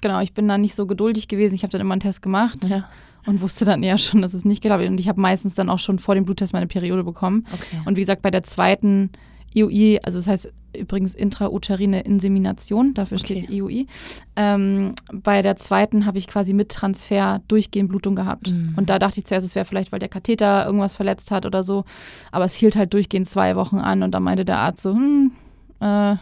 genau, 0.00 0.20
ich 0.20 0.32
bin 0.32 0.48
da 0.48 0.58
nicht 0.58 0.74
so 0.74 0.86
geduldig 0.86 1.28
gewesen. 1.28 1.54
Ich 1.54 1.62
habe 1.62 1.70
dann 1.72 1.80
immer 1.80 1.94
einen 1.94 2.00
Test 2.00 2.22
gemacht 2.22 2.64
Ja. 2.68 2.88
und 3.26 3.42
wusste 3.42 3.64
dann 3.64 3.82
eher 3.82 3.98
schon, 3.98 4.22
dass 4.22 4.34
es 4.34 4.44
nicht 4.44 4.62
geklappt 4.62 4.82
hat. 4.82 4.90
Und 4.90 4.98
ich 5.00 5.08
habe 5.08 5.20
meistens 5.20 5.54
dann 5.54 5.68
auch 5.70 5.78
schon 5.80 5.98
vor 6.00 6.14
dem 6.16 6.24
Bluttest 6.24 6.52
meine 6.52 6.66
Periode 6.66 7.04
bekommen. 7.04 7.46
Okay. 7.52 7.80
Und 7.84 7.96
wie 7.96 8.00
gesagt, 8.00 8.22
bei 8.22 8.30
der 8.32 8.42
zweiten 8.42 9.10
IUI, 9.56 10.00
also 10.02 10.18
das 10.18 10.26
heißt 10.28 10.52
übrigens 10.76 11.14
intrauterine 11.14 12.00
Insemination, 12.02 12.92
dafür 12.92 13.18
steht 13.18 13.44
Okay. 13.44 13.54
IUI. 13.56 13.86
Ähm, 14.36 14.92
bei 15.12 15.40
der 15.40 15.56
zweiten 15.56 16.04
habe 16.04 16.18
ich 16.18 16.26
quasi 16.26 16.52
mit 16.52 16.68
Transfer 16.68 17.40
durchgehend 17.48 17.88
Blutung 17.88 18.14
gehabt. 18.14 18.50
Mhm. 18.52 18.74
Und 18.76 18.90
da 18.90 18.98
dachte 18.98 19.18
ich 19.20 19.24
zuerst, 19.26 19.46
es 19.46 19.54
wäre 19.54 19.64
vielleicht, 19.64 19.92
weil 19.92 19.98
der 19.98 20.10
Katheter 20.10 20.66
irgendwas 20.66 20.94
verletzt 20.94 21.30
hat 21.30 21.46
oder 21.46 21.62
so. 21.62 21.84
Aber 22.32 22.44
es 22.44 22.54
hielt 22.54 22.76
halt 22.76 22.92
durchgehend 22.92 23.26
zwei 23.28 23.56
Wochen 23.56 23.78
an 23.78 24.02
und 24.02 24.12
da 24.12 24.20
meinte 24.20 24.44
der 24.44 24.58
Arzt 24.58 24.82
so, 24.82 24.92
hm, 24.92 25.32
äh, 25.80 26.16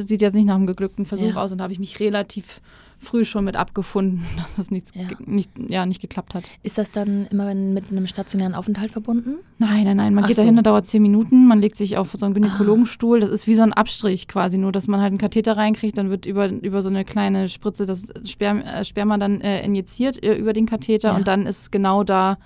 sieht 0.00 0.22
jetzt 0.22 0.34
nicht 0.34 0.46
nach 0.46 0.54
einem 0.54 0.66
geglückten 0.66 1.04
Versuch 1.06 1.34
Ja. 1.34 1.42
aus 1.42 1.50
und 1.52 1.58
da 1.58 1.64
habe 1.64 1.72
ich 1.72 1.78
mich 1.80 1.98
relativ 2.00 2.60
früh 3.04 3.24
schon 3.24 3.44
mit 3.44 3.56
abgefunden, 3.56 4.24
dass 4.36 4.56
das 4.56 4.70
nichts, 4.70 4.90
Ja. 4.94 5.06
nicht, 5.24 5.50
ja, 5.68 5.86
nicht 5.86 6.00
geklappt 6.00 6.34
hat. 6.34 6.44
Ist 6.62 6.78
das 6.78 6.90
dann 6.90 7.26
immer 7.30 7.54
mit 7.54 7.90
einem 7.90 8.06
stationären 8.06 8.54
Aufenthalt 8.54 8.90
verbunden? 8.90 9.36
Nein, 9.58 9.84
nein, 9.84 9.96
nein. 9.96 10.14
Man 10.14 10.24
Ach 10.24 10.28
geht 10.28 10.36
so. 10.36 10.42
dahin, 10.42 10.56
da 10.56 10.62
dauert 10.62 10.86
zehn 10.86 11.02
Minuten, 11.02 11.46
man 11.46 11.60
legt 11.60 11.76
sich 11.76 11.96
auf 11.96 12.10
so 12.12 12.24
einen 12.26 12.34
Gynäkologenstuhl. 12.34 13.20
Das 13.20 13.30
ist 13.30 13.46
wie 13.46 13.54
so 13.54 13.62
ein 13.62 13.72
Abstrich 13.72 14.26
quasi, 14.26 14.58
nur 14.58 14.72
dass 14.72 14.88
man 14.88 15.00
halt 15.00 15.10
einen 15.10 15.18
Katheter 15.18 15.56
reinkriegt, 15.56 15.96
dann 15.96 16.10
wird 16.10 16.26
über, 16.26 16.48
über 16.48 16.82
so 16.82 16.88
eine 16.88 17.04
kleine 17.04 17.48
Spritze 17.48 17.86
das 17.86 18.02
Sperm, 18.24 18.60
äh, 18.60 18.84
Sperma 18.84 19.18
dann 19.18 19.40
äh, 19.40 19.64
injiziert 19.64 20.22
äh, 20.24 20.34
über 20.34 20.52
den 20.52 20.66
Katheter 20.66 21.10
Ja. 21.10 21.16
und 21.16 21.28
dann 21.28 21.46
ist 21.46 21.58
es 21.60 21.70
genau 21.70 22.02
da, 22.04 22.38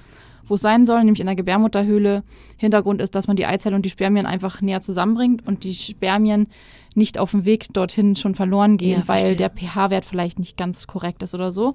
wo 0.47 0.55
es 0.55 0.63
sein 0.63 0.87
soll, 0.87 1.01
nämlich 1.05 1.21
in 1.21 1.27
der 1.27 1.37
Gebärmutterhöhle. 1.37 2.23
Hintergrund 2.57 3.03
ist, 3.03 3.15
dass 3.15 3.27
man 3.27 3.37
die 3.37 3.45
Eizelle 3.47 3.77
und 3.77 3.85
die 3.85 3.91
Spermien 3.91 4.25
einfach 4.27 4.63
näher 4.63 4.81
zusammenbringt 4.81 5.47
und 5.47 5.63
die 5.65 5.75
Spermien 5.75 6.47
nicht 6.99 7.19
auf 7.19 7.31
dem 7.31 7.47
Weg 7.47 7.73
dorthin 7.73 8.17
schon 8.17 8.35
verloren 8.35 8.77
gehen, 8.77 9.01
Ja, 9.01 9.09
weil 9.09 9.37
der 9.37 9.51
pH-Wert 9.51 10.05
vielleicht 10.05 10.39
nicht 10.39 10.57
ganz 10.57 10.87
korrekt 10.87 11.23
ist 11.23 11.35
oder 11.35 11.53
so. 11.53 11.75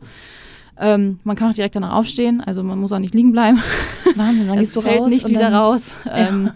Ähm, 0.79 1.19
man 1.23 1.35
kann 1.35 1.49
auch 1.51 1.55
direkt 1.55 1.75
danach 1.75 1.93
aufstehen, 1.93 2.41
also 2.41 2.63
man 2.63 2.79
muss 2.79 2.91
auch 2.91 2.99
nicht 2.99 3.13
liegen 3.13 3.31
bleiben. 3.31 3.59
Wahnsinn, 4.15 4.47
dann 4.47 4.59
gehst 4.59 4.75
du 4.75 4.81
fällt 4.81 5.01
raus 5.01 5.11
nicht 5.11 5.27
wieder 5.27 5.39
dann, 5.41 5.53
raus. 5.53 5.95
Ähm, 6.11 6.51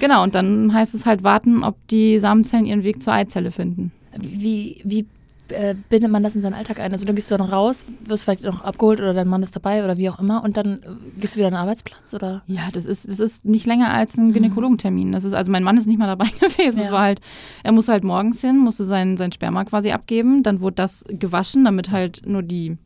genau, 0.00 0.22
und 0.22 0.34
dann 0.34 0.72
heißt 0.72 0.94
es 0.94 1.06
halt 1.06 1.22
warten, 1.24 1.64
ob 1.64 1.76
die 1.88 2.18
Samenzellen 2.18 2.66
ihren 2.66 2.84
Weg 2.84 3.02
zur 3.02 3.12
Eizelle 3.12 3.50
finden. 3.50 3.92
Wie, 4.16 4.80
wie 4.84 5.06
äh, 5.52 5.74
bindet 5.88 6.10
man 6.10 6.22
das 6.22 6.34
in 6.36 6.42
seinen 6.42 6.54
Alltag 6.54 6.80
ein? 6.80 6.92
Also 6.92 7.04
dann 7.06 7.14
gehst 7.16 7.30
du 7.30 7.36
dann 7.36 7.48
raus, 7.48 7.86
wirst 8.04 8.24
vielleicht 8.24 8.42
noch 8.44 8.62
abgeholt 8.64 9.00
oder 9.00 9.14
dein 9.14 9.28
Mann 9.28 9.42
ist 9.42 9.54
dabei 9.56 9.84
oder 9.84 9.96
wie 9.96 10.08
auch 10.10 10.18
immer 10.18 10.42
und 10.44 10.56
dann 10.56 10.74
äh, 10.74 10.78
gehst 11.18 11.34
du 11.34 11.38
wieder 11.38 11.48
an 11.48 11.54
den 11.54 11.60
Arbeitsplatz 11.60 12.12
oder? 12.14 12.42
Ja, 12.46 12.68
das 12.72 12.86
ist, 12.86 13.08
das 13.08 13.20
ist 13.20 13.44
nicht 13.44 13.66
länger 13.66 13.92
als 13.92 14.16
ein 14.16 14.32
Gynäkologentermin. 14.32 15.12
Das 15.12 15.24
ist, 15.24 15.34
also 15.34 15.50
mein 15.50 15.62
Mann 15.62 15.76
ist 15.76 15.86
nicht 15.86 15.98
mal 15.98 16.06
dabei 16.06 16.26
gewesen. 16.40 16.78
Es 16.80 16.86
Ja. 16.86 16.92
war 16.92 17.02
halt, 17.02 17.20
er 17.62 17.72
musste 17.72 17.92
halt 17.92 18.04
morgens 18.04 18.40
hin, 18.40 18.58
musste 18.58 18.84
sein, 18.84 19.16
sein 19.16 19.32
Sperma 19.32 19.64
quasi 19.64 19.90
abgeben. 19.90 20.42
Dann 20.42 20.60
wurde 20.60 20.76
das 20.76 21.04
gewaschen, 21.08 21.64
damit 21.64 21.90
halt 21.90 22.22
nur 22.26 22.42
die 22.42 22.76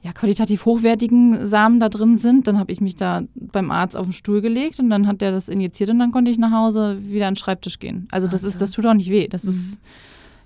ja, 0.00 0.12
qualitativ 0.12 0.64
hochwertigen 0.64 1.46
Samen 1.48 1.80
da 1.80 1.88
drin 1.88 2.18
sind. 2.18 2.46
Dann 2.46 2.56
habe 2.58 2.70
ich 2.70 2.80
mich 2.80 2.94
da 2.94 3.22
beim 3.34 3.72
Arzt 3.72 3.96
auf 3.96 4.06
den 4.06 4.12
Stuhl 4.12 4.40
gelegt 4.40 4.78
und 4.78 4.90
dann 4.90 5.08
hat 5.08 5.20
der 5.20 5.32
das 5.32 5.48
injiziert 5.48 5.90
und 5.90 5.98
dann 5.98 6.12
konnte 6.12 6.30
ich 6.30 6.38
nach 6.38 6.52
Hause 6.52 6.98
wieder 7.02 7.26
an 7.26 7.32
den 7.34 7.36
Schreibtisch 7.38 7.80
gehen. 7.80 8.06
Also 8.12 8.28
das 8.28 8.42
ist, 8.44 8.50
Wahnsinn. 8.54 8.60
das 8.60 8.70
tut 8.70 8.86
auch 8.86 8.94
nicht 8.94 9.10
weh. 9.10 9.26
Das 9.26 9.44
ist 9.44 9.80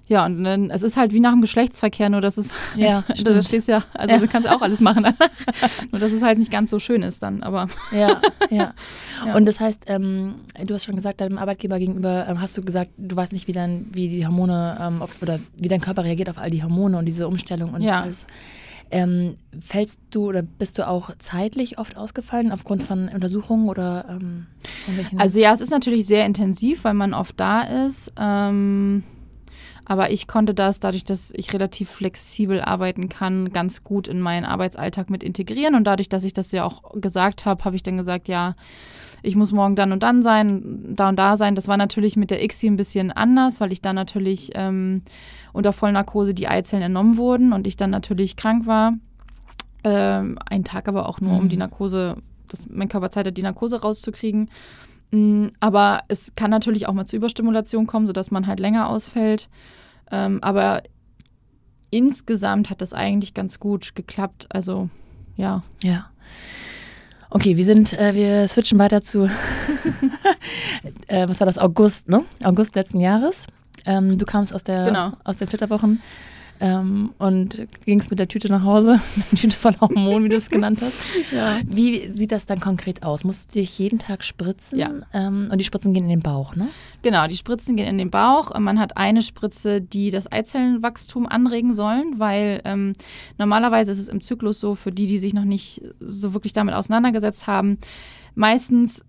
ja, 0.08 0.26
und 0.26 0.42
dann, 0.44 0.70
es 0.70 0.82
ist 0.82 0.96
halt 0.96 1.12
wie 1.12 1.20
nach 1.20 1.30
dem 1.32 1.40
Geschlechtsverkehr, 1.40 2.10
nur 2.10 2.20
dass 2.20 2.36
es, 2.36 2.50
Ja, 2.76 3.02
da 3.08 3.14
stimmt. 3.14 3.44
stehst 3.46 3.68
ja, 3.68 3.82
also 3.94 4.14
Ja. 4.14 4.20
du 4.20 4.28
kannst 4.28 4.48
auch 4.48 4.60
alles 4.60 4.80
machen 4.80 5.02
danach. 5.04 5.30
nur 5.90 6.00
dass 6.00 6.12
es 6.12 6.22
halt 6.22 6.38
nicht 6.38 6.50
ganz 6.50 6.70
so 6.70 6.78
schön 6.78 7.02
ist 7.02 7.22
dann, 7.22 7.42
aber 7.42 7.68
Ja, 7.92 8.20
ja. 8.50 8.74
Ja. 9.26 9.34
Und 9.36 9.46
das 9.46 9.60
heißt, 9.60 9.84
ähm, 9.86 10.34
du 10.64 10.74
hast 10.74 10.84
schon 10.84 10.96
gesagt, 10.96 11.20
deinem 11.20 11.38
Arbeitgeber 11.38 11.78
gegenüber 11.78 12.26
ähm, 12.28 12.40
hast 12.40 12.56
du 12.58 12.62
gesagt, 12.62 12.90
du 12.98 13.14
weißt 13.14 13.32
nicht, 13.32 13.46
wie 13.46 13.52
dein, 13.52 13.86
wie 13.92 14.08
die 14.08 14.26
Hormone 14.26 14.76
ähm, 14.80 15.00
auf, 15.02 15.22
oder 15.22 15.38
wie 15.56 15.68
dein 15.68 15.80
Körper 15.80 16.02
reagiert 16.04 16.28
auf 16.28 16.38
all 16.38 16.50
die 16.50 16.62
Hormone 16.62 16.98
und 16.98 17.04
diese 17.04 17.28
Umstellung 17.28 17.72
und 17.72 17.82
Ja. 17.82 18.00
alles. 18.00 18.26
Ähm, 18.90 19.36
fällst 19.58 20.00
du 20.10 20.26
oder 20.28 20.42
bist 20.42 20.78
du 20.78 20.86
auch 20.86 21.10
zeitlich 21.18 21.78
oft 21.78 21.96
ausgefallen 21.96 22.52
aufgrund 22.52 22.82
von 22.82 23.08
Untersuchungen 23.08 23.68
oder 23.70 24.04
ähm? 24.10 24.46
Also 25.16 25.40
ja, 25.40 25.54
es 25.54 25.60
ist 25.62 25.70
natürlich 25.70 26.04
sehr 26.06 26.26
intensiv, 26.26 26.84
weil 26.84 26.92
man 26.94 27.14
oft 27.14 27.38
da 27.40 27.86
ist. 27.86 28.12
Ähm, 28.18 29.02
aber 29.84 30.10
ich 30.10 30.26
konnte 30.26 30.54
das, 30.54 30.80
dadurch, 30.80 31.04
dass 31.04 31.32
ich 31.34 31.52
relativ 31.52 31.90
flexibel 31.90 32.60
arbeiten 32.60 33.08
kann, 33.08 33.52
ganz 33.52 33.82
gut 33.82 34.08
in 34.08 34.20
meinen 34.20 34.44
Arbeitsalltag 34.44 35.10
mit 35.10 35.22
integrieren. 35.22 35.74
Und 35.74 35.84
dadurch, 35.84 36.08
dass 36.08 36.24
ich 36.24 36.32
das 36.32 36.52
ja 36.52 36.64
auch 36.64 36.92
gesagt 37.00 37.44
habe, 37.44 37.64
habe 37.64 37.76
ich 37.76 37.82
dann 37.82 37.96
gesagt, 37.96 38.28
ja, 38.28 38.54
ich 39.22 39.36
muss 39.36 39.52
morgen 39.52 39.76
dann 39.76 39.92
und 39.92 40.02
dann 40.02 40.22
sein, 40.22 40.94
da 40.96 41.08
und 41.08 41.16
da 41.16 41.36
sein. 41.36 41.54
Das 41.54 41.68
war 41.68 41.76
natürlich 41.76 42.16
mit 42.16 42.30
der 42.30 42.42
ICSI 42.44 42.68
ein 42.68 42.76
bisschen 42.76 43.12
anders, 43.12 43.60
weil 43.60 43.72
ich 43.72 43.80
dann 43.80 43.94
natürlich 43.96 44.50
ähm, 44.54 45.02
unter 45.52 45.72
Vollnarkose 45.72 46.34
die 46.34 46.48
Eizellen 46.48 46.82
entnommen 46.82 47.16
wurden 47.16 47.52
und 47.52 47.66
ich 47.66 47.76
dann 47.76 47.90
natürlich 47.90 48.36
krank 48.36 48.66
war. 48.66 48.94
Ähm, 49.84 50.38
einen 50.46 50.64
Tag 50.64 50.88
aber 50.88 51.08
auch 51.08 51.20
nur, 51.20 51.36
um 51.36 51.44
Mhm. 51.44 51.48
die 51.48 51.56
Narkose, 51.56 52.16
dass 52.48 52.68
mein 52.68 52.88
Körper 52.88 53.10
Zeit 53.10 53.26
hat, 53.26 53.36
die 53.36 53.42
Narkose 53.42 53.80
rauszukriegen. 53.80 54.48
Mm, 55.12 55.48
Aber 55.60 56.00
es 56.08 56.34
kann 56.34 56.50
natürlich 56.50 56.88
auch 56.88 56.94
mal 56.94 57.06
zu 57.06 57.16
Überstimulation 57.16 57.86
kommen, 57.86 58.06
sodass 58.06 58.30
man 58.30 58.46
halt 58.46 58.58
länger 58.60 58.88
ausfällt. 58.88 59.48
Ähm, 60.10 60.38
aber 60.42 60.82
insgesamt 61.90 62.70
hat 62.70 62.80
das 62.80 62.92
eigentlich 62.94 63.34
ganz 63.34 63.60
gut 63.60 63.94
geklappt. 63.94 64.46
Also 64.50 64.88
ja. 65.36 65.62
Ja. 65.82 66.06
Okay, 67.30 67.56
wir 67.56 67.64
sind, 67.64 67.92
äh, 67.94 68.14
wir 68.14 68.46
switchen 68.48 68.78
weiter 68.78 69.00
zu, 69.00 69.24
äh, 71.06 71.28
was 71.28 71.40
war 71.40 71.46
das, 71.46 71.58
August, 71.58 72.08
ne? 72.08 72.24
August 72.44 72.74
letzten 72.74 73.00
Jahres. 73.00 73.46
Ähm, 73.86 74.16
du 74.18 74.24
kamst 74.26 74.54
aus 74.54 74.64
der, 74.64 74.84
Genau. 74.84 75.12
aus 75.24 75.38
den 75.38 75.48
Flitterwochen 75.48 76.00
ähm, 76.60 77.12
und 77.18 77.66
gingst 77.84 78.10
mit 78.10 78.18
der 78.18 78.28
Tüte 78.28 78.48
nach 78.48 78.62
Hause, 78.62 79.00
mit 79.16 79.32
der 79.32 79.38
Tüte 79.38 79.56
voller 79.56 79.80
Hormonen, 79.80 80.24
wie 80.24 80.28
du 80.28 80.36
es 80.36 80.50
genannt 80.50 80.80
hast. 80.82 81.08
Ja. 81.32 81.60
Wie 81.64 82.08
sieht 82.08 82.30
das 82.30 82.44
dann 82.46 82.60
konkret 82.60 83.02
aus? 83.02 83.24
Musst 83.24 83.54
du 83.54 83.60
dich 83.60 83.78
jeden 83.78 83.98
Tag 83.98 84.22
spritzen? 84.22 84.78
Ja. 84.78 84.90
Ähm, 85.14 85.48
und 85.50 85.58
die 85.58 85.64
Spritzen 85.64 85.94
gehen 85.94 86.04
in 86.04 86.10
den 86.10 86.20
Bauch, 86.20 86.56
ne? 86.56 86.68
Genau, 87.00 87.26
die 87.26 87.36
Spritzen 87.36 87.76
gehen 87.76 87.86
in 87.86 87.96
den 87.96 88.10
Bauch. 88.10 88.58
Man 88.58 88.78
hat 88.78 88.96
eine 88.96 89.22
Spritze, 89.22 89.80
die 89.80 90.10
das 90.10 90.30
Eizellenwachstum 90.30 91.26
anregen 91.26 91.74
sollen, 91.74 92.18
weil 92.18 92.60
ähm, 92.64 92.92
normalerweise 93.38 93.92
ist 93.92 93.98
es 93.98 94.08
im 94.08 94.20
Zyklus 94.20 94.60
so, 94.60 94.74
für 94.74 94.92
die, 94.92 95.06
die 95.06 95.18
sich 95.18 95.32
noch 95.32 95.44
nicht 95.44 95.82
so 96.00 96.34
wirklich 96.34 96.52
damit 96.52 96.74
auseinandergesetzt 96.74 97.46
haben, 97.46 97.78
meistens 98.34 99.04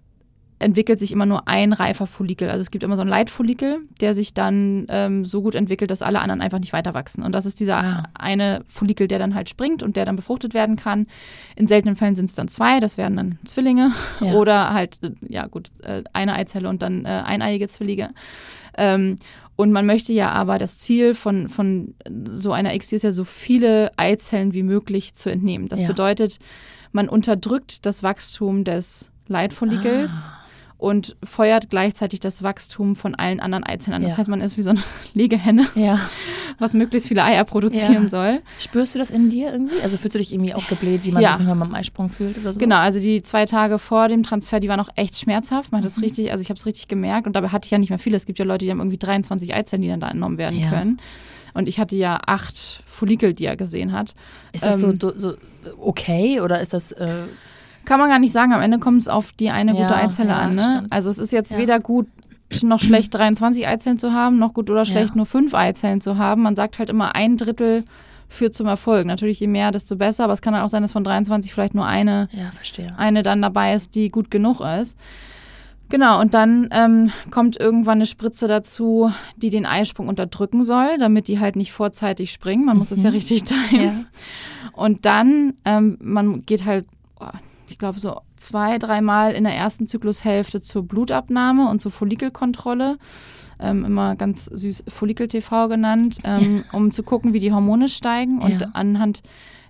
entwickelt 0.60 0.99
sich 0.99 1.12
immer 1.12 1.26
nur 1.26 1.47
ein 1.47 1.74
reifer 1.74 2.08
Follikel. 2.08 2.49
Also 2.49 2.62
es 2.62 2.72
gibt 2.72 2.84
immer 2.84 2.95
so 2.95 3.01
einen 3.01 3.10
Leitfollikel, 3.10 3.80
der 3.99 4.14
sich 4.16 4.34
dann 4.34 4.86
ähm, 4.89 5.26
so 5.26 5.41
gut 5.41 5.56
entwickelt, 5.56 5.91
dass 5.91 6.01
alle 6.01 6.20
anderen 6.22 6.41
einfach 6.41 6.60
nicht 6.60 6.72
weiter 6.74 6.93
wachsen. 6.93 7.24
Und 7.24 7.34
das 7.34 7.45
ist 7.45 7.60
dieser 7.60 7.78
Ah. 7.84 8.04
eine 8.14 8.64
Follikel, 8.68 9.08
der 9.08 9.20
dann 9.20 9.36
halt 9.36 9.49
springt 9.49 9.84
und 9.84 9.95
der 9.95 10.06
dann 10.06 10.16
befruchtet 10.16 10.54
werden 10.54 10.76
kann. 10.76 11.08
In 11.56 11.68
seltenen 11.68 11.95
Fällen 11.95 12.16
sind 12.16 12.26
es 12.30 12.36
dann 12.36 12.47
zwei, 12.47 12.80
das 12.80 12.97
wären 12.97 13.16
dann 13.18 13.39
Zwillinge. 13.45 13.91
Ja. 14.22 14.34
Oder 14.36 14.74
halt, 14.74 14.99
äh, 15.04 15.12
ja 15.28 15.47
gut, 15.47 15.70
äh, 15.82 16.04
eine 16.14 16.34
Eizelle 16.36 16.70
und 16.70 16.82
dann 16.82 17.06
äh, 17.06 17.10
eineiige 17.26 17.68
Zwillinge. 17.68 18.12
Ähm, 18.78 19.18
und 19.56 19.72
man 19.72 19.86
möchte 19.86 20.14
ja 20.14 20.32
aber 20.32 20.58
das 20.58 20.80
Ziel 20.80 21.14
von, 21.14 21.47
von 21.49 21.93
so 22.26 22.54
einer 22.54 22.74
ICSI 22.74 22.95
ist 22.95 23.04
ja, 23.04 23.12
so 23.12 23.24
viele 23.24 23.91
Eizellen 23.97 24.54
wie 24.54 24.64
möglich 24.64 25.14
zu 25.14 25.30
entnehmen. 25.30 25.68
Das 25.68 25.82
Ja. 25.82 25.88
bedeutet, 25.88 26.39
man 26.91 27.08
unterdrückt 27.10 27.86
das 27.86 28.01
Wachstum 28.01 28.64
des 28.64 29.12
Leitfollikels 29.28 30.30
Ah. 30.32 30.39
Und 30.84 31.15
feuert 31.23 31.69
gleichzeitig 31.69 32.19
das 32.19 32.43
Wachstum 32.43 32.97
von 32.97 33.15
allen 33.15 33.39
anderen 33.39 33.63
Eizellen 33.63 33.95
an. 33.95 34.01
Das 34.01 34.11
Ja. 34.11 34.17
heißt, 34.17 34.27
man 34.27 34.41
ist 34.41 34.57
wie 34.57 34.63
so 34.63 34.71
eine 34.71 34.84
Legehenne, 35.13 35.65
Ja. 35.75 35.97
was 36.59 36.73
möglichst 36.73 37.07
viele 37.07 37.23
Eier 37.23 37.45
produzieren 37.45 38.03
Ja. 38.03 38.09
soll. 38.09 38.41
Spürst 38.59 38.93
du 38.93 38.99
das 38.99 39.09
in 39.09 39.29
dir 39.29 39.53
irgendwie? 39.53 39.81
Also 39.81 39.95
fühlst 39.95 40.15
du 40.15 40.19
dich 40.19 40.34
irgendwie 40.34 40.53
aufgebläht, 40.53 41.05
wie 41.05 41.11
man 41.13 41.23
sich 41.23 41.31
manchmal 41.38 41.55
beim 41.55 41.73
Eisprung 41.73 42.09
fühlt 42.09 42.38
oder 42.38 42.51
so? 42.51 42.59
Genau, 42.59 42.75
also 42.75 42.99
die 42.99 43.23
zwei 43.23 43.45
Tage 43.45 43.79
vor 43.79 44.09
dem 44.09 44.23
Transfer, 44.23 44.59
die 44.59 44.67
waren 44.67 44.81
auch 44.81 44.89
echt 44.97 45.17
schmerzhaft. 45.17 45.71
Man 45.71 45.79
hat 45.81 45.86
das 45.86 46.01
richtig, 46.01 46.34
also 46.34 46.41
ich 46.41 46.49
habe 46.49 46.57
es 46.59 46.65
richtig 46.65 46.89
gemerkt 46.89 47.27
und 47.27 47.36
dabei 47.38 47.47
hatte 47.47 47.65
ich 47.65 47.71
ja 47.71 47.77
nicht 47.77 47.89
mehr 47.89 47.99
viele. 47.99 48.17
Es 48.17 48.25
gibt 48.25 48.38
ja 48.38 48.43
Leute, 48.43 48.65
die 48.65 48.71
haben 48.71 48.79
irgendwie 48.79 48.97
23 48.97 49.53
Eizellen, 49.53 49.84
die 49.84 49.88
dann 49.88 50.01
da 50.01 50.09
entnommen 50.09 50.38
werden 50.38 50.67
können. 50.69 50.99
Und 51.53 51.69
ich 51.69 51.79
hatte 51.79 51.95
ja 51.95 52.19
acht 52.25 52.84
Follikel, 52.88 53.34
die 53.34 53.45
er 53.45 53.55
gesehen 53.55 53.93
hat. 53.93 54.15
Ist 54.51 54.65
das 54.65 54.84
Ähm, 54.84 54.99
so, 54.99 55.13
so 55.15 55.34
okay 55.79 56.41
oder 56.41 56.59
ist 56.59 56.73
das. 56.73 56.91
Äh, 56.91 57.27
Kann 57.86 57.99
man 57.99 58.09
gar 58.09 58.19
nicht 58.19 58.31
sagen. 58.31 58.53
Am 58.53 58.61
Ende 58.61 58.79
kommt 58.79 59.01
es 59.01 59.07
auf 59.09 59.31
die 59.34 59.49
eine 59.49 59.73
Ja, 59.73 59.81
gute 59.81 59.95
Eizelle 59.95 60.29
ja, 60.29 60.38
an. 60.38 60.55
Ne? 60.55 60.69
stimmt. 60.71 60.93
Also 60.93 61.09
es 61.09 61.19
ist 61.19 61.31
jetzt 61.31 61.51
Ja. 61.53 61.57
weder 61.57 61.79
gut 61.79 62.07
noch 62.61 62.79
schlecht 62.79 63.13
23 63.15 63.67
Eizellen 63.67 63.97
zu 63.97 64.13
haben, 64.13 64.38
noch 64.38 64.53
gut 64.53 64.69
oder 64.69 64.86
schlecht 64.86 65.15
nur 65.15 65.25
fünf 65.25 65.55
Eizellen 65.55 66.01
zu 66.01 66.17
haben. 66.19 66.43
Man 66.43 66.55
sagt 66.55 66.77
halt 66.77 66.89
immer 66.89 67.15
ein 67.15 67.36
Drittel 67.38 67.84
führt 68.29 68.53
zum 68.55 68.67
Erfolg. 68.67 69.05
Natürlich 69.07 69.39
je 69.39 69.47
mehr, 69.47 69.71
desto 69.71 69.95
besser, 69.95 70.23
aber 70.25 70.34
es 70.34 70.41
kann 70.41 70.53
dann 70.53 70.61
auch 70.63 70.69
sein, 70.69 70.81
dass 70.84 70.91
von 70.91 71.03
23 71.03 71.51
vielleicht 71.53 71.73
nur 71.75 71.86
eine 71.86 72.29
eine 72.97 73.23
dann 73.23 73.41
dabei 73.41 73.73
ist, 73.73 73.95
die 73.95 74.09
gut 74.09 74.29
genug 74.31 74.59
ist. 74.61 74.97
Genau, 75.89 76.19
und 76.19 76.34
dann 76.34 76.69
ähm, 76.71 77.11
kommt 77.29 77.59
irgendwann 77.59 77.99
eine 77.99 78.07
Spritze 78.07 78.47
dazu, 78.47 79.11
die 79.38 79.51
den 79.51 79.65
Eisprung 79.67 80.07
unterdrücken 80.07 80.63
soll, 80.63 80.97
damit 80.97 81.27
die 81.27 81.39
halt 81.39 81.55
nicht 81.55 81.71
vorzeitig 81.71 82.31
springen. 82.31 82.65
Man 82.65 82.77
muss 82.77 82.89
es 82.91 83.03
ja 83.03 83.09
richtig 83.11 83.43
timen. 83.69 83.84
Ja. 83.86 83.93
Und 84.71 85.05
dann, 85.05 85.53
ähm, 85.65 85.97
man 86.01 86.43
geht 86.45 86.65
halt, 86.65 86.88
ich 87.74 87.80
glaube, 87.80 87.99
so 87.99 88.21
zwei, 88.38 88.78
dreimal 88.78 89.34
in 89.34 89.43
der 89.43 89.55
ersten 89.55 89.88
Zyklushälfte 89.88 90.61
zur 90.61 90.84
Blutabnahme 90.88 91.67
und 91.69 91.82
zur 91.82 91.91
Follikelkontrolle. 91.91 92.97
Ähm, 93.59 93.84
immer 93.84 94.15
ganz 94.15 94.45
süß 94.45 94.84
Follikel-TV 94.88 95.67
genannt, 95.69 96.19
ähm, 96.24 96.63
um 96.71 96.91
zu 96.91 97.01
gucken, 97.03 97.34
wie 97.34 97.39
die 97.39 97.51
Hormone 97.51 97.89
steigen. 97.89 98.39
Und 98.41 98.61
Ja. 98.61 98.67
anhand 98.74 99.21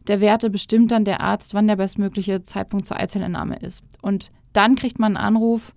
der 0.08 0.20
Werte 0.20 0.50
bestimmt 0.50 0.92
dann 0.92 1.06
der 1.06 1.22
Arzt, 1.22 1.54
wann 1.54 1.68
der 1.68 1.78
bestmögliche 1.78 2.44
Zeitpunkt 2.44 2.88
zur 2.88 2.98
Eizellentnahme 2.98 3.56
ist. 3.58 3.84
Und 4.02 4.32
dann 4.52 4.76
kriegt 4.76 5.00
man 5.00 5.16
einen 5.16 5.26
Anruf, 5.26 5.74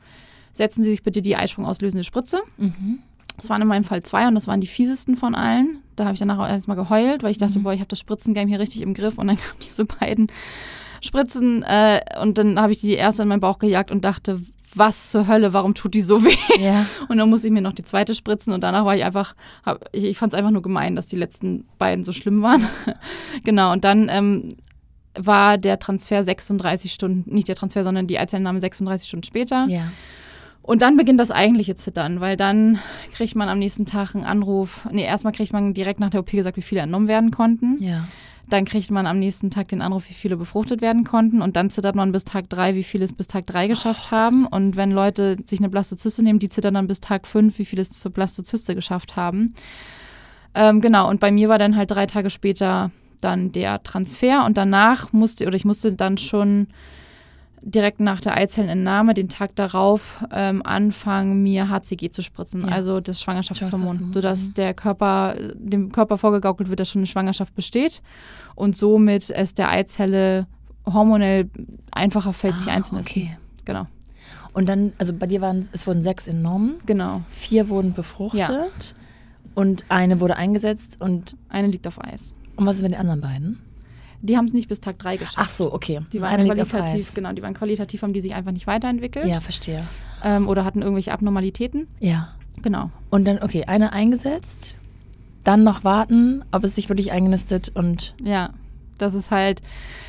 setzen 0.52 0.82
Sie 0.82 0.90
sich 0.90 1.04
bitte 1.04 1.22
die 1.22 1.36
Eisprung 1.36 1.64
auslösende 1.64 2.02
Spritze. 2.02 2.40
Mhm. 2.56 2.98
Das 3.36 3.50
waren 3.50 3.62
in 3.62 3.68
meinem 3.68 3.84
Fall 3.84 4.02
zwei 4.02 4.26
und 4.26 4.34
das 4.34 4.48
waren 4.48 4.60
die 4.60 4.66
fiesesten 4.66 5.16
von 5.16 5.34
allen. 5.36 5.78
Da 5.94 6.04
habe 6.06 6.14
ich 6.14 6.20
danach 6.20 6.38
auch 6.38 6.48
erstmal 6.48 6.76
geheult, 6.76 7.22
weil 7.22 7.30
ich 7.30 7.38
dachte, 7.38 7.60
boah, 7.60 7.72
ich 7.72 7.80
habe 7.80 7.88
das 7.88 7.98
Spritzengame 8.00 8.48
hier 8.48 8.58
richtig 8.58 8.80
im 8.80 8.94
Griff. 8.94 9.16
Und 9.18 9.28
dann 9.28 9.36
kamen 9.36 9.60
diese 9.68 9.84
beiden 9.84 10.26
Spritzen 11.06 11.62
äh, 11.62 12.00
und 12.20 12.38
dann 12.38 12.60
habe 12.60 12.72
ich 12.72 12.80
die 12.80 12.94
erste 12.94 13.22
in 13.22 13.28
meinen 13.28 13.40
Bauch 13.40 13.58
gejagt 13.58 13.90
und 13.90 14.04
dachte, 14.04 14.40
was 14.74 15.10
zur 15.10 15.26
Hölle, 15.26 15.52
warum 15.52 15.74
tut 15.74 15.94
die 15.94 16.00
so 16.00 16.22
weh? 16.22 16.36
Ja. 16.62 16.84
Und 17.08 17.16
dann 17.16 17.30
musste 17.30 17.48
ich 17.48 17.52
mir 17.52 17.62
noch 17.62 17.72
die 17.72 17.84
zweite 17.84 18.14
spritzen 18.14 18.52
und 18.52 18.60
danach 18.62 18.84
war 18.84 18.94
ich 18.94 19.04
einfach, 19.04 19.34
hab, 19.64 19.88
ich, 19.92 20.04
ich 20.04 20.18
fand 20.18 20.34
es 20.34 20.38
einfach 20.38 20.50
nur 20.50 20.60
gemein, 20.60 20.94
dass 20.96 21.06
die 21.06 21.16
letzten 21.16 21.66
beiden 21.78 22.04
so 22.04 22.12
schlimm 22.12 22.42
waren. 22.42 22.66
genau, 23.44 23.72
und 23.72 23.84
dann 23.84 24.08
ähm, 24.10 24.56
war 25.18 25.56
der 25.56 25.78
Transfer 25.78 26.22
36 26.22 26.92
Stunden, 26.92 27.32
nicht 27.32 27.48
der 27.48 27.56
Transfer, 27.56 27.84
sondern 27.84 28.06
die 28.06 28.18
Eizellennahme 28.18 28.60
36 28.60 29.08
Stunden 29.08 29.24
später. 29.24 29.66
Ja. 29.68 29.90
Und 30.62 30.82
dann 30.82 30.96
beginnt 30.96 31.20
das 31.20 31.30
eigentliche 31.30 31.76
Zittern, 31.76 32.20
weil 32.20 32.36
dann 32.36 32.78
kriegt 33.14 33.36
man 33.36 33.48
am 33.48 33.58
nächsten 33.58 33.86
Tag 33.86 34.14
einen 34.14 34.24
Anruf. 34.24 34.86
Nee, 34.90 35.04
erstmal 35.04 35.32
kriegt 35.32 35.52
man 35.52 35.74
direkt 35.74 36.00
nach 36.00 36.10
der 36.10 36.20
OP 36.20 36.32
gesagt, 36.32 36.56
wie 36.56 36.62
viele 36.62 36.80
entnommen 36.80 37.06
werden 37.06 37.30
konnten. 37.30 37.78
Ja. 37.80 38.08
Dann 38.48 38.64
kriegt 38.64 38.90
man 38.90 39.06
am 39.06 39.18
nächsten 39.18 39.50
Tag 39.50 39.68
den 39.68 39.82
Anruf, 39.82 40.08
wie 40.08 40.14
viele 40.14 40.36
befruchtet 40.36 40.80
werden 40.80 41.04
konnten. 41.04 41.42
Und 41.42 41.56
dann 41.56 41.70
zittert 41.70 41.96
man 41.96 42.12
bis 42.12 42.24
Tag 42.24 42.48
drei, 42.48 42.74
wie 42.74 42.84
viele 42.84 43.04
es 43.04 43.12
bis 43.12 43.26
Tag 43.26 43.46
drei 43.46 43.66
geschafft 43.66 44.10
haben. 44.10 44.46
Und 44.46 44.76
wenn 44.76 44.92
Leute 44.92 45.36
sich 45.46 45.58
eine 45.58 45.68
Blastozyste 45.68 46.22
nehmen, 46.22 46.38
die 46.38 46.48
zittern 46.48 46.74
dann 46.74 46.86
bis 46.86 47.00
Tag 47.00 47.26
fünf, 47.26 47.58
wie 47.58 47.64
viele 47.64 47.82
es 47.82 47.90
zur 47.90 48.12
Blastozyste 48.12 48.74
geschafft 48.74 49.16
haben. 49.16 49.54
Ähm, 50.54 50.80
genau, 50.80 51.10
und 51.10 51.20
bei 51.20 51.32
mir 51.32 51.48
war 51.48 51.58
dann 51.58 51.76
halt 51.76 51.90
drei 51.90 52.06
Tage 52.06 52.30
später 52.30 52.90
dann 53.20 53.50
der 53.50 53.82
Transfer. 53.82 54.44
Und 54.46 54.56
danach 54.56 55.12
musste, 55.12 55.46
oder 55.46 55.56
ich 55.56 55.64
musste 55.64 55.92
dann 55.92 56.16
schon 56.16 56.68
direkt 57.62 58.00
nach 58.00 58.20
der 58.20 58.36
Eizellenentnahme, 58.36 59.14
den 59.14 59.28
Tag 59.28 59.54
darauf, 59.56 60.24
ähm, 60.32 60.62
anfangen, 60.64 61.42
mir 61.42 61.68
HCG 61.68 62.10
zu 62.10 62.22
spritzen, 62.22 62.62
Ja. 62.62 62.68
also 62.68 63.00
das 63.00 63.20
Schwangerschaftshormon, 63.20 63.78
Schwangerschaftshormon, 63.88 64.12
sodass 64.14 64.48
mhm. 64.48 64.54
der 64.54 64.74
Körper, 64.74 65.36
dem 65.54 65.90
Körper 65.92 66.18
vorgegaukelt 66.18 66.68
wird, 66.70 66.80
dass 66.80 66.88
schon 66.90 67.00
eine 67.00 67.06
Schwangerschaft 67.06 67.54
besteht 67.54 68.02
und 68.54 68.76
somit 68.76 69.30
es 69.30 69.54
der 69.54 69.70
Eizelle 69.70 70.46
hormonell 70.86 71.50
einfacher 71.90 72.32
fällt, 72.32 72.58
sich 72.58 72.68
Ah, 72.68 72.74
einzunisten. 72.74 73.22
okay. 73.22 73.36
Genau, 73.64 73.86
Und 74.52 74.68
dann, 74.68 74.92
also 74.98 75.12
bei 75.12 75.26
dir 75.26 75.40
waren, 75.40 75.68
es 75.72 75.86
wurden 75.88 76.02
sechs 76.02 76.28
entnommen, 76.28 76.76
genau. 76.86 77.22
vier 77.32 77.68
wurden 77.68 77.92
befruchtet 77.94 78.94
und 79.56 79.84
eine 79.88 80.20
wurde 80.20 80.36
eingesetzt 80.36 81.00
und, 81.00 81.36
Eine 81.48 81.66
liegt 81.68 81.86
auf 81.88 82.00
Eis. 82.02 82.34
und 82.54 82.64
was 82.66 82.76
ist 82.76 82.82
mit 82.82 82.92
den 82.92 83.00
anderen 83.00 83.20
beiden? 83.20 83.60
Die 84.22 84.36
haben 84.36 84.46
es 84.46 84.52
nicht 84.52 84.68
bis 84.68 84.80
Tag 84.80 84.98
drei 84.98 85.16
geschafft. 85.16 85.36
Ach 85.38 85.50
so, 85.50 85.72
okay. 85.72 86.00
Die 86.12 86.20
waren 86.20 86.34
eine 86.34 86.44
liegt 86.44 86.60
auf 86.60 86.70
qualitativ, 86.70 87.14
genau, 87.14 87.32
die 87.32 87.42
waren 87.42 87.54
qualitativ, 87.54 88.02
haben 88.02 88.12
die 88.12 88.20
sich 88.20 88.34
einfach 88.34 88.52
nicht 88.52 88.66
weiterentwickelt 88.66 89.26
Ja, 89.26 89.40
verstehe. 89.40 89.82
ähm, 90.24 90.48
oder 90.48 90.64
hatten 90.64 90.82
irgendwelche 90.82 91.12
Abnormalitäten. 91.12 91.86
Ja. 92.00 92.32
Genau. 92.62 92.90
Und 93.10 93.26
dann, 93.26 93.42
okay, 93.42 93.64
eine 93.66 93.92
eingesetzt, 93.92 94.74
dann 95.44 95.60
noch 95.60 95.84
warten, 95.84 96.42
ob 96.52 96.64
es 96.64 96.74
sich 96.74 96.88
wirklich 96.88 97.12
eingenistet 97.12 97.70
und. 97.74 98.14
Ja, 98.24 98.50
das 98.98 99.14
ist 99.14 99.30
halt, 99.30 99.60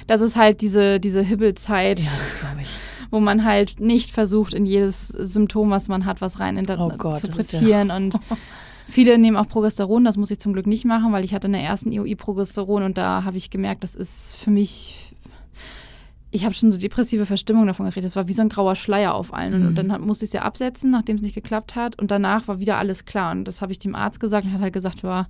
das 0.08 0.22
ist 0.22 0.36
halt 0.36 0.62
diese, 0.62 1.00
diese 1.00 1.22
Hibbelzeit, 1.22 2.00
Ja, 2.00 2.12
das 2.24 2.40
glaube 2.40 2.62
ich. 2.62 2.70
wo 3.12 3.20
man 3.20 3.44
halt 3.44 3.80
nicht 3.80 4.12
versucht, 4.12 4.54
in 4.54 4.66
jedes 4.66 5.08
Symptom, 5.10 5.70
was 5.70 5.90
man 5.90 6.06
hat, 6.06 6.22
was 6.22 6.40
rein 6.40 6.58
Oh 6.80 6.90
Gott, 6.98 7.20
zu 7.20 7.28
ist 7.28 7.38
ja- 7.54 7.60
frittieren. 7.60 7.92
Und 7.92 8.16
viele 8.88 9.18
nehmen 9.18 9.38
auch 9.38 9.48
Progesteron, 9.48 10.04
das 10.04 10.18
muss 10.18 10.32
ich 10.32 10.40
zum 10.40 10.54
Glück 10.54 10.68
nicht 10.68 10.86
machen, 10.86 11.12
weil 11.12 11.24
ich 11.26 11.34
hatte 11.34 11.48
in 11.48 11.54
der 11.54 11.62
ersten 11.64 11.92
IOI 11.92 12.16
Progesteron 12.16 12.84
und 12.84 12.98
da 12.98 13.24
habe 13.24 13.38
ich 13.38 13.50
gemerkt, 13.50 13.84
das 13.84 13.96
ist 13.96 14.36
für 14.36 14.50
mich. 14.52 15.04
Ich 16.30 16.44
habe 16.44 16.54
schon 16.54 16.72
so 16.74 16.78
depressive 16.78 17.26
Verstimmung 17.26 17.68
davon 17.68 17.86
geredet. 17.86 18.04
Das 18.06 18.16
war 18.18 18.28
wie 18.28 18.34
so 18.34 18.42
ein 18.42 18.50
grauer 18.50 18.76
Schleier 18.76 19.14
auf 19.16 19.34
allen. 19.34 19.54
Und, 19.54 19.62
Mhm. 19.62 19.68
und 19.68 19.76
dann 19.76 20.02
musste 20.02 20.26
ich 20.26 20.30
es 20.30 20.34
ja 20.34 20.42
absetzen, 20.42 20.92
nachdem 20.92 21.16
es 21.16 21.22
nicht 21.22 21.36
geklappt 21.36 21.76
hat. 21.76 21.98
Und 22.00 22.12
danach 22.12 22.48
war 22.50 22.60
wieder 22.60 22.78
alles 22.78 23.06
klar. 23.06 23.32
Und 23.32 23.46
das 23.46 23.62
habe 23.62 23.72
ich 23.72 23.80
dem 23.80 23.96
Arzt 23.96 24.20
gesagt 24.20 24.44
und 24.46 24.52
er 24.52 24.56
hat 24.56 24.62
halt 24.62 24.74
gesagt, 24.74 25.04
ja, 25.04 25.28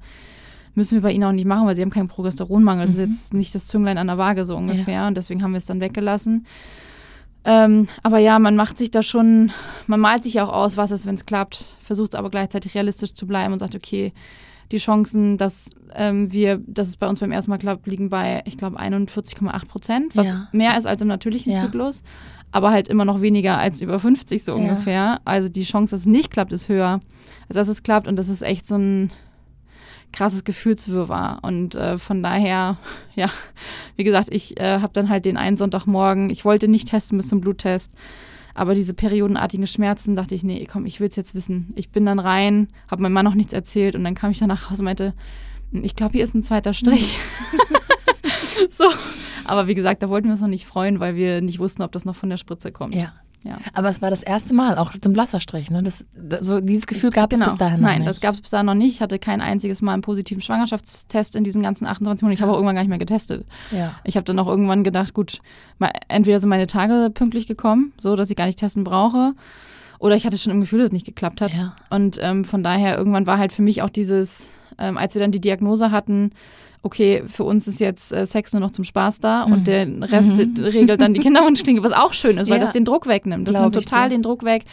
müssen 0.74 0.96
wir 0.96 1.02
bei 1.04 1.12
Ihnen 1.12 1.24
auch 1.24 1.32
nicht 1.32 1.46
machen, 1.46 1.68
weil 1.68 1.76
Sie 1.76 1.84
haben 1.84 1.92
keinen 1.92 2.08
Progesteronmangel. 2.08 2.86
Das 2.88 2.96
ist 2.96 3.00
Mhm. 3.00 3.12
jetzt 3.12 3.34
nicht 3.36 3.54
das 3.56 3.68
Zünglein 3.68 4.00
an 4.00 4.08
der 4.08 4.18
Waage 4.18 4.44
so 4.44 4.58
ungefähr. 4.58 5.06
Und 5.08 5.16
deswegen 5.16 5.44
haben 5.44 5.52
wir 5.52 5.60
es 5.60 5.66
dann 5.68 5.80
weggelassen. 5.80 6.46
Ähm, 7.46 7.88
aber 8.04 8.18
ja, 8.18 8.40
man 8.40 8.56
macht 8.56 8.78
sich 8.78 8.92
da 8.92 9.02
schon, 9.04 9.52
man 9.88 10.00
malt 10.00 10.24
sich 10.24 10.42
auch 10.42 10.52
aus, 10.52 10.76
was 10.76 10.92
ist, 10.92 11.06
wenn 11.06 11.16
es 11.16 11.26
klappt, 11.26 11.78
versucht 11.82 12.16
aber 12.16 12.30
gleichzeitig 12.30 12.76
realistisch 12.76 13.14
zu 13.14 13.26
bleiben 13.26 13.54
und 13.54 13.60
sagt, 13.60 13.76
okay, 13.76 14.12
die 14.74 14.80
Chancen, 14.80 15.38
dass 15.38 15.70
ähm, 15.96 16.34
wir, 16.34 16.60
dass 16.68 16.90
es 16.90 16.98
bei 16.98 17.08
uns 17.08 17.22
beim 17.22 17.32
ersten 17.32 17.52
Mal 17.52 17.58
klappt, 17.58 17.88
liegen 17.88 18.10
bei, 18.10 18.42
ich 18.46 18.58
glaube, 18.58 18.78
41,8 18.80 19.66
Prozent, 19.68 20.16
was 20.16 20.32
Ja. 20.32 20.48
mehr 20.52 20.78
ist 20.78 20.86
als 20.86 21.02
im 21.02 21.08
natürlichen 21.08 21.54
Ja. 21.54 21.62
Zyklus, 21.62 22.04
aber 22.52 22.72
halt 22.72 22.90
immer 22.90 23.06
noch 23.06 23.22
weniger 23.22 23.58
als 23.58 23.80
über 23.80 23.98
50 23.98 24.44
so 24.44 24.52
Ja. 24.52 24.58
ungefähr. 24.58 25.22
Also 25.24 25.48
die 25.48 25.64
Chance, 25.64 25.92
dass 25.92 26.02
es 26.02 26.06
nicht 26.06 26.32
klappt, 26.32 26.52
ist 26.52 26.68
höher, 26.68 27.00
als 27.48 27.56
dass 27.56 27.70
es 27.70 27.82
klappt 27.82 28.08
und 28.08 28.18
das 28.18 28.28
ist 28.28 28.42
echt 28.42 28.68
so 28.68 28.76
ein 28.76 29.10
krasses 30.12 30.44
Gefühlswirrwarr. 30.44 31.40
Und 31.42 31.76
äh, 31.76 31.98
von 31.98 32.24
daher, 32.24 32.78
ja, 33.16 33.30
wie 33.96 34.04
gesagt, 34.04 34.30
ich 34.32 34.60
äh, 34.60 34.80
habe 34.80 34.94
dann 34.94 35.10
halt 35.10 35.26
den 35.26 35.38
einen 35.38 35.58
Sonntagmorgen, 35.58 36.30
ich 36.30 36.46
wollte 36.46 36.68
nicht 36.68 36.90
testen 36.90 37.18
bis 37.18 37.30
zum 37.30 37.42
Bluttest, 37.42 37.92
aber 38.54 38.74
diese 38.74 38.94
periodenartigen 38.94 39.68
Schmerzen, 39.68 40.16
dachte 40.16 40.34
ich, 40.34 40.44
nee, 40.44 40.68
komm, 40.72 40.88
ich 40.88 41.00
will 41.00 41.10
es 41.10 41.16
jetzt 41.16 41.36
wissen. 41.36 41.72
Ich 41.76 41.92
bin 41.92 42.06
dann 42.06 42.18
rein, 42.18 42.70
habe 42.90 43.04
meinem 43.04 43.14
Mann 43.14 43.26
noch 43.26 43.36
nichts 43.36 43.54
erzählt 43.54 43.96
und 43.96 44.04
dann 44.04 44.16
kam 44.16 44.32
ich 44.32 44.40
dann 44.40 44.48
nach 44.48 44.72
Hause 44.72 44.82
und 44.82 44.86
meinte, 44.86 45.14
ich 45.72 45.96
glaube, 45.96 46.14
hier 46.14 46.24
ist 46.24 46.34
ein 46.34 46.44
zweiter 46.44 46.74
Strich. 46.74 47.20
so. 48.72 48.86
Aber 49.46 49.68
wie 49.68 49.76
gesagt, 49.76 50.02
da 50.02 50.10
wollten 50.10 50.28
wir 50.28 50.32
uns 50.32 50.42
noch 50.42 50.48
nicht 50.48 50.66
freuen, 50.66 51.00
weil 51.00 51.16
wir 51.16 51.42
nicht 51.42 51.60
wussten, 51.60 51.84
ob 51.84 51.92
das 51.92 52.04
noch 52.04 52.16
von 52.16 52.30
der 52.30 52.38
Spritze 52.38 52.72
kommt. 52.72 52.96
Ja. 52.96 53.14
Ja. 53.44 53.58
Aber 53.74 53.90
es 53.90 54.02
war 54.02 54.10
das 54.10 54.24
erste 54.24 54.54
Mal, 54.54 54.78
auch 54.78 54.92
so 54.92 55.10
ein 55.10 55.14
blasser 55.14 55.40
Strich. 55.40 55.70
Ne? 55.70 55.84
Das, 55.84 56.06
das, 56.16 56.46
so 56.46 56.60
dieses 56.60 56.88
Gefühl 56.88 57.12
gab 57.12 57.32
es 57.32 57.40
bis 57.40 57.56
dahin 57.56 57.82
noch 57.82 57.88
Genau. 57.88 57.88
Nein, 57.88 58.00
nicht. 58.00 58.10
das 58.10 58.22
gab 58.22 58.34
es 58.34 58.42
bis 58.42 58.50
dahin 58.52 58.66
noch 58.66 58.74
nicht. 58.74 58.96
Ich 58.96 59.02
hatte 59.02 59.20
kein 59.20 59.42
einziges 59.42 59.82
Mal 59.82 59.94
einen 59.94 60.02
positiven 60.02 60.42
Schwangerschaftstest 60.42 61.36
in 61.36 61.44
diesen 61.44 61.62
ganzen 61.62 61.86
28 61.86 62.24
Monaten. 62.24 62.34
Ich 62.36 62.42
habe 62.42 62.52
auch 62.52 62.56
irgendwann 62.56 62.76
gar 62.76 62.82
nicht 62.82 62.90
mehr 62.90 62.98
getestet. 62.98 63.46
Ja. 63.72 63.96
Ich 64.04 64.16
habe 64.16 64.26
dann 64.26 64.40
auch 64.40 64.48
irgendwann 64.48 64.84
gedacht, 64.84 65.14
gut, 65.14 65.40
mal, 65.78 65.92
entweder 66.08 66.40
sind 66.40 66.50
meine 66.50 66.68
Tage 66.68 67.10
pünktlich 67.14 67.48
gekommen, 67.48 67.94
so 68.00 68.16
dass 68.16 68.30
ich 68.30 68.36
gar 68.36 68.46
nicht 68.46 68.60
testen 68.60 68.84
brauche, 68.84 69.34
oder 70.00 70.16
ich 70.16 70.26
hatte 70.26 70.38
schon 70.38 70.52
im 70.52 70.62
Gefühl, 70.62 70.80
dass 70.80 70.88
es 70.88 70.94
nicht 70.94 71.06
geklappt 71.06 71.42
hat. 71.42 71.54
Ja. 71.54 71.76
Und 71.90 72.20
ähm, 72.22 72.46
von 72.46 72.64
daher 72.64 72.98
irgendwann 72.98 73.26
war 73.26 73.38
halt 73.38 73.52
für 73.52 73.62
mich 73.62 73.82
auch 73.82 73.90
dieses, 73.90 74.50
ähm, 74.78 74.98
als 74.98 75.16
wir 75.16 75.22
dann 75.22 75.32
die 75.32 75.42
Diagnose 75.42 75.92
hatten, 75.92 76.32
okay, 76.88 77.24
für 77.28 77.44
uns 77.44 77.68
ist 77.68 77.80
jetzt 77.80 78.12
äh, 78.12 78.26
Sex 78.26 78.54
nur 78.54 78.62
noch 78.62 78.72
zum 78.72 78.84
Spaß 78.84 79.20
da 79.20 79.46
Mhm. 79.46 79.54
und 79.54 79.68
der 79.68 79.88
Rest 80.02 80.30
regelt 80.60 81.00
dann 81.00 81.14
die 81.14 81.20
Kinderwunschklinik, 81.20 81.84
was 81.84 81.92
auch 81.92 82.14
schön 82.14 82.38
ist, 82.38 82.50
weil 82.50 82.58
Ja. 82.58 82.62
das 82.66 82.72
den 82.74 82.86
Druck 82.86 83.06
wegnimmt. 83.08 83.48
Das 83.48 83.54
Glaub 83.56 83.66
nimmt 83.72 83.76
total 83.76 84.10
den 84.10 84.24
Druck 84.24 84.44
weg, 84.44 84.64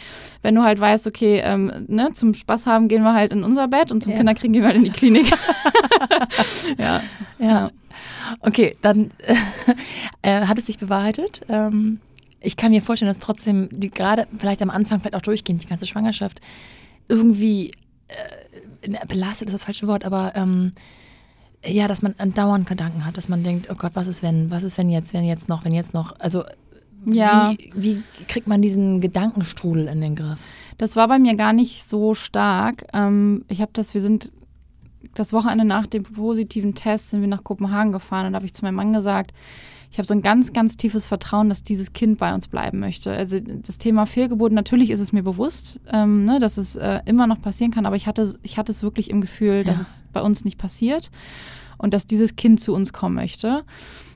wenn 0.41 0.55
du 0.55 0.63
halt 0.63 0.79
weißt, 0.79 1.05
okay, 1.05 1.41
ähm, 1.43 1.85
ne, 1.87 2.09
zum 2.13 2.33
Spaß 2.33 2.65
haben 2.65 2.87
gehen 2.87 3.03
wir 3.03 3.13
halt 3.13 3.31
in 3.33 3.43
unser 3.43 3.67
Bett 3.67 3.91
und 3.91 4.01
zum 4.01 4.11
Ja. 4.13 4.17
Kinderkriegen 4.17 4.53
gehen 4.53 4.63
wir 4.63 4.67
halt 4.69 4.77
in 4.77 4.83
die 4.85 4.89
Klinik. 4.89 5.31
ja. 6.77 7.01
Ja. 7.39 7.69
Okay, 8.41 8.75
dann 8.81 9.11
äh, 10.21 10.41
hat 10.45 10.57
es 10.57 10.65
sich 10.65 10.77
bewahrheitet. 10.77 11.41
Ähm, 11.49 11.99
ich 12.39 12.57
kann 12.57 12.71
mir 12.71 12.81
vorstellen, 12.81 13.07
dass 13.09 13.19
trotzdem 13.19 13.69
gerade 13.71 14.27
vielleicht 14.37 14.61
am 14.61 14.69
Anfang, 14.69 14.99
vielleicht 14.99 15.15
auch 15.15 15.21
durchgehend, 15.21 15.63
die 15.63 15.67
ganze 15.67 15.85
Schwangerschaft 15.87 16.39
irgendwie 17.07 17.71
äh, 18.07 18.97
belastet 19.07 19.47
ist 19.47 19.53
das 19.53 19.63
falsche 19.63 19.87
Wort, 19.87 20.03
aber 20.05 20.33
ähm, 20.35 20.73
ja, 21.65 21.87
dass 21.87 22.01
man 22.01 22.15
andauernd 22.17 22.67
Gedanken 22.67 23.05
hat, 23.05 23.17
dass 23.17 23.29
man 23.29 23.43
denkt, 23.43 23.67
oh 23.71 23.75
Gott, 23.75 23.91
was 23.95 24.07
ist 24.07 24.21
wenn, 24.23 24.51
was 24.51 24.63
ist 24.63 24.77
wenn 24.77 24.89
jetzt, 24.89 25.13
wenn 25.13 25.23
jetzt 25.25 25.49
noch, 25.49 25.65
wenn 25.65 25.73
jetzt 25.73 25.93
noch, 25.93 26.19
also 26.19 26.43
Ja. 27.05 27.49
wie, 27.49 27.71
wie 27.75 28.03
kriegt 28.27 28.47
man 28.47 28.61
diesen 28.61 29.01
Gedankenstrudel 29.01 29.87
in 29.87 30.01
den 30.01 30.15
Griff? 30.15 30.39
Das 30.77 30.95
war 30.95 31.07
bei 31.07 31.19
mir 31.19 31.35
gar 31.35 31.53
nicht 31.53 31.87
so 31.87 32.13
stark. 32.13 32.85
Ähm, 32.93 33.45
ich 33.47 33.61
habe 33.61 33.71
das, 33.73 33.93
wir 33.93 34.01
sind 34.01 34.33
das 35.13 35.31
Wochenende 35.33 35.65
nach 35.65 35.85
dem 35.87 36.03
positiven 36.03 36.75
Test 36.75 37.11
sind 37.11 37.21
wir 37.21 37.27
nach 37.27 37.43
Kopenhagen 37.43 37.91
gefahren 37.93 38.25
und 38.27 38.33
da 38.33 38.37
habe 38.37 38.45
ich 38.45 38.53
zu 38.53 38.63
meinem 38.65 38.75
Mann 38.75 38.91
gesagt, 38.91 39.31
ich 39.95 39.97
habe 39.99 40.07
so 40.07 40.13
ein 40.13 40.21
ganz, 40.21 40.51
ganz 40.51 40.75
tiefes 40.75 41.05
Vertrauen, 41.05 41.47
dass 41.47 41.63
dieses 41.63 41.93
Kind 41.93 42.17
bei 42.17 42.35
uns 42.35 42.49
bleiben 42.49 42.79
möchte. 42.79 43.13
Also 43.13 43.39
das 43.39 43.77
Thema 43.77 44.05
Fehlgeburt, 44.05 44.51
natürlich 44.51 44.89
ist 44.89 44.99
es 44.99 45.13
mir 45.13 45.23
bewusst, 45.23 45.79
ähm, 45.89 46.25
ne, 46.25 46.37
dass 46.39 46.57
es 46.57 46.75
äh, 46.75 46.99
immer 47.05 47.27
noch 47.27 47.41
passieren 47.41 47.71
kann, 47.71 47.85
aber 47.85 47.95
ich 47.95 48.05
hatte, 48.05 48.37
ich 48.43 48.57
hatte 48.57 48.73
es 48.73 48.83
wirklich 48.83 49.09
im 49.09 49.21
Gefühl, 49.21 49.63
dass 49.63 49.77
Ja. 49.77 49.81
es 49.81 50.05
bei 50.11 50.21
uns 50.21 50.43
nicht 50.43 50.57
passiert 50.57 51.11
und 51.77 51.93
dass 51.93 52.07
dieses 52.07 52.35
Kind 52.35 52.59
zu 52.59 52.73
uns 52.73 52.91
kommen 52.91 53.15
möchte. 53.15 53.63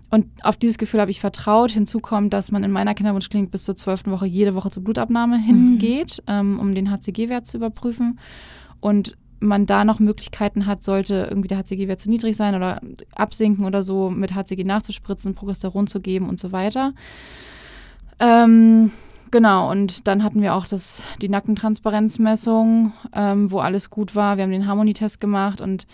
Und 0.10 0.26
auf 0.44 0.58
dieses 0.58 0.78
Gefühl 0.80 1.00
habe 1.00 1.12
ich 1.12 1.22
vertraut. 1.22 1.72
Hinzu 1.72 2.02
kommt, 2.02 2.34
dass 2.34 2.52
man 2.52 2.66
in 2.66 2.72
meiner 2.72 2.94
Kinderwunschklinik 2.94 3.50
bis 3.50 3.64
zur 3.64 3.78
zwölften 3.78 4.12
Woche 4.12 4.26
jede 4.26 4.56
Woche 4.56 4.72
zur 4.72 4.84
Blutabnahme 4.84 5.40
hingeht, 5.40 6.22
ähm, 6.28 6.60
um 6.60 6.76
den 6.76 6.92
HCG-Wert 6.92 7.48
zu 7.48 7.56
überprüfen. 7.56 8.20
Und 8.82 9.18
man 9.40 9.66
da 9.66 9.86
noch 9.86 10.00
Möglichkeiten 10.00 10.66
hat, 10.66 10.84
sollte 10.84 11.28
irgendwie 11.30 11.48
der 11.48 11.60
HCG-Wert 11.60 12.00
zu 12.00 12.10
niedrig 12.10 12.36
sein 12.36 12.56
oder 12.56 12.82
absinken 13.16 13.66
oder 13.66 13.84
so, 13.84 14.10
mit 14.10 14.36
HCG 14.36 14.64
nachzuspritzen, 14.64 15.36
Progesteron 15.36 15.88
zu 15.88 16.02
geben 16.02 16.28
und 16.28 16.40
so 16.40 16.52
weiter. 16.52 16.94
Ähm, 18.20 18.92
genau, 19.32 19.72
und 19.72 20.08
dann 20.08 20.24
hatten 20.24 20.42
wir 20.42 20.56
auch 20.56 20.68
das, 20.68 21.04
die 21.22 21.30
Nackentransparenzmessung, 21.30 22.92
ähm, 23.14 23.52
wo 23.52 23.60
alles 23.60 23.90
gut 23.90 24.16
war. 24.16 24.38
Wir 24.38 24.44
haben 24.44 24.52
den 24.52 24.68
Harmonietest 24.68 25.22
gemacht 25.22 25.62
und 25.62 25.88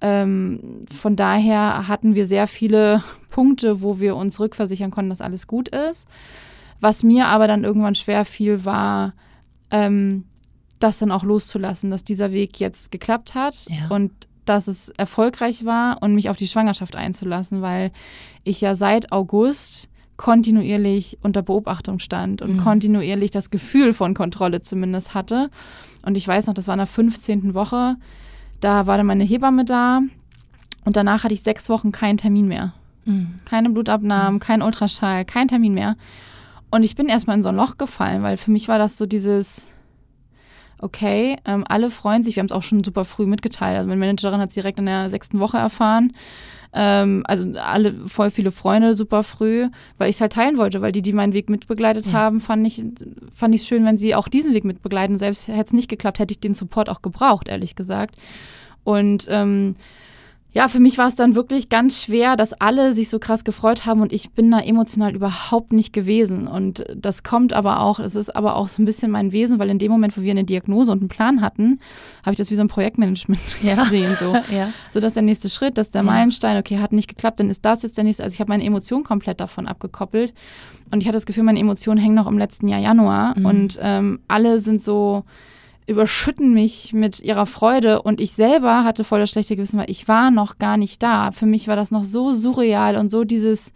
ähm, 0.00 0.86
von 0.92 1.16
daher 1.16 1.88
hatten 1.88 2.14
wir 2.14 2.24
sehr 2.26 2.46
viele 2.46 3.02
Punkte, 3.30 3.82
wo 3.82 4.00
wir 4.00 4.16
uns 4.16 4.40
rückversichern 4.40 4.90
konnten, 4.90 5.10
dass 5.10 5.20
alles 5.20 5.46
gut 5.46 5.68
ist. 5.68 6.08
Was 6.80 7.02
mir 7.02 7.26
aber 7.26 7.48
dann 7.48 7.64
irgendwann 7.64 7.96
schwer 7.96 8.24
fiel, 8.24 8.64
war, 8.64 9.14
ähm, 9.70 10.24
das 10.78 10.98
dann 10.98 11.10
auch 11.10 11.24
loszulassen, 11.24 11.90
dass 11.90 12.04
dieser 12.04 12.32
Weg 12.32 12.60
jetzt 12.60 12.90
geklappt 12.90 13.34
hat 13.34 13.54
Ja. 13.68 13.88
und 13.88 14.12
dass 14.44 14.66
es 14.68 14.88
erfolgreich 14.90 15.64
war 15.64 16.02
und 16.02 16.14
mich 16.14 16.30
auf 16.30 16.36
die 16.36 16.46
Schwangerschaft 16.46 16.96
einzulassen, 16.96 17.60
weil 17.60 17.90
ich 18.44 18.60
ja 18.60 18.74
seit 18.76 19.12
August 19.12 19.88
kontinuierlich 20.16 21.18
unter 21.22 21.42
Beobachtung 21.42 21.98
stand 22.00 22.42
und 22.42 22.54
Mhm. 22.54 22.58
kontinuierlich 22.58 23.30
das 23.30 23.50
Gefühl 23.50 23.92
von 23.92 24.14
Kontrolle 24.14 24.62
zumindest 24.62 25.14
hatte. 25.14 25.48
Und 26.04 26.16
ich 26.16 26.26
weiß 26.26 26.46
noch, 26.46 26.54
das 26.54 26.66
war 26.66 26.74
in 26.74 26.78
der 26.78 26.86
15. 26.86 27.54
Woche, 27.54 27.96
da 28.60 28.86
war 28.86 28.96
dann 28.96 29.06
meine 29.06 29.24
Hebamme 29.24 29.64
da 29.64 30.00
und 30.84 30.96
danach 30.96 31.24
hatte 31.24 31.34
ich 31.34 31.42
sechs 31.42 31.68
Wochen 31.68 31.92
keinen 31.92 32.18
Termin 32.18 32.46
mehr. 32.46 32.72
Keine 33.46 33.70
Blutabnahmen, 33.70 34.38
kein 34.38 34.60
Ultraschall, 34.60 35.24
kein 35.24 35.48
Termin 35.48 35.72
mehr. 35.72 35.96
Und 36.70 36.82
ich 36.82 36.94
bin 36.94 37.08
erstmal 37.08 37.36
in 37.38 37.42
so 37.42 37.48
ein 37.48 37.56
Loch 37.56 37.78
gefallen, 37.78 38.22
weil 38.22 38.36
für 38.36 38.50
mich 38.50 38.68
war 38.68 38.78
das 38.78 38.98
so 38.98 39.06
dieses, 39.06 39.68
okay, 40.80 41.36
ähm, 41.44 41.64
alle 41.68 41.90
freuen 41.90 42.22
sich, 42.22 42.36
wir 42.36 42.40
haben 42.40 42.46
es 42.46 42.52
auch 42.52 42.62
schon 42.62 42.84
super 42.84 43.04
früh 43.04 43.26
mitgeteilt. 43.26 43.76
Also 43.76 43.88
meine 43.88 43.98
Managerin 44.00 44.40
hat 44.40 44.48
es 44.50 44.54
direkt 44.54 44.78
in 44.78 44.86
der 44.86 45.10
sechsten 45.10 45.40
Woche 45.40 45.56
erfahren. 45.58 46.12
Ähm, 46.72 47.22
also 47.26 47.50
alle, 47.58 47.94
voll 48.08 48.30
viele 48.30 48.50
Freunde 48.50 48.92
super 48.94 49.22
früh, 49.22 49.68
weil 49.96 50.10
ich 50.10 50.16
es 50.16 50.20
halt 50.20 50.32
teilen 50.34 50.58
wollte, 50.58 50.82
weil 50.82 50.92
die, 50.92 51.00
die 51.02 51.12
meinen 51.14 51.32
Weg 51.32 51.48
mitbegleitet 51.48 52.06
Ja. 52.08 52.12
haben, 52.12 52.40
fand 52.40 52.66
ich 52.66 52.84
fand 53.32 53.54
ich 53.54 53.62
schön, 53.62 53.84
wenn 53.86 53.96
sie 53.98 54.14
auch 54.14 54.28
diesen 54.28 54.52
Weg 54.54 54.64
mitbegleiten. 54.64 55.18
Selbst 55.18 55.48
hätte 55.48 55.64
es 55.64 55.72
nicht 55.72 55.88
geklappt, 55.88 56.18
hätte 56.18 56.32
ich 56.32 56.40
den 56.40 56.54
Support 56.54 56.90
auch 56.90 57.00
gebraucht, 57.02 57.48
ehrlich 57.48 57.74
gesagt. 57.74 58.16
Und 58.84 59.26
ähm, 59.30 59.76
ja, 60.50 60.66
für 60.68 60.80
mich 60.80 60.96
war 60.96 61.08
es 61.08 61.14
dann 61.14 61.34
wirklich 61.34 61.68
ganz 61.68 62.02
schwer, 62.02 62.34
dass 62.34 62.54
alle 62.54 62.92
sich 62.94 63.10
so 63.10 63.18
krass 63.18 63.44
gefreut 63.44 63.84
haben 63.84 64.00
und 64.00 64.12
ich 64.14 64.30
bin 64.30 64.50
da 64.50 64.58
emotional 64.60 65.14
überhaupt 65.14 65.74
nicht 65.74 65.92
gewesen. 65.92 66.48
Und 66.48 66.84
das 66.96 67.22
kommt 67.22 67.52
aber 67.52 67.80
auch, 67.80 67.98
es 67.98 68.16
ist 68.16 68.34
aber 68.34 68.56
auch 68.56 68.68
so 68.68 68.80
ein 68.82 68.86
bisschen 68.86 69.10
mein 69.10 69.30
Wesen, 69.32 69.58
weil 69.58 69.68
in 69.68 69.78
dem 69.78 69.92
Moment, 69.92 70.16
wo 70.16 70.22
wir 70.22 70.30
eine 70.30 70.44
Diagnose 70.44 70.90
und 70.90 71.00
einen 71.00 71.08
Plan 71.08 71.42
hatten, 71.42 71.80
habe 72.22 72.32
ich 72.32 72.38
das 72.38 72.50
wie 72.50 72.56
so 72.56 72.62
ein 72.62 72.68
Projektmanagement 72.68 73.40
Ja. 73.62 73.74
gesehen. 73.84 74.16
So. 74.18 74.32
Ja. 74.50 74.70
so, 74.90 75.00
dass 75.00 75.12
der 75.12 75.22
nächste 75.22 75.48
Schritt, 75.50 75.76
dass 75.76 75.90
der. 75.90 76.02
Meilenstein, 76.02 76.56
okay, 76.56 76.78
hat 76.78 76.92
nicht 76.92 77.08
geklappt, 77.08 77.40
dann 77.40 77.50
ist 77.50 77.64
das 77.66 77.82
jetzt 77.82 77.98
der 77.98 78.04
nächste. 78.04 78.24
Also 78.24 78.32
ich 78.34 78.40
habe 78.40 78.50
meine 78.50 78.64
Emotionen 78.64 79.04
komplett 79.04 79.40
davon 79.40 79.66
abgekoppelt. 79.66 80.32
Und 80.90 81.02
ich 81.02 81.06
hatte 81.06 81.16
das 81.16 81.26
Gefühl, 81.26 81.42
meine 81.42 81.58
Emotionen 81.60 82.00
hängen 82.00 82.14
noch 82.14 82.26
im 82.26 82.38
letzten 82.38 82.68
Jahr 82.68 82.80
Januar. 82.80 83.38
Mhm. 83.38 83.44
Und 83.44 83.78
ähm, 83.82 84.20
alle 84.28 84.60
sind 84.60 84.82
so 84.82 85.24
überschütten 85.88 86.52
mich 86.52 86.92
mit 86.92 87.20
ihrer 87.20 87.46
Freude 87.46 88.02
und 88.02 88.20
ich 88.20 88.32
selber 88.32 88.84
hatte 88.84 89.04
voll 89.04 89.20
das 89.20 89.30
schlechte 89.30 89.56
Gewissen, 89.56 89.78
weil 89.78 89.90
ich 89.90 90.06
war 90.06 90.30
noch 90.30 90.58
gar 90.58 90.76
nicht 90.76 91.02
da. 91.02 91.32
Für 91.32 91.46
mich 91.46 91.66
war 91.66 91.76
das 91.76 91.90
noch 91.90 92.04
so 92.04 92.32
surreal 92.32 92.96
und 92.96 93.10
so 93.10 93.24
dieses, 93.24 93.72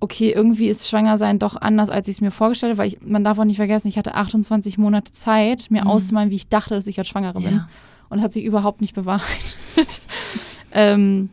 okay, 0.00 0.32
irgendwie 0.32 0.68
ist 0.68 0.88
Schwangersein 0.88 1.38
doch 1.38 1.56
anders, 1.56 1.90
als 1.90 2.08
ich 2.08 2.16
es 2.16 2.20
mir 2.20 2.30
vorgestellt 2.30 2.70
habe, 2.72 2.78
weil 2.78 2.88
ich, 2.88 3.00
man 3.02 3.24
darf 3.24 3.38
auch 3.38 3.44
nicht 3.44 3.56
vergessen, 3.56 3.88
ich 3.88 3.98
hatte 3.98 4.14
28 4.14 4.78
Monate 4.78 5.12
Zeit, 5.12 5.70
mir 5.70 5.82
Mhm. 5.82 5.88
auszumalen, 5.88 6.30
wie 6.30 6.36
ich 6.36 6.48
dachte, 6.48 6.74
dass 6.74 6.86
ich 6.86 6.98
als 6.98 7.08
Schwangere 7.08 7.40
bin. 7.40 7.54
Ja. 7.56 7.68
Und 8.08 8.22
hat 8.22 8.32
sich 8.32 8.44
überhaupt 8.44 8.80
nicht 8.80 8.94
bewahrheitet. 8.94 10.00
ähm, 10.72 11.28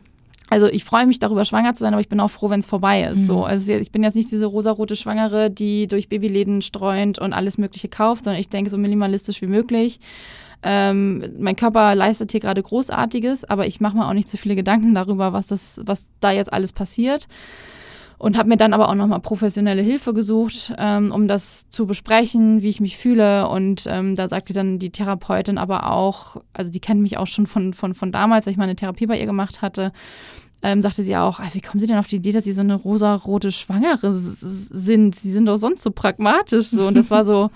also 0.48 0.66
ich 0.66 0.84
freue 0.84 1.06
mich 1.06 1.18
darüber, 1.18 1.44
schwanger 1.44 1.74
zu 1.74 1.80
sein, 1.80 1.92
aber 1.92 2.00
ich 2.00 2.08
bin 2.08 2.20
auch 2.20 2.30
froh, 2.30 2.50
wenn 2.50 2.60
es 2.60 2.66
vorbei 2.66 3.02
ist. 3.04 3.20
Mhm. 3.20 3.24
So, 3.24 3.44
also 3.44 3.72
ich 3.72 3.90
bin 3.90 4.02
jetzt 4.02 4.14
nicht 4.14 4.30
diese 4.30 4.46
rosarote 4.46 4.94
Schwangere, 4.94 5.50
die 5.50 5.86
durch 5.86 6.08
Babyläden 6.08 6.62
streunt 6.62 7.18
und 7.18 7.32
alles 7.32 7.58
Mögliche 7.58 7.88
kauft, 7.88 8.24
sondern 8.24 8.40
ich 8.40 8.48
denke 8.48 8.70
so 8.70 8.78
minimalistisch 8.78 9.42
wie 9.42 9.48
möglich. 9.48 9.98
Ähm, 10.62 11.24
mein 11.38 11.56
Körper 11.56 11.94
leistet 11.94 12.32
hier 12.32 12.40
gerade 12.40 12.62
Großartiges, 12.62 13.44
aber 13.44 13.66
ich 13.66 13.80
mache 13.80 13.96
mir 13.96 14.08
auch 14.08 14.14
nicht 14.14 14.30
so 14.30 14.36
viele 14.36 14.56
Gedanken 14.56 14.94
darüber, 14.94 15.32
was 15.32 15.48
das, 15.48 15.80
was 15.84 16.06
da 16.20 16.30
jetzt 16.30 16.52
alles 16.52 16.72
passiert. 16.72 17.28
Und 18.18 18.38
habe 18.38 18.48
mir 18.48 18.56
dann 18.56 18.72
aber 18.72 18.88
auch 18.88 18.94
nochmal 18.94 19.20
professionelle 19.20 19.82
Hilfe 19.82 20.14
gesucht, 20.14 20.72
ähm, 20.78 21.12
um 21.12 21.28
das 21.28 21.68
zu 21.68 21.86
besprechen, 21.86 22.62
wie 22.62 22.68
ich 22.68 22.80
mich 22.80 22.96
fühle. 22.96 23.48
Und 23.48 23.84
ähm, 23.88 24.16
da 24.16 24.26
sagte 24.28 24.54
dann 24.54 24.78
die 24.78 24.90
Therapeutin 24.90 25.58
aber 25.58 25.90
auch, 25.90 26.36
also 26.54 26.72
die 26.72 26.80
kennt 26.80 27.02
mich 27.02 27.18
auch 27.18 27.26
schon 27.26 27.46
von, 27.46 27.74
von, 27.74 27.94
von 27.94 28.12
damals, 28.12 28.46
weil 28.46 28.52
ich 28.52 28.56
mal 28.56 28.64
eine 28.64 28.76
Therapie 28.76 29.06
bei 29.06 29.20
ihr 29.20 29.26
gemacht 29.26 29.60
hatte, 29.60 29.92
ähm, 30.62 30.80
sagte 30.80 31.02
sie 31.02 31.16
auch, 31.16 31.40
"Ah, 31.40 31.48
wie 31.52 31.60
kommen 31.60 31.80
Sie 31.80 31.86
denn 31.86 31.98
auf 31.98 32.06
die 32.06 32.16
Idee, 32.16 32.32
dass 32.32 32.44
Sie 32.44 32.52
so 32.52 32.62
eine 32.62 32.74
rosarote 32.74 33.52
Schwangere 33.52 34.14
sind? 34.14 35.14
Sie 35.14 35.30
sind 35.30 35.46
doch 35.46 35.58
sonst 35.58 35.82
so 35.82 35.90
pragmatisch 35.90 36.68
so. 36.68 36.86
Und 36.86 36.96
das 36.96 37.10
war 37.10 37.24
so, 37.24 37.50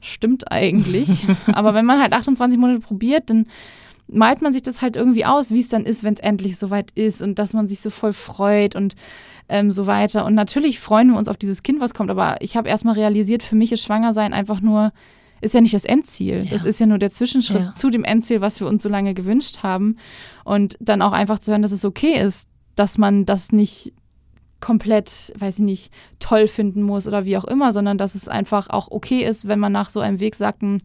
stimmt 0.00 0.50
eigentlich. 0.50 1.26
Aber 1.52 1.74
wenn 1.74 1.84
man 1.84 2.00
halt 2.00 2.12
28 2.12 2.58
Monate 2.58 2.80
probiert, 2.80 3.28
dann 3.30 3.46
malt 4.12 4.42
man 4.42 4.52
sich 4.52 4.62
das 4.62 4.82
halt 4.82 4.96
irgendwie 4.96 5.24
aus, 5.24 5.50
wie 5.50 5.60
es 5.60 5.68
dann 5.68 5.84
ist, 5.84 6.04
wenn 6.04 6.14
es 6.14 6.20
endlich 6.20 6.58
soweit 6.58 6.90
ist 6.94 7.22
und 7.22 7.38
dass 7.38 7.52
man 7.52 7.68
sich 7.68 7.80
so 7.80 7.90
voll 7.90 8.12
freut 8.12 8.74
und 8.76 8.94
ähm, 9.48 9.70
so 9.70 9.86
weiter. 9.86 10.24
Und 10.24 10.34
natürlich 10.34 10.80
freuen 10.80 11.10
wir 11.10 11.18
uns 11.18 11.28
auf 11.28 11.36
dieses 11.36 11.62
Kind, 11.62 11.80
was 11.80 11.94
kommt. 11.94 12.10
Aber 12.10 12.36
ich 12.40 12.56
habe 12.56 12.68
erstmal 12.68 12.94
realisiert, 12.94 13.42
für 13.42 13.56
mich 13.56 13.72
ist 13.72 13.82
Schwangersein 13.82 14.32
einfach 14.32 14.60
nur, 14.60 14.92
ist 15.40 15.54
ja 15.54 15.60
nicht 15.60 15.74
das 15.74 15.84
Endziel. 15.84 16.44
Ja. 16.44 16.50
Das 16.50 16.64
ist 16.64 16.78
ja 16.80 16.86
nur 16.86 16.98
der 16.98 17.10
Zwischenschritt 17.10 17.60
Ja. 17.60 17.72
zu 17.72 17.90
dem 17.90 18.04
Endziel, 18.04 18.40
was 18.40 18.60
wir 18.60 18.66
uns 18.66 18.82
so 18.82 18.88
lange 18.88 19.14
gewünscht 19.14 19.62
haben. 19.62 19.96
Und 20.44 20.76
dann 20.80 21.02
auch 21.02 21.12
einfach 21.12 21.38
zu 21.38 21.50
hören, 21.50 21.62
dass 21.62 21.72
es 21.72 21.84
okay 21.84 22.20
ist, 22.20 22.48
dass 22.76 22.98
man 22.98 23.24
das 23.26 23.52
nicht 23.52 23.92
komplett, 24.60 25.32
weiß 25.38 25.58
ich 25.60 25.64
nicht, 25.64 25.92
toll 26.18 26.46
finden 26.46 26.82
muss 26.82 27.08
oder 27.08 27.24
wie 27.24 27.36
auch 27.38 27.44
immer, 27.44 27.72
sondern 27.72 27.96
dass 27.96 28.14
es 28.14 28.28
einfach 28.28 28.68
auch 28.68 28.90
okay 28.90 29.24
ist, 29.24 29.48
wenn 29.48 29.58
man 29.58 29.72
nach 29.72 29.88
so 29.88 30.00
einem 30.00 30.20
Weg 30.20 30.34
sagt, 30.36 30.62
hm, 30.62 30.80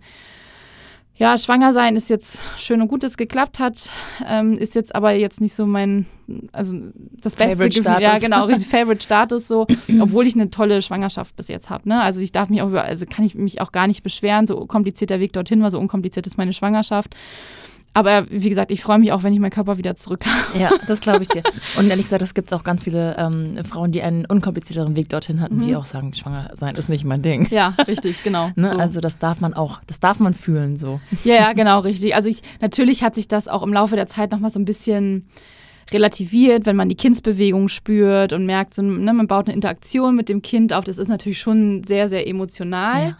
ja, 1.18 1.38
schwanger 1.38 1.72
sein 1.72 1.96
ist 1.96 2.10
jetzt 2.10 2.44
schön 2.58 2.82
und 2.82 2.90
gut, 2.90 3.04
dass 3.04 3.12
es 3.12 3.18
geklappt 3.18 3.60
hat, 3.60 3.90
ähm, 4.28 4.58
ist 4.58 4.76
jetzt 4.76 4.94
aber 4.94 5.14
jetzt 5.14 5.40
nicht 5.40 5.54
so 5.54 5.66
mein, 5.66 6.06
also 6.52 6.76
das 7.22 7.36
beste 7.36 7.56
Favorite 7.56 7.80
Gefühl, 7.80 8.02
ja 8.02 8.10
Status. 8.10 8.22
genau, 8.26 8.46
richtig 8.46 8.68
Favorite 8.68 9.02
Status 9.02 9.48
so, 9.48 9.66
obwohl 10.02 10.28
ich 10.28 10.36
eine 10.36 10.50
tolle 10.50 10.82
Schwangerschaft 10.82 11.36
bis 11.38 11.48
jetzt 11.48 11.70
habe, 11.70 11.88
ne? 11.88 12.02
Also 12.02 12.20
ich 12.20 12.34
darf 12.34 12.50
mich 12.50 12.62
auch 12.62 12.68
über, 12.68 12.84
also 12.84 13.06
kann 13.06 13.24
ich 13.24 13.36
mich 13.36 13.62
auch 13.62 13.72
gar 13.72 13.88
nicht 13.88 14.04
beschweren, 14.04 14.46
so 14.46 14.66
kompliziert 14.66 15.10
der 15.10 15.22
Weg 15.22 15.32
dorthin 15.32 15.62
war, 15.62 15.72
so 15.72 15.80
unkompliziert 15.80 16.28
ist 16.28 16.38
meine 16.38 16.52
Schwangerschaft. 16.52 17.16
Aber 17.96 18.26
wie 18.30 18.50
gesagt, 18.50 18.72
ich 18.72 18.82
freue 18.82 19.00
mich 19.00 19.14
auch, 19.14 19.24
wenn 19.24 19.34
ich 19.34 19.40
meinen 19.40 19.52
Körper 19.52 19.78
wieder 19.78 19.96
zurück 19.96 20.26
habe. 20.26 20.60
Ja, 20.60 20.70
das 20.86 21.00
glaube 21.00 21.24
ich 21.24 21.30
dir. 21.30 21.44
Und 21.78 21.90
ehrlich 21.90 22.06
gesagt, 22.06 22.22
es 22.22 22.34
gibt 22.34 22.52
auch 22.54 22.66
ganz 22.66 22.84
viele 22.84 23.16
ähm, 23.18 23.64
Frauen, 23.64 23.94
die 23.94 24.02
einen 24.02 24.26
unkomplizierteren 24.26 24.98
Weg 24.98 25.08
dorthin 25.08 25.40
hatten, 25.40 25.62
die 25.62 25.78
auch 25.78 25.86
sagen, 25.86 26.14
schwanger 26.14 26.52
sein 26.54 26.76
ist 26.76 26.90
nicht 26.90 27.06
mein 27.06 27.22
Ding. 27.22 27.48
Ja, 27.52 27.74
richtig, 27.88 28.22
genau. 28.24 28.52
Ne? 28.58 28.70
so. 28.70 28.78
Also 28.78 29.00
das 29.00 29.18
darf 29.18 29.40
man 29.40 29.54
auch, 29.54 29.80
das 29.88 30.00
darf 30.02 30.20
man 30.20 30.34
fühlen 30.34 30.76
so. 30.76 31.00
Ja, 31.24 31.36
ja, 31.36 31.54
genau, 31.54 31.80
richtig. 31.80 32.16
Also 32.16 32.28
ich, 32.28 32.42
natürlich 32.60 33.02
hat 33.02 33.16
sich 33.16 33.30
das 33.30 33.48
auch 33.48 33.64
im 33.64 33.72
Laufe 33.72 33.96
der 33.96 34.08
Zeit 34.08 34.32
nochmal 34.32 34.50
so 34.50 34.60
ein 34.60 34.66
bisschen 34.66 35.28
relativiert, 35.92 36.66
wenn 36.66 36.76
man 36.76 36.90
die 36.90 36.96
Kindsbewegung 36.96 37.70
spürt 37.70 38.34
und 38.34 38.46
merkt, 38.46 38.74
so, 38.74 38.82
ne, 38.82 39.14
man 39.14 39.28
baut 39.28 39.48
eine 39.48 39.56
Interaktion 39.56 40.16
mit 40.16 40.28
dem 40.28 40.42
Kind 40.42 40.74
auf. 40.74 40.84
Das 40.84 40.98
ist 40.98 41.08
natürlich 41.08 41.40
schon 41.40 41.84
sehr, 41.86 42.10
sehr 42.10 42.28
emotional. 42.28 43.10
Ja. 43.10 43.18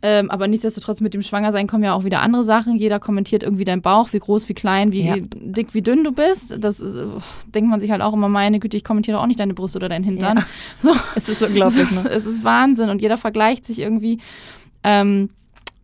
Ähm, 0.00 0.30
aber 0.30 0.46
nichtsdestotrotz 0.46 1.00
mit 1.00 1.12
dem 1.12 1.22
Schwangersein 1.22 1.66
kommen 1.66 1.82
ja 1.82 1.92
auch 1.92 2.04
wieder 2.04 2.22
andere 2.22 2.44
Sachen. 2.44 2.76
Jeder 2.76 3.00
kommentiert 3.00 3.42
irgendwie 3.42 3.64
deinen 3.64 3.82
Bauch, 3.82 4.12
wie 4.12 4.20
groß, 4.20 4.48
wie 4.48 4.54
klein, 4.54 4.92
wie 4.92 5.02
Ja. 5.04 5.16
dick, 5.18 5.74
wie 5.74 5.82
dünn 5.82 6.04
du 6.04 6.12
bist. 6.12 6.56
Das 6.60 6.78
ist, 6.78 6.94
äh, 6.94 7.06
denkt 7.52 7.68
man 7.68 7.80
sich 7.80 7.90
halt 7.90 8.00
auch 8.02 8.12
immer, 8.12 8.28
meine 8.28 8.60
Güte, 8.60 8.76
ich 8.76 8.84
kommentiere 8.84 9.20
auch 9.20 9.26
nicht 9.26 9.40
deine 9.40 9.54
Brust 9.54 9.74
oder 9.74 9.88
deinen 9.88 10.04
Hintern. 10.04 10.36
Ja. 10.38 10.46
So, 10.78 10.92
Es 11.16 11.28
ist 11.28 11.42
unglaublich, 11.42 11.82
es, 11.82 11.90
ist, 11.92 12.04
ne? 12.04 12.10
es 12.10 12.26
ist 12.26 12.44
Wahnsinn 12.44 12.90
und 12.90 13.02
jeder 13.02 13.18
vergleicht 13.18 13.66
sich 13.66 13.80
irgendwie. 13.80 14.20
Ähm, 14.84 15.30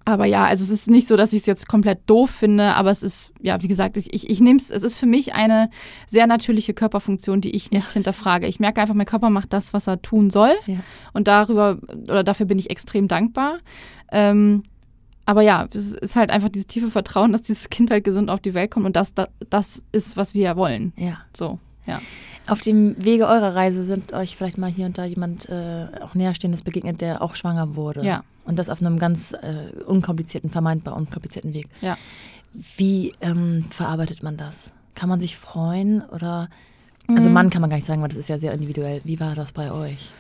aber 0.07 0.27
ja, 0.27 0.45
also 0.45 0.63
es 0.65 0.71
ist 0.71 0.91
nicht 0.91 1.09
so, 1.09 1.17
dass 1.17 1.33
ich 1.33 1.41
es 1.41 1.47
jetzt 1.47 1.67
komplett 1.69 2.01
doof 2.07 2.29
finde, 2.31 2.75
aber 2.75 2.91
es 2.91 3.03
ist, 3.03 3.33
ja, 3.41 3.63
wie 3.63 3.69
gesagt, 3.69 3.97
ich, 3.97 4.13
ich, 4.13 4.29
ich 4.29 4.41
nehme 4.41 4.59
es, 4.59 4.71
es 4.71 4.83
ist 4.83 4.99
für 4.99 5.07
mich 5.07 5.35
eine 5.35 5.71
sehr 6.07 6.27
natürliche 6.27 6.75
Körperfunktion, 6.75 7.41
die 7.41 7.51
ich 7.57 7.71
nicht 7.71 7.89
hinterfrage. 7.91 8.47
Ich 8.47 8.61
merke 8.61 8.81
einfach, 8.83 8.95
mein 8.95 9.07
Körper 9.07 9.31
macht 9.31 9.53
das, 9.53 9.73
was 9.73 9.87
er 9.87 10.03
tun 10.03 10.29
soll 10.31 10.53
Ja. 10.67 10.77
und 11.15 11.27
darüber 11.29 11.79
oder 12.05 12.23
dafür 12.23 12.45
bin 12.47 12.59
ich 12.59 12.71
extrem 12.71 13.09
dankbar. 13.09 13.59
Ähm, 14.13 14.63
aber 15.27 15.41
ja, 15.41 15.67
es 15.73 15.95
ist 15.95 16.17
halt 16.17 16.31
einfach 16.31 16.51
dieses 16.51 16.67
tiefe 16.67 16.91
Vertrauen, 16.91 17.33
dass 17.33 17.41
dieses 17.41 17.71
Kind 17.71 17.91
halt 17.91 18.05
gesund 18.05 18.29
auf 18.29 18.41
die 18.41 18.53
Welt 18.53 18.71
kommt 18.71 18.85
und 18.85 18.95
das, 18.97 19.15
das, 19.15 19.29
das 19.49 19.85
ist, 19.91 20.19
was 20.19 20.35
wir 20.35 20.43
ja 20.43 20.57
wollen. 20.57 20.93
ja. 20.97 21.19
So, 21.35 21.59
ja. 21.87 22.01
Auf 22.47 22.61
dem 22.61 23.03
Wege 23.03 23.27
eurer 23.27 23.55
Reise 23.55 23.85
sind 23.85 24.13
euch 24.13 24.37
vielleicht 24.37 24.59
mal 24.59 24.71
hier 24.71 24.85
und 24.85 24.99
da 24.99 25.05
jemand 25.05 25.49
äh, 25.49 25.87
auch 26.03 26.15
näherstehendes 26.15 26.63
begegnet, 26.63 27.01
der 27.01 27.23
auch 27.23 27.35
schwanger 27.37 27.75
wurde. 27.75 28.05
Ja. 28.05 28.23
Und 28.45 28.59
das 28.59 28.69
auf 28.69 28.83
einem 28.83 28.99
ganz 28.99 29.33
äh, 29.33 29.83
unkomplizierten, 29.87 30.51
vermeintbar 30.51 30.95
unkomplizierten 30.95 31.55
Weg. 31.55 31.69
Ja. 31.81 31.97
Wie 32.77 33.15
ähm, 33.23 33.65
verarbeitet 33.65 34.23
man 34.23 34.37
das? 34.37 34.75
Kann 34.95 35.09
man 35.09 35.21
sich 35.21 35.39
freuen 35.39 36.03
oder 36.03 36.49
also 37.09 37.29
Mann 37.29 37.51
kann 37.51 37.61
man 37.61 37.71
gar 37.71 37.77
nicht 37.77 37.87
sagen, 37.87 38.01
weil 38.01 38.09
das 38.09 38.17
ist 38.17 38.29
ja 38.29 38.39
sehr 38.39 38.53
individuell. 38.53 39.01
Wie 39.05 39.21
war 39.21 39.35
das 39.35 39.53
bei 39.53 39.71
euch? 39.71 40.11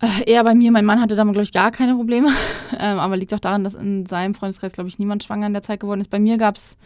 Äh, 0.00 0.30
Eher 0.30 0.44
bei 0.44 0.54
mir, 0.54 0.70
mein 0.70 0.84
Mann 0.84 1.00
hatte 1.00 1.16
damit, 1.16 1.32
glaube 1.32 1.44
ich, 1.44 1.52
gar 1.52 1.70
keine 1.70 1.94
Probleme. 1.94 2.28
ähm, 2.78 2.98
aber 2.98 3.16
liegt 3.16 3.34
auch 3.34 3.40
daran, 3.40 3.64
dass 3.64 3.74
in 3.74 4.06
seinem 4.06 4.34
Freundeskreis, 4.34 4.72
glaube 4.72 4.88
ich, 4.88 4.98
niemand 4.98 5.24
schwanger 5.24 5.46
in 5.46 5.52
der 5.52 5.62
Zeit 5.62 5.80
geworden 5.80 6.00
ist. 6.00 6.10
Bei 6.10 6.20
mir 6.20 6.38
gab 6.38 6.56
es 6.56 6.76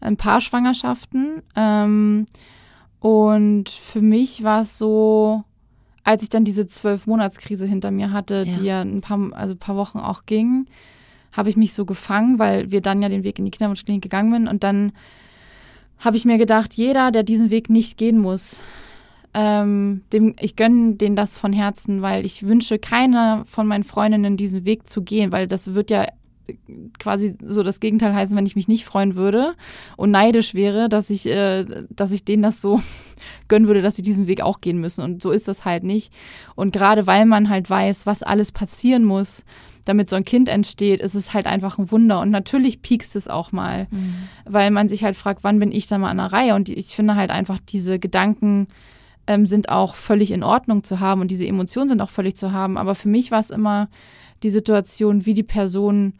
ein 0.00 0.16
paar 0.16 0.40
Schwangerschaften. 0.40 1.42
Ähm, 1.56 2.26
und 3.00 3.68
für 3.68 4.00
mich 4.02 4.44
war 4.44 4.62
es 4.62 4.78
so, 4.78 5.42
als 6.04 6.22
ich 6.22 6.28
dann 6.28 6.44
diese 6.44 6.66
Zwölf-Monats-Krise 6.66 7.66
hinter 7.66 7.90
mir 7.90 8.12
hatte, 8.12 8.44
Ja. 8.46 8.52
die 8.52 8.64
ja 8.64 8.80
ein 8.82 9.00
paar, 9.00 9.18
also 9.32 9.54
ein 9.54 9.58
paar 9.58 9.76
Wochen 9.76 9.98
auch 9.98 10.26
ging, 10.26 10.66
habe 11.32 11.48
ich 11.48 11.56
mich 11.56 11.72
so 11.72 11.84
gefangen, 11.84 12.38
weil 12.38 12.70
wir 12.70 12.80
dann 12.80 13.02
ja 13.02 13.08
den 13.08 13.24
Weg 13.24 13.38
in 13.38 13.44
die 13.44 13.50
Kinderwunschklinik 13.50 14.02
gegangen 14.02 14.32
sind. 14.32 14.48
Und 14.48 14.64
dann 14.64 14.92
habe 15.98 16.16
ich 16.16 16.24
mir 16.24 16.38
gedacht, 16.38 16.74
jeder, 16.74 17.10
der 17.10 17.22
diesen 17.22 17.50
Weg 17.50 17.70
nicht 17.70 17.96
gehen 17.96 18.18
muss, 18.18 18.62
ähm, 19.32 20.02
dem, 20.12 20.34
ich 20.40 20.56
gönne 20.56 20.94
denen 20.94 21.14
das 21.14 21.38
von 21.38 21.52
Herzen, 21.52 22.02
weil 22.02 22.24
ich 22.26 22.46
wünsche 22.48 22.78
keiner 22.80 23.44
von 23.46 23.66
meinen 23.66 23.84
Freundinnen 23.84 24.36
diesen 24.36 24.64
Weg 24.64 24.88
zu 24.90 25.02
gehen, 25.02 25.30
weil 25.30 25.46
das 25.46 25.74
wird 25.74 25.90
ja 25.90 26.06
quasi 26.98 27.36
so 27.44 27.62
das 27.62 27.80
Gegenteil 27.80 28.14
heißen, 28.14 28.36
wenn 28.36 28.46
ich 28.46 28.56
mich 28.56 28.68
nicht 28.68 28.84
freuen 28.84 29.14
würde 29.14 29.54
und 29.96 30.10
neidisch 30.10 30.54
wäre, 30.54 30.88
dass 30.88 31.10
ich, 31.10 31.26
äh, 31.26 31.64
dass 31.90 32.12
ich 32.12 32.24
denen 32.24 32.42
das 32.42 32.60
so 32.60 32.80
gönnen 33.48 33.68
würde, 33.68 33.82
dass 33.82 33.96
sie 33.96 34.02
diesen 34.02 34.26
Weg 34.26 34.40
auch 34.40 34.60
gehen 34.60 34.78
müssen. 34.78 35.02
Und 35.02 35.22
so 35.22 35.30
ist 35.30 35.48
das 35.48 35.64
halt 35.64 35.84
nicht. 35.84 36.12
Und 36.54 36.72
gerade 36.72 37.06
weil 37.06 37.26
man 37.26 37.48
halt 37.48 37.68
weiß, 37.68 38.06
was 38.06 38.22
alles 38.22 38.52
passieren 38.52 39.04
muss, 39.04 39.44
damit 39.84 40.10
so 40.10 40.16
ein 40.16 40.24
Kind 40.24 40.48
entsteht, 40.48 41.00
ist 41.00 41.14
es 41.14 41.34
halt 41.34 41.46
einfach 41.46 41.78
ein 41.78 41.90
Wunder. 41.90 42.20
Und 42.20 42.30
natürlich 42.30 42.82
piekst 42.82 43.16
es 43.16 43.28
auch 43.28 43.50
mal, 43.50 43.88
weil 44.44 44.70
man 44.70 44.88
sich 44.88 45.04
halt 45.04 45.16
fragt, 45.16 45.42
wann 45.42 45.58
bin 45.58 45.72
ich 45.72 45.86
da 45.86 45.98
mal 45.98 46.10
an 46.10 46.18
der 46.18 46.32
Reihe? 46.32 46.54
Und 46.54 46.68
ich 46.68 46.94
finde 46.94 47.16
halt 47.16 47.30
einfach 47.30 47.58
diese 47.58 47.98
Gedanken, 47.98 48.68
ähm, 49.26 49.46
sind 49.46 49.68
auch 49.68 49.94
völlig 49.94 50.32
in 50.32 50.42
Ordnung 50.42 50.82
zu 50.82 51.00
haben 51.00 51.20
und 51.20 51.30
diese 51.30 51.46
Emotionen 51.46 51.88
sind 51.88 52.00
auch 52.00 52.10
völlig 52.10 52.36
zu 52.36 52.52
haben. 52.52 52.76
Aber 52.76 52.94
für 52.94 53.08
mich 53.08 53.30
war 53.30 53.40
es 53.40 53.50
immer 53.50 53.88
die 54.42 54.50
Situation, 54.50 55.24
wie 55.26 55.34
die 55.34 55.42
Person 55.42 56.14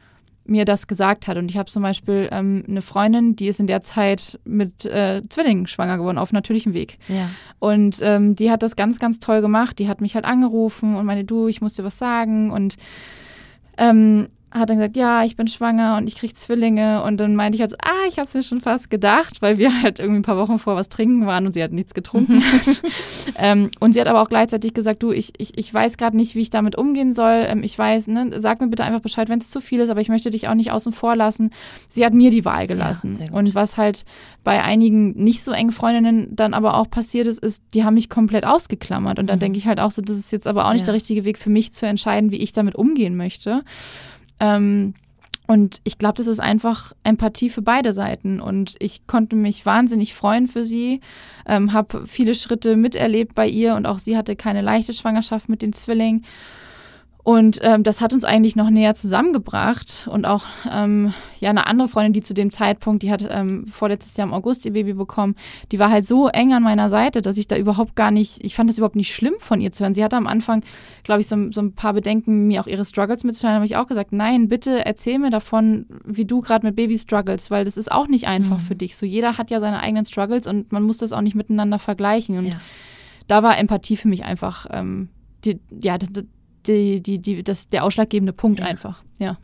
mir 0.45 0.65
das 0.65 0.87
gesagt 0.87 1.29
hat. 1.29 1.37
Und 1.37 1.51
ich 1.51 1.57
habe 1.57 1.71
zum 1.71 1.83
Beispiel 1.83 2.29
ähm, 2.33 2.65
eine 2.69 2.83
Freundin, 2.83 3.37
die 3.37 3.49
ist 3.49 3.61
in 3.61 3.67
der 3.67 3.83
Zeit 3.83 4.39
mit 4.45 4.85
äh, 4.85 5.23
Zwillingen 5.29 5.67
schwanger 5.67 5.99
geworden, 5.99 6.19
auf 6.19 6.33
natürlichem 6.33 6.75
Weg. 6.75 6.99
Ja. 7.09 7.31
Und 7.59 8.01
ähm, 8.03 8.35
die 8.35 8.51
hat 8.51 8.63
das 8.63 8.77
ganz, 8.77 8.99
ganz 8.99 9.21
toll 9.21 9.41
gemacht. 9.41 9.79
Die 9.79 9.89
hat 9.89 10.01
mich 10.01 10.15
halt 10.15 10.25
angerufen 10.25 10.97
und 10.97 11.07
meinte, 11.07 11.25
du, 11.25 11.49
ich 11.49 11.61
muss 11.61 11.75
dir 11.75 11.85
was 11.85 11.99
sagen. 11.99 12.51
Und 12.51 12.77
ähm, 13.77 14.29
hat 14.53 14.69
dann 14.69 14.79
gesagt, 14.79 14.97
ja, 14.97 15.25
ich 15.25 15.37
bin 15.37 15.47
schwanger 15.47 15.97
und 15.97 16.09
ich 16.09 16.17
kriege 16.17 16.35
Zwillinge. 16.35 17.03
Und 17.05 17.19
dann 17.21 17.37
meinte 17.37 17.57
ich 17.57 17.61
halt 17.63 17.71
so, 17.71 17.77
ah, 17.83 18.07
ich 18.09 18.17
habe 18.19 18.27
es 18.27 18.35
mir 18.35 18.43
schon 18.43 18.61
fast 18.61 18.91
gedacht, 18.91 19.41
weil 19.43 19.59
wir 19.59 19.83
halt 19.83 19.99
irgendwie 19.99 20.19
ein 20.21 20.23
paar 20.23 20.37
Wochen 20.39 20.59
vor 20.59 20.75
was 20.77 20.89
trinken 20.89 21.27
waren 21.27 21.47
und 21.47 21.53
sie 21.55 21.63
hat 21.63 21.73
nichts 21.73 21.95
getrunken. 21.95 22.43
ähm, 23.39 23.71
und 23.81 23.93
sie 23.93 24.01
hat 24.01 24.09
aber 24.09 24.21
auch 24.23 24.29
gleichzeitig 24.29 24.75
gesagt, 24.75 25.03
du, 25.03 25.13
ich, 25.13 25.33
ich, 25.39 25.57
ich 25.57 25.73
weiß 25.73 25.97
gerade 25.97 26.17
nicht, 26.17 26.35
wie 26.35 26.41
ich 26.41 26.51
damit 26.51 26.77
umgehen 26.77 27.15
soll. 27.15 27.45
Ähm, 27.49 27.63
ich 27.63 27.79
weiß, 27.79 28.09
ne, 28.09 28.31
sag 28.41 28.61
mir 28.61 28.69
bitte 28.69 28.85
einfach 28.85 29.01
Bescheid, 29.01 29.29
wenn 29.29 29.39
es 29.39 29.51
zu 29.51 29.61
viel 29.61 29.81
ist, 29.81 29.89
aber 29.91 30.01
ich 30.01 30.09
möchte 30.09 30.31
dich 30.31 30.49
auch 30.49 30.55
nicht 30.55 30.73
außen 30.73 30.93
vor 30.93 31.15
lassen. 31.17 31.51
Sie 31.89 32.05
hat 32.05 32.13
mir 32.15 32.31
die 32.31 32.45
Wahl 32.45 32.67
gelassen. 32.67 33.19
gut. 33.19 33.31
und 33.33 33.55
was 33.55 33.77
halt 33.77 34.05
bei 34.43 34.63
einigen 34.63 35.13
nicht 35.13 35.43
so 35.45 35.53
engen 35.53 35.71
Freundinnen 35.73 36.35
dann 36.35 36.55
aber 36.55 36.75
auch 36.77 36.91
passiert 36.91 37.27
ist, 37.27 37.39
ist, 37.41 37.63
die 37.75 37.85
haben 37.85 37.95
mich 37.95 38.09
komplett 38.09 38.45
ausgeklammert. 38.45 39.19
Und 39.19 39.27
dann 39.29 39.37
Mhm. 39.37 39.41
denke 39.41 39.59
ich 39.59 39.67
halt 39.67 39.81
auch 39.81 39.91
so, 39.91 40.03
das 40.03 40.17
ist 40.17 40.33
jetzt 40.33 40.47
aber 40.47 40.67
auch 40.67 40.73
nicht 40.73 40.81
Ja. 40.83 40.87
der 40.87 40.95
richtige 40.95 41.25
Weg 41.25 41.39
für 41.39 41.51
mich 41.51 41.73
zu 41.73 41.87
entscheiden, 41.87 42.31
wie 42.31 42.37
ich 42.37 42.53
damit 42.53 42.75
umgehen 42.75 43.17
möchte. 43.17 43.63
Ähm, 44.41 44.95
und 45.47 45.81
ich 45.83 45.99
glaube, 45.99 46.15
das 46.15 46.29
ist 46.29 46.39
einfach 46.39 46.93
Empathie 47.03 47.51
für 47.51 47.63
beide 47.63 47.93
Seiten. 47.93 48.41
Und 48.41 48.77
ich 48.79 49.09
konnte 49.09 49.35
mich 49.35 49.67
wahnsinnig 49.67 50.15
freuen 50.15 50.47
für 50.47 50.65
sie, 50.65 51.01
ähm, 51.45 51.73
habe 51.73 52.07
viele 52.07 52.37
Schritte 52.37 52.77
miterlebt 52.77 53.35
bei 53.35 53.49
ihr 53.49 53.75
und 53.75 53.85
auch 53.85 53.99
sie 53.99 54.17
hatte 54.17 54.37
keine 54.37 54.63
leichte 54.63 54.93
Schwangerschaft 54.93 55.49
mit 55.49 55.63
den 55.63 55.73
Zwillingen. 55.73 56.25
Und 57.23 57.59
ähm, 57.63 57.83
das 57.83 58.01
hat 58.01 58.15
uns 58.15 58.25
eigentlich 58.25 58.57
noch 58.57 58.71
näher 58.71 58.95
zusammengebracht. 58.95 60.09
Und 60.11 60.25
auch 60.27 60.45
ähm, 60.73 61.13
ja 61.39 61.51
eine 61.51 61.67
andere 61.67 61.87
Freundin, 61.89 62.13
die 62.15 62.23
zu 62.23 62.33
dem 62.35 62.51
Zeitpunkt, 62.51 63.03
die 63.03 63.11
hat 63.11 63.23
ähm, 63.29 63.67
vorletztes 63.67 64.17
Jahr 64.17 64.27
im 64.27 64.33
August 64.35 64.65
ihr 64.65 64.73
Baby 64.73 64.95
bekommen, 64.95 65.35
die 65.71 65.79
war 65.79 65.91
halt 65.91 66.07
so 66.07 66.29
eng 66.29 66.53
an 66.55 66.63
meiner 66.63 66.89
Seite, 66.89 67.21
dass 67.23 67.37
ich 67.37 67.47
da 67.47 67.57
überhaupt 67.57 67.95
gar 67.95 68.11
nicht, 68.11 68.43
ich 68.43 68.55
fand 68.55 68.71
das 68.71 68.79
überhaupt 68.79 68.97
nicht 68.97 69.15
schlimm 69.15 69.35
von 69.39 69.61
ihr 69.61 69.71
zu 69.73 69.85
hören. 69.85 69.95
Sie 69.95 70.03
hatte 70.03 70.17
am 70.17 70.27
Anfang, 70.27 70.63
glaube 71.05 71.21
ich, 71.21 71.29
so, 71.29 71.37
so 71.53 71.61
ein 71.61 71.75
paar 71.75 71.93
Bedenken, 71.93 72.47
mir 72.47 72.61
auch 72.63 72.67
ihre 72.67 72.85
Struggles 72.85 73.23
mitzuteilen. 73.25 73.53
Da 73.53 73.57
habe 73.57 73.67
ich 73.67 73.77
auch 73.77 73.87
gesagt, 73.87 74.13
nein, 74.13 74.49
bitte 74.49 74.85
erzähl 74.87 75.19
mir 75.19 75.31
davon, 75.31 75.87
wie 76.05 76.25
du 76.25 76.41
gerade 76.41 76.67
mit 76.67 76.75
Baby 76.77 76.99
struggles, 76.99 77.51
weil 77.51 77.65
das 77.67 77.77
ist 77.77 77.93
auch 77.93 78.09
nicht 78.09 78.27
einfach 78.29 78.57
Mhm. 78.59 78.63
für 78.63 78.75
dich. 78.77 78.97
So 78.97 79.05
jeder 79.07 79.37
hat 79.39 79.51
ja 79.51 79.61
seine 79.61 79.81
eigenen 79.81 80.07
Struggles 80.07 80.47
und 80.47 80.73
man 80.73 80.83
muss 80.83 80.99
das 80.99 81.13
auch 81.13 81.21
nicht 81.21 81.35
miteinander 81.35 81.79
vergleichen. 81.79 82.39
Und 82.39 82.47
Ja. 82.47 82.61
da 83.29 83.43
war 83.43 83.59
Empathie 83.59 83.97
für 83.97 84.09
mich 84.09 84.25
einfach 84.25 84.67
ähm, 84.71 85.09
die, 85.45 85.61
ja, 85.83 85.99
das, 85.99 86.09
die, 86.67 87.01
die, 87.03 87.19
die, 87.19 87.43
das, 87.43 87.69
der 87.69 87.85
ausschlaggebende 87.85 88.33
Punkt 88.33 88.61
Ja. 88.61 88.67
einfach. 88.67 89.03
Ja. 89.19 89.39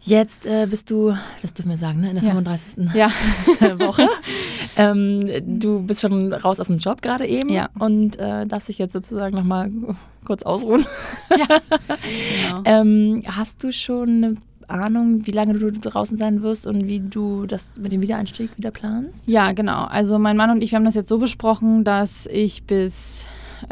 Jetzt 0.00 0.46
äh, 0.46 0.68
bist 0.70 0.88
du, 0.92 1.16
das 1.42 1.52
dürfen 1.52 1.68
wir 1.70 1.76
sagen, 1.76 2.00
ne, 2.00 2.10
in 2.10 2.14
der 2.14 2.22
Ja. 2.24 2.30
35. 2.30 2.94
Ja. 2.94 3.10
Woche. 3.80 4.08
ähm, 4.76 5.60
du 5.60 5.80
bist 5.80 6.00
schon 6.00 6.32
raus 6.32 6.60
aus 6.60 6.68
dem 6.68 6.78
Job 6.78 7.02
gerade 7.02 7.26
eben 7.26 7.48
Ja. 7.48 7.68
und 7.80 8.16
äh, 8.20 8.46
darfst 8.46 8.68
dich 8.68 8.78
jetzt 8.78 8.92
sozusagen 8.92 9.34
nochmal 9.36 9.70
kurz 10.24 10.42
ausruhen. 10.44 10.86
Genau. 11.28 12.62
Ähm, 12.64 13.22
hast 13.26 13.64
du 13.64 13.72
schon 13.72 14.24
eine 14.24 14.36
Ahnung, 14.68 15.26
wie 15.26 15.30
lange 15.32 15.54
du 15.54 15.70
draußen 15.72 16.16
sein 16.16 16.42
wirst 16.42 16.66
und 16.66 16.86
wie 16.88 17.00
du 17.00 17.46
das 17.46 17.74
mit 17.78 17.90
dem 17.92 18.02
Wiedereinstieg 18.02 18.56
wieder 18.56 18.70
planst? 18.70 19.26
Ja, 19.28 19.52
genau. 19.52 19.84
Also 19.84 20.18
mein 20.18 20.36
Mann 20.36 20.50
und 20.50 20.62
ich, 20.62 20.70
wir 20.72 20.76
haben 20.76 20.84
das 20.84 20.94
jetzt 20.94 21.08
so 21.08 21.18
besprochen, 21.18 21.82
dass 21.84 22.26
ich 22.26 22.64
bis 22.64 23.24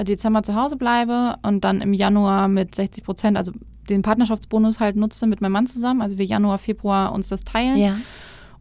Dezember 0.02 0.42
zu 0.42 0.54
Hause 0.54 0.76
bleibe 0.76 1.36
und 1.42 1.64
dann 1.64 1.80
im 1.80 1.92
Januar 1.92 2.48
mit 2.48 2.74
60 2.74 3.04
Prozent, 3.04 3.36
also 3.36 3.52
den 3.88 4.02
Partnerschaftsbonus 4.02 4.80
halt 4.80 4.96
nutze 4.96 5.26
mit 5.26 5.40
meinem 5.40 5.52
Mann 5.52 5.66
zusammen. 5.66 6.00
Also 6.02 6.18
wir 6.18 6.24
Januar, 6.24 6.58
Februar 6.58 7.12
uns 7.12 7.28
das 7.28 7.44
teilen. 7.44 7.78
Ja. 7.78 7.96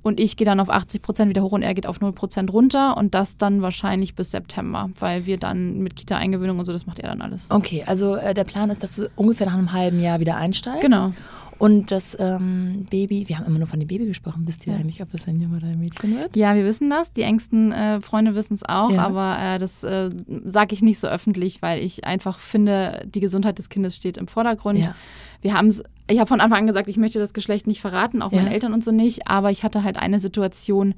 Und 0.01 0.19
ich 0.19 0.35
gehe 0.35 0.43
dann 0.45 0.59
auf 0.59 0.69
80 0.69 1.01
Prozent 1.01 1.29
wieder 1.29 1.41
hoch 1.41 1.53
und 1.53 1.61
er 1.61 1.73
geht 1.73 1.87
auf 1.87 2.01
0 2.01 2.11
Prozent 2.11 2.51
runter. 2.51 2.97
Und 2.97 3.15
das 3.15 3.37
dann 3.37 3.61
wahrscheinlich 3.61 4.15
bis 4.15 4.31
September, 4.31 4.89
weil 4.99 5.25
wir 5.25 5.37
dann 5.37 5.79
mit 5.79 5.95
Kita-Eingewöhnung 5.95 6.59
und 6.59 6.65
so, 6.65 6.73
das 6.73 6.85
macht 6.85 6.99
er 6.99 7.07
dann 7.07 7.21
alles. 7.21 7.49
Okay, 7.49 7.83
also 7.87 8.15
äh, 8.15 8.33
der 8.33 8.43
Plan 8.43 8.69
ist, 8.69 8.83
dass 8.83 8.97
du 8.97 9.07
ungefähr 9.15 9.47
nach 9.47 9.53
einem 9.53 9.71
halben 9.71 10.01
Jahr 10.01 10.19
wieder 10.19 10.35
einsteigst. 10.35 10.81
Genau. 10.81 11.13
Und 11.59 11.91
das 11.91 12.17
ähm, 12.19 12.85
Baby, 12.89 13.25
wir 13.27 13.37
haben 13.37 13.45
immer 13.45 13.57
nur 13.59 13.67
von 13.67 13.79
dem 13.79 13.87
Baby 13.87 14.05
gesprochen. 14.05 14.43
Wisst 14.45 14.65
ihr 14.67 14.73
Ja. 14.73 14.79
eigentlich, 14.79 15.01
ob 15.01 15.11
das 15.11 15.27
ein 15.27 15.39
Junge 15.39 15.57
oder 15.57 15.67
ein 15.67 15.79
Mädchen 15.79 16.17
wird? 16.17 16.35
Ja, 16.35 16.55
wir 16.55 16.65
wissen 16.65 16.89
das. 16.89 17.13
Die 17.13 17.21
engsten 17.21 17.71
äh, 17.71 18.01
Freunde 18.01 18.35
wissen 18.35 18.53
es 18.55 18.63
auch, 18.63 18.91
Ja. 18.91 19.03
aber 19.05 19.37
äh, 19.39 19.59
das 19.59 19.83
äh, 19.83 20.09
sage 20.45 20.73
ich 20.73 20.81
nicht 20.81 20.99
so 20.99 21.07
öffentlich, 21.07 21.61
weil 21.61 21.81
ich 21.83 22.05
einfach 22.05 22.39
finde, 22.39 23.05
die 23.07 23.19
Gesundheit 23.19 23.57
des 23.59 23.69
Kindes 23.69 23.95
steht 23.95 24.17
im 24.17 24.27
Vordergrund. 24.27 24.79
Ja. 24.79 24.95
Wir 25.41 25.53
haben 25.53 25.67
es, 25.67 25.83
ich 26.09 26.19
habe 26.19 26.27
von 26.27 26.41
Anfang 26.41 26.59
an 26.61 26.67
gesagt, 26.67 26.89
ich 26.89 26.97
möchte 26.97 27.19
das 27.19 27.33
Geschlecht 27.33 27.67
nicht 27.67 27.81
verraten, 27.81 28.21
auch 28.21 28.31
meinen 28.31 28.47
Eltern 28.47 28.73
und 28.73 28.83
so 28.83 28.91
nicht, 28.91 29.27
aber 29.27 29.51
ich 29.51 29.63
hatte 29.63 29.83
halt 29.83 29.97
eine 29.97 30.19
Situation, 30.19 30.95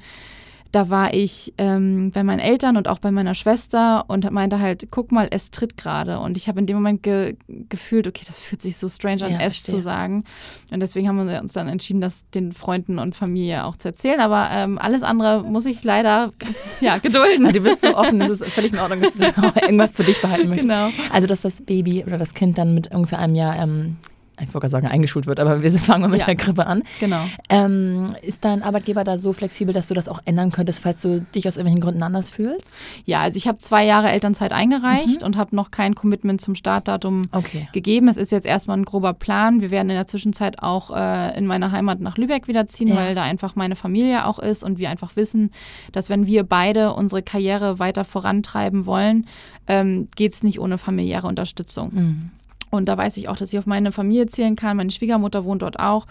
da 0.72 0.90
war 0.90 1.14
ich 1.14 1.54
ähm, 1.58 2.12
bei 2.12 2.24
meinen 2.24 2.40
Eltern 2.40 2.76
und 2.76 2.88
auch 2.88 3.00
bei 3.00 3.12
meiner 3.12 3.34
Schwester 3.34 4.06
und 4.08 4.30
meinte 4.32 4.60
halt, 4.60 4.88
guck 4.92 5.12
mal, 5.12 5.28
es 5.32 5.52
tritt 5.52 5.78
gerade. 5.78 6.20
Und 6.20 6.36
ich 6.38 6.48
habe 6.48 6.60
in 6.60 6.66
dem 6.66 6.76
Moment 6.76 7.02
ge 7.04 7.38
gefühlt, 7.70 8.08
okay, 8.08 8.24
das 8.28 8.40
fühlt 8.40 8.62
sich 8.62 8.76
so 8.78 8.90
strange 8.90 9.24
an, 9.24 9.32
Ja, 9.32 9.38
es 9.38 9.56
verstehe. 9.56 9.76
zu 9.76 9.82
sagen. 9.82 10.24
Und 10.72 10.82
deswegen 10.82 11.08
haben 11.08 11.28
wir 11.28 11.40
uns 11.40 11.54
dann 11.54 11.68
entschieden, 11.68 12.02
das 12.02 12.30
den 12.32 12.52
Freunden 12.52 13.00
und 13.00 13.16
Familie 13.16 13.64
auch 13.66 13.78
zu 13.78 13.88
erzählen. 13.90 14.20
Aber 14.20 14.50
ähm, 14.52 14.78
alles 14.78 15.04
andere 15.04 15.44
muss 15.44 15.66
ich 15.66 15.84
leider 15.84 16.34
ja, 16.82 16.98
gedulden. 17.06 17.52
Du 17.54 17.62
bist 17.62 17.82
so 17.82 17.96
offen, 17.96 18.20
es 18.22 18.42
ist 18.42 18.46
völlig 18.52 18.74
in 18.74 18.80
Ordnung, 18.80 19.02
dass 19.02 19.16
du 19.16 19.24
irgendwas 19.62 19.92
für 19.94 20.04
dich 20.04 20.22
behalten 20.22 20.50
möchtest. 20.50 20.70
Genau. 20.70 20.90
Also, 21.12 21.28
dass 21.28 21.42
das 21.42 21.62
Baby 21.62 22.04
oder 22.06 22.18
das 22.18 22.34
Kind 22.34 22.58
dann 22.58 22.74
mit 22.74 22.94
ungefähr 22.94 23.20
einem 23.20 23.36
Jahr 23.36 23.56
ähm, 23.58 23.98
ich 24.42 24.54
wollte 24.54 24.70
sagen, 24.70 24.88
eingeschult 24.88 25.28
wird, 25.28 25.40
aber 25.40 25.62
wir 25.62 25.72
fangen 25.80 26.02
mal 26.02 26.08
mit 26.10 26.20
Ja. 26.22 26.26
der 26.26 26.36
Grippe 26.36 26.66
an. 26.68 26.84
Genau. 27.00 27.22
Ähm, 27.50 28.06
ist 28.22 28.44
dein 28.46 28.64
Arbeitgeber 28.64 29.04
da 29.04 29.18
so 29.18 29.34
flexibel, 29.34 29.74
dass 29.74 29.88
du 29.88 29.94
das 29.94 30.08
auch 30.10 30.20
ändern 30.26 30.52
könntest, 30.52 30.82
falls 30.82 31.02
du 31.02 31.22
dich 31.34 31.48
aus 31.48 31.58
irgendwelchen 31.58 31.82
Gründen 31.82 32.04
anders 32.04 32.30
fühlst? 32.30 32.74
Ja, 33.06 33.22
also 33.22 33.38
ich 33.38 33.48
habe 33.48 33.58
zwei 33.60 33.86
Jahre 33.86 34.10
Elternzeit 34.10 34.52
eingereicht 34.52 35.24
und 35.24 35.38
habe 35.38 35.56
noch 35.56 35.72
kein 35.72 35.96
Commitment 35.96 36.42
zum 36.42 36.56
Startdatum 36.56 37.24
Okay. 37.32 37.68
gegeben. 37.74 38.08
Es 38.08 38.18
ist 38.18 38.32
jetzt 38.32 38.46
erstmal 38.46 38.78
ein 38.78 38.86
grober 38.86 39.14
Plan. 39.14 39.62
Wir 39.62 39.72
werden 39.72 39.90
in 39.90 39.96
der 39.96 40.08
Zwischenzeit 40.08 40.62
auch 40.62 40.92
äh, 40.96 41.38
in 41.38 41.46
meine 41.48 41.72
Heimat 41.72 42.00
nach 42.02 42.18
Lübeck 42.18 42.48
wieder 42.48 42.68
ziehen, 42.68 42.90
Ja. 42.90 42.96
weil 42.96 43.16
da 43.16 43.24
einfach 43.24 43.56
meine 43.56 43.76
Familie 43.76 44.26
auch 44.26 44.40
ist 44.40 44.64
und 44.64 44.80
wir 44.80 44.90
einfach 44.90 45.16
wissen, 45.16 45.52
dass 45.92 46.10
wenn 46.10 46.26
wir 46.26 46.44
beide 46.44 46.94
unsere 46.94 47.24
Karriere 47.24 47.80
weiter 47.80 48.04
vorantreiben 48.06 48.86
wollen, 48.86 49.28
ähm, 49.68 50.08
geht 50.16 50.34
es 50.34 50.44
nicht 50.44 50.60
ohne 50.60 50.78
familiäre 50.78 51.28
Unterstützung. 51.28 51.92
Mhm. 51.94 52.30
Und 52.72 52.88
da 52.88 52.98
weiß 52.98 53.18
ich 53.18 53.30
auch, 53.30 53.38
dass 53.38 53.54
ich 53.54 53.60
auf 53.60 53.66
meine 53.66 53.92
Familie 53.92 54.26
zählen 54.28 54.56
kann. 54.56 54.78
Meine 54.78 54.92
Schwiegermutter 54.92 55.46
wohnt 55.46 55.62
dort 55.62 55.80
auch. 55.80 56.08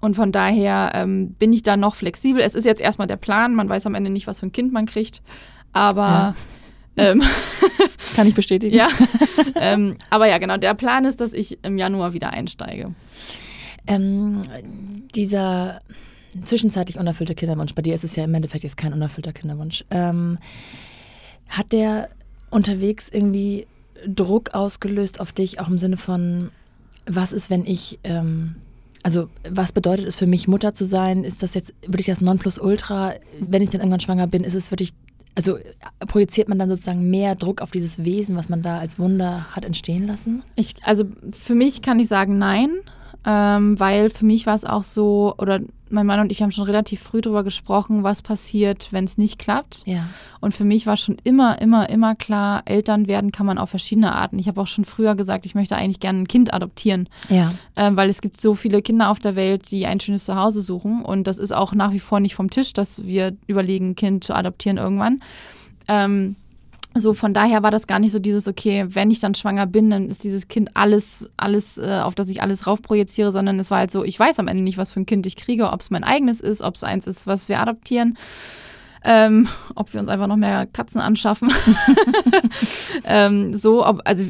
Und 0.00 0.14
von 0.14 0.30
daher 0.30 0.92
ähm, 0.94 1.32
bin 1.32 1.52
ich 1.52 1.62
da 1.62 1.76
noch 1.76 1.94
flexibel. 1.94 2.40
Es 2.40 2.54
ist 2.54 2.64
jetzt 2.64 2.80
erstmal 2.80 3.08
der 3.08 3.16
Plan. 3.16 3.54
Man 3.54 3.68
weiß 3.68 3.86
am 3.86 3.94
Ende 3.94 4.10
nicht, 4.10 4.26
was 4.26 4.40
für 4.40 4.46
ein 4.46 4.52
Kind 4.52 4.72
man 4.72 4.86
kriegt. 4.86 5.22
Aber 5.72 6.34
ähm, 6.96 7.22
Kann 8.16 8.26
ich 8.26 8.34
bestätigen? 8.34 8.76
ja, 8.76 8.88
ähm, 9.54 9.94
aber 10.10 10.26
ja, 10.26 10.38
genau. 10.38 10.56
Der 10.56 10.74
Plan 10.74 11.04
ist, 11.04 11.20
dass 11.20 11.32
ich 11.32 11.62
im 11.64 11.78
Januar 11.78 12.12
wieder 12.12 12.30
einsteige. 12.30 12.94
Ähm, 13.86 14.42
dieser 15.14 15.80
zwischenzeitlich 16.44 16.98
unerfüllte 16.98 17.34
Kinderwunsch, 17.34 17.74
bei 17.74 17.82
dir 17.82 17.94
ist 17.94 18.04
es 18.04 18.16
ja 18.16 18.24
im 18.24 18.34
Endeffekt 18.34 18.64
jetzt 18.64 18.76
kein 18.76 18.92
unerfüllter 18.92 19.32
Kinderwunsch. 19.32 19.84
Ähm, 19.90 20.38
hat 21.48 21.72
der 21.72 22.10
unterwegs 22.50 23.08
irgendwie 23.08 23.66
Druck 24.06 24.54
ausgelöst 24.54 25.20
auf 25.20 25.32
dich, 25.32 25.60
auch 25.60 25.68
im 25.68 25.78
Sinne 25.78 25.96
von, 25.96 26.50
was 27.06 27.32
ist, 27.32 27.50
wenn 27.50 27.64
ich, 27.64 27.98
ähm, 28.04 28.56
also 29.02 29.28
was 29.48 29.72
bedeutet 29.72 30.06
es 30.06 30.16
für 30.16 30.26
mich, 30.26 30.48
Mutter 30.48 30.74
zu 30.74 30.84
sein? 30.84 31.24
Ist 31.24 31.42
das 31.42 31.54
jetzt 31.54 31.74
wirklich 31.82 32.06
das 32.06 32.20
Nonplusultra? 32.20 33.14
Wenn 33.40 33.62
ich 33.62 33.70
dann 33.70 33.80
irgendwann 33.80 34.00
schwanger 34.00 34.26
bin, 34.26 34.44
ist 34.44 34.54
es 34.54 34.70
wirklich, 34.70 34.92
also 35.34 35.58
projiziert 36.06 36.48
man 36.48 36.58
dann 36.58 36.68
sozusagen 36.68 37.08
mehr 37.08 37.34
Druck 37.34 37.62
auf 37.62 37.70
dieses 37.70 38.04
Wesen, 38.04 38.36
was 38.36 38.48
man 38.48 38.62
da 38.62 38.78
als 38.78 38.98
Wunder 38.98 39.46
hat 39.54 39.64
entstehen 39.64 40.06
lassen? 40.06 40.42
Ich, 40.56 40.74
also 40.82 41.04
für 41.32 41.54
mich 41.54 41.82
kann 41.82 42.00
ich 42.00 42.08
sagen 42.08 42.38
nein, 42.38 42.70
ähm, 43.24 43.78
weil 43.78 44.10
für 44.10 44.24
mich 44.24 44.46
war 44.46 44.54
es 44.54 44.64
auch 44.64 44.84
so, 44.84 45.34
oder 45.38 45.60
mein 45.90 46.06
Mann 46.06 46.20
und 46.20 46.30
ich 46.32 46.42
haben 46.42 46.52
schon 46.52 46.64
relativ 46.64 47.00
früh 47.00 47.20
darüber 47.20 47.44
gesprochen, 47.44 48.02
was 48.02 48.22
passiert, 48.22 48.88
wenn 48.92 49.04
es 49.04 49.18
nicht 49.18 49.38
klappt. 49.38 49.82
Ja. 49.86 50.06
Und 50.40 50.54
für 50.54 50.64
mich 50.64 50.86
war 50.86 50.96
schon 50.96 51.16
immer, 51.24 51.60
immer, 51.60 51.88
immer 51.90 52.14
klar, 52.14 52.62
Eltern 52.66 53.06
werden 53.08 53.32
kann 53.32 53.46
man 53.46 53.58
auf 53.58 53.70
verschiedene 53.70 54.14
Arten. 54.14 54.38
Ich 54.38 54.48
habe 54.48 54.60
auch 54.60 54.66
schon 54.66 54.84
früher 54.84 55.14
gesagt, 55.14 55.46
ich 55.46 55.54
möchte 55.54 55.76
eigentlich 55.76 56.00
gerne 56.00 56.20
ein 56.20 56.28
Kind 56.28 56.52
adoptieren, 56.54 57.08
Ja. 57.28 57.52
ähm, 57.76 57.96
weil 57.96 58.08
es 58.08 58.20
gibt 58.20 58.40
so 58.40 58.54
viele 58.54 58.82
Kinder 58.82 59.10
auf 59.10 59.18
der 59.18 59.36
Welt, 59.36 59.70
die 59.70 59.86
ein 59.86 60.00
schönes 60.00 60.24
Zuhause 60.24 60.62
suchen. 60.62 61.02
Und 61.04 61.26
das 61.26 61.38
ist 61.38 61.52
auch 61.52 61.72
nach 61.74 61.92
wie 61.92 62.00
vor 62.00 62.20
nicht 62.20 62.34
vom 62.34 62.50
Tisch, 62.50 62.72
dass 62.72 63.04
wir 63.06 63.36
überlegen, 63.46 63.90
ein 63.90 63.96
Kind 63.96 64.24
zu 64.24 64.34
adoptieren 64.34 64.76
irgendwann. 64.76 65.22
Ähm, 65.88 66.36
so 66.94 67.14
von 67.14 67.34
daher 67.34 67.62
war 67.62 67.70
das 67.70 67.86
gar 67.86 67.98
nicht 67.98 68.12
so 68.12 68.18
dieses, 68.18 68.48
okay, 68.48 68.86
wenn 68.88 69.10
ich 69.10 69.20
dann 69.20 69.34
schwanger 69.34 69.66
bin, 69.66 69.90
dann 69.90 70.08
ist 70.08 70.24
dieses 70.24 70.48
Kind 70.48 70.70
alles, 70.74 71.30
alles, 71.36 71.78
äh, 71.78 72.00
auf 72.02 72.14
das 72.14 72.28
ich 72.28 72.42
alles 72.42 72.66
raufprojiziere, 72.66 73.30
sondern 73.30 73.58
es 73.58 73.70
war 73.70 73.78
halt 73.78 73.90
so, 73.90 74.04
ich 74.04 74.18
weiß 74.18 74.38
am 74.38 74.48
Ende 74.48 74.62
nicht, 74.62 74.78
was 74.78 74.92
für 74.92 75.00
ein 75.00 75.06
Kind 75.06 75.26
ich 75.26 75.36
kriege, 75.36 75.70
ob 75.70 75.80
es 75.80 75.90
mein 75.90 76.04
eigenes 76.04 76.40
ist, 76.40 76.62
ob 76.62 76.74
es 76.74 76.84
eins 76.84 77.06
ist, 77.06 77.26
was 77.26 77.48
wir 77.48 77.60
adoptieren. 77.60 78.16
Ähm, 79.04 79.48
ob 79.76 79.92
wir 79.94 80.00
uns 80.00 80.10
einfach 80.10 80.26
noch 80.26 80.36
mehr 80.36 80.66
Katzen 80.66 81.00
anschaffen. 81.00 81.52
ähm, 83.04 83.54
so, 83.54 83.86
ob, 83.86 84.00
also 84.04 84.24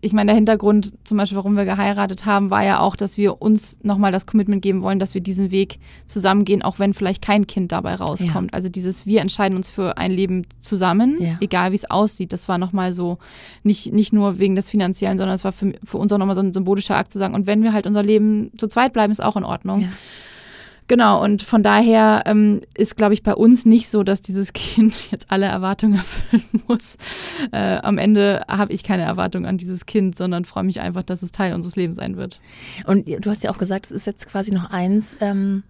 ich 0.00 0.12
meine, 0.12 0.28
der 0.28 0.36
Hintergrund 0.36 0.92
zum 1.04 1.16
Beispiel, 1.16 1.36
warum 1.36 1.56
wir 1.56 1.64
geheiratet 1.64 2.24
haben, 2.24 2.50
war 2.50 2.64
ja 2.64 2.78
auch, 2.78 2.94
dass 2.94 3.16
wir 3.16 3.42
uns 3.42 3.78
nochmal 3.82 4.12
das 4.12 4.26
Commitment 4.26 4.62
geben 4.62 4.82
wollen, 4.82 4.98
dass 5.00 5.14
wir 5.14 5.20
diesen 5.20 5.50
Weg 5.50 5.78
zusammengehen, 6.06 6.62
auch 6.62 6.78
wenn 6.78 6.94
vielleicht 6.94 7.20
kein 7.20 7.46
Kind 7.48 7.72
dabei 7.72 7.96
rauskommt. 7.96 8.54
Also 8.54 8.68
dieses, 8.68 9.06
wir 9.06 9.20
entscheiden 9.20 9.56
uns 9.56 9.68
für 9.68 9.98
ein 9.98 10.12
Leben 10.12 10.46
zusammen, 10.60 11.16
Ja. 11.20 11.36
egal 11.40 11.72
wie 11.72 11.76
es 11.76 11.90
aussieht. 11.90 12.32
Das 12.32 12.48
war 12.48 12.58
nochmal 12.58 12.92
so, 12.92 13.18
nicht, 13.64 13.92
nicht 13.92 14.12
nur 14.12 14.38
wegen 14.38 14.54
des 14.54 14.70
Finanziellen, 14.70 15.18
sondern 15.18 15.34
es 15.34 15.42
war 15.44 15.52
für, 15.52 15.72
für 15.82 15.98
uns 15.98 16.12
auch 16.12 16.18
nochmal 16.18 16.36
so 16.36 16.42
ein 16.42 16.52
symbolischer 16.52 16.96
Akt 16.96 17.12
zu 17.12 17.18
sagen, 17.18 17.34
und 17.34 17.46
wenn 17.46 17.62
wir 17.62 17.72
halt 17.72 17.86
unser 17.86 18.02
Leben 18.02 18.52
zu 18.56 18.68
zweit 18.68 18.92
bleiben, 18.92 19.10
ist 19.10 19.22
auch 19.22 19.36
in 19.36 19.44
Ordnung. 19.44 19.80
Ja. 19.82 19.88
Genau, 20.88 21.22
und 21.22 21.42
von 21.42 21.62
daher 21.62 22.22
ähm, 22.24 22.62
ist, 22.74 22.96
glaube 22.96 23.12
ich, 23.12 23.22
bei 23.22 23.34
uns 23.34 23.66
nicht 23.66 23.90
so, 23.90 24.02
dass 24.02 24.22
dieses 24.22 24.52
Kind 24.54 25.10
jetzt 25.12 25.30
alle 25.30 25.46
Erwartungen 25.46 25.94
erfüllen 25.96 26.62
muss. 26.66 26.96
Äh, 27.52 27.76
am 27.76 27.98
Ende 27.98 28.42
habe 28.48 28.72
ich 28.72 28.82
keine 28.82 29.02
Erwartung 29.02 29.46
an 29.46 29.58
dieses 29.58 29.84
Kind, 29.84 30.16
sondern 30.16 30.46
freue 30.46 30.64
mich 30.64 30.80
einfach, 30.80 31.02
dass 31.02 31.22
es 31.22 31.30
Teil 31.30 31.54
unseres 31.54 31.76
Lebens 31.76 31.98
sein 31.98 32.16
wird. 32.16 32.40
Und 32.86 33.06
du 33.06 33.30
hast 33.30 33.44
ja 33.44 33.50
auch 33.50 33.58
gesagt, 33.58 33.86
es 33.86 33.92
ist 33.92 34.06
jetzt 34.06 34.28
quasi 34.28 34.50
noch 34.50 34.70
eins. 34.70 35.16
Ähm, 35.20 35.62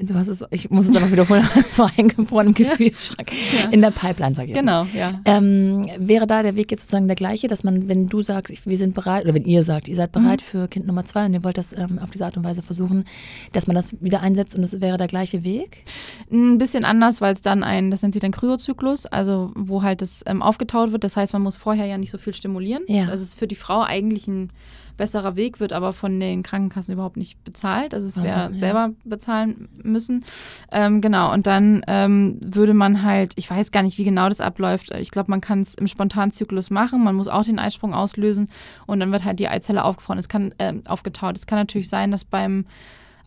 du 0.00 0.14
hast 0.14 0.28
es, 0.28 0.44
ich 0.50 0.70
muss 0.70 0.88
es 0.88 0.96
einfach 0.96 1.10
wiederholen, 1.10 1.46
so 1.70 1.88
eingefroren 1.96 2.48
im 2.48 2.54
Gefrierschrank. 2.54 3.30
Ja. 3.58 3.68
In 3.70 3.80
der 3.80 3.90
Pipeline, 3.90 4.34
sag 4.34 4.44
ich 4.44 4.50
jetzt 4.50 4.64
mal. 4.64 4.84
Genau, 4.84 4.98
ja. 4.98 5.20
Ähm, 5.24 5.88
wäre 5.98 6.26
da 6.26 6.42
der 6.42 6.56
Weg 6.56 6.70
jetzt 6.70 6.82
sozusagen 6.82 7.06
der 7.06 7.16
gleiche, 7.16 7.48
dass 7.48 7.64
man, 7.64 7.88
wenn 7.88 8.08
du 8.08 8.22
sagst, 8.22 8.52
ich, 8.52 8.66
wir 8.66 8.76
sind 8.76 8.94
bereit, 8.94 9.24
oder 9.24 9.34
wenn 9.34 9.44
ihr 9.44 9.62
sagt, 9.64 9.88
ihr 9.88 9.94
seid 9.94 10.12
bereit 10.12 10.42
für 10.42 10.68
Kind 10.68 10.86
Nummer 10.86 11.04
zwei 11.04 11.26
und 11.26 11.34
ihr 11.34 11.44
wollt 11.44 11.58
das 11.58 11.72
ähm, 11.72 11.98
auf 11.98 12.10
diese 12.10 12.24
Art 12.24 12.36
und 12.36 12.44
Weise 12.44 12.62
versuchen, 12.62 13.04
dass 13.52 13.66
man 13.66 13.74
das 13.76 13.94
wieder 14.00 14.20
einsetzt 14.20 14.54
und 14.54 14.62
es 14.62 14.80
wäre 14.80 14.98
der 14.98 15.08
gleiche 15.08 15.44
Weg? 15.44 15.84
Ein 16.30 16.58
bisschen 16.58 16.84
anders, 16.84 17.20
weil 17.20 17.34
es 17.34 17.42
dann 17.42 17.62
ein, 17.62 17.90
das 17.90 18.02
nennt 18.02 18.14
sich 18.14 18.22
dann 18.22 18.32
Kryozyklus, 18.32 19.06
also 19.06 19.52
wo 19.54 19.82
halt 19.82 20.02
das 20.02 20.22
ähm, 20.26 20.42
aufgetaut 20.42 20.92
wird. 20.92 21.04
Das 21.04 21.16
heißt, 21.16 21.32
man 21.32 21.42
muss 21.42 21.56
vorher 21.56 21.86
ja 21.86 21.98
nicht 21.98 22.10
so 22.10 22.18
viel 22.18 22.34
stimulieren. 22.34 22.82
Ja. 22.86 23.06
Das 23.06 23.22
ist 23.22 23.38
für 23.38 23.46
die 23.46 23.54
Frau 23.54 23.82
eigentlich 23.82 24.28
ein 24.28 24.50
besserer 24.98 25.36
Weg, 25.36 25.60
wird 25.60 25.72
aber 25.72 25.94
von 25.94 26.20
den 26.20 26.42
Krankenkassen 26.42 26.92
überhaupt 26.92 27.16
nicht 27.16 27.42
bezahlt. 27.44 27.94
Also 27.94 28.06
es 28.06 28.22
wäre 28.22 28.52
ja. 28.52 28.58
selber 28.58 28.90
bezahlen 29.04 29.68
müssen. 29.82 30.24
Ähm, 30.70 31.00
genau, 31.00 31.32
und 31.32 31.46
dann 31.46 31.82
ähm, 31.86 32.36
würde 32.42 32.74
man 32.74 33.02
halt, 33.02 33.32
ich 33.36 33.50
weiß 33.50 33.72
gar 33.72 33.82
nicht, 33.82 33.96
wie 33.96 34.04
genau 34.04 34.28
das 34.28 34.42
abläuft. 34.42 34.94
Ich 34.94 35.10
glaube, 35.10 35.30
man 35.30 35.40
kann 35.40 35.62
es 35.62 35.74
im 35.74 35.86
Spontanzyklus 35.86 36.68
machen. 36.68 37.02
Man 37.02 37.14
muss 37.14 37.28
auch 37.28 37.44
den 37.44 37.58
Eisprung 37.58 37.94
auslösen 37.94 38.50
und 38.86 39.00
dann 39.00 39.10
wird 39.10 39.24
halt 39.24 39.38
die 39.38 39.48
Eizelle 39.48 39.84
aufgefroren. 39.84 40.18
Es 40.18 40.28
kann 40.28 40.54
ähm, 40.58 40.82
aufgetaut. 40.86 41.38
Es 41.38 41.46
kann 41.46 41.58
natürlich 41.58 41.88
sein, 41.88 42.10
dass 42.10 42.26
beim 42.26 42.66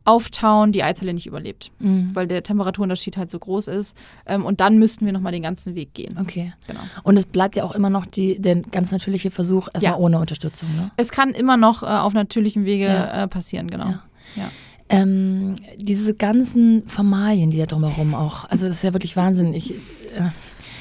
Auftauen 0.04 0.72
die 0.72 0.82
Eizelle 0.84 1.14
nicht 1.14 1.28
überlebt, 1.28 1.72
weil 1.80 2.26
der 2.28 2.42
Temperaturunterschied 2.42 3.18
halt 3.18 3.30
so 3.30 3.38
groß 3.38 3.68
ist. 3.68 3.96
Ähm, 4.26 4.46
und 4.46 4.60
dann 4.60 4.78
müssten 4.80 5.06
wir 5.06 5.14
nochmal 5.14 5.32
den 5.32 5.44
ganzen 5.44 5.76
Weg 5.76 5.94
gehen. 5.94 6.18
Okay. 6.20 6.54
Genau. 6.68 6.80
Und 7.04 7.18
es 7.18 7.26
bleibt 7.28 7.56
ja 7.56 7.64
auch 7.64 7.74
immer 7.76 7.90
noch 7.92 8.06
die, 8.08 8.40
der 8.40 8.56
ganz 8.62 8.92
natürliche 8.92 9.30
Versuch, 9.30 9.68
erstmal 9.74 9.94
Ja. 9.94 9.98
ohne 9.98 10.18
Unterstützung, 10.20 10.70
ne? 10.76 10.90
Es 10.98 11.12
kann 11.12 11.30
immer 11.32 11.56
noch 11.58 11.84
äh, 11.84 11.86
auf 11.86 12.14
natürlichem 12.14 12.66
Wege 12.66 12.86
Ja. 12.86 13.24
äh, 13.24 13.28
passieren, 13.28 13.70
genau. 13.70 13.86
Ja. 13.90 14.04
Ja. 14.38 14.50
Ähm, 14.90 15.56
diese 15.78 16.14
ganzen 16.14 16.86
Formalien, 16.88 17.52
die 17.52 17.58
da 17.60 17.66
drumherum 17.66 18.14
auch, 18.16 18.50
also 18.50 18.68
das 18.68 18.78
ist 18.78 18.84
ja 18.84 18.94
wirklich 18.94 19.16
Wahnsinn. 19.16 19.54
Ich, 19.54 19.72
äh, 19.72 20.30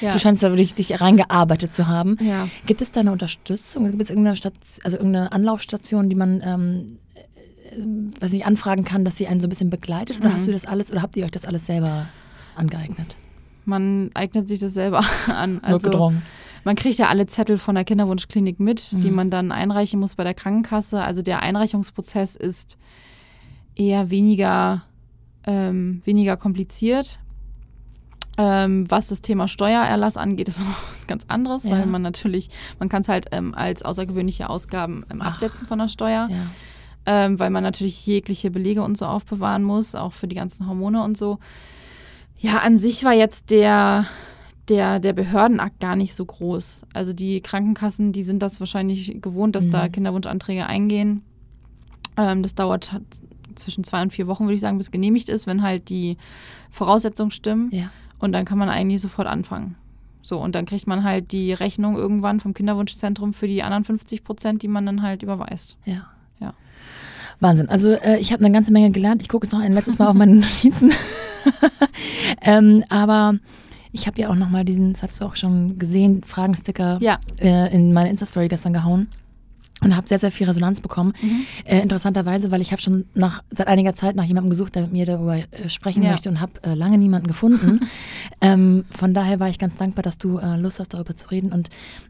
Ja. 0.01 0.13
Du 0.13 0.19
scheinst 0.19 0.41
da 0.41 0.49
wirklich 0.49 0.73
dich 0.73 0.99
reingearbeitet 0.99 1.71
zu 1.71 1.85
haben. 1.87 2.17
Ja. 2.21 2.47
Gibt 2.65 2.81
es 2.81 2.89
da 2.91 3.01
eine 3.01 3.11
Unterstützung? 3.11 3.87
Gibt 3.91 4.01
es 4.01 4.09
irgendeine, 4.09 4.35
Stat 4.35 4.53
also 4.83 4.97
irgendeine 4.97 5.31
Anlaufstation, 5.31 6.09
die 6.09 6.15
man 6.15 6.41
ähm, 6.43 6.97
äh, 7.10 7.10
weiß 8.19 8.31
nicht, 8.33 8.45
anfragen 8.45 8.83
kann, 8.83 9.05
dass 9.05 9.17
sie 9.17 9.27
einen 9.27 9.39
so 9.39 9.47
ein 9.47 9.49
bisschen 9.49 9.69
begleitet? 9.69 10.19
Oder 10.19 10.29
Mhm. 10.29 10.33
hast 10.33 10.47
du 10.47 10.51
das 10.51 10.65
alles 10.65 10.91
oder 10.91 11.01
habt 11.01 11.15
ihr 11.17 11.23
euch 11.25 11.31
das 11.31 11.45
alles 11.45 11.65
selber 11.65 12.07
angeeignet? 12.55 13.15
Man 13.65 14.09
eignet 14.13 14.49
sich 14.49 14.59
das 14.59 14.73
selber 14.73 15.03
an. 15.27 15.59
Also, 15.63 15.87
Notgedrungen. 15.87 16.21
Man 16.63 16.75
kriegt 16.75 16.97
ja 16.99 17.07
alle 17.07 17.25
Zettel 17.27 17.57
von 17.57 17.73
der 17.75 17.83
Kinderwunschklinik 17.85 18.59
mit, 18.59 19.03
die 19.03 19.09
Mhm. 19.09 19.15
man 19.15 19.29
dann 19.31 19.51
einreichen 19.51 19.99
muss 19.99 20.15
bei 20.15 20.23
der 20.23 20.33
Krankenkasse. 20.35 21.01
Also 21.03 21.21
der 21.23 21.41
Einreichungsprozess 21.41 22.35
ist 22.35 22.77
eher 23.75 24.09
weniger, 24.11 24.83
ähm, 25.45 26.01
weniger 26.05 26.37
kompliziert. 26.37 27.19
Ähm, 28.37 28.85
was 28.89 29.07
das 29.07 29.21
Thema 29.21 29.47
Steuererlass 29.47 30.17
angeht, 30.17 30.47
ist 30.47 30.59
noch 30.65 30.89
was 30.93 31.05
ganz 31.07 31.25
anderes, 31.27 31.65
Ja. 31.65 31.71
weil 31.71 31.85
man 31.85 32.01
natürlich, 32.01 32.49
man 32.79 32.89
kann 32.89 33.01
es 33.01 33.09
halt 33.09 33.27
ähm, 33.31 33.53
als 33.53 33.83
außergewöhnliche 33.83 34.49
Ausgaben 34.49 35.03
ähm, 35.11 35.21
Ach. 35.21 35.27
absetzen 35.33 35.67
von 35.67 35.79
der 35.79 35.87
Steuer, 35.89 36.27
Ja. 36.29 36.37
Ähm, 37.05 37.39
weil 37.39 37.49
man 37.49 37.63
natürlich 37.63 38.05
jegliche 38.05 38.51
Belege 38.51 38.83
und 38.83 38.97
so 38.97 39.05
aufbewahren 39.05 39.63
muss, 39.63 39.95
auch 39.95 40.13
für 40.13 40.27
die 40.27 40.35
ganzen 40.35 40.67
Hormone 40.67 41.03
und 41.03 41.17
so. 41.17 41.39
Ja, 42.37 42.59
an 42.59 42.77
sich 42.77 43.03
war 43.03 43.13
jetzt 43.13 43.49
der, 43.51 44.05
der, 44.67 44.99
der 44.99 45.13
Behördenakt 45.13 45.79
gar 45.79 45.95
nicht 45.95 46.13
so 46.15 46.25
groß. 46.25 46.81
Also 46.93 47.13
die 47.13 47.41
Krankenkassen, 47.41 48.11
die 48.11 48.23
sind 48.23 48.41
das 48.41 48.59
wahrscheinlich 48.59 49.21
gewohnt, 49.21 49.55
dass 49.55 49.69
da 49.69 49.85
Mhm. 49.87 49.91
Kinderwunschanträge 49.91 50.65
eingehen. 50.65 51.21
Ähm, 52.17 52.41
das 52.43 52.55
dauert 52.55 52.91
halt 52.91 53.03
zwischen 53.55 53.83
zwei 53.83 54.01
und 54.01 54.11
vier 54.11 54.27
Wochen, 54.27 54.45
würde 54.45 54.55
ich 54.55 54.61
sagen, 54.61 54.77
bis 54.77 54.91
genehmigt 54.91 55.29
ist, 55.29 55.45
wenn 55.45 55.61
halt 55.61 55.89
die 55.89 56.17
Voraussetzungen 56.71 57.31
stimmen. 57.31 57.69
ja. 57.71 57.89
Und 58.19 58.33
dann 58.33 58.45
kann 58.45 58.59
man 58.59 58.69
eigentlich 58.69 59.01
sofort 59.01 59.27
anfangen. 59.27 59.75
So, 60.21 60.39
und 60.39 60.53
dann 60.53 60.65
kriegt 60.65 60.85
man 60.85 61.03
halt 61.03 61.31
die 61.31 61.53
Rechnung 61.53 61.97
irgendwann 61.97 62.39
vom 62.39 62.53
Kinderwunschzentrum 62.53 63.33
für 63.33 63.47
die 63.47 63.63
anderen 63.63 63.83
50 63.83 64.23
Prozent, 64.23 64.61
die 64.61 64.67
man 64.67 64.85
dann 64.85 65.01
halt 65.01 65.23
überweist. 65.23 65.75
Ja. 65.85 66.10
Ja. 66.41 66.53
Wahnsinn. 67.39 67.69
Also 67.69 67.91
äh, 67.91 68.17
ich 68.17 68.31
habe 68.33 68.43
eine 68.43 68.53
ganze 68.53 68.71
Menge 68.73 68.91
gelernt. 68.91 69.21
Ich 69.21 69.29
gucke 69.29 69.45
jetzt 69.47 69.53
noch 69.53 69.61
ein 69.61 69.73
letztes 69.73 69.97
Mal 69.99 70.07
auf 70.07 70.13
meine 70.15 70.35
Notizen. 70.41 70.91
ähm, 72.41 72.83
aber 72.89 73.35
ich 73.91 74.07
habe 74.07 74.21
ja 74.21 74.29
auch 74.29 74.35
noch 74.35 74.49
mal 74.49 74.63
diesen, 74.65 74.93
das 74.93 75.03
hast 75.03 75.21
du 75.21 75.25
auch 75.25 75.35
schon 75.35 75.77
gesehen, 75.77 76.21
Fragensticker 76.23 76.97
Ja. 77.01 77.19
äh, 77.39 77.73
in 77.73 77.93
meine 77.93 78.09
Insta-Story 78.09 78.47
gestern 78.47 78.73
gehauen. 78.73 79.07
Und 79.83 79.95
habe 79.95 80.07
sehr, 80.07 80.19
sehr 80.19 80.31
viel 80.31 80.47
Resonanz 80.47 80.81
bekommen. 80.81 81.13
Mhm. 81.21 81.45
Äh, 81.65 81.81
interessanterweise, 81.81 82.51
weil 82.51 82.61
ich 82.61 82.71
habe 82.71 82.81
schon 82.81 83.05
nach, 83.13 83.43
seit 83.49 83.67
einiger 83.67 83.93
Zeit 83.95 84.15
nach 84.15 84.23
jemandem 84.23 84.51
gesucht, 84.51 84.75
der 84.75 84.83
mit 84.83 84.91
mir 84.93 85.05
darüber 85.05 85.37
äh, 85.37 85.69
sprechen 85.69 86.03
ja. 86.03 86.11
möchte 86.11 86.29
und 86.29 86.39
habe 86.39 86.53
äh, 86.63 86.73
lange 86.73 86.97
niemanden 86.97 87.27
gefunden. 87.27 87.79
ähm, 88.41 88.85
von 88.91 89.13
daher 89.13 89.39
war 89.39 89.49
ich 89.49 89.57
ganz 89.57 89.77
dankbar, 89.77 90.03
dass 90.03 90.17
du 90.17 90.37
äh, 90.37 90.57
Lust 90.57 90.79
hast, 90.79 90.93
darüber 90.93 91.15
zu 91.15 91.29
reden. 91.29 91.51
Und 91.51 91.69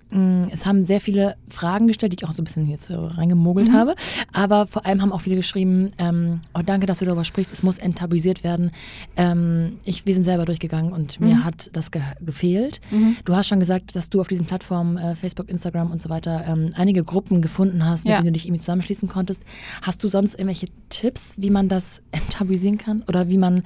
mh, 0.09 0.19
mm, 0.19 0.49
es 0.51 0.65
haben 0.65 0.83
sehr 0.83 0.99
viele 0.99 1.35
Fragen 1.47 1.87
gestellt, 1.87 2.11
die 2.11 2.17
ich 2.21 2.27
auch 2.27 2.33
so 2.33 2.41
ein 2.41 2.45
bisschen 2.45 2.69
jetzt 2.69 2.89
reingemogelt 2.91 3.69
mhm. 3.69 3.73
habe. 3.73 3.95
Aber 4.33 4.67
vor 4.67 4.85
allem 4.85 5.01
haben 5.01 5.13
auch 5.13 5.21
viele 5.21 5.37
geschrieben, 5.37 5.89
ähm, 5.97 6.41
oh 6.53 6.61
danke, 6.65 6.87
dass 6.87 6.99
du 6.99 7.05
darüber 7.05 7.23
sprichst, 7.23 7.53
es 7.53 7.63
muss 7.63 7.77
enttabuisiert 7.77 8.43
werden. 8.43 8.71
Ähm, 9.15 9.77
ich, 9.85 10.05
wir 10.05 10.13
sind 10.13 10.23
selber 10.23 10.43
durchgegangen 10.45 10.91
und 10.91 11.19
mhm. 11.19 11.27
mir 11.27 11.45
hat 11.45 11.69
das 11.73 11.91
ge 11.91 12.01
gefehlt. 12.19 12.81
Mhm. 12.91 13.15
Du 13.23 13.35
hast 13.35 13.47
schon 13.47 13.59
gesagt, 13.59 13.95
dass 13.95 14.09
du 14.09 14.19
auf 14.19 14.27
diesen 14.27 14.45
Plattformen, 14.45 14.97
äh, 14.97 15.15
Facebook, 15.15 15.49
Instagram 15.49 15.91
und 15.91 16.01
so 16.01 16.09
weiter, 16.09 16.43
ähm, 16.47 16.71
einige 16.75 17.03
Gruppen 17.03 17.41
gefunden 17.41 17.60
gefunden 17.61 17.85
hast, 17.85 18.05
mit 18.05 18.11
ja. 18.11 18.17
denen 18.17 18.27
du 18.27 18.31
dich 18.33 18.45
irgendwie 18.45 18.59
zusammenschließen 18.59 19.07
konntest. 19.07 19.43
Hast 19.81 20.03
du 20.03 20.07
sonst 20.07 20.33
irgendwelche 20.33 20.67
Tipps, 20.89 21.35
wie 21.37 21.49
man 21.49 21.69
das 21.69 22.01
enttabuisieren 22.11 22.77
kann 22.77 23.03
oder 23.07 23.29
wie 23.29 23.37
man 23.37 23.63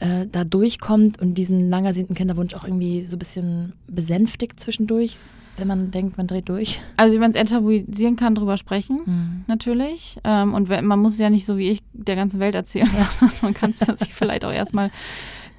äh, 0.00 0.26
da 0.30 0.44
durchkommt 0.44 1.20
und 1.20 1.34
diesen 1.34 1.70
lang 1.70 1.84
ersehnten 1.84 2.14
Kinderwunsch 2.14 2.54
auch 2.54 2.64
irgendwie 2.64 3.02
so 3.02 3.16
ein 3.16 3.18
bisschen 3.18 3.72
besänftigt 3.86 4.60
zwischendurch? 4.60 5.26
wenn 5.56 5.68
man 5.68 5.92
denkt, 5.92 6.16
man 6.18 6.26
dreht 6.26 6.48
durch? 6.48 6.80
Also 6.96 7.14
wie 7.14 7.20
man 7.20 7.30
es 7.30 7.36
enttabuisieren 7.36 8.16
kann, 8.16 8.34
drüber 8.34 8.56
sprechen, 8.56 9.02
mhm. 9.06 9.44
natürlich. 9.46 10.18
Ähm, 10.24 10.52
und 10.52 10.68
man 10.68 10.98
muss 10.98 11.12
es 11.12 11.20
ja 11.20 11.30
nicht 11.30 11.46
so 11.46 11.56
wie 11.56 11.70
ich 11.70 11.78
der 11.92 12.16
ganzen 12.16 12.40
Welt 12.40 12.56
erzählen, 12.56 12.90
ja. 12.92 13.04
sondern 13.20 13.36
man 13.40 13.54
kann 13.54 13.70
es 13.70 13.78
sich 13.78 14.12
vielleicht 14.12 14.44
auch 14.44 14.52
erstmal 14.52 14.90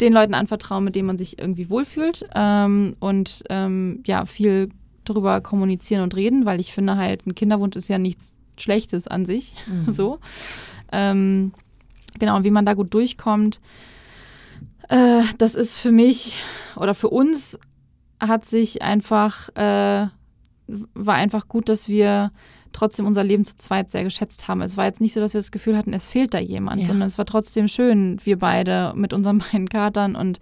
den 0.01 0.11
Leuten 0.11 0.33
anvertrauen, 0.33 0.83
mit 0.83 0.97
denen 0.97 1.07
man 1.07 1.17
sich 1.17 1.39
irgendwie 1.39 1.69
wohlfühlt. 1.69 2.27
Ähm, 2.35 2.97
und 2.99 3.43
ähm, 3.49 4.03
ja, 4.05 4.25
viel 4.25 4.69
darüber 5.05 5.41
kommunizieren 5.41 6.03
und 6.03 6.15
reden, 6.15 6.45
weil 6.45 6.59
ich 6.59 6.73
finde 6.73 6.97
halt, 6.97 7.25
ein 7.25 7.35
Kinderwunsch 7.35 7.75
ist 7.75 7.87
ja 7.87 7.97
nichts 7.97 8.33
Schlechtes 8.57 9.07
an 9.07 9.25
sich. 9.25 9.53
Mhm. 9.67 9.93
So. 9.93 10.19
Ähm, 10.91 11.51
genau, 12.19 12.35
und 12.37 12.43
wie 12.43 12.51
man 12.51 12.65
da 12.65 12.73
gut 12.73 12.93
durchkommt, 12.93 13.59
äh, 14.89 15.23
das 15.37 15.55
ist 15.55 15.77
für 15.77 15.91
mich 15.91 16.37
oder 16.75 16.93
für 16.93 17.09
uns 17.09 17.59
hat 18.19 18.45
sich 18.45 18.81
einfach, 18.81 19.49
äh, 19.55 20.07
war 20.67 21.15
einfach 21.15 21.47
gut, 21.47 21.69
dass 21.69 21.89
wir 21.89 22.31
trotzdem 22.75 23.05
unser 23.05 23.23
Leben 23.23 23.45
zu 23.45 23.55
zweit 23.55 23.91
sehr 23.91 24.03
geschätzt 24.03 24.47
haben. 24.47 24.61
Es 24.61 24.77
war 24.77 24.85
jetzt 24.85 25.01
nicht 25.01 25.13
so, 25.13 25.19
dass 25.19 25.33
wir 25.33 25.39
das 25.39 25.51
Gefühl 25.51 25.77
hatten, 25.77 25.93
es 25.93 26.07
fehlt 26.07 26.33
da 26.33 26.39
jemand, 26.39 26.81
ja. 26.81 26.87
sondern 26.87 27.07
es 27.07 27.17
war 27.17 27.25
trotzdem 27.25 27.67
schön, 27.67 28.19
wir 28.23 28.37
beide 28.37 28.93
mit 28.95 29.13
unseren 29.13 29.37
beiden 29.51 29.69
Katern 29.69 30.15
und 30.15 30.39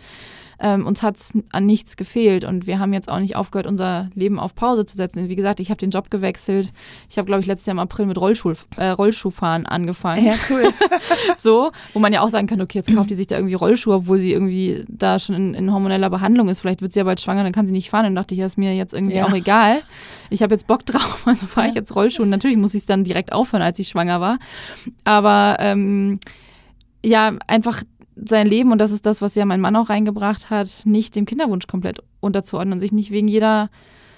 ähm, 0.64 0.88
uns 0.88 1.03
hat 1.03 1.18
es 1.18 1.38
an 1.51 1.66
nichts 1.66 1.97
gefehlt 1.97 2.45
und 2.45 2.68
wir 2.68 2.80
haben 2.80 2.93
jetzt 2.93 3.09
auch 3.11 3.20
nicht 3.20 3.36
aufgehört, 3.36 3.68
unser 3.68 4.09
Leben 4.16 4.39
auf 4.39 4.55
Pause 4.55 4.86
zu 4.86 4.95
setzen. 4.95 5.28
Wie 5.28 5.36
gesagt, 5.36 5.59
ich 5.59 5.70
habe 5.70 5.78
den 5.78 5.89
Job 5.89 6.09
gewechselt. 6.09 6.72
Ich 7.09 7.18
habe, 7.18 7.26
glaube 7.26 7.41
ich, 7.41 7.47
letztes 7.47 7.66
Jahr 7.66 7.74
im 7.74 7.80
April 7.80 8.05
mit 8.05 8.18
Rollschuh, 8.18 8.53
äh, 8.78 8.88
Rollschuhfahren 8.88 9.66
angefangen. 9.66 10.26
Ja, 10.26 10.36
cool. 10.49 10.72
so, 11.36 11.72
wo 11.91 11.99
man 11.99 12.14
ja 12.14 12.22
auch 12.22 12.30
sagen 12.30 12.47
kann, 12.47 12.61
okay, 12.61 12.78
jetzt 12.78 12.95
kauft 12.95 13.09
die 13.09 13.16
sich 13.16 13.28
da 13.28 13.36
irgendwie 13.36 13.55
Rollschuhe, 13.55 13.95
obwohl 13.95 14.18
sie 14.20 14.32
irgendwie 14.32 14.86
da 14.88 15.20
schon 15.20 15.36
in, 15.36 15.53
in 15.53 15.74
hormoneller 15.74 16.09
Behandlung 16.09 16.47
ist. 16.47 16.61
Vielleicht 16.61 16.82
wird 16.82 16.93
sie 16.93 16.99
ja 16.99 17.03
bald 17.03 17.20
schwanger, 17.20 17.43
dann 17.43 17.51
kann 17.51 17.68
sie 17.68 17.74
nicht 17.74 17.89
fahren. 17.89 18.05
Dann 18.05 18.16
dachte 18.16 18.34
ich, 18.34 18.39
das 18.39 18.53
ist 18.53 18.57
mir 18.57 18.74
jetzt 18.74 18.93
irgendwie 18.93 19.18
ja. 19.18 19.26
auch 19.26 19.34
egal. 19.34 19.82
Ich 20.30 20.41
habe 20.43 20.53
jetzt 20.53 20.68
Bock 20.68 20.86
drauf, 20.86 21.24
also 21.28 21.45
fahre 21.45 21.68
ich 21.68 21.76
jetzt 21.76 21.93
Rollschuh. 21.93 22.24
Und 22.24 22.30
natürlich 22.30 22.57
muss 22.57 22.74
ich 22.74 22.82
es 22.82 22.86
dann 22.86 23.03
direkt 23.03 23.34
aufhören, 23.34 23.64
als 23.64 23.80
ich 23.80 23.89
schwanger 23.89 24.22
war. 24.22 24.39
Aber 25.03 25.57
ähm, 25.59 26.20
ja, 27.05 27.34
einfach 27.47 27.84
sein 28.16 28.47
Leben, 28.47 28.72
und 28.72 28.78
das 28.78 28.91
ist 28.91 29.05
das, 29.05 29.22
was 29.22 29.36
ja 29.36 29.45
mein 29.45 29.61
Mann 29.61 29.76
auch 29.76 29.89
reingebracht 29.89 30.49
hat, 30.49 30.70
nicht 30.86 31.16
dem 31.16 31.26
Kinderwunsch 31.26 31.68
komplett 31.68 31.99
unterzuordnen, 32.20 32.80
sich 32.80 32.91
nicht 32.91 33.11
wegen 33.11 33.28
jeder 33.28 33.70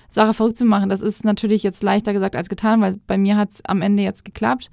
Sache 0.10 0.34
verrückt 0.34 0.58
zu 0.58 0.66
machen. 0.66 0.90
Das 0.90 1.02
ist 1.02 1.26
natürlich 1.26 1.64
jetzt 1.64 1.84
leichter 1.84 2.14
gesagt 2.14 2.36
als 2.36 2.50
getan, 2.50 2.82
weil 2.82 3.00
bei 3.08 3.18
mir 3.18 3.38
hat 3.38 3.52
es 3.52 3.66
am 3.66 3.82
Ende 3.82 4.04
jetzt 4.04 4.26
geklappt. 4.26 4.70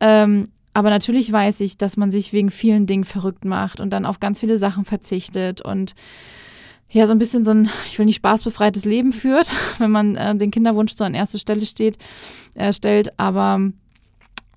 Ähm, 0.00 0.44
aber 0.74 0.90
natürlich 0.90 1.30
weiß 1.30 1.60
ich, 1.60 1.76
dass 1.76 1.96
man 1.96 2.10
sich 2.10 2.32
wegen 2.32 2.50
vielen 2.50 2.86
Dingen 2.86 3.04
verrückt 3.04 3.44
macht 3.44 3.80
und 3.80 3.90
dann 3.90 4.06
auf 4.06 4.20
ganz 4.20 4.40
viele 4.40 4.56
Sachen 4.56 4.84
verzichtet 4.84 5.60
und 5.60 5.94
ja, 6.88 7.06
so 7.06 7.12
ein 7.12 7.18
bisschen 7.18 7.44
so 7.44 7.52
ein, 7.52 7.70
ich 7.86 7.98
will 7.98 8.04
nicht 8.04 8.16
spaßbefreites 8.16 8.84
Leben 8.84 9.12
führt, 9.12 9.54
wenn 9.78 9.90
man 9.90 10.16
äh, 10.16 10.34
den 10.34 10.50
Kinderwunsch 10.50 10.94
so 10.94 11.04
an 11.04 11.14
erste 11.14 11.38
Stelle 11.38 11.64
steht, 11.64 11.96
äh, 12.54 12.72
stellt. 12.72 13.18
Aber 13.18 13.60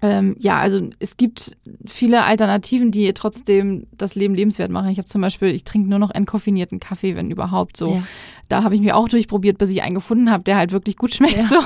ähm, 0.05 0.35
ja, 0.39 0.59
also 0.59 0.89
es 0.99 1.17
gibt 1.17 1.57
viele 1.85 2.23
Alternativen, 2.23 2.91
die 2.91 3.11
trotzdem 3.13 3.87
das 3.97 4.15
Leben 4.15 4.35
lebenswert 4.35 4.69
machen. 4.69 4.89
Ich 4.89 4.99
habe 4.99 5.07
zum 5.07 5.21
Beispiel, 5.21 5.49
ich 5.49 5.63
trinke 5.63 5.89
nur 5.89 5.99
noch 5.99 6.11
entkoffinierten 6.11 6.79
Kaffee, 6.79 7.15
wenn 7.15 7.31
überhaupt 7.31 7.75
so. 7.77 7.95
Ja. 7.95 8.03
Da 8.47 8.63
habe 8.63 8.75
ich 8.75 8.81
mir 8.81 8.95
auch 8.95 9.09
durchprobiert, 9.09 9.57
bis 9.57 9.71
ich 9.71 9.81
einen 9.81 9.95
gefunden 9.95 10.29
habe, 10.29 10.43
der 10.43 10.57
halt 10.57 10.71
wirklich 10.71 10.97
gut 10.97 11.15
schmeckt. 11.15 11.37
Ja. 11.37 11.47
So. 11.47 11.57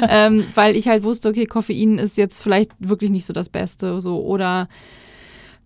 ähm, 0.08 0.44
weil 0.54 0.76
ich 0.76 0.88
halt 0.88 1.02
wusste, 1.02 1.30
okay, 1.30 1.46
Koffein 1.46 1.98
ist 1.98 2.18
jetzt 2.18 2.42
vielleicht 2.42 2.72
wirklich 2.78 3.10
nicht 3.10 3.24
so 3.24 3.32
das 3.32 3.48
Beste. 3.48 4.00
So. 4.02 4.20
Oder 4.20 4.68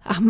ach, 0.05 0.20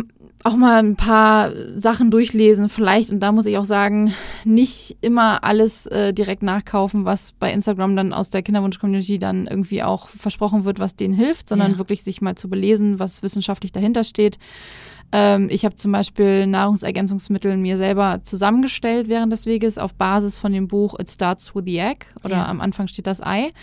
auch 0.43 0.55
mal 0.55 0.79
ein 0.79 0.95
paar 0.95 1.51
Sachen 1.77 2.11
durchlesen, 2.11 2.67
vielleicht, 2.67 3.11
und 3.11 3.21
da 3.21 3.31
muss 3.31 3.45
ich 3.45 3.57
auch 3.57 3.65
sagen, 3.65 4.13
nicht 4.43 4.97
immer 4.99 5.43
alles 5.43 5.85
äh, 5.87 6.13
direkt 6.13 6.43
nachkaufen, 6.43 7.05
was 7.05 7.31
bei 7.31 7.51
Instagram 7.53 7.95
dann 7.95 8.13
aus 8.13 8.29
der 8.29 8.41
Kinderwunsch-Community 8.41 9.19
dann 9.19 9.47
irgendwie 9.47 9.83
auch 9.83 10.09
versprochen 10.09 10.65
wird, 10.65 10.79
was 10.79 10.95
denen 10.95 11.13
hilft, 11.13 11.47
sondern 11.47 11.73
ja. 11.73 11.77
wirklich 11.77 12.03
sich 12.03 12.21
mal 12.21 12.35
zu 12.35 12.49
belesen, 12.49 12.99
was 12.99 13.23
wissenschaftlich 13.23 13.71
dahinter 13.71 14.03
steht. 14.03 14.37
Ähm, 15.13 15.47
ich 15.49 15.63
habe 15.63 15.75
zum 15.75 15.91
Beispiel 15.91 16.47
Nahrungsergänzungsmittel 16.47 17.55
mir 17.55 17.77
selber 17.77 18.21
zusammengestellt 18.23 19.07
während 19.07 19.31
des 19.31 19.45
Weges 19.45 19.77
auf 19.77 19.93
Basis 19.93 20.37
von 20.37 20.51
dem 20.51 20.67
Buch 20.67 20.99
It 20.99 21.09
Starts 21.09 21.55
with 21.55 21.63
the 21.65 21.77
Egg 21.77 22.07
oder 22.23 22.37
ja. 22.37 22.47
am 22.47 22.59
Anfang 22.59 22.87
steht 22.87 23.07
das 23.07 23.21
Ei. 23.21 23.53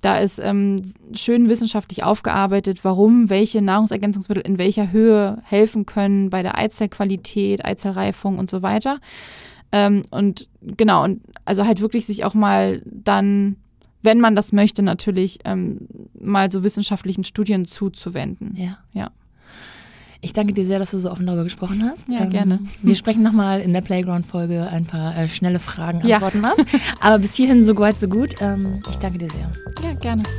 Da 0.00 0.18
ist 0.18 0.38
ähm, 0.38 0.80
schön 1.12 1.48
wissenschaftlich 1.48 2.04
aufgearbeitet, 2.04 2.84
warum 2.84 3.30
welche 3.30 3.62
Nahrungsergänzungsmittel 3.62 4.42
in 4.42 4.58
welcher 4.58 4.92
Höhe 4.92 5.38
helfen 5.42 5.86
können 5.86 6.30
bei 6.30 6.42
der 6.42 6.56
Eizellqualität, 6.56 7.64
Eizellreifung 7.64 8.38
und 8.38 8.48
so 8.48 8.62
weiter. 8.62 9.00
Ähm, 9.72 10.02
und 10.10 10.48
genau, 10.62 11.04
und 11.04 11.22
also 11.44 11.66
halt 11.66 11.80
wirklich 11.80 12.06
sich 12.06 12.24
auch 12.24 12.34
mal 12.34 12.82
dann, 12.84 13.56
wenn 14.02 14.20
man 14.20 14.36
das 14.36 14.52
möchte, 14.52 14.82
natürlich 14.82 15.40
ähm, 15.44 15.88
mal 16.18 16.50
so 16.50 16.62
wissenschaftlichen 16.62 17.24
Studien 17.24 17.64
zuzuwenden. 17.64 18.54
Ja. 18.56 18.78
Ja. 18.92 19.10
Ich 20.20 20.32
danke 20.32 20.52
dir 20.52 20.64
sehr, 20.64 20.80
dass 20.80 20.90
du 20.90 20.98
so 20.98 21.10
offen 21.10 21.26
darüber 21.26 21.44
gesprochen 21.44 21.82
hast. 21.84 22.08
Ja, 22.08 22.22
ähm, 22.22 22.30
gerne. 22.30 22.58
Wir 22.82 22.96
sprechen 22.96 23.22
nochmal 23.22 23.60
in 23.60 23.72
der 23.72 23.82
Playground-Folge 23.82 24.66
ein 24.68 24.84
paar 24.84 25.16
äh, 25.16 25.28
schnelle 25.28 25.60
Fragen, 25.60 26.02
Antworten 26.02 26.42
ja. 26.42 26.50
ab. 26.50 26.56
Aber 27.00 27.18
bis 27.20 27.36
hierhin 27.36 27.62
so 27.62 27.76
weit, 27.76 28.00
so 28.00 28.08
gut. 28.08 28.34
Ähm, 28.40 28.82
ich 28.90 28.96
danke 28.96 29.18
dir 29.18 29.28
sehr. 29.30 29.50
Ja, 29.82 29.94
gerne. 29.94 30.22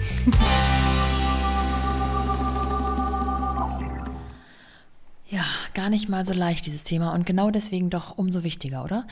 Ja, 5.31 5.45
gar 5.75 5.91
nicht 5.91 6.09
mal 6.09 6.25
so 6.25 6.33
leicht, 6.33 6.65
dieses 6.65 6.83
Thema. 6.83 7.13
Und 7.13 7.23
genau 7.23 7.51
deswegen 7.51 7.91
doch 7.91 8.17
umso 8.17 8.41
wichtiger, 8.41 8.83
oder? 8.83 9.05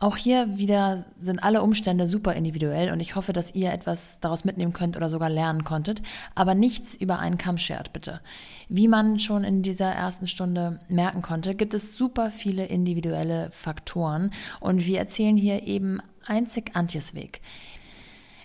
Auch 0.00 0.16
hier 0.16 0.58
wieder 0.58 1.06
sind 1.18 1.42
alle 1.42 1.60
Umstände 1.60 2.06
super 2.06 2.34
individuell 2.34 2.92
und 2.92 3.00
ich 3.00 3.16
hoffe, 3.16 3.32
dass 3.32 3.54
ihr 3.54 3.72
etwas 3.72 4.20
daraus 4.20 4.44
mitnehmen 4.44 4.72
könnt 4.72 4.96
oder 4.96 5.08
sogar 5.08 5.28
lernen 5.28 5.64
konntet. 5.64 6.02
Aber 6.36 6.54
nichts 6.54 6.94
über 6.94 7.18
einen 7.18 7.36
Kamm 7.36 7.58
schert, 7.58 7.92
bitte. 7.92 8.20
Wie 8.68 8.86
man 8.86 9.18
schon 9.18 9.42
in 9.42 9.62
dieser 9.62 9.90
ersten 9.90 10.28
Stunde 10.28 10.78
merken 10.88 11.20
konnte, 11.20 11.56
gibt 11.56 11.74
es 11.74 11.96
super 11.96 12.30
viele 12.30 12.66
individuelle 12.66 13.50
Faktoren 13.50 14.30
und 14.60 14.86
wir 14.86 15.00
erzählen 15.00 15.36
hier 15.36 15.66
eben 15.66 16.00
einzig 16.24 16.76
Antjes 16.76 17.14
Weg. 17.14 17.40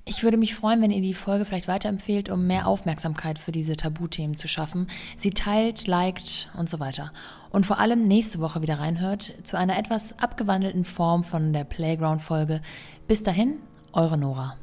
Ich 0.06 0.24
würde 0.24 0.36
mich 0.36 0.54
freuen, 0.54 0.82
wenn 0.82 0.92
ihr 0.92 1.02
die 1.02 1.14
Folge 1.14 1.46
vielleicht 1.46 1.70
weiterempfehlt, 1.70 2.30
um 2.30 2.46
mehr 2.46 2.68
Aufmerksamkeit 2.68 3.40
für 3.40 3.54
diese 3.54 3.78
Tabuthemen 3.78 4.36
zu 4.36 4.50
schaffen. 4.50 4.88
Sie 5.16 5.30
teilt, 5.30 5.88
liked 5.88 6.50
und 6.58 6.70
so 6.70 6.82
weiter. 6.82 7.14
Und 7.52 7.66
vor 7.66 7.80
allem 7.80 8.04
nächste 8.04 8.40
Woche 8.40 8.62
wieder 8.62 8.80
reinhört 8.80 9.34
zu 9.44 9.58
einer 9.58 9.78
etwas 9.78 10.20
abgewandelten 10.20 10.84
Form 10.84 11.24
von 11.24 11.54
der 11.54 11.64
Playground-Folge. 11.64 12.60
Bis 13.08 13.24
dahin, 13.24 13.62
eure 13.94 14.18
Nora. 14.18 14.58